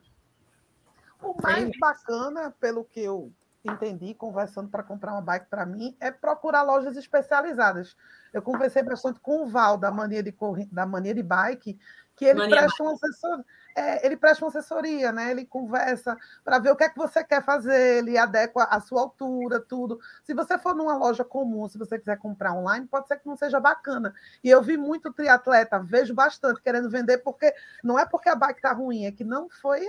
O 1.22 1.34
mais 1.42 1.70
bacana, 1.78 2.54
pelo 2.58 2.84
que 2.84 3.00
eu 3.00 3.30
entendi, 3.62 4.14
conversando 4.14 4.68
para 4.68 4.82
comprar 4.82 5.12
uma 5.12 5.20
bike 5.20 5.46
para 5.50 5.66
mim, 5.66 5.94
é 6.00 6.10
procurar 6.10 6.62
lojas 6.62 6.96
especializadas. 6.96 7.96
Eu 8.32 8.40
conversei 8.40 8.82
bastante 8.82 9.20
com 9.20 9.42
o 9.42 9.46
Val 9.46 9.76
da 9.76 9.90
mania 9.90 10.22
de, 10.22 10.34
da 10.70 10.86
mania 10.86 11.14
de 11.14 11.22
bike, 11.22 11.78
que 12.16 12.24
ele 12.24 12.38
Mania 12.38 12.56
presta 12.56 12.82
um 12.82 12.88
assessor, 12.88 13.44
é, 13.76 14.06
ele 14.06 14.16
presta 14.16 14.44
uma 14.44 14.48
assessoria, 14.48 15.12
né? 15.12 15.30
Ele 15.30 15.44
conversa 15.44 16.16
para 16.42 16.58
ver 16.58 16.70
o 16.70 16.76
que 16.76 16.84
é 16.84 16.88
que 16.88 16.96
você 16.96 17.22
quer 17.22 17.44
fazer, 17.44 17.98
ele 17.98 18.16
adequa 18.16 18.64
a 18.64 18.80
sua 18.80 19.02
altura, 19.02 19.60
tudo. 19.60 20.00
Se 20.24 20.32
você 20.32 20.56
for 20.56 20.74
numa 20.74 20.96
loja 20.96 21.22
comum, 21.22 21.68
se 21.68 21.76
você 21.76 21.98
quiser 21.98 22.18
comprar 22.18 22.54
online, 22.54 22.86
pode 22.86 23.06
ser 23.06 23.18
que 23.18 23.26
não 23.26 23.36
seja 23.36 23.60
bacana. 23.60 24.14
E 24.42 24.48
eu 24.48 24.62
vi 24.62 24.78
muito 24.78 25.12
triatleta, 25.12 25.78
vejo 25.78 26.14
bastante 26.14 26.62
querendo 26.62 26.88
vender 26.88 27.18
porque 27.18 27.54
não 27.84 27.98
é 27.98 28.06
porque 28.06 28.30
a 28.30 28.34
bike 28.34 28.62
tá 28.62 28.72
ruim, 28.72 29.04
é 29.04 29.12
que 29.12 29.22
não 29.22 29.50
foi, 29.50 29.86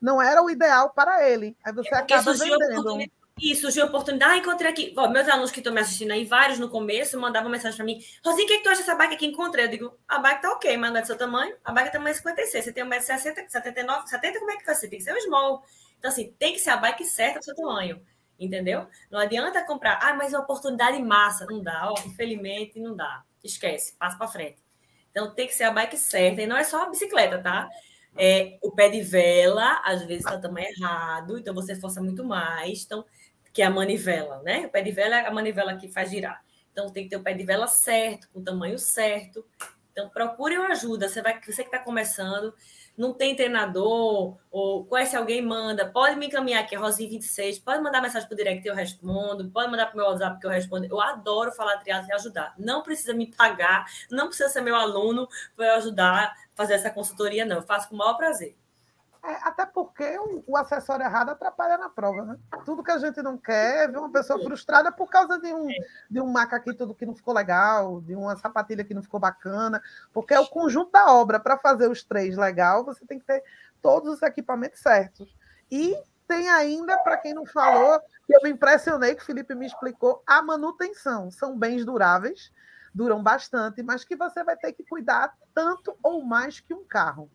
não 0.00 0.20
era 0.20 0.42
o 0.42 0.50
ideal 0.50 0.90
para 0.90 1.28
ele. 1.28 1.56
Aí 1.64 1.72
você 1.72 1.94
é 1.94 1.98
acaba 1.98 2.32
vendendo. 2.32 3.08
E 3.40 3.54
surgiu 3.54 3.84
a 3.84 3.86
oportunidade, 3.86 4.32
ah, 4.32 4.36
encontrei 4.36 4.70
aqui. 4.70 4.92
Bom, 4.94 5.08
meus 5.10 5.28
alunos 5.28 5.50
que 5.50 5.60
estão 5.60 5.72
me 5.72 5.80
assistindo 5.80 6.10
aí, 6.10 6.24
vários 6.24 6.58
no 6.58 6.68
começo, 6.68 7.18
mandavam 7.20 7.48
mensagem 7.48 7.76
para 7.76 7.86
mim: 7.86 8.00
Rosinha, 8.24 8.44
o 8.44 8.48
que, 8.48 8.54
é 8.54 8.56
que 8.58 8.64
tu 8.64 8.68
acha 8.68 8.80
dessa 8.80 8.96
bike 8.96 9.14
aqui? 9.14 9.26
Encontrei. 9.26 9.66
Eu 9.66 9.70
digo: 9.70 9.98
a 10.08 10.18
bike 10.18 10.42
tá 10.42 10.50
ok, 10.50 10.76
mas 10.76 10.90
não 10.90 10.98
é 10.98 11.00
do 11.02 11.06
seu 11.06 11.16
tamanho. 11.16 11.54
A 11.64 11.72
bike 11.72 11.88
é 11.88 11.92
tamanho 11.92 12.14
56. 12.14 12.64
Você 12.64 12.72
tem 12.72 12.84
1,60m, 12.84 13.48
79 13.48 14.08
70 14.08 14.38
como 14.40 14.50
é 14.50 14.56
que 14.56 14.66
vai 14.66 14.74
ser? 14.74 14.88
Tem 14.88 14.98
que 14.98 15.04
ser 15.04 15.14
um 15.14 15.20
small. 15.20 15.64
Então, 15.98 16.10
assim, 16.10 16.34
tem 16.38 16.52
que 16.52 16.58
ser 16.58 16.70
a 16.70 16.76
bike 16.76 17.04
certa 17.04 17.38
do 17.38 17.44
seu 17.44 17.54
tamanho. 17.54 18.00
Entendeu? 18.38 18.86
Não 19.10 19.18
adianta 19.18 19.64
comprar, 19.64 19.98
ah, 20.02 20.14
mas 20.14 20.32
é 20.32 20.36
uma 20.36 20.44
oportunidade 20.44 21.00
massa. 21.02 21.46
Não 21.46 21.62
dá, 21.62 21.92
ó, 21.92 21.94
infelizmente 22.06 22.80
não 22.80 22.96
dá. 22.96 23.22
Esquece, 23.42 23.94
passa 23.98 24.16
para 24.16 24.28
frente. 24.28 24.58
Então, 25.10 25.32
tem 25.32 25.46
que 25.46 25.54
ser 25.54 25.64
a 25.64 25.70
bike 25.70 25.96
certa. 25.96 26.42
E 26.42 26.46
não 26.46 26.56
é 26.56 26.64
só 26.64 26.82
a 26.82 26.90
bicicleta, 26.90 27.38
tá? 27.40 27.68
É, 28.16 28.58
o 28.62 28.72
pé 28.72 28.88
de 28.88 29.00
vela, 29.00 29.80
às 29.84 30.02
vezes, 30.02 30.24
está 30.24 30.38
tamanho 30.38 30.66
errado, 30.68 31.38
então 31.38 31.54
você 31.54 31.76
força 31.76 32.00
muito 32.00 32.24
mais. 32.24 32.84
Então, 32.84 33.04
que 33.52 33.62
é 33.62 33.66
a 33.66 33.70
manivela, 33.70 34.42
né? 34.42 34.66
O 34.66 34.70
pé 34.70 34.82
de 34.82 34.92
vela 34.92 35.16
é 35.16 35.26
a 35.26 35.30
manivela 35.30 35.76
que 35.76 35.88
faz 35.88 36.10
girar. 36.10 36.42
Então 36.72 36.90
tem 36.90 37.04
que 37.04 37.10
ter 37.10 37.16
o 37.16 37.22
pé 37.22 37.34
de 37.34 37.44
vela 37.44 37.66
certo, 37.66 38.28
com 38.30 38.40
o 38.40 38.44
tamanho 38.44 38.78
certo. 38.78 39.44
Então 39.90 40.08
procure 40.08 40.56
uma 40.56 40.68
ajuda. 40.68 41.08
Você 41.08 41.20
vai, 41.20 41.40
você 41.40 41.62
que 41.62 41.68
está 41.68 41.78
começando, 41.80 42.54
não 42.96 43.12
tem 43.12 43.34
treinador, 43.34 44.36
ou 44.50 44.84
conhece 44.84 45.16
alguém, 45.16 45.42
manda. 45.42 45.88
Pode 45.88 46.16
me 46.16 46.26
encaminhar 46.26 46.62
aqui, 46.62 46.76
Rosinha26. 46.76 47.62
Pode 47.64 47.82
mandar 47.82 48.00
mensagem 48.00 48.28
para 48.28 48.34
o 48.34 48.36
direct 48.36 48.62
que 48.62 48.70
eu 48.70 48.74
respondo. 48.74 49.50
Pode 49.50 49.70
mandar 49.70 49.86
para 49.86 49.94
o 49.94 49.96
meu 49.96 50.06
WhatsApp 50.06 50.40
que 50.40 50.46
eu 50.46 50.50
respondo. 50.50 50.86
Eu 50.86 51.00
adoro 51.00 51.50
falar 51.50 51.78
triatlo 51.78 52.08
e 52.10 52.12
ajudar. 52.12 52.54
Não 52.56 52.82
precisa 52.82 53.12
me 53.12 53.26
pagar, 53.26 53.86
não 54.10 54.26
precisa 54.28 54.48
ser 54.48 54.60
meu 54.60 54.76
aluno 54.76 55.28
para 55.56 55.66
eu 55.66 55.74
ajudar 55.74 56.24
a 56.26 56.34
fazer 56.54 56.74
essa 56.74 56.90
consultoria, 56.90 57.44
não. 57.44 57.56
Eu 57.56 57.62
faço 57.62 57.88
com 57.88 57.94
o 57.94 57.98
maior 57.98 58.14
prazer. 58.14 58.56
É, 59.22 59.32
até 59.42 59.66
porque 59.66 60.04
o, 60.18 60.44
o, 60.46 60.56
acessório 60.56 61.04
errado 61.04 61.30
atrapalha 61.30 61.76
na 61.76 61.88
prova, 61.88 62.24
né? 62.24 62.38
Tudo 62.64 62.84
que 62.84 62.90
a 62.90 62.98
gente 62.98 63.20
não 63.20 63.36
quer, 63.36 63.90
ver 63.90 63.98
uma 63.98 64.10
pessoa 64.10 64.42
frustrada 64.42 64.92
por 64.92 65.10
causa 65.10 65.38
de 65.38 65.52
um, 65.52 65.66
de 66.08 66.20
um 66.20 66.26
macaquito 66.28 66.94
que 66.94 67.04
não 67.04 67.14
ficou 67.14 67.34
legal, 67.34 68.00
de 68.00 68.14
uma 68.14 68.36
sapatilha 68.36 68.84
que 68.84 68.94
não 68.94 69.02
ficou 69.02 69.18
bacana, 69.18 69.82
porque 70.12 70.34
é 70.34 70.40
o 70.40 70.46
conjunto 70.46 70.92
da 70.92 71.12
obra. 71.12 71.40
Para 71.40 71.58
fazer 71.58 71.90
os 71.90 72.04
três 72.04 72.36
legal, 72.36 72.84
você 72.84 73.04
tem 73.04 73.18
que 73.18 73.26
ter 73.26 73.42
todos 73.82 74.14
os 74.14 74.22
equipamentos 74.22 74.80
certos. 74.80 75.36
E 75.70 75.96
tem 76.28 76.48
ainda, 76.48 76.96
para 76.98 77.16
quem 77.16 77.34
não 77.34 77.44
falou, 77.44 78.00
que 78.26 78.36
eu 78.36 78.42
me 78.42 78.50
impressionei 78.50 79.14
que 79.14 79.22
o 79.22 79.26
Felipe 79.26 79.54
me 79.54 79.66
explicou, 79.66 80.22
a 80.26 80.42
manutenção. 80.42 81.30
São 81.30 81.58
bens 81.58 81.84
duráveis, 81.84 82.52
duram 82.94 83.22
bastante, 83.22 83.82
mas 83.82 84.04
que 84.04 84.14
você 84.14 84.44
vai 84.44 84.56
ter 84.56 84.72
que 84.74 84.84
cuidar 84.84 85.34
tanto 85.54 85.96
ou 86.02 86.22
mais 86.22 86.60
que 86.60 86.72
um 86.72 86.84
carro. 86.84 87.30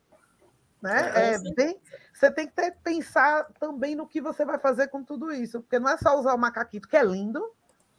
Né? 0.83 1.11
É, 1.15 1.33
é 1.35 1.53
bem, 1.55 1.79
você 2.13 2.29
tem 2.29 2.45
que 2.45 2.53
ter, 2.53 2.75
pensar 2.83 3.45
também 3.57 3.95
no 3.95 4.05
que 4.05 4.19
você 4.19 4.43
vai 4.43 4.59
fazer 4.59 4.89
com 4.89 5.01
tudo 5.01 5.31
isso, 5.31 5.61
porque 5.61 5.79
não 5.79 5.89
é 5.89 5.95
só 5.95 6.19
usar 6.19 6.33
o 6.33 6.37
macaquito, 6.37 6.89
que 6.89 6.97
é 6.97 7.03
lindo, 7.03 7.41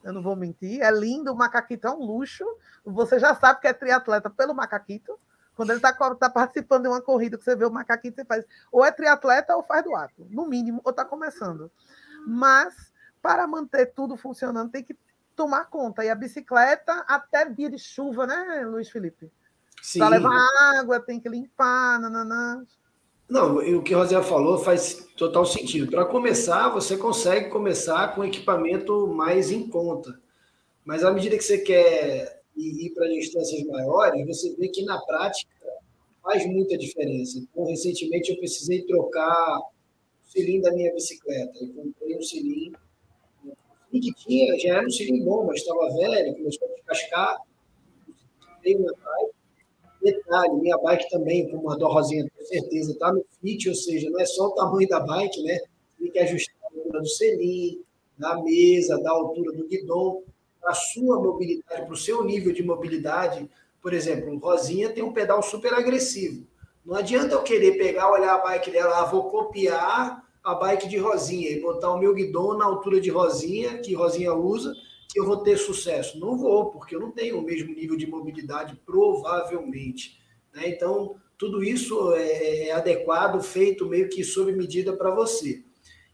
eu 0.02 0.12
não 0.12 0.22
vou 0.22 0.36
mentir, 0.36 0.82
é 0.82 0.90
lindo, 0.90 1.32
o 1.32 1.34
macaquito 1.34 1.86
é 1.86 1.90
um 1.90 2.04
luxo, 2.04 2.44
você 2.84 3.18
já 3.18 3.34
sabe 3.34 3.62
que 3.62 3.66
é 3.66 3.72
triatleta 3.72 4.28
pelo 4.28 4.54
macaquito, 4.54 5.18
quando 5.56 5.70
ele 5.70 5.78
está 5.78 5.94
tá 5.94 6.28
participando 6.28 6.82
de 6.82 6.88
uma 6.88 7.00
corrida, 7.00 7.38
que 7.38 7.44
você 7.44 7.56
vê 7.56 7.64
o 7.64 7.70
macaquito, 7.70 8.16
você 8.16 8.24
faz, 8.26 8.44
ou 8.70 8.84
é 8.84 8.92
triatleta 8.92 9.56
ou 9.56 9.62
faz 9.62 9.82
do 9.82 9.96
ato, 9.96 10.26
no 10.28 10.46
mínimo, 10.46 10.82
ou 10.84 10.90
está 10.90 11.06
começando. 11.06 11.72
Mas, 12.26 12.92
para 13.22 13.46
manter 13.46 13.94
tudo 13.94 14.14
funcionando, 14.14 14.70
tem 14.70 14.84
que 14.84 14.94
tomar 15.34 15.70
conta, 15.70 16.04
e 16.04 16.10
a 16.10 16.14
bicicleta, 16.14 17.02
até 17.08 17.48
de 17.48 17.78
chuva, 17.78 18.26
né, 18.26 18.62
Luiz 18.66 18.90
Felipe? 18.90 19.32
Para 19.98 20.08
levar 20.08 20.48
água, 20.78 20.98
tem 20.98 21.20
que 21.20 21.28
limpar, 21.28 22.00
nananã. 22.00 22.64
Não, 23.28 23.56
o 23.56 23.82
que 23.82 23.94
a 23.94 23.98
Rosé 23.98 24.22
falou 24.22 24.58
faz 24.58 25.06
total 25.16 25.44
sentido. 25.44 25.90
Para 25.90 26.04
começar, 26.04 26.68
você 26.70 26.96
consegue 26.96 27.50
começar 27.50 28.14
com 28.14 28.24
equipamento 28.24 29.06
mais 29.08 29.50
em 29.50 29.68
conta. 29.68 30.18
Mas 30.84 31.04
à 31.04 31.10
medida 31.10 31.36
que 31.36 31.44
você 31.44 31.58
quer 31.58 32.42
ir 32.56 32.90
para 32.94 33.08
distâncias 33.08 33.62
maiores, 33.64 34.26
você 34.26 34.54
vê 34.56 34.68
que 34.68 34.84
na 34.84 34.98
prática 35.00 35.50
faz 36.22 36.46
muita 36.46 36.76
diferença. 36.78 37.38
Então, 37.38 37.66
recentemente 37.66 38.30
eu 38.30 38.38
precisei 38.38 38.82
trocar 38.82 39.58
o 39.58 39.70
cilindro 40.26 40.70
da 40.70 40.76
minha 40.76 40.92
bicicleta. 40.92 41.58
Eu 41.60 41.72
comprei 41.74 42.16
um 42.16 42.22
cilindro. 42.22 42.80
O 43.92 44.00
que 44.00 44.12
tinha 44.14 44.58
já 44.58 44.76
era 44.76 44.86
um 44.86 44.90
cilindro 44.90 45.24
bom, 45.24 45.46
mas 45.46 45.60
estava 45.60 45.88
velho, 45.94 46.34
começou 46.34 46.68
a 46.68 46.74
descascar. 46.74 47.38
Dei 48.62 48.76
uma 48.76 48.92
raiva 49.02 49.33
Detalhe, 50.04 50.60
minha 50.60 50.76
bike 50.76 51.08
também, 51.08 51.50
como 51.50 51.70
a 51.70 51.76
do 51.76 51.86
Rosinha, 51.86 52.28
com 52.36 52.44
certeza, 52.44 52.92
está 52.92 53.10
no 53.10 53.24
fit, 53.40 53.66
ou 53.70 53.74
seja, 53.74 54.10
não 54.10 54.20
é 54.20 54.26
só 54.26 54.48
o 54.48 54.50
tamanho 54.50 54.86
da 54.86 55.00
bike, 55.00 55.42
né? 55.42 55.58
Tem 55.98 56.10
que 56.10 56.18
ajustar 56.18 56.54
a 56.62 56.76
altura 56.76 57.00
do 57.00 57.08
selim, 57.08 57.80
da 58.18 58.42
mesa, 58.42 59.00
da 59.00 59.10
altura 59.10 59.52
do 59.52 59.66
guidão, 59.66 60.22
a 60.62 60.74
sua 60.74 61.18
mobilidade, 61.18 61.86
para 61.86 61.92
o 61.92 61.96
seu 61.96 62.22
nível 62.22 62.52
de 62.52 62.62
mobilidade. 62.62 63.48
Por 63.80 63.94
exemplo, 63.94 64.34
o 64.34 64.38
Rosinha 64.38 64.90
tem 64.90 65.02
um 65.02 65.12
pedal 65.12 65.42
super 65.42 65.72
agressivo. 65.72 66.46
Não 66.84 66.96
adianta 66.96 67.34
eu 67.34 67.42
querer 67.42 67.78
pegar, 67.78 68.10
olhar 68.10 68.34
a 68.34 68.42
bike 68.42 68.70
dela, 68.70 69.00
ah, 69.00 69.04
vou 69.06 69.30
copiar 69.30 70.22
a 70.42 70.54
bike 70.54 70.86
de 70.86 70.98
Rosinha 70.98 71.48
e 71.48 71.60
botar 71.60 71.90
o 71.92 71.98
meu 71.98 72.12
guidão 72.12 72.58
na 72.58 72.66
altura 72.66 73.00
de 73.00 73.08
Rosinha, 73.08 73.78
que 73.78 73.94
Rosinha 73.94 74.34
usa, 74.34 74.74
que 75.14 75.20
eu 75.20 75.24
vou 75.24 75.36
ter 75.36 75.56
sucesso? 75.56 76.18
Não 76.18 76.36
vou, 76.36 76.72
porque 76.72 76.96
eu 76.96 76.98
não 76.98 77.12
tenho 77.12 77.38
o 77.38 77.42
mesmo 77.42 77.72
nível 77.72 77.96
de 77.96 78.04
mobilidade, 78.04 78.76
provavelmente. 78.84 80.18
Né? 80.52 80.70
Então, 80.70 81.14
tudo 81.38 81.62
isso 81.62 82.12
é, 82.14 82.66
é 82.66 82.72
adequado, 82.72 83.40
feito 83.40 83.86
meio 83.86 84.08
que 84.08 84.24
sob 84.24 84.50
medida 84.50 84.92
para 84.92 85.14
você. 85.14 85.62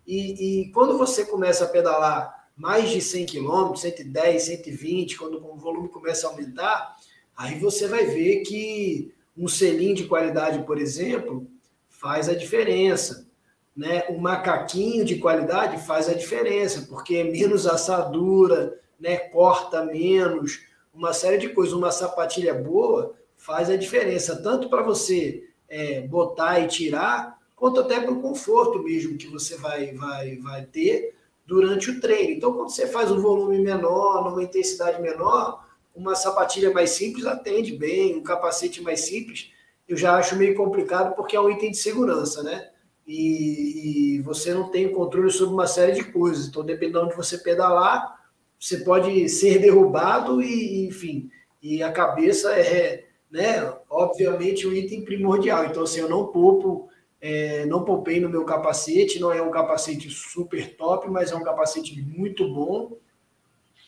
E, 0.06 0.64
e, 0.66 0.72
quando 0.72 0.98
você 0.98 1.24
começa 1.24 1.64
a 1.64 1.68
pedalar 1.68 2.50
mais 2.54 2.90
de 2.90 3.00
100 3.00 3.24
km, 3.24 3.74
110, 3.74 4.42
120, 4.42 5.16
quando 5.16 5.42
o 5.42 5.56
volume 5.56 5.88
começa 5.88 6.26
a 6.26 6.30
aumentar, 6.30 6.94
aí 7.34 7.58
você 7.58 7.88
vai 7.88 8.04
ver 8.04 8.42
que 8.42 9.14
um 9.34 9.48
selim 9.48 9.94
de 9.94 10.04
qualidade, 10.04 10.62
por 10.66 10.78
exemplo, 10.78 11.46
faz 11.88 12.28
a 12.28 12.34
diferença. 12.34 13.26
Né? 13.74 14.04
Um 14.10 14.18
macaquinho 14.18 15.06
de 15.06 15.16
qualidade 15.16 15.82
faz 15.86 16.06
a 16.06 16.12
diferença, 16.12 16.86
porque 16.86 17.16
é 17.16 17.24
menos 17.24 17.66
assadura, 17.66 18.78
né, 19.00 19.16
corta 19.16 19.84
menos, 19.84 20.60
uma 20.92 21.12
série 21.12 21.38
de 21.38 21.48
coisas. 21.48 21.74
Uma 21.74 21.90
sapatilha 21.90 22.54
boa 22.54 23.14
faz 23.36 23.70
a 23.70 23.76
diferença, 23.76 24.40
tanto 24.42 24.68
para 24.68 24.82
você 24.82 25.48
é, 25.68 26.02
botar 26.02 26.60
e 26.60 26.68
tirar, 26.68 27.38
quanto 27.56 27.80
até 27.80 27.98
para 27.98 28.12
o 28.12 28.20
conforto 28.20 28.82
mesmo 28.82 29.16
que 29.16 29.26
você 29.26 29.56
vai, 29.56 29.94
vai, 29.94 30.36
vai 30.36 30.64
ter 30.66 31.14
durante 31.46 31.90
o 31.90 32.00
treino. 32.00 32.32
Então, 32.32 32.52
quando 32.52 32.70
você 32.70 32.86
faz 32.86 33.10
um 33.10 33.20
volume 33.20 33.58
menor, 33.58 34.24
numa 34.24 34.42
intensidade 34.42 35.00
menor, 35.00 35.66
uma 35.94 36.14
sapatilha 36.14 36.72
mais 36.72 36.90
simples 36.90 37.26
atende 37.26 37.76
bem, 37.76 38.16
um 38.16 38.22
capacete 38.22 38.82
mais 38.82 39.00
simples, 39.00 39.50
eu 39.88 39.96
já 39.96 40.16
acho 40.16 40.36
meio 40.36 40.54
complicado 40.54 41.16
porque 41.16 41.34
é 41.34 41.40
um 41.40 41.50
item 41.50 41.72
de 41.72 41.76
segurança, 41.76 42.42
né? 42.42 42.70
E, 43.06 44.16
e 44.16 44.20
você 44.20 44.54
não 44.54 44.68
tem 44.70 44.92
controle 44.92 45.30
sobre 45.32 45.52
uma 45.52 45.66
série 45.66 45.92
de 45.92 46.04
coisas. 46.04 46.46
Então, 46.46 46.64
dependendo 46.64 47.08
de 47.08 47.16
você 47.16 47.38
pedalar, 47.38 48.19
você 48.60 48.76
pode 48.78 49.26
ser 49.30 49.58
derrubado 49.58 50.42
e, 50.42 50.86
enfim, 50.86 51.30
e 51.62 51.82
a 51.82 51.90
cabeça 51.90 52.52
é, 52.52 53.06
né, 53.30 53.72
obviamente, 53.88 54.68
um 54.68 54.72
item 54.72 55.02
primordial. 55.02 55.64
Então, 55.64 55.82
assim, 55.82 56.00
eu 56.00 56.10
não 56.10 56.26
poupo, 56.26 56.88
é, 57.22 57.64
não 57.64 57.84
poupei 57.84 58.20
no 58.20 58.28
meu 58.28 58.44
capacete, 58.44 59.18
não 59.18 59.32
é 59.32 59.40
um 59.40 59.50
capacete 59.50 60.10
super 60.10 60.76
top, 60.76 61.08
mas 61.08 61.32
é 61.32 61.34
um 61.34 61.42
capacete 61.42 61.98
muito 62.02 62.52
bom, 62.52 62.98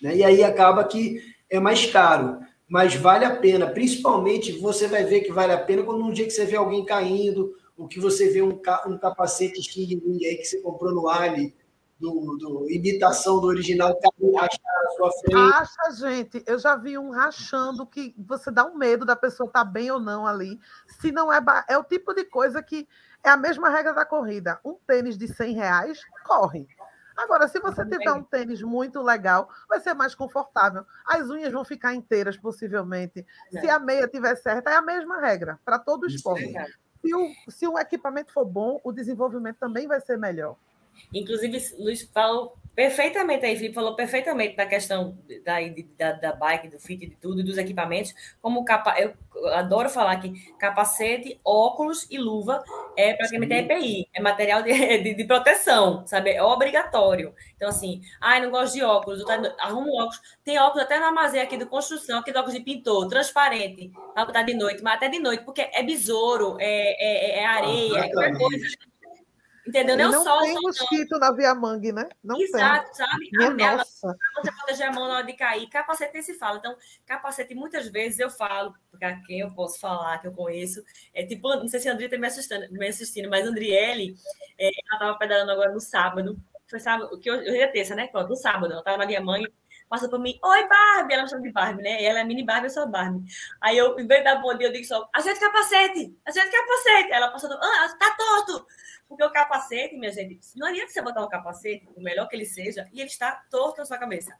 né, 0.00 0.16
e 0.16 0.24
aí 0.24 0.42
acaba 0.42 0.82
que 0.84 1.20
é 1.50 1.60
mais 1.60 1.84
caro, 1.84 2.38
mas 2.66 2.94
vale 2.94 3.26
a 3.26 3.36
pena, 3.36 3.66
principalmente 3.66 4.52
você 4.52 4.88
vai 4.88 5.04
ver 5.04 5.20
que 5.20 5.30
vale 5.30 5.52
a 5.52 5.58
pena 5.58 5.82
quando 5.82 6.02
um 6.02 6.10
dia 6.10 6.24
que 6.24 6.30
você 6.30 6.46
vê 6.46 6.56
alguém 6.56 6.82
caindo, 6.84 7.54
ou 7.76 7.86
que 7.86 8.00
você 8.00 8.30
vê 8.30 8.40
um, 8.40 8.60
um 8.86 8.98
capacete 8.98 9.60
aí 9.78 10.36
que 10.36 10.44
você 10.44 10.60
comprou 10.62 10.94
no 10.94 11.08
Ali, 11.08 11.54
do, 12.02 12.36
do, 12.36 12.68
imitação 12.68 13.40
do 13.40 13.46
original 13.46 13.96
rachar 14.34 14.60
na 14.84 14.90
sua 14.96 15.12
frente. 15.20 15.54
Acha, 15.54 15.92
gente, 15.92 16.42
eu 16.46 16.58
já 16.58 16.74
vi 16.74 16.98
um 16.98 17.10
rachando 17.10 17.86
que 17.86 18.12
você 18.18 18.50
dá 18.50 18.66
um 18.66 18.76
medo 18.76 19.06
da 19.06 19.14
pessoa 19.14 19.46
estar 19.46 19.64
tá 19.64 19.70
bem 19.70 19.88
ou 19.90 20.00
não 20.00 20.26
ali. 20.26 20.58
Se 21.00 21.12
não 21.12 21.32
é. 21.32 21.40
É 21.68 21.78
o 21.78 21.84
tipo 21.84 22.12
de 22.12 22.24
coisa 22.24 22.60
que 22.60 22.88
é 23.22 23.30
a 23.30 23.36
mesma 23.36 23.70
regra 23.70 23.94
da 23.94 24.04
corrida. 24.04 24.58
Um 24.64 24.74
tênis 24.84 25.16
de 25.16 25.28
100 25.28 25.54
reais 25.54 26.00
corre. 26.24 26.66
Agora, 27.16 27.46
se 27.46 27.60
você 27.60 27.84
tiver 27.84 28.10
um 28.10 28.22
tênis 28.22 28.62
muito 28.62 29.00
legal, 29.00 29.48
vai 29.68 29.78
ser 29.80 29.94
mais 29.94 30.14
confortável. 30.14 30.84
As 31.06 31.30
unhas 31.30 31.52
vão 31.52 31.64
ficar 31.64 31.94
inteiras, 31.94 32.36
possivelmente. 32.36 33.24
É. 33.54 33.60
Se 33.60 33.70
a 33.70 33.78
meia 33.78 34.08
tiver 34.08 34.34
certa, 34.36 34.70
é 34.70 34.74
a 34.74 34.82
mesma 34.82 35.20
regra 35.20 35.60
para 35.64 35.78
todo 35.78 36.06
esporte. 36.06 36.52
Se 37.00 37.14
o, 37.14 37.28
se 37.48 37.68
o 37.68 37.78
equipamento 37.78 38.32
for 38.32 38.44
bom, 38.44 38.80
o 38.82 38.90
desenvolvimento 38.90 39.58
também 39.58 39.86
vai 39.86 40.00
ser 40.00 40.16
melhor. 40.16 40.56
Inclusive, 41.12 41.58
Luiz 41.78 42.02
falou 42.12 42.56
perfeitamente 42.74 43.44
aí, 43.44 43.56
Felipe 43.56 43.74
falou 43.74 43.94
perfeitamente 43.94 44.56
da 44.56 44.64
questão 44.64 45.16
da, 45.44 45.56
da, 45.98 46.12
da 46.12 46.32
bike, 46.32 46.68
do 46.68 46.78
fit, 46.78 47.06
de 47.06 47.16
tudo, 47.16 47.44
dos 47.44 47.58
equipamentos, 47.58 48.14
como 48.40 48.64
capa, 48.64 48.98
eu 48.98 49.14
adoro 49.48 49.90
falar 49.90 50.16
que 50.20 50.32
capacete, 50.56 51.38
óculos 51.44 52.06
e 52.10 52.16
luva 52.16 52.62
é 52.96 53.14
praticamente 53.14 53.54
EPI, 53.54 54.08
é 54.14 54.22
material 54.22 54.62
de, 54.62 54.72
de, 55.02 55.14
de, 55.14 55.24
proteção, 55.24 56.06
sabe? 56.06 56.30
É 56.30 56.42
obrigatório. 56.42 57.34
Então, 57.56 57.68
assim, 57.68 58.00
ai, 58.20 58.40
não 58.40 58.50
gosto 58.50 58.74
de 58.74 58.82
óculos, 58.82 59.20
eu 59.20 59.28
arrumo 59.58 59.92
óculos. 59.94 60.20
Tem 60.42 60.58
óculos 60.58 60.84
até 60.84 60.98
na 60.98 61.06
armazém 61.06 61.40
aqui 61.40 61.56
do 61.56 61.66
construção, 61.66 62.20
aqui 62.20 62.32
do 62.32 62.38
óculos 62.38 62.54
de 62.56 62.64
pintor, 62.64 63.06
transparente, 63.08 63.92
para 64.14 64.24
botar 64.24 64.42
de 64.42 64.54
noite, 64.54 64.82
mas 64.82 64.94
até 64.94 65.08
de 65.08 65.18
noite, 65.18 65.44
porque 65.44 65.68
é 65.72 65.82
besouro, 65.82 66.56
é, 66.58 67.38
é, 67.38 67.40
é 67.40 67.46
areia, 67.46 67.98
é 67.98 68.08
qualquer 68.08 68.38
coisa 68.38 68.91
Entendeu? 69.72 69.96
Não, 69.96 70.10
não 70.10 70.22
sol, 70.22 70.40
tem 70.42 70.54
mosquito 70.60 71.18
na 71.18 71.32
Via 71.32 71.54
Mangue, 71.54 71.92
né? 71.92 72.06
Não 72.22 72.38
Exato, 72.38 72.84
tem. 72.84 72.94
sabe? 72.94 73.30
Minha 73.32 73.70
a 73.70 73.76
nossa. 73.78 74.18
Pra 74.34 74.42
você 74.42 74.52
proteger 74.52 74.86
a 74.88 74.92
mão 74.92 75.08
na 75.08 75.14
hora 75.14 75.26
de 75.26 75.32
cair. 75.32 75.66
Capacete 75.70 76.12
nem 76.12 76.22
se 76.22 76.34
fala. 76.34 76.58
Então, 76.58 76.76
capacete, 77.06 77.54
muitas 77.54 77.88
vezes 77.88 78.18
eu 78.18 78.28
falo, 78.28 78.74
para 78.98 79.16
quem 79.22 79.40
eu 79.40 79.50
posso 79.52 79.80
falar, 79.80 80.18
que 80.18 80.26
eu 80.26 80.32
conheço, 80.32 80.84
é 81.14 81.24
tipo, 81.24 81.48
não 81.56 81.66
sei 81.68 81.80
se 81.80 81.88
a 81.88 81.94
André 81.94 82.04
está 82.04 82.18
me 82.18 82.26
assistindo, 82.26 82.70
me 82.70 82.86
assistindo, 82.86 83.30
mas 83.30 83.46
a 83.46 83.48
Andriele, 83.48 84.14
é, 84.58 84.66
ela 84.66 84.94
estava 84.94 85.18
pedalando 85.18 85.52
agora 85.52 85.72
no 85.72 85.80
sábado. 85.80 86.36
Foi 86.68 86.78
sábado, 86.78 87.18
que 87.18 87.30
hoje 87.30 87.48
é 87.48 87.66
terça, 87.66 87.94
né? 87.94 88.08
Pronto, 88.08 88.28
no 88.28 88.36
sábado, 88.36 88.72
ela 88.72 88.80
estava 88.80 88.98
na 88.98 89.06
Via 89.06 89.22
Mangue 89.22 89.50
passa 89.92 90.08
por 90.08 90.18
mim, 90.18 90.38
oi 90.42 90.66
Barbie, 90.66 91.12
ela 91.12 91.24
me 91.24 91.28
chama 91.28 91.42
de 91.42 91.52
Barbie, 91.52 91.82
né? 91.82 92.02
Ela 92.02 92.20
é 92.20 92.24
mini 92.24 92.42
Barbie, 92.42 92.68
eu 92.68 92.70
sou 92.70 92.88
Barbie. 92.88 93.30
Aí 93.60 93.76
eu, 93.76 94.00
em 94.00 94.06
vez 94.06 94.24
dar 94.24 94.36
bom 94.36 94.56
dia, 94.56 94.68
eu 94.68 94.72
digo 94.72 94.86
só, 94.86 95.06
ajeita 95.12 95.38
capacete, 95.38 96.16
ajeita 96.24 96.50
capacete. 96.50 97.12
Aí 97.12 97.12
ela 97.12 97.28
passou, 97.28 97.52
ah, 97.52 97.96
tá 97.98 98.16
torto. 98.16 98.66
Porque 99.12 99.24
o 99.24 99.30
capacete, 99.30 99.94
minha 99.94 100.10
gente, 100.10 100.40
não 100.56 100.66
adianta 100.66 100.88
você 100.88 101.02
botar 101.02 101.22
um 101.22 101.28
capacete, 101.28 101.86
o 101.94 102.00
melhor 102.00 102.26
que 102.28 102.34
ele 102.34 102.46
seja, 102.46 102.88
e 102.90 102.98
ele 102.98 103.10
está 103.10 103.44
torto 103.50 103.80
na 103.80 103.84
sua 103.84 103.98
cabeça. 103.98 104.34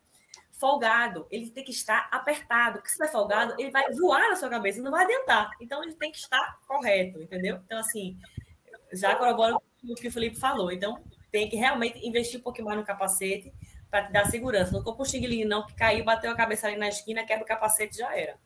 Folgado, 0.50 1.26
ele 1.30 1.50
tem 1.50 1.62
que 1.62 1.72
estar 1.72 2.08
apertado. 2.10 2.78
Porque 2.78 2.88
se 2.88 3.04
é 3.04 3.08
folgado, 3.08 3.54
ele 3.58 3.70
vai 3.70 3.92
voar 3.92 4.30
na 4.30 4.36
sua 4.36 4.48
cabeça, 4.48 4.80
não 4.80 4.90
vai 4.90 5.04
adiantar. 5.04 5.50
Então, 5.60 5.82
ele 5.82 5.92
tem 5.92 6.10
que 6.10 6.16
estar 6.16 6.58
correto, 6.66 7.20
entendeu? 7.20 7.60
Então, 7.66 7.78
assim, 7.78 8.16
já 8.94 9.14
corroboro 9.14 9.60
o 9.84 9.94
que 9.94 10.08
o 10.08 10.12
Felipe 10.12 10.36
falou. 10.36 10.72
Então, 10.72 11.04
tem 11.30 11.50
que 11.50 11.56
realmente 11.56 11.98
investir 12.06 12.40
um 12.40 12.42
pouquinho 12.42 12.66
mais 12.66 12.78
no 12.78 12.86
capacete 12.86 13.52
para 13.90 14.06
te 14.06 14.12
dar 14.12 14.24
segurança. 14.24 14.72
Não 14.72 14.82
compra 14.82 15.04
xinguilinho, 15.04 15.46
não, 15.46 15.66
que 15.66 15.74
caiu, 15.74 16.02
bateu 16.02 16.30
a 16.30 16.34
cabeça 16.34 16.66
ali 16.66 16.76
na 16.76 16.88
esquina, 16.88 17.26
quebra 17.26 17.44
o 17.44 17.46
capacete 17.46 17.98
já 17.98 18.16
era. 18.16 18.38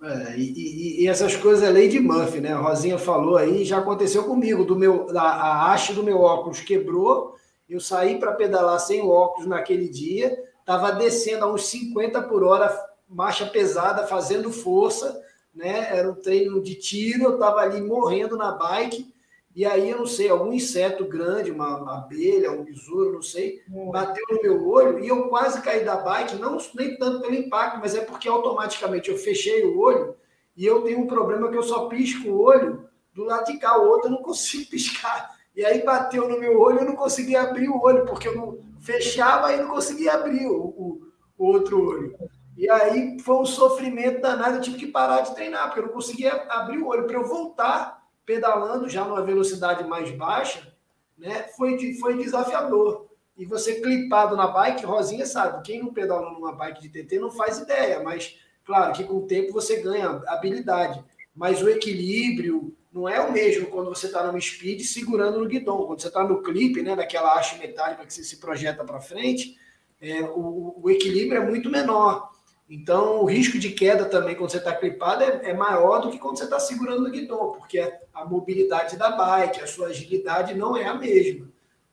É, 0.00 0.36
e, 0.38 0.52
e, 0.52 1.02
e, 1.02 1.08
essas 1.08 1.34
coisas 1.34 1.64
é 1.64 1.70
lei 1.70 1.88
de 1.88 1.98
Murphy, 1.98 2.40
né? 2.40 2.52
A 2.52 2.58
Rosinha 2.58 2.98
falou 2.98 3.36
aí, 3.36 3.64
já 3.64 3.78
aconteceu 3.78 4.24
comigo. 4.24 4.64
Do 4.64 4.76
meu, 4.76 5.06
a, 5.16 5.22
a 5.22 5.72
haste 5.72 5.92
do 5.92 6.04
meu 6.04 6.20
óculos 6.20 6.60
quebrou, 6.60 7.34
eu 7.68 7.80
saí 7.80 8.18
para 8.18 8.32
pedalar 8.32 8.78
sem 8.78 9.02
óculos 9.02 9.48
naquele 9.48 9.88
dia, 9.88 10.38
estava 10.60 10.92
descendo 10.92 11.44
a 11.44 11.52
uns 11.52 11.66
50 11.66 12.22
por 12.22 12.44
hora, 12.44 12.72
marcha 13.08 13.44
pesada, 13.46 14.06
fazendo 14.06 14.52
força, 14.52 15.20
né? 15.52 15.88
Era 15.90 16.10
um 16.10 16.14
treino 16.14 16.62
de 16.62 16.76
tiro, 16.76 17.24
eu 17.24 17.34
estava 17.34 17.60
ali 17.60 17.80
morrendo 17.80 18.36
na 18.36 18.52
bike, 18.52 19.12
e 19.58 19.66
aí 19.66 19.90
eu 19.90 19.98
não 19.98 20.06
sei, 20.06 20.28
algum 20.28 20.52
inseto 20.52 21.04
grande, 21.04 21.50
uma, 21.50 21.78
uma 21.78 21.98
abelha, 21.98 22.52
um 22.52 22.62
besouro, 22.62 23.14
não 23.14 23.22
sei, 23.22 23.60
hum. 23.68 23.90
bateu 23.90 24.24
no 24.30 24.40
meu 24.40 24.68
olho 24.68 25.00
e 25.00 25.08
eu 25.08 25.28
quase 25.28 25.60
caí 25.62 25.84
da 25.84 25.96
bike, 25.96 26.36
não 26.36 26.58
nem 26.76 26.96
tanto 26.96 27.22
pelo 27.22 27.34
impacto, 27.34 27.80
mas 27.80 27.96
é 27.96 28.02
porque 28.02 28.28
automaticamente 28.28 29.10
eu 29.10 29.18
fechei 29.18 29.64
o 29.64 29.80
olho 29.80 30.14
e 30.56 30.64
eu 30.64 30.82
tenho 30.82 31.00
um 31.00 31.08
problema 31.08 31.50
que 31.50 31.56
eu 31.56 31.64
só 31.64 31.88
pisco 31.88 32.28
o 32.28 32.40
olho 32.40 32.88
do 33.12 33.24
lado 33.24 33.46
de 33.46 33.58
cá, 33.58 33.76
o 33.76 33.88
outro 33.88 34.06
eu 34.06 34.12
não 34.12 34.22
consigo 34.22 34.70
piscar. 34.70 35.36
E 35.56 35.64
aí 35.64 35.82
bateu 35.82 36.28
no 36.28 36.38
meu 36.38 36.60
olho, 36.60 36.78
eu 36.78 36.84
não 36.84 36.94
conseguia 36.94 37.42
abrir 37.42 37.68
o 37.68 37.82
olho, 37.82 38.06
porque 38.06 38.28
eu 38.28 38.36
não 38.36 38.60
fechava 38.78 39.52
e 39.52 39.56
não 39.56 39.70
conseguia 39.70 40.12
abrir 40.12 40.46
o, 40.46 40.54
o, 40.56 41.00
o 41.36 41.46
outro 41.46 41.84
olho. 41.84 42.16
E 42.56 42.70
aí 42.70 43.18
foi 43.24 43.34
um 43.34 43.44
sofrimento 43.44 44.20
danado, 44.20 44.58
eu 44.58 44.60
tive 44.60 44.78
que 44.78 44.86
parar 44.86 45.22
de 45.22 45.34
treinar, 45.34 45.66
porque 45.66 45.80
eu 45.80 45.86
não 45.86 45.92
conseguia 45.92 46.46
abrir 46.48 46.78
o 46.78 46.86
olho. 46.86 47.08
Para 47.08 47.16
eu 47.16 47.26
voltar 47.26 47.97
pedalando 48.28 48.90
já 48.90 49.06
numa 49.06 49.22
velocidade 49.22 49.88
mais 49.88 50.10
baixa, 50.10 50.70
né, 51.16 51.44
foi, 51.56 51.94
foi 51.94 52.18
desafiador. 52.18 53.08
E 53.38 53.46
você 53.46 53.80
clipado 53.80 54.36
na 54.36 54.48
bike, 54.48 54.84
Rosinha 54.84 55.24
sabe, 55.24 55.62
quem 55.64 55.80
não 55.80 55.94
pedalou 55.94 56.34
numa 56.34 56.52
bike 56.52 56.82
de 56.82 56.90
TT 56.90 57.18
não 57.18 57.30
faz 57.30 57.56
ideia, 57.56 58.02
mas 58.02 58.38
claro 58.66 58.92
que 58.92 59.02
com 59.02 59.14
o 59.14 59.26
tempo 59.26 59.50
você 59.50 59.80
ganha 59.80 60.22
habilidade. 60.26 61.02
Mas 61.34 61.62
o 61.62 61.70
equilíbrio 61.70 62.76
não 62.92 63.08
é 63.08 63.18
o 63.18 63.32
mesmo 63.32 63.68
quando 63.68 63.88
você 63.88 64.08
está 64.08 64.30
no 64.30 64.38
speed 64.38 64.82
segurando 64.82 65.38
no 65.38 65.48
guidão. 65.48 65.86
Quando 65.86 66.00
você 66.00 66.08
está 66.08 66.22
no 66.22 66.42
clipe, 66.42 66.82
né, 66.82 66.94
naquela 66.94 67.32
haste 67.32 67.58
metálica 67.58 68.04
que 68.04 68.12
você 68.12 68.22
se 68.22 68.36
projeta 68.36 68.84
para 68.84 69.00
frente, 69.00 69.56
é, 70.02 70.20
o, 70.20 70.74
o 70.82 70.90
equilíbrio 70.90 71.40
é 71.40 71.46
muito 71.46 71.70
menor. 71.70 72.30
Então, 72.68 73.22
o 73.22 73.24
risco 73.24 73.58
de 73.58 73.70
queda 73.70 74.04
também, 74.04 74.34
quando 74.34 74.50
você 74.50 74.58
está 74.58 74.74
clipado, 74.74 75.24
é, 75.24 75.50
é, 75.50 75.54
maior 75.54 76.00
do 76.00 76.10
que 76.10 76.18
quando 76.18 76.36
você 76.36 76.44
está 76.44 76.60
segurando 76.60 77.06
o 77.06 77.10
guidão, 77.10 77.52
porque 77.52 77.80
a 78.12 78.24
mobilidade 78.26 78.96
da 78.98 79.10
bike, 79.10 79.60
a 79.60 79.66
sua 79.66 79.86
agilidade 79.86 80.54
não 80.54 80.76
é 80.76 80.84
a 80.84 80.94
mesma. 80.94 81.48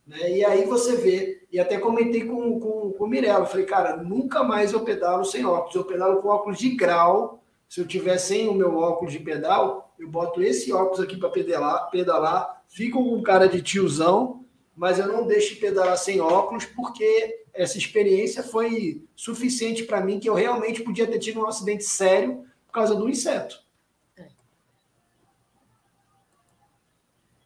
Né? 0.05 0.38
E 0.38 0.45
aí 0.45 0.65
você 0.65 0.97
vê, 0.97 1.45
e 1.49 1.59
até 1.59 1.78
comentei 1.78 2.26
com, 2.26 2.59
com, 2.59 2.91
com 2.91 3.03
o 3.05 3.07
Mirella, 3.07 3.45
falei, 3.45 3.65
cara, 3.65 3.95
nunca 3.95 4.43
mais 4.43 4.73
eu 4.73 4.82
pedalo 4.82 5.23
sem 5.23 5.45
óculos, 5.45 5.76
eu 5.76 5.86
pedalo 5.86 6.21
com 6.21 6.28
óculos 6.28 6.59
de 6.59 6.69
grau, 6.76 7.41
se 7.69 7.80
eu 7.80 7.88
tiver 7.88 8.17
sem 8.17 8.49
o 8.49 8.53
meu 8.53 8.78
óculos 8.78 9.13
de 9.13 9.19
pedal, 9.19 9.93
eu 9.97 10.09
boto 10.09 10.43
esse 10.43 10.73
óculos 10.73 10.99
aqui 10.99 11.15
para 11.15 11.30
pedalar, 11.30 11.89
pedalar, 11.89 12.63
fico 12.67 13.01
com 13.03 13.23
cara 13.23 13.47
de 13.47 13.61
tiozão, 13.61 14.43
mas 14.76 14.99
eu 14.99 15.07
não 15.07 15.26
deixo 15.26 15.55
de 15.55 15.61
pedalar 15.61 15.97
sem 15.97 16.19
óculos, 16.19 16.65
porque 16.65 17.44
essa 17.56 17.78
experiência 17.78 18.43
foi 18.43 19.03
suficiente 19.16 19.84
para 19.84 20.01
mim 20.01 20.20
que 20.20 20.30
eu 20.30 20.34
realmente 20.34 20.84
podia 20.84 21.08
ter 21.08 21.20
tido 21.20 21.39
um 21.39 21.47
acidente 21.47 21.84
sério 21.84 22.45
por 22.68 22.74
causa 22.74 22.93
do 22.93 23.10
inseto. 23.10 23.64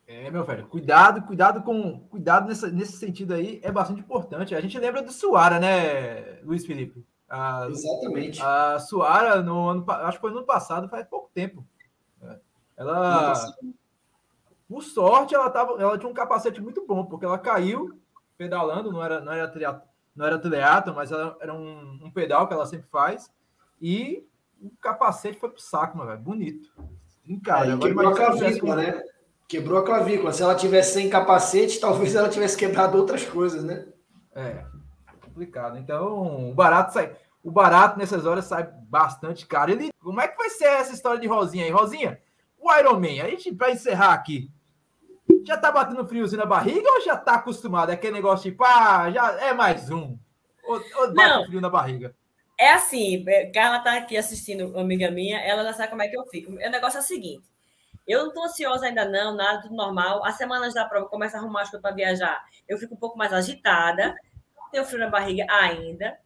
É, 0.07 0.31
meu 0.31 0.43
velho, 0.43 0.65
cuidado, 0.65 1.21
cuidado 1.21 1.61
com. 1.61 1.99
Cuidado 2.09 2.47
nessa, 2.47 2.67
nesse 2.71 2.93
sentido 2.93 3.35
aí 3.35 3.59
é 3.63 3.71
bastante 3.71 4.01
importante. 4.01 4.55
A 4.55 4.59
gente 4.59 4.79
lembra 4.79 5.03
do 5.03 5.11
Suara, 5.11 5.59
né, 5.59 6.39
Luiz 6.41 6.65
Felipe? 6.65 7.05
A, 7.29 7.67
Exatamente. 7.69 8.41
A 8.41 8.79
Suara, 8.79 9.39
no 9.43 9.69
ano, 9.69 9.85
acho 9.87 10.17
que 10.17 10.21
foi 10.21 10.31
no 10.31 10.37
ano 10.37 10.47
passado, 10.47 10.89
faz 10.89 11.05
pouco 11.05 11.29
tempo. 11.31 11.63
É, 12.23 12.39
ela. 12.75 13.35
Por 14.67 14.83
sorte, 14.83 15.35
ela, 15.35 15.49
tava, 15.51 15.79
ela 15.79 15.97
tinha 15.97 16.09
um 16.09 16.13
capacete 16.13 16.59
muito 16.59 16.85
bom, 16.87 17.05
porque 17.05 17.25
ela 17.25 17.37
caiu 17.37 17.99
pedalando, 18.35 18.91
não 18.91 19.03
era, 19.03 19.19
não 19.19 19.31
era 19.31 19.47
não 20.15 20.25
era 20.25 20.39
triatlo, 20.39 20.93
mas 20.93 21.11
era, 21.11 21.35
era 21.39 21.53
um, 21.53 21.99
um, 22.03 22.11
pedal 22.11 22.47
que 22.47 22.53
ela 22.53 22.65
sempre 22.65 22.87
faz. 22.89 23.31
E 23.81 24.25
o 24.61 24.69
capacete 24.81 25.39
foi 25.39 25.49
pro 25.49 25.61
saco, 25.61 25.97
mano, 25.97 26.17
bonito. 26.21 26.71
Cara, 27.43 27.77
quebrou 27.77 28.11
a 28.11 28.15
clavícula, 28.15 28.75
né? 28.75 29.03
Quebrou 29.47 29.79
a 29.79 29.85
clavícula. 29.85 30.33
Se 30.33 30.43
ela 30.43 30.55
tivesse 30.55 30.93
sem 30.93 31.09
capacete, 31.09 31.79
talvez 31.79 32.15
ela 32.15 32.29
tivesse 32.29 32.57
quebrado 32.57 32.97
outras 32.97 33.23
coisas, 33.23 33.63
né? 33.63 33.87
É, 34.33 34.65
complicado. 35.23 35.77
Então, 35.77 36.49
o 36.49 36.53
barato 36.53 36.93
sai. 36.93 37.15
O 37.41 37.49
barato 37.49 37.97
nessas 37.97 38.25
horas 38.25 38.45
sai 38.45 38.69
bastante 38.89 39.47
caro. 39.47 39.71
Ele, 39.71 39.91
como 40.01 40.19
é 40.19 40.27
que 40.27 40.37
vai 40.37 40.49
ser 40.49 40.65
essa 40.65 40.93
história 40.93 41.19
de 41.19 41.27
Rosinha 41.27 41.63
aí? 41.63 41.71
Rosinha, 41.71 42.19
o 42.59 42.73
Iron 42.75 42.99
Man, 42.99 43.23
a 43.23 43.29
gente 43.29 43.51
vai 43.51 43.71
encerrar 43.71 44.13
aqui 44.13 44.51
já 45.45 45.57
tá 45.57 45.71
batendo 45.71 46.05
friozinho 46.05 46.39
na 46.39 46.45
barriga 46.45 46.89
ou 46.91 47.01
já 47.01 47.17
tá 47.17 47.35
acostumado? 47.35 47.91
É 47.91 47.93
aquele 47.95 48.13
negócio 48.13 48.51
tipo, 48.51 48.63
ah, 48.63 49.09
já 49.11 49.31
é 49.41 49.53
mais 49.53 49.89
um. 49.89 50.17
Ou, 50.63 50.81
ou 50.95 51.13
bate 51.13 51.29
Não. 51.29 51.45
frio 51.45 51.61
na 51.61 51.69
barriga? 51.69 52.15
É 52.59 52.73
assim, 52.73 53.23
é, 53.27 53.49
Carla 53.51 53.79
tá 53.79 53.97
aqui 53.97 54.17
assistindo, 54.17 54.77
amiga 54.77 55.09
minha, 55.09 55.39
ela 55.39 55.63
já 55.63 55.73
sabe 55.73 55.89
como 55.89 56.01
é 56.01 56.07
que 56.07 56.17
eu 56.17 56.25
fico. 56.27 56.51
O 56.51 56.55
negócio 56.55 56.97
é 56.97 56.99
o 56.99 57.03
seguinte: 57.03 57.47
eu 58.05 58.25
não 58.25 58.33
tô 58.33 58.43
ansiosa 58.43 58.85
ainda, 58.85 59.05
não, 59.05 59.35
nada, 59.35 59.61
tudo 59.61 59.75
normal. 59.75 60.25
As 60.25 60.35
semanas 60.35 60.73
da 60.73 60.83
prova 60.85 61.07
começa 61.07 61.37
a 61.37 61.39
arrumar 61.39 61.61
as 61.61 61.69
coisas 61.69 61.81
para 61.81 61.95
viajar. 61.95 62.43
Eu 62.67 62.77
fico 62.77 62.95
um 62.95 62.97
pouco 62.97 63.17
mais 63.17 63.31
agitada, 63.31 64.15
tenho 64.71 64.83
frio 64.83 64.99
na 64.99 65.09
barriga 65.09 65.45
ainda. 65.49 66.17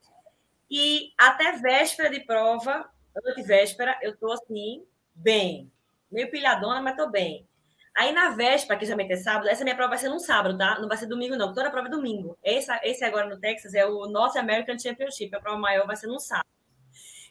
E 0.72 1.12
até 1.18 1.52
véspera 1.54 2.10
de 2.10 2.22
prova, 2.22 2.90
antevéspera, 3.16 3.98
eu 4.02 4.18
tô 4.18 4.32
assim, 4.32 4.84
bem. 5.14 5.72
Meio 6.12 6.32
pilhadona, 6.32 6.82
mas 6.82 6.96
tô 6.96 7.10
bem. 7.10 7.48
Aí 7.96 8.12
na 8.12 8.30
véspera, 8.30 8.78
que 8.78 8.86
geralmente 8.86 9.14
é 9.14 9.18
sábado, 9.18 9.48
essa 9.48 9.64
minha 9.64 9.76
prova 9.76 9.92
vai 9.92 10.00
ser 10.00 10.10
no 10.10 10.20
sábado, 10.20 10.58
tá? 10.58 10.80
Não 10.80 10.88
vai 10.88 10.98
ser 10.98 11.06
domingo, 11.06 11.36
não. 11.36 11.54
Toda 11.54 11.70
prova 11.70 11.88
é 11.88 11.92
domingo. 11.92 12.38
Esse, 12.44 12.72
esse 12.84 13.06
agora 13.06 13.30
no 13.30 13.40
Texas 13.40 13.76
é 13.76 13.86
o 13.86 14.08
North 14.08 14.36
American 14.36 14.78
Championship. 14.80 15.36
A 15.36 15.40
prova 15.40 15.60
maior 15.60 15.86
vai 15.86 15.96
ser 15.96 16.08
no 16.08 16.20
sábado. 16.20 16.48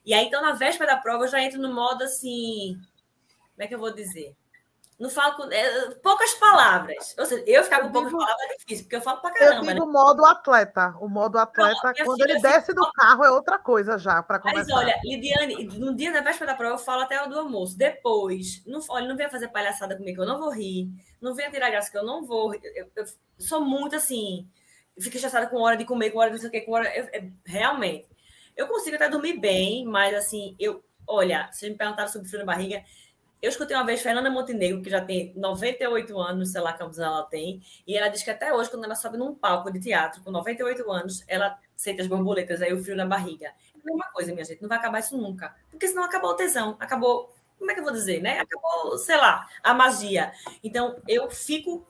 E 0.05 0.15
aí, 0.15 0.27
então, 0.27 0.41
na 0.41 0.53
véspera 0.53 0.95
da 0.95 1.01
prova, 1.01 1.25
eu 1.25 1.29
já 1.29 1.43
entro 1.43 1.61
no 1.61 1.75
modo 1.75 2.05
assim. 2.05 2.77
Como 3.55 3.63
é 3.63 3.67
que 3.67 3.75
eu 3.75 3.79
vou 3.79 3.93
dizer? 3.93 4.37
Não 5.03 5.11
falo 5.11 5.35
com 5.35 5.51
é, 5.51 5.91
poucas 6.01 6.33
palavras. 6.35 7.13
Ou 7.19 7.27
seja, 7.27 7.43
eu 7.45 7.65
ficar 7.65 7.81
com 7.81 7.91
poucas 7.91 8.13
palavras 8.13 8.51
é 8.51 8.57
difícil, 8.57 8.85
porque 8.85 8.95
eu 8.95 9.01
falo 9.01 9.21
pra 9.21 9.33
caramba. 9.33 9.57
Eu 9.57 9.75
digo 9.75 9.87
né? 9.87 9.93
modo 9.93 10.25
atleta. 10.25 10.95
O 11.01 11.09
modo 11.09 11.39
atleta, 11.39 11.93
não, 11.99 12.05
quando 12.05 12.21
ele 12.21 12.41
desce 12.41 12.73
do 12.73 12.83
desce... 12.83 12.93
carro, 12.95 13.25
é 13.25 13.31
outra 13.33 13.59
coisa 13.59 13.99
já 13.99 14.23
para 14.23 14.39
começar. 14.39 14.61
Mas 14.61 14.71
olha, 14.71 14.95
Lidiane, 15.03 15.65
no 15.77 15.93
dia 15.97 16.13
da 16.13 16.21
véspera 16.21 16.53
da 16.53 16.57
prova, 16.57 16.75
eu 16.75 16.79
falo 16.79 17.03
até 17.03 17.21
o 17.21 17.29
do 17.29 17.37
almoço. 17.37 17.77
Depois, 17.77 18.63
não, 18.65 18.79
olha, 18.91 19.09
não 19.09 19.17
venha 19.17 19.29
fazer 19.29 19.49
palhaçada 19.49 19.97
comigo, 19.97 20.19
que 20.19 20.23
eu 20.23 20.29
não 20.29 20.39
vou 20.39 20.51
rir. 20.53 20.89
Não 21.21 21.35
venha 21.35 21.51
tirar 21.51 21.71
graça, 21.71 21.91
que 21.91 21.99
eu 21.99 22.07
não 22.07 22.25
vou. 22.25 22.55
Eu, 22.55 22.61
eu, 22.73 22.87
eu 22.95 23.05
sou 23.41 23.61
muito 23.61 23.97
assim. 23.97 24.49
Fico 25.01 25.17
estressada 25.17 25.49
com 25.49 25.61
hora 25.63 25.77
de 25.77 25.85
comer, 25.85 26.13
com 26.13 26.21
hora 26.21 26.31
de 26.31 26.37
não 26.37 26.41
sei 26.41 26.49
o 26.49 26.53
que, 26.53 26.61
com 26.61 26.75
hora. 26.75 26.97
Eu, 26.97 27.33
realmente. 27.45 28.07
Eu 28.57 28.69
consigo 28.69 28.95
até 28.95 29.09
dormir 29.09 29.37
bem, 29.41 29.85
mas 29.85 30.15
assim, 30.15 30.55
eu. 30.61 30.81
Olha, 31.05 31.51
se 31.51 31.69
me 31.69 31.75
perguntaram 31.75 32.09
sobre 32.09 32.29
frio 32.29 32.39
na 32.39 32.47
barriga, 32.47 32.85
eu 33.43 33.49
escutei 33.49 33.77
uma 33.77 33.85
vez 33.85 34.01
Fernanda 34.01 34.31
Montenegro, 34.31 34.81
que 34.81 34.89
já 34.89 35.01
tem 35.01 35.33
98 35.35 36.17
anos, 36.17 36.53
sei 36.53 36.61
lá 36.61 36.73
quantos 36.73 37.01
ela 37.01 37.25
tem, 37.25 37.61
e 37.85 37.97
ela 37.97 38.07
diz 38.07 38.23
que 38.23 38.31
até 38.31 38.55
hoje, 38.55 38.71
quando 38.71 38.85
ela 38.85 38.95
sobe 38.95 39.19
num 39.19 39.35
palco 39.35 39.71
de 39.73 39.81
teatro 39.81 40.23
com 40.23 40.31
98 40.31 40.89
anos, 40.91 41.25
ela 41.27 41.59
sente 41.77 42.01
as 42.01 42.07
borboletas, 42.07 42.63
aí 42.63 42.73
o 42.73 42.81
frio 42.81 42.95
na 42.95 43.05
barriga. 43.05 43.47
É 43.47 43.81
a 43.83 43.85
mesma 43.85 44.05
coisa, 44.13 44.33
minha 44.33 44.45
gente, 44.45 44.63
não 44.63 44.69
vai 44.69 44.79
acabar 44.79 45.01
isso 45.01 45.17
nunca. 45.19 45.53
Porque 45.69 45.89
senão 45.89 46.05
acabou 46.05 46.31
o 46.31 46.35
tesão, 46.35 46.77
acabou, 46.79 47.35
como 47.59 47.69
é 47.69 47.75
que 47.75 47.81
eu 47.81 47.85
vou 47.85 47.93
dizer, 47.93 48.23
né? 48.23 48.39
Acabou, 48.39 48.97
sei 48.97 49.17
lá, 49.17 49.49
a 49.61 49.75
magia. 49.75 50.33
Então, 50.63 50.97
eu 51.09 51.29
fico 51.29 51.85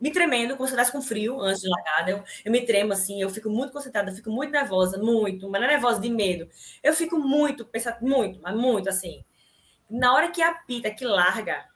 me 0.00 0.12
tremendo, 0.12 0.56
como 0.56 0.68
se 0.68 0.92
com 0.92 1.02
frio 1.02 1.40
antes 1.40 1.62
de 1.62 1.68
largada. 1.68 2.10
Eu, 2.12 2.24
eu 2.44 2.52
me 2.52 2.64
tremo 2.64 2.92
assim, 2.92 3.20
eu 3.20 3.30
fico 3.30 3.50
muito 3.50 3.72
concentrada, 3.72 4.12
fico 4.12 4.30
muito 4.30 4.52
nervosa, 4.52 4.98
muito, 4.98 5.48
mas 5.48 5.60
não 5.60 5.68
é 5.68 5.72
nervosa 5.72 6.00
de 6.00 6.10
medo. 6.10 6.48
Eu 6.82 6.92
fico 6.92 7.18
muito, 7.18 7.64
pensando 7.64 7.96
muito, 8.00 8.38
mas 8.40 8.54
muito 8.54 8.88
assim. 8.88 9.24
Na 9.88 10.14
hora 10.14 10.30
que 10.30 10.42
apita, 10.42 10.90
que 10.90 11.04
larga, 11.04 11.68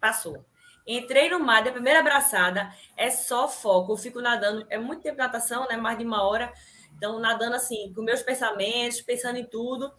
passou. 0.00 0.44
Entrei 0.86 1.28
no 1.28 1.40
mar, 1.40 1.64
da 1.64 1.72
primeira 1.72 2.00
abraçada, 2.00 2.72
é 2.96 3.10
só 3.10 3.48
foco. 3.48 3.92
Eu 3.92 3.96
fico 3.96 4.20
nadando, 4.20 4.66
é 4.70 4.78
muito 4.78 5.02
tempo 5.02 5.16
de 5.16 5.22
natação, 5.22 5.66
né? 5.66 5.76
Mais 5.76 5.98
de 5.98 6.04
uma 6.04 6.22
hora. 6.22 6.52
Então, 6.96 7.18
nadando 7.18 7.56
assim, 7.56 7.92
com 7.92 8.02
meus 8.02 8.22
pensamentos, 8.22 9.00
pensando 9.00 9.36
em 9.36 9.44
tudo, 9.44 9.92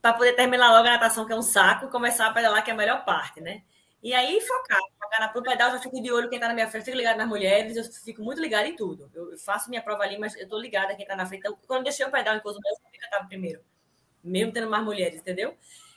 para 0.00 0.14
poder 0.14 0.34
terminar 0.34 0.72
logo 0.72 0.88
a 0.88 0.92
natação, 0.92 1.24
que 1.26 1.32
é 1.32 1.36
um 1.36 1.42
saco, 1.42 1.88
começar 1.88 2.26
a 2.26 2.32
pedalar, 2.32 2.64
que 2.64 2.70
é 2.70 2.74
a 2.74 2.76
melhor 2.76 3.04
parte, 3.04 3.40
né? 3.40 3.62
E 4.02 4.12
aí, 4.12 4.40
focar, 4.40 4.80
focar 5.00 5.20
na 5.20 5.28
pro 5.28 5.42
pedal, 5.42 5.70
já 5.70 5.78
fico 5.78 6.02
de 6.02 6.10
olho 6.10 6.28
quem 6.28 6.36
está 6.36 6.48
na 6.48 6.54
minha 6.54 6.68
frente, 6.68 6.86
fico 6.86 6.96
ligado 6.96 7.18
nas 7.18 7.28
mulheres, 7.28 7.76
eu 7.76 7.84
fico 7.84 8.20
muito 8.22 8.40
ligada 8.40 8.66
em 8.66 8.74
tudo. 8.74 9.08
Eu 9.14 9.38
faço 9.38 9.70
minha 9.70 9.80
prova 9.80 10.02
ali, 10.02 10.18
mas 10.18 10.34
eu 10.34 10.42
estou 10.42 10.58
ligada 10.58 10.94
quem 10.96 11.04
está 11.04 11.14
na 11.14 11.24
frente. 11.24 11.40
Então, 11.40 11.56
quando 11.68 11.84
deixei 11.84 12.04
o 12.04 12.10
pedal 12.10 12.34
em 12.34 12.40
Cozumel, 12.40 12.72
eu 12.72 12.76
sabia 12.76 13.00
que 13.00 13.14
eu 13.14 13.28
primeiro 13.28 13.71
mesmo 14.22 14.52
tendo 14.52 14.70
mais 14.70 14.84
mulheres, 14.84 15.20
entendeu? 15.20 15.56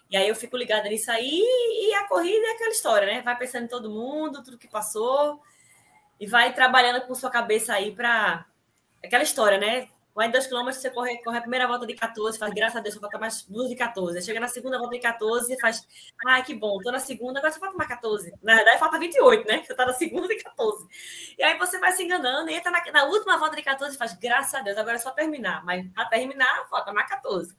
E 0.09 0.17
aí 0.17 0.28
eu 0.28 0.36
fico 0.36 0.55
ligada 0.55 0.88
nisso 0.88 1.11
aí 1.11 1.41
e 1.41 1.93
a 1.95 2.07
corrida 2.07 2.45
é 2.45 2.51
aquela 2.51 2.71
história, 2.71 3.07
né? 3.07 3.21
Vai 3.21 3.38
pensando 3.38 3.65
em 3.65 3.67
todo 3.67 3.89
mundo, 3.89 4.43
tudo 4.43 4.57
que 4.57 4.67
passou 4.67 5.41
e 6.19 6.28
vai 6.28 6.53
trabalhando 6.53 7.01
com 7.05 7.15
sua 7.15 7.30
cabeça 7.30 7.73
aí 7.73 7.91
para 7.91 8.45
aquela 9.03 9.23
história, 9.23 9.57
né? 9.57 9.89
Vai 10.13 10.32
dois 10.32 10.47
quilômetros, 10.47 10.82
você 10.82 10.89
corre, 10.89 11.17
corre 11.21 11.39
a 11.39 11.41
primeira 11.41 11.67
volta 11.67 11.86
de 11.86 11.93
14, 11.93 12.39
faz 12.39 12.53
graças 12.53 12.78
a 12.78 12.80
Deus, 12.80 12.93
só 12.93 13.01
falta 13.01 13.19
mais 13.19 13.43
duas 13.43 13.67
de 13.67 13.76
14. 13.76 14.17
Aí 14.17 14.23
chega 14.23 14.39
na 14.39 14.47
segunda 14.47 14.78
volta 14.78 14.95
de 14.95 15.01
14 15.01 15.53
e 15.53 15.59
faz, 15.59 15.86
ai, 16.26 16.41
que 16.41 16.53
bom, 16.53 16.80
tô 16.80 16.89
na 16.89 16.99
segunda, 16.99 17.39
agora 17.39 17.51
só 17.51 17.59
falta 17.59 17.76
mais 17.76 17.89
14. 17.89 18.34
Na 18.41 18.55
verdade, 18.55 18.80
falta 18.80 18.97
28, 18.97 19.45
né? 19.45 19.63
Você 19.67 19.76
tá 19.76 19.86
na 19.86 19.91
segunda 19.91 20.30
de 20.30 20.41
14. 20.41 20.88
E 21.38 21.43
aí 21.43 21.57
você 21.57 21.78
vai 21.80 21.91
se 21.91 22.01
enganando 22.01 22.49
e 22.49 22.53
entra 22.53 22.71
na, 22.71 22.82
na 22.93 23.03
última 23.05 23.38
volta 23.38 23.57
de 23.57 23.61
14 23.63 23.93
e 23.93 23.97
faz, 23.97 24.13
graças 24.13 24.53
a 24.53 24.61
Deus, 24.61 24.78
agora 24.78 24.95
é 24.95 24.99
só 24.99 25.11
terminar. 25.11 25.65
Mas 25.65 25.86
para 25.91 26.05
terminar, 26.05 26.65
falta 26.69 26.93
mais 26.93 27.09
14 27.09 27.53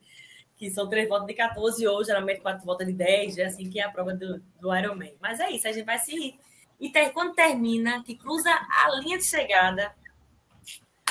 que 0.57 0.71
são 0.71 0.89
três 0.89 1.09
voltas 1.09 1.27
de 1.27 1.35
14 1.35 1.87
ou 1.87 2.03
geralmente 2.03 2.41
quatro 2.41 2.65
voltas 2.65 2.87
de 2.87 2.93
10, 2.93 3.39
é 3.39 3.45
assim 3.45 3.69
que 3.69 3.79
é 3.79 3.85
a 3.85 3.91
prova 3.91 4.15
do, 4.15 4.43
do 4.61 4.75
Ironman. 4.75 5.15
Mas 5.21 5.39
é 5.39 5.51
isso, 5.51 5.69
a 5.69 5.73
gente 5.73 5.85
vai 5.85 5.99
se. 5.99 6.35
E 6.79 6.91
ter, 6.91 7.11
quando 7.11 7.35
termina, 7.35 8.03
que 8.03 8.17
cruza 8.17 8.51
a 8.51 8.91
linha 9.01 9.17
de 9.17 9.25
chegada, 9.25 9.95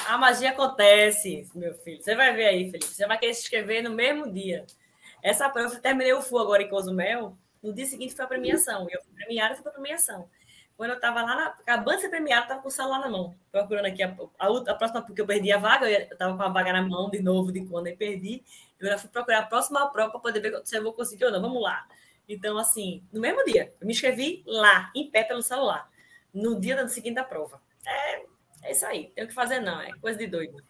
a 0.07 0.17
magia 0.17 0.51
acontece, 0.51 1.47
meu 1.55 1.73
filho. 1.73 2.01
Você 2.01 2.15
vai 2.15 2.33
ver 2.35 2.45
aí, 2.45 2.69
Felipe. 2.69 2.85
Você 2.85 3.07
vai 3.07 3.17
querer 3.17 3.33
se 3.33 3.41
inscrever 3.41 3.83
no 3.83 3.91
mesmo 3.91 4.31
dia. 4.31 4.65
Essa 5.23 5.49
prova, 5.49 5.73
eu 5.73 5.81
terminei 5.81 6.13
o 6.13 6.21
FU 6.21 6.37
agora 6.37 6.61
em 6.61 6.69
Cozumel. 6.69 7.35
No 7.63 7.73
dia 7.73 7.85
seguinte 7.87 8.13
foi 8.13 8.25
a 8.25 8.27
premiação. 8.27 8.87
Eu 8.91 9.01
fui 9.01 9.13
premiada 9.15 9.53
e 9.53 9.55
fui 9.55 9.63
para 9.63 9.71
a 9.71 9.75
premiação. 9.75 10.29
Quando 10.77 10.91
eu 10.91 10.95
estava 10.97 11.23
lá, 11.23 11.35
na, 11.35 11.47
acabando 11.47 11.95
de 11.95 12.01
ser 12.01 12.09
premiada, 12.09 12.43
estava 12.43 12.61
com 12.61 12.67
o 12.67 12.71
celular 12.71 12.99
na 12.99 13.09
mão. 13.09 13.33
Procurando 13.51 13.85
aqui 13.85 14.03
a, 14.03 14.15
a, 14.37 14.47
a, 14.47 14.75
próxima, 14.75 15.01
porque 15.01 15.21
eu 15.21 15.25
perdi 15.25 15.51
a 15.51 15.57
vaga, 15.57 15.89
eu 15.89 16.01
estava 16.01 16.35
com 16.35 16.43
a 16.43 16.49
vaga 16.49 16.73
na 16.73 16.81
mão 16.81 17.09
de 17.09 17.21
novo, 17.21 17.51
de 17.51 17.65
quando 17.65 17.87
eu 17.87 17.97
perdi. 17.97 18.43
Eu 18.85 18.91
já 18.91 18.97
fui 18.97 19.09
procurar 19.09 19.39
a 19.39 19.45
próxima 19.45 19.87
prova 19.89 20.11
para 20.11 20.19
poder 20.19 20.39
ver 20.39 20.61
se 20.63 20.77
eu 20.77 20.83
vou 20.83 20.93
conseguir 20.93 21.25
ou 21.25 21.31
não. 21.31 21.41
Vamos 21.41 21.61
lá. 21.61 21.87
Então, 22.27 22.57
assim, 22.57 23.03
no 23.11 23.21
mesmo 23.21 23.43
dia, 23.45 23.73
eu 23.79 23.85
me 23.85 23.93
inscrevi 23.93 24.43
lá, 24.45 24.91
em 24.95 25.09
pé 25.09 25.23
pelo 25.23 25.43
celular, 25.43 25.89
no 26.33 26.59
dia 26.59 26.83
do 26.83 26.89
seguinte 26.89 27.15
da 27.15 27.23
prova. 27.23 27.61
É, 27.85 28.25
é 28.63 28.71
isso 28.71 28.85
aí, 28.85 29.11
tem 29.15 29.25
o 29.25 29.27
que 29.27 29.33
fazer, 29.33 29.59
não, 29.59 29.79
é 29.79 29.93
coisa 29.99 30.17
de 30.17 30.25
doido. 30.25 30.63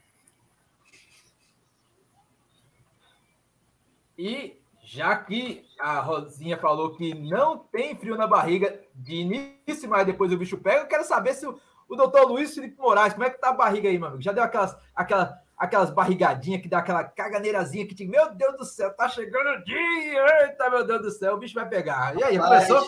E 4.18 4.58
já 4.84 5.16
que 5.16 5.66
a 5.80 6.00
Rosinha 6.00 6.58
falou 6.58 6.96
que 6.96 7.14
não 7.14 7.58
tem 7.58 7.96
frio 7.96 8.16
na 8.16 8.28
barriga 8.28 8.82
de 8.94 9.16
início, 9.16 9.90
mas 9.90 10.06
depois 10.06 10.32
o 10.32 10.38
bicho 10.38 10.58
pega, 10.58 10.82
eu 10.82 10.88
quero 10.88 11.04
saber 11.04 11.34
se 11.34 11.46
o, 11.48 11.60
o 11.88 11.96
doutor 11.96 12.28
Luiz 12.28 12.54
Felipe 12.54 12.78
Moraes, 12.78 13.14
como 13.14 13.26
é 13.26 13.30
que 13.30 13.40
tá 13.40 13.50
a 13.50 13.54
barriga 13.54 13.90
aí, 13.90 13.98
meu 13.98 14.10
amigo? 14.10 14.22
Já 14.22 14.32
deu 14.32 14.44
aquelas, 14.44 14.78
aquelas 14.94 15.34
aquelas 15.58 15.90
barrigadinhas 15.90 16.62
que 16.62 16.68
dá 16.68 16.80
aquela 16.80 17.04
caganeirazinha 17.04 17.88
que 17.88 17.96
te, 17.96 18.06
meu 18.06 18.34
Deus 18.34 18.58
do 18.58 18.66
céu, 18.66 18.94
tá 18.94 19.08
chegando 19.08 19.50
o 19.50 19.64
dia, 19.64 20.44
eita, 20.44 20.70
meu 20.70 20.86
Deus 20.86 21.02
do 21.02 21.12
céu, 21.12 21.36
o 21.36 21.38
bicho 21.38 21.56
vai 21.56 21.68
pegar. 21.68 22.16
E 22.18 22.24
aí, 22.24 22.38
Mas, 22.38 22.68
professor? 22.68 22.84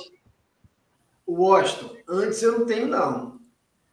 O 1.25 1.33
Washington, 1.43 1.95
antes 2.07 2.41
eu 2.41 2.59
não 2.59 2.65
tenho, 2.65 2.87
não. 2.87 3.39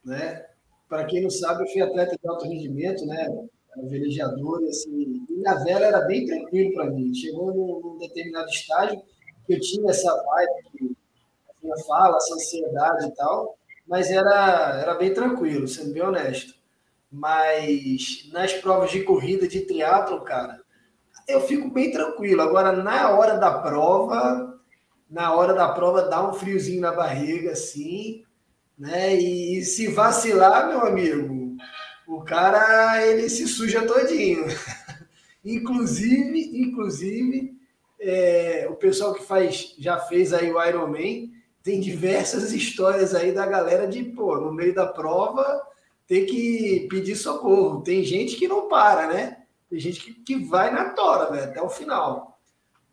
Né? 0.04 0.44
Para 0.88 1.04
quem 1.04 1.22
não 1.22 1.30
sabe, 1.30 1.62
eu 1.62 1.72
fui 1.72 1.82
atleta 1.82 2.16
de 2.16 2.28
alto 2.28 2.44
rendimento, 2.44 3.04
né? 3.06 3.26
Era 3.76 3.88
velejador, 3.88 4.62
e 4.62 4.68
assim, 4.68 5.26
e 5.28 5.40
na 5.40 5.54
vela 5.64 5.86
era 5.86 6.00
bem 6.02 6.26
tranquilo 6.26 6.74
para 6.74 6.90
mim. 6.90 7.12
Chegou 7.12 7.52
num, 7.52 7.98
determinado 7.98 8.48
estágio 8.48 9.02
que 9.46 9.54
eu 9.54 9.60
tinha 9.60 9.90
essa 9.90 10.14
vibe, 10.14 10.70
que 10.70 10.96
tinha 11.60 11.76
fala, 11.86 12.16
essa 12.16 12.34
ansiedade 12.34 13.06
e 13.06 13.14
tal, 13.14 13.56
mas 13.86 14.10
era, 14.10 14.80
era 14.80 14.94
bem 14.94 15.12
tranquilo, 15.12 15.66
sendo 15.66 15.92
bem 15.92 16.02
honesto. 16.02 16.53
Mas 17.16 18.28
nas 18.32 18.52
provas 18.54 18.90
de 18.90 19.04
corrida 19.04 19.46
de 19.46 19.60
triatlo, 19.60 20.22
cara, 20.22 20.60
eu 21.28 21.40
fico 21.42 21.70
bem 21.70 21.92
tranquilo. 21.92 22.42
Agora, 22.42 22.72
na 22.72 23.10
hora 23.10 23.38
da 23.38 23.60
prova, 23.60 24.60
na 25.08 25.32
hora 25.32 25.54
da 25.54 25.68
prova 25.68 26.02
dá 26.02 26.28
um 26.28 26.34
friozinho 26.34 26.80
na 26.80 26.90
barriga, 26.90 27.52
assim, 27.52 28.24
né? 28.76 29.14
E 29.14 29.62
se 29.62 29.86
vacilar, 29.86 30.66
meu 30.66 30.80
amigo, 30.80 31.56
o 32.08 32.22
cara 32.22 33.06
ele 33.06 33.28
se 33.28 33.46
suja 33.46 33.86
todinho. 33.86 34.46
inclusive, 35.44 36.58
inclusive, 36.58 37.56
é, 38.00 38.66
o 38.68 38.74
pessoal 38.74 39.14
que 39.14 39.22
faz 39.22 39.76
já 39.78 40.00
fez 40.00 40.32
aí 40.32 40.52
o 40.52 40.60
Ironman 40.60 41.30
tem 41.62 41.78
diversas 41.78 42.52
histórias 42.52 43.14
aí 43.14 43.30
da 43.30 43.46
galera 43.46 43.86
de, 43.86 44.02
pô, 44.02 44.36
no 44.40 44.52
meio 44.52 44.74
da 44.74 44.84
prova 44.84 45.62
ter 46.06 46.26
que 46.26 46.86
pedir 46.90 47.16
socorro. 47.16 47.82
Tem 47.82 48.04
gente 48.04 48.36
que 48.36 48.48
não 48.48 48.68
para, 48.68 49.06
né? 49.08 49.44
Tem 49.68 49.78
gente 49.78 50.00
que, 50.00 50.12
que 50.12 50.36
vai 50.36 50.72
na 50.72 50.90
tora, 50.90 51.30
velho, 51.30 51.44
até 51.44 51.62
o 51.62 51.68
final. 51.68 52.38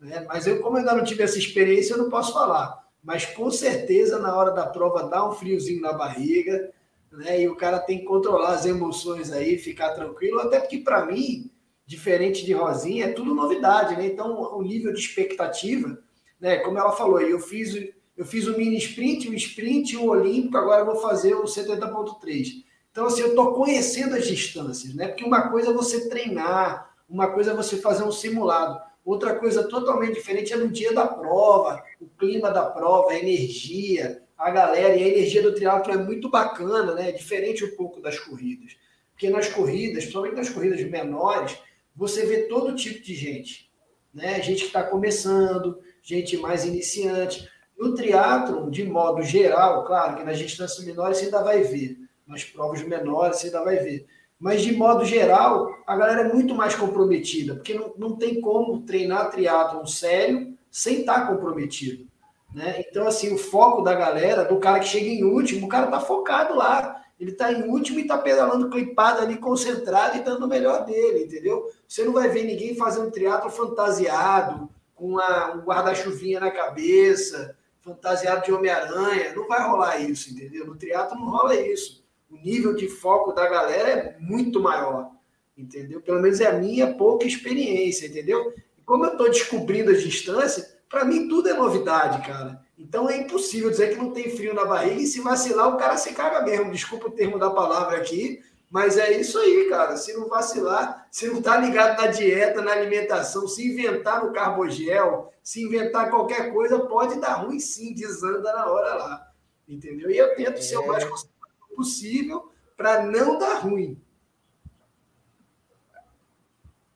Né? 0.00 0.24
Mas 0.26 0.46
eu, 0.46 0.60
como 0.60 0.76
eu 0.76 0.80
ainda 0.80 0.94
não 0.94 1.04
tive 1.04 1.22
essa 1.22 1.38
experiência, 1.38 1.94
eu 1.94 1.98
não 1.98 2.10
posso 2.10 2.32
falar. 2.32 2.82
Mas 3.02 3.26
com 3.26 3.50
certeza, 3.50 4.18
na 4.18 4.36
hora 4.36 4.50
da 4.50 4.66
prova, 4.66 5.08
dá 5.08 5.28
um 5.28 5.32
friozinho 5.32 5.80
na 5.80 5.92
barriga, 5.92 6.72
né? 7.10 7.42
E 7.42 7.48
o 7.48 7.56
cara 7.56 7.78
tem 7.78 7.98
que 7.98 8.04
controlar 8.04 8.54
as 8.54 8.64
emoções 8.64 9.30
aí, 9.30 9.58
ficar 9.58 9.90
tranquilo. 9.90 10.40
Até 10.40 10.60
porque, 10.60 10.78
para 10.78 11.04
mim, 11.04 11.50
diferente 11.84 12.44
de 12.44 12.52
Rosinha, 12.52 13.06
é 13.06 13.12
tudo 13.12 13.34
novidade, 13.34 13.96
né? 13.96 14.06
Então, 14.06 14.56
o 14.56 14.62
nível 14.62 14.92
de 14.92 15.00
expectativa, 15.00 15.98
né? 16.40 16.58
Como 16.58 16.78
ela 16.78 16.92
falou, 16.92 17.20
eu 17.20 17.40
fiz, 17.40 17.74
eu 18.16 18.24
fiz 18.24 18.46
o 18.46 18.56
mini 18.56 18.76
sprint, 18.78 19.28
o 19.28 19.34
sprint, 19.34 19.96
o 19.96 20.06
olímpico, 20.06 20.56
agora 20.56 20.84
vou 20.84 20.96
fazer 20.96 21.34
o 21.34 21.44
70.3. 21.44 22.64
Então, 22.92 23.06
assim, 23.06 23.22
eu 23.22 23.28
estou 23.28 23.54
conhecendo 23.54 24.14
as 24.14 24.26
distâncias, 24.26 24.94
né? 24.94 25.08
Porque 25.08 25.24
uma 25.24 25.48
coisa 25.48 25.70
é 25.70 25.72
você 25.72 26.10
treinar, 26.10 26.94
uma 27.08 27.32
coisa 27.32 27.52
é 27.52 27.56
você 27.56 27.78
fazer 27.78 28.04
um 28.04 28.12
simulado, 28.12 28.78
outra 29.02 29.34
coisa 29.34 29.66
totalmente 29.66 30.14
diferente 30.14 30.52
é 30.52 30.56
no 30.58 30.68
dia 30.68 30.92
da 30.92 31.06
prova, 31.06 31.82
o 31.98 32.06
clima 32.06 32.50
da 32.50 32.66
prova, 32.66 33.12
a 33.12 33.18
energia, 33.18 34.22
a 34.36 34.50
galera, 34.50 34.94
e 34.94 35.04
a 35.04 35.08
energia 35.08 35.42
do 35.42 35.54
triatlo 35.54 35.90
é 35.90 35.96
muito 35.96 36.28
bacana, 36.28 36.94
né? 36.94 37.08
É 37.08 37.12
diferente 37.12 37.64
um 37.64 37.74
pouco 37.74 37.98
das 37.98 38.18
corridas. 38.18 38.76
Porque 39.12 39.30
nas 39.30 39.48
corridas, 39.48 40.02
principalmente 40.04 40.36
nas 40.36 40.50
corridas 40.50 40.82
menores, 40.82 41.56
você 41.96 42.26
vê 42.26 42.42
todo 42.42 42.76
tipo 42.76 43.02
de 43.02 43.14
gente, 43.14 43.72
né? 44.12 44.42
Gente 44.42 44.60
que 44.60 44.66
está 44.66 44.82
começando, 44.82 45.78
gente 46.02 46.36
mais 46.36 46.66
iniciante. 46.66 47.48
No 47.78 47.94
triatlo, 47.94 48.70
de 48.70 48.84
modo 48.84 49.22
geral, 49.22 49.86
claro 49.86 50.18
que 50.18 50.24
nas 50.24 50.38
distâncias 50.38 50.84
menores 50.84 51.16
você 51.16 51.24
ainda 51.24 51.42
vai 51.42 51.62
ver 51.62 52.01
nas 52.32 52.42
provas 52.42 52.82
menores, 52.82 53.36
você 53.36 53.46
ainda 53.46 53.62
vai 53.62 53.76
ver. 53.76 54.06
Mas, 54.40 54.62
de 54.62 54.74
modo 54.74 55.04
geral, 55.04 55.72
a 55.86 55.96
galera 55.96 56.22
é 56.22 56.32
muito 56.32 56.54
mais 56.54 56.74
comprometida, 56.74 57.54
porque 57.54 57.74
não, 57.74 57.92
não 57.96 58.16
tem 58.16 58.40
como 58.40 58.80
treinar 58.80 59.30
triatlon 59.30 59.86
sério 59.86 60.56
sem 60.70 61.00
estar 61.00 61.28
comprometido. 61.28 62.10
Né? 62.52 62.84
Então, 62.88 63.06
assim, 63.06 63.32
o 63.32 63.38
foco 63.38 63.82
da 63.82 63.94
galera, 63.94 64.44
do 64.44 64.58
cara 64.58 64.80
que 64.80 64.88
chega 64.88 65.06
em 65.06 65.22
último, 65.22 65.66
o 65.66 65.68
cara 65.68 65.86
tá 65.86 66.00
focado 66.00 66.56
lá. 66.56 67.00
Ele 67.20 67.32
tá 67.32 67.52
em 67.52 67.68
último 67.68 68.00
e 68.00 68.06
tá 68.06 68.18
pedalando 68.18 68.68
clipado 68.68 69.20
ali, 69.20 69.36
concentrado 69.36 70.16
e 70.16 70.22
dando 70.22 70.44
o 70.44 70.48
melhor 70.48 70.84
dele, 70.84 71.24
entendeu? 71.24 71.70
Você 71.86 72.04
não 72.04 72.12
vai 72.12 72.28
ver 72.28 72.42
ninguém 72.42 72.74
fazendo 72.74 73.12
triatlo 73.12 73.48
fantasiado, 73.48 74.68
com 74.92 75.10
uma, 75.10 75.54
um 75.54 75.60
guarda-chuvinha 75.60 76.40
na 76.40 76.50
cabeça, 76.50 77.56
fantasiado 77.80 78.44
de 78.44 78.52
Homem-Aranha. 78.52 79.34
Não 79.36 79.46
vai 79.46 79.62
rolar 79.68 79.98
isso, 80.00 80.32
entendeu? 80.32 80.66
No 80.66 80.74
triatlo 80.74 81.16
não 81.16 81.30
rola 81.30 81.54
isso. 81.54 82.01
O 82.32 82.36
nível 82.36 82.74
de 82.74 82.88
foco 82.88 83.30
da 83.30 83.46
galera 83.46 83.88
é 83.90 84.16
muito 84.18 84.58
maior, 84.58 85.10
entendeu? 85.54 86.00
Pelo 86.00 86.18
menos 86.18 86.40
é 86.40 86.46
a 86.46 86.58
minha 86.58 86.94
pouca 86.94 87.26
experiência, 87.26 88.06
entendeu? 88.06 88.54
E 88.78 88.82
como 88.82 89.04
eu 89.04 89.12
estou 89.12 89.28
descobrindo 89.28 89.90
as 89.90 90.02
distâncias, 90.02 90.74
para 90.88 91.04
mim 91.04 91.28
tudo 91.28 91.50
é 91.50 91.52
novidade, 91.52 92.26
cara. 92.26 92.58
Então 92.78 93.08
é 93.10 93.18
impossível 93.18 93.68
dizer 93.68 93.90
que 93.90 94.02
não 94.02 94.12
tem 94.12 94.34
frio 94.34 94.54
na 94.54 94.64
barriga 94.64 95.02
e 95.02 95.06
se 95.06 95.20
vacilar 95.20 95.68
o 95.68 95.76
cara 95.76 95.98
se 95.98 96.14
caga 96.14 96.42
mesmo. 96.42 96.72
Desculpa 96.72 97.08
o 97.08 97.12
termo 97.12 97.38
da 97.38 97.50
palavra 97.50 97.98
aqui, 97.98 98.42
mas 98.70 98.96
é 98.96 99.12
isso 99.12 99.38
aí, 99.38 99.68
cara. 99.68 99.98
Se 99.98 100.14
não 100.14 100.26
vacilar, 100.26 101.06
se 101.10 101.26
não 101.26 101.42
tá 101.42 101.58
ligado 101.58 102.00
na 102.00 102.06
dieta, 102.06 102.62
na 102.62 102.72
alimentação, 102.72 103.46
se 103.46 103.70
inventar 103.70 104.24
no 104.24 104.32
carbogel, 104.32 105.30
se 105.42 105.62
inventar 105.62 106.08
qualquer 106.08 106.50
coisa, 106.50 106.78
pode 106.80 107.20
dar 107.20 107.34
ruim 107.34 107.60
sim, 107.60 107.92
desanda 107.92 108.54
na 108.54 108.70
hora 108.70 108.94
lá. 108.94 109.28
Entendeu? 109.68 110.10
E 110.10 110.16
eu 110.16 110.34
tento 110.34 110.56
é. 110.56 110.62
ser 110.62 110.78
o 110.78 110.86
mais 110.86 111.04
conservador 111.04 111.31
possível 111.74 112.52
para 112.76 113.04
não 113.04 113.38
dar 113.38 113.60
ruim. 113.60 114.00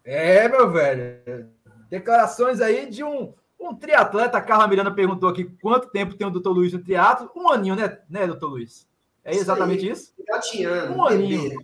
É, 0.05 0.49
meu 0.49 0.71
velho. 0.71 1.51
Declarações 1.91 2.61
aí 2.61 2.89
de 2.89 3.03
um 3.03 3.35
um 3.59 3.75
triatleta, 3.75 4.39
a 4.39 4.43
Carla 4.43 4.69
Miranda 4.69 4.93
perguntou 4.93 5.29
aqui 5.29 5.45
quanto 5.45 5.89
tempo 5.89 6.15
tem 6.15 6.27
o 6.27 6.31
doutor 6.31 6.53
Luiz 6.53 6.73
no 6.73 6.83
triatlo. 6.83 7.31
Um 7.35 7.49
aninho, 7.49 7.75
né, 7.75 7.99
né 8.09 8.27
doutor 8.27 8.49
Luiz? 8.49 8.87
É 9.25 9.35
exatamente 9.35 9.89
isso? 9.89 10.13
isso? 10.19 10.93
Um 10.93 11.05
aninho. 11.05 11.59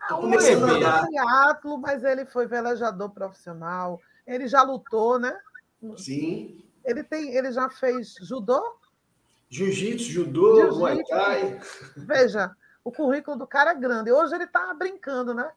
Estou 0.00 0.20
começando 0.20 0.64
a 0.64 0.72
andar. 0.72 1.06
triatlo, 1.06 1.78
mas 1.78 2.04
ele 2.04 2.24
foi 2.24 2.46
velejador 2.46 3.10
profissional. 3.10 4.00
Ele 4.26 4.46
já 4.46 4.62
lutou, 4.62 5.18
né? 5.18 5.36
Sim. 5.96 6.64
Ele, 6.84 7.02
tem, 7.02 7.34
ele 7.34 7.50
já 7.52 7.68
fez 7.68 8.14
judô? 8.22 8.62
Jiu-jitsu, 9.48 10.10
judô, 10.10 10.56
Jiu 10.56 10.78
muay 10.78 11.02
thai. 11.04 11.60
Veja, 11.96 12.50
o 12.84 12.90
currículo 12.90 13.38
do 13.38 13.46
cara 13.46 13.72
é 13.72 13.74
grande. 13.74 14.10
Hoje 14.10 14.34
ele 14.34 14.44
está 14.44 14.74
brincando, 14.74 15.32
né? 15.32 15.50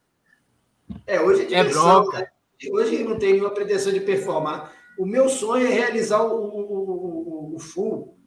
É, 1.05 1.19
hoje 1.19 1.43
é 1.43 1.45
diversão, 1.45 1.89
é 1.89 2.01
bronca. 2.01 2.19
Né? 2.19 2.27
Hoje 2.71 3.03
não 3.03 3.17
tem 3.17 3.33
nenhuma 3.33 3.51
pretensão 3.51 3.91
de 3.91 3.99
performar. 3.99 4.73
O 4.97 5.05
meu 5.05 5.29
sonho 5.29 5.65
é 5.65 5.69
realizar 5.69 6.21
o, 6.23 6.35
o, 6.35 7.51
o, 7.51 7.55
o 7.55 7.59
full. 7.59 8.17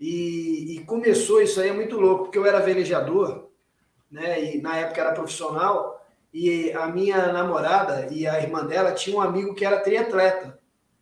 E, 0.00 0.76
e, 0.76 0.84
começou 0.84 1.40
isso 1.40 1.60
aí, 1.60 1.68
é 1.68 1.72
muito 1.72 2.00
louco, 2.00 2.24
porque 2.24 2.38
eu 2.38 2.46
era 2.46 2.58
velejador, 2.58 3.50
né? 4.10 4.56
E 4.56 4.60
na 4.60 4.76
época 4.76 5.00
era 5.00 5.12
profissional. 5.12 6.04
E 6.34 6.72
a 6.72 6.88
minha 6.88 7.32
namorada 7.32 8.08
e 8.10 8.26
a 8.26 8.40
irmã 8.40 8.66
dela 8.66 8.92
tinham 8.92 9.18
um 9.18 9.22
amigo 9.22 9.54
que 9.54 9.64
era 9.64 9.80
triatleta. 9.80 10.58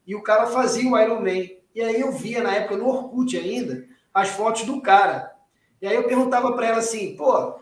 E 0.07 0.15
o 0.15 0.23
cara 0.23 0.47
fazia 0.47 0.91
o 0.91 0.99
Ironman. 0.99 1.57
E 1.75 1.81
aí 1.81 2.01
eu 2.01 2.11
via 2.13 2.43
na 2.43 2.55
época 2.55 2.77
no 2.77 2.89
Orkut 2.89 3.39
ainda 3.39 3.87
as 4.12 4.28
fotos 4.28 4.65
do 4.65 4.81
cara. 4.81 5.35
E 5.81 5.87
aí 5.87 5.95
eu 5.95 6.05
perguntava 6.05 6.53
para 6.53 6.66
ela 6.66 6.78
assim, 6.78 7.16
pô, 7.16 7.59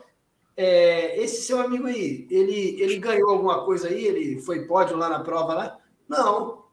é, 0.56 1.22
esse 1.22 1.42
seu 1.42 1.60
amigo 1.60 1.86
aí, 1.86 2.26
ele, 2.30 2.80
ele 2.82 2.98
ganhou 2.98 3.30
alguma 3.30 3.64
coisa 3.64 3.88
aí? 3.88 4.04
Ele 4.04 4.40
foi 4.40 4.66
pódio 4.66 4.96
lá 4.96 5.08
na 5.08 5.20
prova 5.20 5.54
lá? 5.54 5.78
Não. 6.08 6.64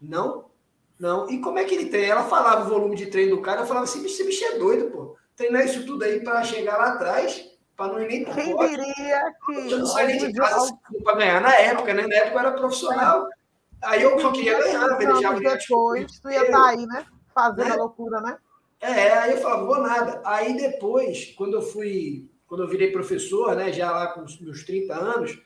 Não, 0.00 0.50
não. 0.98 1.28
E 1.30 1.38
como 1.40 1.58
é 1.58 1.64
que 1.64 1.74
ele 1.74 1.86
treina? 1.86 2.12
Ela 2.12 2.24
falava 2.24 2.66
o 2.66 2.68
volume 2.68 2.96
de 2.96 3.06
treino 3.06 3.36
do 3.36 3.42
cara, 3.42 3.62
eu 3.62 3.66
falava 3.66 3.84
assim, 3.84 4.04
esse 4.04 4.24
bicho 4.24 4.44
é 4.44 4.58
doido, 4.58 4.90
pô. 4.90 5.16
Treinar 5.34 5.64
isso 5.64 5.86
tudo 5.86 6.04
aí 6.04 6.20
para 6.20 6.44
chegar 6.44 6.76
lá 6.76 6.94
atrás, 6.94 7.42
para 7.74 7.92
não 7.92 8.02
ir 8.02 8.08
nem 8.08 8.24
para 8.24 8.34
Quem 8.34 8.56
diria 8.56 9.34
que... 9.46 9.72
Eu 9.72 9.78
não 9.78 9.86
saí 9.86 10.18
de 10.18 10.32
casa 10.34 10.78
para 11.02 11.16
ganhar 11.16 11.40
na 11.40 11.54
época, 11.54 11.94
né? 11.94 12.06
Na 12.06 12.16
época 12.16 12.34
eu 12.34 12.38
era 12.40 12.52
profissional. 12.52 13.26
Aí 13.82 14.02
eu 14.02 14.18
só 14.20 14.30
queria 14.30 14.58
ganhar, 14.58 14.88
velejava. 14.98 15.40
Depois, 15.40 16.20
tu 16.20 16.28
ia 16.28 16.44
estar 16.44 16.52
tá 16.52 16.68
aí, 16.68 16.86
né? 16.86 17.06
Fazendo 17.34 17.68
né? 17.68 17.74
a 17.74 17.76
loucura, 17.76 18.20
né? 18.20 18.36
É, 18.80 19.10
aí 19.10 19.32
eu 19.32 19.38
falava, 19.38 19.66
vou 19.66 19.80
nada. 19.80 20.22
Aí 20.24 20.56
depois, 20.56 21.34
quando 21.36 21.54
eu 21.54 21.62
fui, 21.62 22.30
quando 22.46 22.62
eu 22.62 22.68
virei 22.68 22.90
professor, 22.90 23.54
né, 23.54 23.72
já 23.72 23.90
lá 23.90 24.08
com 24.08 24.24
meus 24.40 24.64
30 24.64 24.94
anos, 24.94 25.38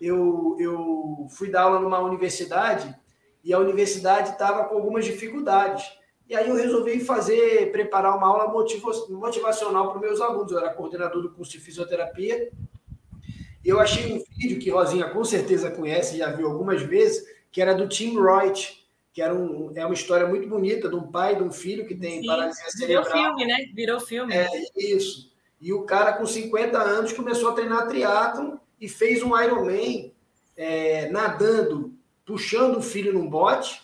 eu, 0.00 0.56
eu 0.58 1.26
fui 1.30 1.50
dar 1.50 1.62
aula 1.62 1.80
numa 1.80 1.98
universidade 1.98 2.94
e 3.42 3.52
a 3.52 3.58
universidade 3.58 4.30
estava 4.30 4.64
com 4.64 4.76
algumas 4.76 5.04
dificuldades. 5.04 5.84
E 6.28 6.34
aí 6.34 6.48
eu 6.48 6.54
resolvi 6.54 7.00
fazer, 7.00 7.72
preparar 7.72 8.16
uma 8.16 8.28
aula 8.28 8.52
motivacional 9.08 9.88
para 9.88 9.96
os 9.96 10.00
meus 10.00 10.20
alunos. 10.20 10.52
Eu 10.52 10.58
era 10.58 10.72
coordenador 10.72 11.22
do 11.22 11.32
curso 11.32 11.52
de 11.52 11.58
fisioterapia. 11.58 12.50
Eu 13.64 13.80
achei 13.80 14.12
um 14.12 14.22
vídeo 14.38 14.60
que 14.60 14.70
Rosinha 14.70 15.10
com 15.10 15.24
certeza 15.24 15.70
conhece, 15.70 16.18
já 16.18 16.30
viu 16.30 16.46
algumas 16.46 16.80
vezes, 16.82 17.26
que 17.50 17.60
era 17.60 17.74
do 17.74 17.88
Tim 17.88 18.16
Wright, 18.16 18.79
que 19.12 19.20
era 19.20 19.34
um, 19.34 19.72
é 19.74 19.84
uma 19.84 19.94
história 19.94 20.26
muito 20.26 20.48
bonita 20.48 20.88
de 20.88 20.94
um 20.94 21.10
pai 21.10 21.34
e 21.34 21.36
de 21.36 21.42
um 21.42 21.50
filho 21.50 21.86
que 21.86 21.94
tem 21.94 22.20
Sim, 22.20 22.26
paralisia 22.26 22.70
cerebral. 22.70 23.04
Virou 23.04 23.22
filme, 23.24 23.46
né? 23.46 23.66
Virou 23.74 24.00
filme. 24.00 24.34
É, 24.34 24.48
isso. 24.76 25.30
E 25.60 25.72
o 25.72 25.82
cara 25.82 26.12
com 26.12 26.26
50 26.26 26.78
anos 26.78 27.12
começou 27.12 27.50
a 27.50 27.52
treinar 27.52 27.88
triatlon 27.88 28.56
e 28.80 28.88
fez 28.88 29.22
um 29.22 29.38
Ironman 29.38 30.12
é, 30.56 31.08
nadando 31.10 31.92
puxando 32.24 32.76
o 32.76 32.82
filho 32.82 33.12
num 33.12 33.28
bote, 33.28 33.82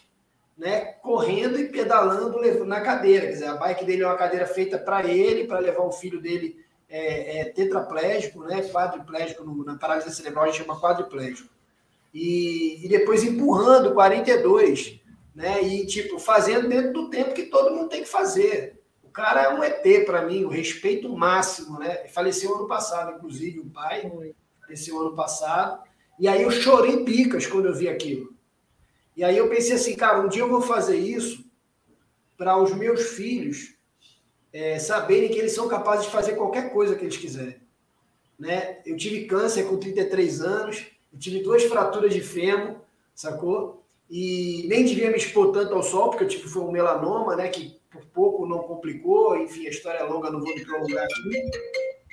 né, 0.57 0.85
correndo 1.03 1.59
e 1.59 1.69
pedalando 1.69 2.65
na 2.65 2.81
cadeira. 2.81 3.27
Quer 3.27 3.33
dizer, 3.33 3.47
a 3.49 3.57
bike 3.57 3.85
dele 3.85 4.05
é 4.05 4.07
uma 4.07 4.17
cadeira 4.17 4.47
feita 4.47 4.79
para 4.79 5.05
ele, 5.05 5.47
para 5.47 5.59
levar 5.59 5.83
o 5.83 5.93
filho 5.93 6.21
dele 6.21 6.65
é, 6.89 7.41
é, 7.41 7.45
tetraplégico, 7.47 8.45
né, 8.45 8.63
quadriplégico, 8.69 9.45
no, 9.45 9.65
na 9.65 9.77
paralisia 9.77 10.13
cerebral 10.13 10.45
a 10.45 10.47
gente 10.47 10.63
chama 10.63 10.81
quadriplégico. 10.81 11.49
E, 12.15 12.85
e 12.85 12.89
depois 12.89 13.25
empurrando 13.25 13.93
42, 13.93 15.01
né, 15.37 15.63
e 15.63 15.85
tipo, 15.85 16.19
fazendo 16.19 16.67
dentro 16.67 16.95
do 16.95 17.11
tempo 17.11 17.35
que 17.35 17.45
todo 17.45 17.75
mundo 17.75 17.91
tem 17.91 18.03
que 18.03 18.09
fazer. 18.09 18.81
O 19.03 19.11
cara 19.11 19.43
é 19.43 19.55
um 19.55 19.63
ET 19.63 20.07
para 20.07 20.23
mim, 20.23 20.45
o 20.45 20.49
respeito 20.49 21.15
máximo, 21.15 21.79
né? 21.79 22.09
Faleceu 22.09 22.55
ano 22.55 22.67
passado, 22.67 23.17
inclusive, 23.17 23.61
o 23.61 23.67
pai, 23.67 24.11
faleceu 24.63 24.99
ano 24.99 25.15
passado. 25.15 25.83
E 26.19 26.27
aí 26.27 26.41
eu 26.41 26.51
chorei 26.51 27.05
picas 27.05 27.47
quando 27.47 27.67
eu 27.67 27.75
vi 27.75 27.87
aquilo. 27.87 28.35
E 29.15 29.23
aí 29.23 29.37
eu 29.37 29.49
pensei 29.51 29.75
assim, 29.75 29.95
cara, 29.95 30.21
um 30.21 30.29
dia 30.29 30.41
eu 30.41 30.49
vou 30.49 30.63
fazer 30.63 30.97
isso 30.97 31.45
para 32.37 32.57
os 32.57 32.75
meus 32.75 33.11
filhos 33.11 33.75
é, 34.55 34.79
saberem 34.79 35.29
que 35.29 35.39
eles 35.39 35.53
são 35.53 35.69
capazes 35.69 36.07
de 36.07 36.13
fazer 36.13 36.35
qualquer 36.35 36.73
coisa 36.73 36.97
que 36.97 37.05
eles 37.05 37.17
quiserem. 37.17 37.61
Né? 38.39 38.81
Eu 38.87 38.97
tive 38.97 39.27
câncer 39.27 39.65
com 39.65 39.77
33 39.77 40.41
anos, 40.41 40.87
eu 41.13 41.19
tive 41.19 41.43
duas 41.43 41.65
fraturas 41.65 42.15
de 42.15 42.23
fêmur, 42.23 42.77
sacou? 43.15 43.86
E 44.11 44.67
nem 44.69 44.85
devia 44.85 45.11
me 45.11 45.17
expor 45.17 45.53
tanto 45.53 45.75
ao 45.75 45.83
sol, 45.83 46.11
porque 46.11 46.25
eu 46.25 46.29
tive 46.29 46.49
foi 46.49 46.63
um 46.63 46.71
melanoma, 46.71 47.35
né? 47.35 47.49
Que 47.49 47.77
por 47.91 48.05
pouco 48.07 48.47
não 48.47 48.61
complicou, 48.61 49.37
enfim, 49.37 49.67
a 49.67 49.71
história 49.71 49.99
é 49.99 50.05
longa, 50.05 50.31
não 50.31 50.41
vou 50.41 50.55
me 50.55 50.65
prolongar 50.65 51.05
aqui. 51.05 51.51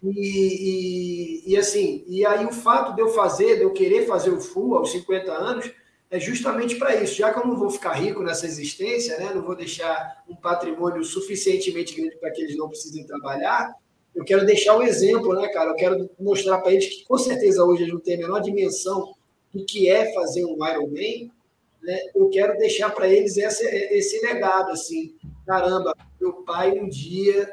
E, 0.03 1.43
e, 1.47 1.53
e, 1.53 1.57
assim, 1.57 2.03
e 2.07 2.25
aí 2.25 2.45
o 2.45 2.51
fato 2.51 2.93
de 2.93 3.01
eu 3.01 3.09
fazer, 3.09 3.57
de 3.57 3.63
eu 3.63 3.71
querer 3.71 4.05
fazer 4.05 4.31
o 4.31 4.41
full 4.41 4.75
aos 4.75 4.91
50 4.91 5.31
anos, 5.31 5.71
é 6.11 6.19
justamente 6.19 6.75
para 6.75 7.01
isso. 7.01 7.15
Já 7.15 7.33
que 7.33 7.39
eu 7.39 7.47
não 7.47 7.57
vou 7.57 7.69
ficar 7.69 7.93
rico 7.93 8.21
nessa 8.21 8.45
existência, 8.45 9.17
né? 9.17 9.31
não 9.33 9.41
vou 9.41 9.55
deixar 9.55 10.23
um 10.27 10.35
patrimônio 10.35 11.03
suficientemente 11.03 11.95
grande 11.95 12.17
para 12.17 12.31
que 12.31 12.41
eles 12.41 12.57
não 12.57 12.67
precisem 12.69 13.05
trabalhar, 13.05 13.73
eu 14.13 14.23
quero 14.23 14.45
deixar 14.45 14.75
o 14.75 14.79
um 14.79 14.83
exemplo, 14.83 15.33
né, 15.33 15.47
cara? 15.47 15.71
Eu 15.71 15.75
quero 15.75 16.09
mostrar 16.19 16.59
para 16.59 16.71
eles 16.71 16.85
que, 16.85 17.03
com 17.05 17.17
certeza, 17.17 17.63
hoje 17.63 17.83
eles 17.83 17.93
não 17.93 17.99
têm 17.99 18.15
a 18.15 18.19
menor 18.19 18.41
dimensão 18.41 19.11
do 19.51 19.65
que 19.65 19.89
é 19.89 20.13
fazer 20.13 20.45
um 20.45 20.57
Ironman, 20.67 21.31
né? 21.83 21.99
Eu 22.15 22.29
quero 22.29 22.57
deixar 22.57 22.89
para 22.89 23.07
eles 23.07 23.37
esse, 23.37 24.21
legado, 24.21 24.71
assim. 24.71 25.15
Caramba, 25.45 25.95
meu 26.19 26.33
pai 26.43 26.79
um 26.79 26.87
dia 26.87 27.51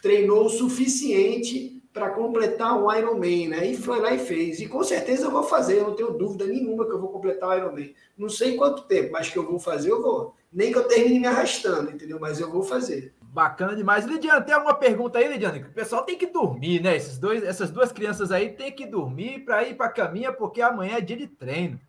treinou 0.00 0.46
o 0.46 0.50
suficiente 0.50 1.82
para 1.92 2.10
completar 2.10 2.76
um 2.76 2.92
Ironman, 2.92 3.48
né? 3.48 3.66
E 3.66 3.76
foi 3.76 4.00
lá 4.00 4.12
e 4.12 4.18
fez. 4.18 4.60
E 4.60 4.66
com 4.66 4.82
certeza 4.82 5.26
eu 5.26 5.30
vou 5.30 5.44
fazer, 5.44 5.78
eu 5.78 5.84
não 5.88 5.94
tenho 5.94 6.10
dúvida 6.10 6.44
nenhuma 6.44 6.84
que 6.84 6.92
eu 6.92 7.00
vou 7.00 7.10
completar 7.10 7.48
o 7.48 7.54
Ironman. 7.54 7.94
Não 8.18 8.28
sei 8.28 8.56
quanto 8.56 8.82
tempo, 8.82 9.12
mas 9.12 9.30
que 9.30 9.38
eu 9.38 9.48
vou 9.48 9.60
fazer, 9.60 9.90
eu 9.90 10.02
vou. 10.02 10.34
Nem 10.52 10.72
que 10.72 10.78
eu 10.78 10.88
termine 10.88 11.20
me 11.20 11.26
arrastando, 11.26 11.90
entendeu? 11.90 12.18
Mas 12.20 12.40
eu 12.40 12.50
vou 12.50 12.62
fazer. 12.62 13.14
Bacana 13.20 13.74
demais. 13.74 14.04
Lidiane, 14.04 14.44
tem 14.44 14.54
alguma 14.54 14.74
pergunta 14.74 15.18
aí, 15.18 15.26
Lidiane? 15.26 15.60
O 15.62 15.72
pessoal 15.72 16.04
tem 16.04 16.16
que 16.16 16.26
dormir, 16.26 16.80
né? 16.80 16.96
Esses 16.96 17.18
dois, 17.18 17.42
essas 17.42 17.70
duas 17.70 17.90
crianças 17.90 18.30
aí 18.30 18.50
tem 18.50 18.70
que 18.70 18.86
dormir 18.86 19.44
para 19.44 19.64
ir 19.64 19.74
para 19.74 19.86
a 19.86 19.92
caminha, 19.92 20.32
porque 20.32 20.62
amanhã 20.62 20.98
é 20.98 21.00
dia 21.00 21.16
de 21.16 21.26
treino. 21.26 21.80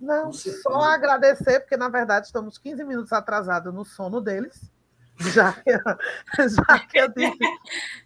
Não, 0.00 0.32
só 0.32 0.80
agradecer, 0.82 1.60
porque 1.60 1.76
na 1.76 1.88
verdade 1.88 2.26
estamos 2.26 2.56
15 2.56 2.82
minutos 2.84 3.12
atrasados 3.12 3.72
no 3.72 3.84
sono 3.84 4.20
deles. 4.20 4.70
Já 5.18 5.52
que, 5.52 5.70
já 6.48 6.78
que 6.86 6.98
eu 6.98 7.08
disse. 7.12 7.38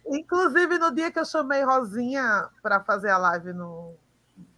Inclusive, 0.07 0.77
no 0.77 0.93
dia 0.93 1.09
que 1.09 1.19
eu 1.19 1.25
chamei 1.25 1.63
Rosinha 1.63 2.49
para 2.61 2.81
fazer 2.81 3.09
a 3.09 3.17
live 3.17 3.53
no, 3.53 3.95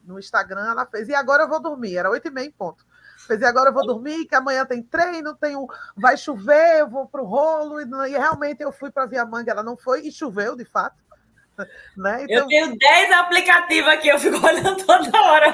no 0.03 0.17
Instagram, 0.17 0.71
ela 0.71 0.85
fez. 0.85 1.07
E 1.07 1.13
agora 1.13 1.43
eu 1.43 1.47
vou 1.47 1.61
dormir, 1.61 1.97
era 1.97 2.09
oito 2.09 2.27
e 2.27 2.31
meia 2.31 2.47
em 2.47 2.51
ponto. 2.51 2.83
Quer 3.27 3.35
dizer, 3.35 3.45
agora 3.47 3.69
eu 3.69 3.73
vou 3.73 3.85
dormir, 3.85 4.25
que 4.25 4.35
amanhã 4.35 4.65
tem 4.65 4.81
treino, 4.81 5.35
tem 5.35 5.55
um, 5.55 5.67
vai 5.95 6.15
chover, 6.15 6.79
eu 6.79 6.89
vou 6.89 7.07
para 7.07 7.21
o 7.21 7.25
rolo, 7.25 7.81
e, 7.81 7.83
e, 8.09 8.17
realmente 8.17 8.61
eu 8.61 8.71
fui 8.71 8.89
para 8.89 9.03
a 9.03 9.07
Via 9.07 9.25
Manga, 9.25 9.51
ela 9.51 9.63
não 9.63 9.75
foi, 9.75 10.07
e 10.07 10.11
choveu, 10.11 10.55
de 10.55 10.65
fato. 10.65 10.95
Né? 11.97 12.25
Então, 12.25 12.43
eu 12.43 12.47
tenho 12.47 12.77
10 12.77 13.11
aplicativos 13.13 13.91
aqui, 13.91 14.09
eu 14.09 14.19
fico 14.19 14.37
olhando 14.45 14.85
toda 14.85 15.21
hora. 15.23 15.51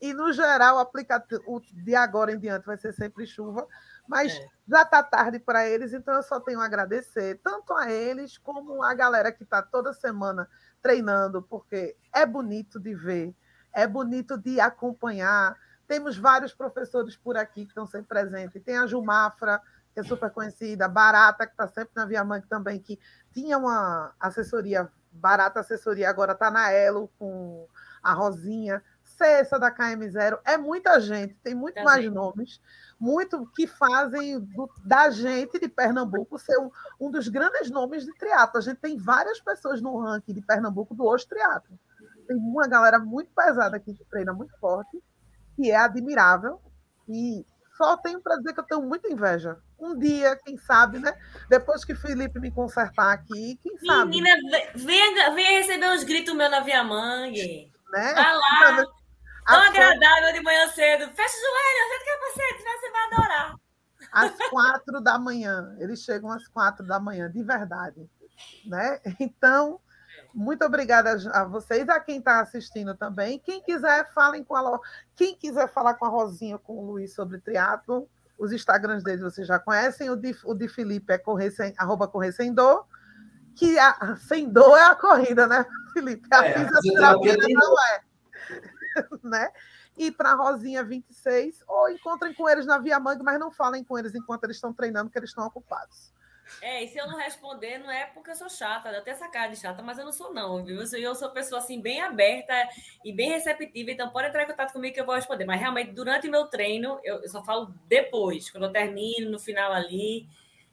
E, 0.00 0.14
no 0.14 0.32
geral, 0.32 0.76
o 0.76 0.78
aplicativo 0.78 1.60
de 1.72 1.94
agora 1.94 2.32
em 2.32 2.38
diante 2.38 2.66
vai 2.66 2.76
ser 2.76 2.92
sempre 2.92 3.26
chuva, 3.26 3.66
mas 4.06 4.32
é. 4.32 4.48
já 4.68 4.82
está 4.82 5.02
tarde 5.02 5.40
para 5.40 5.68
eles, 5.68 5.92
então 5.92 6.14
eu 6.14 6.22
só 6.22 6.38
tenho 6.38 6.60
a 6.60 6.64
agradecer, 6.64 7.40
tanto 7.42 7.74
a 7.74 7.90
eles 7.90 8.38
como 8.38 8.82
a 8.82 8.94
galera 8.94 9.32
que 9.32 9.42
está 9.42 9.60
toda 9.60 9.92
semana 9.92 10.48
treinando, 10.80 11.42
porque 11.42 11.96
é 12.14 12.24
bonito 12.24 12.78
de 12.78 12.94
ver, 12.94 13.34
é 13.72 13.86
bonito 13.86 14.38
de 14.38 14.60
acompanhar. 14.60 15.56
Temos 15.86 16.16
vários 16.16 16.54
professores 16.54 17.16
por 17.16 17.36
aqui 17.36 17.64
que 17.64 17.70
estão 17.70 17.86
sempre 17.86 18.08
presentes. 18.08 18.62
Tem 18.62 18.76
a 18.76 18.86
Jumafra, 18.86 19.60
que 19.92 20.00
é 20.00 20.02
super 20.02 20.30
conhecida, 20.30 20.86
Barata, 20.86 21.46
que 21.46 21.52
está 21.52 21.66
sempre 21.66 21.90
na 21.96 22.04
Via 22.04 22.22
Mangue 22.24 22.46
também, 22.46 22.78
que 22.78 23.00
tinha 23.32 23.58
uma 23.58 24.14
assessoria, 24.20 24.88
Barata 25.10 25.60
Assessoria, 25.60 26.08
agora 26.08 26.32
está 26.32 26.50
na 26.50 26.70
Elo 26.70 27.10
com 27.18 27.66
a 28.02 28.12
Rosinha. 28.12 28.82
Cessa 29.18 29.58
da 29.58 29.70
KM0, 29.70 30.38
é 30.44 30.56
muita 30.56 31.00
gente, 31.00 31.34
tem 31.42 31.54
muito 31.54 31.82
mais 31.82 32.08
nomes, 32.10 32.60
muito 32.98 33.44
que 33.54 33.66
fazem 33.66 34.38
do, 34.38 34.70
da 34.84 35.10
gente 35.10 35.58
de 35.58 35.68
Pernambuco 35.68 36.38
ser 36.38 36.56
um, 36.58 36.70
um 37.00 37.10
dos 37.10 37.26
grandes 37.26 37.68
nomes 37.68 38.04
de 38.04 38.14
triatlo. 38.14 38.58
A 38.58 38.62
gente 38.62 38.78
tem 38.78 38.96
várias 38.96 39.40
pessoas 39.40 39.82
no 39.82 39.98
ranking 39.98 40.32
de 40.32 40.40
Pernambuco 40.40 40.94
do 40.94 41.04
hoje 41.04 41.26
triatlo. 41.26 41.76
Tem 42.28 42.36
uma 42.36 42.68
galera 42.68 43.00
muito 43.00 43.30
pesada 43.34 43.76
aqui 43.76 43.92
que 43.92 44.04
treina 44.04 44.32
muito 44.32 44.56
forte, 44.60 45.02
que 45.56 45.70
é 45.70 45.76
admirável, 45.76 46.60
e 47.08 47.44
só 47.76 47.96
tenho 47.96 48.20
para 48.20 48.36
dizer 48.36 48.52
que 48.52 48.60
eu 48.60 48.64
tenho 48.64 48.82
muita 48.82 49.08
inveja. 49.08 49.56
Um 49.80 49.96
dia, 49.96 50.36
quem 50.44 50.58
sabe, 50.58 50.98
né? 50.98 51.12
Depois 51.48 51.84
que 51.84 51.94
Felipe 51.94 52.40
me 52.40 52.50
consertar 52.50 53.12
aqui, 53.12 53.58
quem 53.62 53.78
sabe. 53.78 54.10
Menina, 54.10 54.36
venha, 54.74 55.30
venha 55.30 55.60
receber 55.60 55.90
uns 55.90 56.02
gritos 56.02 56.34
meus 56.34 56.50
na 56.50 56.60
Via 56.60 56.82
Mangue. 56.82 57.72
Né? 57.92 58.14
Vai 58.14 58.36
lá. 58.36 58.84
Tão 59.48 59.62
agradável 59.62 60.32
de 60.34 60.42
manhã 60.42 60.68
cedo. 60.68 61.10
Fecha 61.14 61.34
o 61.34 61.40
joelho, 61.40 61.84
ajeita 61.86 62.04
o 62.04 62.20
capacete, 62.20 62.62
você 62.62 62.90
vai 62.90 63.06
adorar. 63.06 63.54
Às 64.12 64.50
quatro 64.50 65.00
da 65.00 65.18
manhã. 65.18 65.74
Eles 65.78 66.02
chegam 66.02 66.30
às 66.30 66.46
quatro 66.46 66.86
da 66.86 67.00
manhã, 67.00 67.30
de 67.30 67.42
verdade. 67.42 68.08
Né? 68.66 69.00
Então, 69.18 69.80
muito 70.34 70.64
obrigada 70.64 71.16
a 71.32 71.44
vocês, 71.44 71.88
a 71.88 71.98
quem 71.98 72.18
está 72.18 72.40
assistindo 72.40 72.94
também. 72.94 73.38
Quem 73.38 73.62
quiser, 73.62 74.12
falem 74.12 74.44
com 74.44 74.54
a 74.54 74.80
Quem 75.16 75.34
quiser 75.34 75.66
falar 75.68 75.94
com 75.94 76.04
a 76.04 76.08
Rosinha, 76.08 76.58
com 76.58 76.74
o 76.74 76.84
Luiz 76.84 77.14
sobre 77.14 77.40
triatlo, 77.40 78.08
os 78.38 78.52
Instagrams 78.52 79.02
deles 79.02 79.22
vocês 79.22 79.46
já 79.46 79.58
conhecem. 79.58 80.10
O 80.10 80.16
de, 80.16 80.36
o 80.44 80.54
de 80.54 80.68
Felipe 80.68 81.12
é 81.12 81.18
correr 81.18 81.50
sem, 81.50 81.74
arroba 81.76 82.06
correr 82.06 82.32
sem 82.32 82.52
dor. 82.52 82.86
Que 83.56 83.78
a, 83.78 84.16
sem 84.16 84.48
dor 84.48 84.78
é 84.78 84.84
a 84.84 84.94
corrida, 84.94 85.46
né, 85.46 85.64
Felipe? 85.92 86.28
A 86.30 86.46
é, 86.46 86.52
fisioterapia 86.52 87.36
não 87.36 87.82
é. 87.94 88.07
né? 89.22 89.50
E 89.96 90.10
para 90.10 90.32
a 90.32 90.34
Rosinha 90.34 90.84
26, 90.84 91.64
ou 91.66 91.90
encontrem 91.90 92.32
com 92.34 92.48
eles 92.48 92.66
na 92.66 92.78
Via 92.78 93.00
Mangue, 93.00 93.22
mas 93.22 93.38
não 93.38 93.50
falem 93.50 93.82
com 93.82 93.98
eles 93.98 94.14
enquanto 94.14 94.44
eles 94.44 94.56
estão 94.56 94.72
treinando, 94.72 95.10
que 95.10 95.18
eles 95.18 95.30
estão 95.30 95.46
ocupados. 95.46 96.12
É, 96.62 96.82
e 96.82 96.88
se 96.88 96.98
eu 96.98 97.06
não 97.06 97.16
responder, 97.16 97.78
não 97.78 97.90
é 97.90 98.06
porque 98.06 98.30
eu 98.30 98.36
sou 98.36 98.48
chata, 98.48 98.88
eu 98.88 99.02
tenho 99.02 99.14
essa 99.14 99.28
cara 99.28 99.48
de 99.48 99.56
chata, 99.56 99.82
mas 99.82 99.98
eu 99.98 100.04
não 100.04 100.12
sou, 100.12 100.32
não, 100.32 100.64
viu? 100.64 100.80
Eu 100.80 100.86
sou, 100.86 101.14
sou 101.14 101.30
pessoa 101.30 101.60
assim, 101.60 101.80
bem 101.80 102.00
aberta 102.00 102.54
e 103.04 103.12
bem 103.12 103.30
receptiva, 103.30 103.90
então 103.90 104.10
pode 104.10 104.28
entrar 104.28 104.42
em 104.42 104.46
contato 104.46 104.72
comigo 104.72 104.94
que 104.94 105.00
eu 105.00 105.06
vou 105.06 105.14
responder. 105.14 105.44
Mas 105.44 105.60
realmente, 105.60 105.92
durante 105.92 106.26
o 106.26 106.30
meu 106.30 106.46
treino, 106.46 106.98
eu, 107.04 107.22
eu 107.22 107.28
só 107.28 107.44
falo 107.44 107.72
depois, 107.86 108.50
quando 108.50 108.64
eu 108.64 108.72
termino, 108.72 109.30
no 109.30 109.38
final 109.38 109.72
ali. 109.72 110.26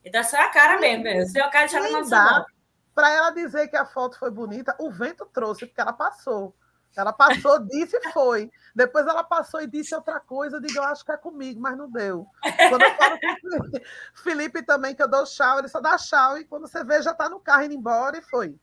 Então 0.04 0.22
é 0.22 0.24
só 0.24 0.38
a 0.38 0.50
cara 0.50 0.80
mesmo, 0.80 1.08
eu 1.08 1.28
sou 1.28 1.44
a 1.44 1.50
cara 1.50 1.66
de 1.66 1.72
chata, 1.74 1.90
não 1.90 2.46
Para 2.94 3.12
ela 3.12 3.30
dizer 3.32 3.68
que 3.68 3.76
a 3.76 3.86
foto 3.86 4.18
foi 4.18 4.32
bonita, 4.32 4.76
o 4.80 4.90
vento 4.90 5.26
trouxe, 5.26 5.66
porque 5.66 5.82
ela 5.82 5.94
passou. 5.94 6.56
Ela 6.96 7.12
passou, 7.12 7.60
disse 7.60 7.98
e 7.98 8.12
foi. 8.12 8.50
Depois 8.74 9.06
ela 9.06 9.24
passou 9.24 9.62
e 9.62 9.68
disse 9.68 9.94
outra 9.94 10.20
coisa. 10.20 10.58
Eu 10.58 10.62
digo, 10.62 10.78
eu 10.78 10.84
acho 10.84 11.04
que 11.04 11.12
é 11.12 11.18
comigo, 11.18 11.60
mas 11.60 11.78
não 11.78 11.90
deu. 11.90 12.26
Quando 12.70 12.82
eu 12.82 12.96
falo 12.96 13.20
com 13.20 13.68
o 13.68 14.24
Felipe 14.24 14.64
também, 14.64 14.96
que 14.96 15.04
eu 15.04 15.08
dou 15.10 15.26
tchau, 15.26 15.60
ele 15.60 15.68
só 15.68 15.82
dá 15.82 15.98
tchau. 15.98 16.38
E 16.38 16.46
quando 16.46 16.68
você 16.68 16.84
vê, 16.84 17.02
já 17.02 17.12
está 17.12 17.28
no 17.28 17.40
carro 17.40 17.64
indo 17.64 17.74
embora 17.74 18.18
e 18.18 18.22
foi. 18.22 18.58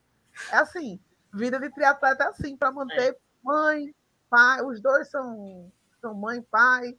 É 0.51 0.57
assim. 0.57 0.99
Vida 1.33 1.59
de 1.59 1.71
triatleta 1.71 2.25
é 2.25 2.27
assim, 2.29 2.57
para 2.57 2.73
manter 2.73 3.19
mãe, 3.43 3.95
pai. 4.31 4.63
Os 4.63 4.81
dois 4.81 5.11
são, 5.11 5.71
são 6.01 6.15
mãe, 6.15 6.43
pai, 6.43 6.97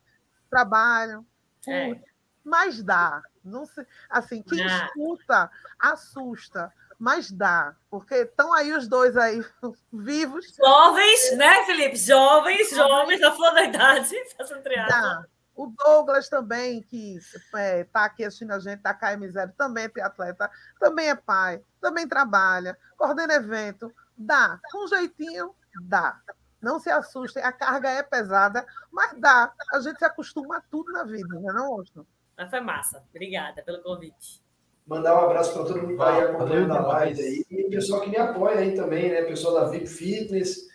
trabalham. 0.49 1.25
É. 1.67 1.99
Mas 2.43 2.83
dá. 2.83 3.21
Não 3.43 3.65
se, 3.65 3.85
assim, 4.09 4.41
quem 4.41 4.65
escuta 4.65 5.51
assusta 5.77 6.73
mas 7.03 7.29
dá, 7.29 7.75
porque 7.89 8.15
estão 8.15 8.53
aí 8.53 8.71
os 8.71 8.87
dois 8.87 9.17
aí 9.17 9.43
vivos. 9.91 10.55
Jovens, 10.55 11.37
né, 11.37 11.65
Felipe? 11.65 11.97
Jovens, 11.97 12.69
jovens, 12.69 13.19
da 13.19 13.29
flor 13.33 13.53
da 13.53 13.65
idade. 13.65 14.15
Dá. 14.87 15.25
O 15.53 15.67
Douglas 15.67 16.29
também, 16.29 16.81
que 16.81 17.17
está 17.17 17.59
é, 17.59 17.83
tá 17.83 18.05
aqui 18.05 18.23
assistindo 18.23 18.51
a 18.51 18.59
gente, 18.59 18.79
da 18.79 18.97
KM0, 18.97 19.51
também 19.57 19.83
é 19.83 19.89
triatleta, 19.89 20.49
também 20.79 21.09
é 21.09 21.15
pai, 21.15 21.61
também 21.81 22.07
trabalha, 22.07 22.77
coordena 22.95 23.33
evento. 23.33 23.93
Dá. 24.17 24.57
Com 24.71 24.85
um 24.85 24.87
jeitinho, 24.87 25.53
dá. 25.81 26.21
Não 26.61 26.79
se 26.79 26.89
assustem, 26.89 27.43
a 27.43 27.51
carga 27.51 27.89
é 27.89 28.01
pesada, 28.01 28.65
mas 28.89 29.19
dá. 29.19 29.51
A 29.73 29.79
gente 29.81 29.99
se 29.99 30.05
acostuma 30.05 30.55
a 30.55 30.61
tudo 30.61 30.93
na 30.93 31.03
vida, 31.03 31.27
não 31.27 31.49
é 31.49 31.53
não, 31.53 31.73
Austin? 31.73 32.07
Mas 32.37 32.49
foi 32.49 32.61
massa. 32.61 33.03
Obrigada 33.09 33.61
pelo 33.61 33.83
convite. 33.83 34.42
Mandar 34.85 35.15
um 35.15 35.25
abraço 35.25 35.53
para 35.53 35.63
todo 35.63 35.77
mundo 35.77 35.87
que 35.87 35.93
está 35.93 36.13
aí 36.13 36.21
acompanhando 36.23 36.73
a 36.73 36.87
live 36.87 37.21
aí. 37.21 37.45
E 37.49 37.63
pessoal 37.69 38.01
que 38.01 38.09
me 38.09 38.17
apoia 38.17 38.59
aí 38.59 38.75
também, 38.75 39.09
né? 39.09 39.21
Pessoal 39.21 39.53
da 39.53 39.69
VIP 39.69 39.87
Fitness, 39.87 40.67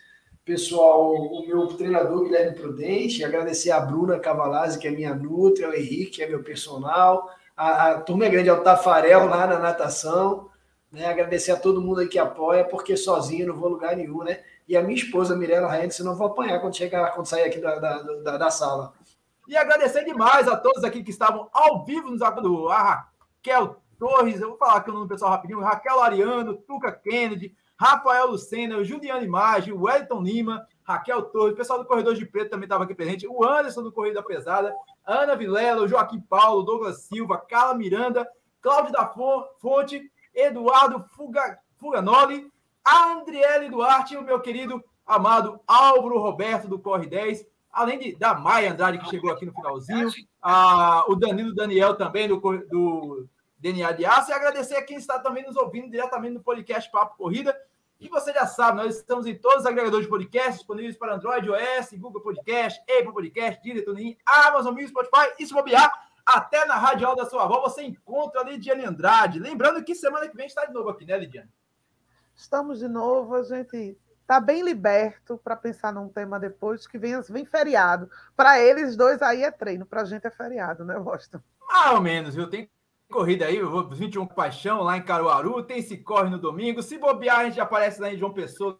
pessoal, 0.43 1.13
o 1.13 1.45
meu 1.45 1.67
treinador 1.67 2.23
Guilherme 2.23 2.55
Prudente, 2.55 3.23
agradecer 3.23 3.69
a 3.69 3.79
Bruna 3.79 4.19
Cavalazzi, 4.19 4.79
que 4.79 4.87
é 4.87 4.91
minha 4.91 5.13
nutria, 5.13 5.69
o 5.69 5.73
Henrique, 5.73 6.11
que 6.11 6.23
é 6.23 6.27
meu 6.27 6.41
personal, 6.41 7.29
a, 7.55 7.91
a 7.91 8.01
turma 8.01 8.25
é 8.25 8.29
grande, 8.29 8.49
é 8.49 8.53
o 8.53 8.63
Tafarel 8.63 9.27
lá 9.27 9.45
na 9.45 9.59
natação, 9.59 10.49
né? 10.91 11.05
Agradecer 11.05 11.51
a 11.51 11.59
todo 11.59 11.81
mundo 11.81 11.99
aí 11.99 12.07
que 12.07 12.17
apoia, 12.17 12.65
porque 12.65 12.97
sozinho 12.97 13.47
não 13.47 13.55
vou 13.55 13.69
lugar 13.69 13.95
nenhum, 13.95 14.23
né? 14.23 14.39
E 14.67 14.75
a 14.75 14.81
minha 14.81 14.97
esposa, 14.97 15.35
Mirella 15.35 15.71
Rente, 15.71 15.93
senão 15.93 16.15
vou 16.15 16.27
apanhar 16.27 16.59
quando 16.59 16.75
chegar, 16.75 17.11
quando 17.13 17.27
sair 17.27 17.43
aqui 17.43 17.59
da, 17.59 17.77
da, 17.77 18.01
da, 18.01 18.37
da 18.37 18.49
sala. 18.49 18.93
E 19.47 19.55
agradecer 19.55 20.03
demais 20.03 20.47
a 20.47 20.55
todos 20.55 20.83
aqui 20.83 21.03
que 21.03 21.11
estavam 21.11 21.47
ao 21.51 21.85
vivo 21.85 22.09
nos 22.09 22.21
acompanhando. 22.21 22.69
A 22.69 23.07
Raquel 23.43 23.77
Torres, 23.99 24.39
eu 24.39 24.49
vou 24.49 24.57
falar 24.57 24.77
aqui 24.77 24.89
o 24.89 24.93
nome 24.93 25.05
do 25.05 25.09
pessoal 25.09 25.31
rapidinho, 25.31 25.59
Raquel 25.59 26.01
Ariano, 26.01 26.55
Tuca 26.55 26.89
Kennedy, 26.89 27.53
Rafael 27.77 28.31
Lucena, 28.31 28.83
Juliano 28.83 29.25
Imagem, 29.25 29.73
Wellington 29.73 30.21
Lima, 30.21 30.65
Raquel 30.83 31.21
Torres, 31.23 31.53
o 31.53 31.57
pessoal 31.57 31.79
do 31.79 31.85
Corredor 31.85 32.15
de 32.15 32.25
Preto 32.25 32.49
também 32.49 32.65
estava 32.65 32.85
aqui 32.85 32.95
presente, 32.95 33.27
o 33.27 33.45
Anderson 33.45 33.83
do 33.83 33.91
Corrida 33.91 34.23
Pesada, 34.23 34.73
Ana 35.05 35.35
Vilela, 35.35 35.81
o 35.81 35.87
Joaquim 35.87 36.21
Paulo, 36.21 36.63
Douglas 36.63 37.01
Silva, 37.03 37.37
Carla 37.37 37.75
Miranda, 37.75 38.27
Cláudio 38.61 38.93
da 38.93 39.05
Fonte, 39.59 40.09
Eduardo 40.33 41.05
Fuga, 41.15 41.59
Fuganoli, 41.77 42.49
Andriele 42.87 43.69
Duarte 43.69 44.13
e 44.13 44.17
o 44.17 44.23
meu 44.23 44.39
querido 44.39 44.83
amado 45.05 45.59
Álvaro 45.67 46.19
Roberto 46.19 46.67
do 46.67 46.79
Corre 46.79 47.07
10, 47.07 47.45
além 47.71 47.99
de, 47.99 48.15
da 48.15 48.33
Maia 48.33 48.71
Andrade, 48.71 48.99
que 48.99 49.09
chegou 49.09 49.31
aqui 49.31 49.45
no 49.45 49.53
finalzinho, 49.53 50.09
a, 50.41 51.03
o 51.07 51.15
Danilo 51.15 51.53
Daniel 51.53 51.95
também 51.95 52.27
do, 52.27 52.37
do 52.39 53.27
DNA 53.59 53.91
de 53.91 54.05
Aço 54.05 54.31
e 54.31 54.33
agradecer 54.33 54.75
a 54.77 54.83
quem 54.83 54.97
está 54.97 55.19
também 55.19 55.45
nos 55.45 55.55
ouvindo 55.55 55.89
diretamente 55.89 56.33
no 56.33 56.43
podcast 56.43 56.89
Papo 56.89 57.17
Corrida. 57.17 57.55
E 57.99 58.07
você 58.07 58.31
já 58.31 58.47
sabe, 58.47 58.77
nós 58.77 58.95
estamos 58.95 59.27
em 59.27 59.35
todos 59.35 59.59
os 59.59 59.65
agregadores 59.65 60.05
de 60.05 60.09
podcast 60.09 60.53
disponíveis 60.53 60.95
para 60.95 61.15
Android, 61.15 61.49
OS, 61.49 61.89
Google 61.97 62.21
Podcast, 62.21 62.79
Apple 62.83 63.11
Podcast, 63.11 63.61
Deezer, 63.61 63.83
TuneIn, 63.83 64.17
Amazon 64.25 64.73
Music, 64.73 64.91
Spotify 64.91 65.33
e 65.37 65.45
se 65.45 65.53
bobear, 65.53 65.91
até 66.25 66.63
na 66.65 66.75
Rádio 66.75 67.13
da 67.15 67.25
sua 67.25 67.43
avó 67.43 67.59
você 67.59 67.83
encontra 67.83 68.39
a 68.39 68.43
Lidiane 68.45 68.85
Andrade. 68.85 69.39
Lembrando 69.39 69.83
que 69.83 69.93
semana 69.93 70.29
que 70.29 70.37
vem 70.37 70.47
está 70.47 70.65
de 70.65 70.73
novo 70.73 70.89
aqui, 70.89 71.05
né, 71.05 71.17
Lidiane? 71.17 71.49
Estamos 72.33 72.79
de 72.79 72.87
novo, 72.87 73.35
a 73.35 73.43
gente 73.43 73.97
está 74.21 74.39
bem 74.39 74.61
liberto 74.61 75.37
para 75.43 75.57
pensar 75.57 75.91
num 75.91 76.07
tema 76.07 76.39
depois 76.39 76.87
que 76.87 76.97
vem, 76.97 77.19
vem 77.23 77.45
feriado. 77.45 78.09
Para 78.33 78.61
eles 78.61 78.95
dois 78.95 79.21
aí 79.21 79.43
é 79.43 79.51
treino, 79.51 79.85
para 79.85 80.03
a 80.03 80.05
gente 80.05 80.25
é 80.25 80.31
feriado, 80.31 80.85
né, 80.85 80.95
Washington? 80.95 81.41
Mais 81.67 81.91
ou 81.91 82.01
menos, 82.01 82.37
eu 82.37 82.49
tenho 82.49 82.69
corrida 83.09 83.45
aí, 83.45 83.59
21 83.91 84.27
Paixão, 84.27 84.83
lá 84.83 84.95
em 84.95 85.01
Caruaru, 85.01 85.63
tem 85.63 85.81
se 85.81 85.97
corre 85.97 86.29
no 86.29 86.37
domingo. 86.37 86.81
Se 86.81 86.97
bobear, 86.97 87.39
a 87.39 87.45
gente 87.45 87.59
aparece 87.59 87.99
lá 87.99 88.13
em 88.13 88.17
João 88.17 88.31
Pessoa 88.31 88.77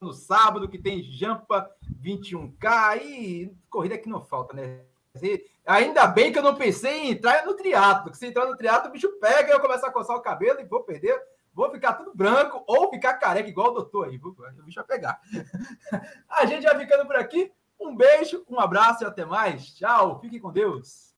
no 0.00 0.12
sábado, 0.12 0.68
que 0.68 0.78
tem 0.78 1.02
Jampa 1.02 1.70
21K 2.02 3.02
e 3.02 3.56
corrida 3.68 3.98
que 3.98 4.08
não 4.08 4.20
falta, 4.20 4.54
né? 4.54 4.82
Ainda 5.66 6.06
bem 6.06 6.32
que 6.32 6.38
eu 6.38 6.42
não 6.42 6.54
pensei 6.54 7.00
em 7.00 7.10
entrar 7.10 7.44
no 7.44 7.54
triatlo, 7.54 8.10
que 8.10 8.16
se 8.16 8.26
entrar 8.26 8.46
no 8.46 8.56
triatlo, 8.56 8.88
o 8.88 8.92
bicho 8.92 9.10
pega, 9.18 9.52
eu 9.52 9.60
começo 9.60 9.84
a 9.84 9.90
coçar 9.90 10.16
o 10.16 10.22
cabelo 10.22 10.60
e 10.60 10.64
vou 10.64 10.84
perder, 10.84 11.20
vou 11.52 11.70
ficar 11.70 11.94
tudo 11.94 12.14
branco 12.14 12.62
ou 12.66 12.90
ficar 12.90 13.14
careca 13.14 13.48
igual 13.48 13.70
o 13.70 13.74
doutor 13.74 14.08
aí, 14.08 14.16
o 14.16 14.62
bicho 14.62 14.76
vai 14.76 14.84
pegar. 14.84 15.20
A 16.30 16.46
gente 16.46 16.62
vai 16.62 16.78
ficando 16.78 17.06
por 17.06 17.16
aqui. 17.16 17.52
Um 17.78 17.96
beijo, 17.96 18.44
um 18.48 18.60
abraço 18.60 19.02
e 19.02 19.06
até 19.06 19.24
mais. 19.24 19.74
Tchau, 19.74 20.20
fique 20.20 20.38
com 20.38 20.52
Deus. 20.52 21.09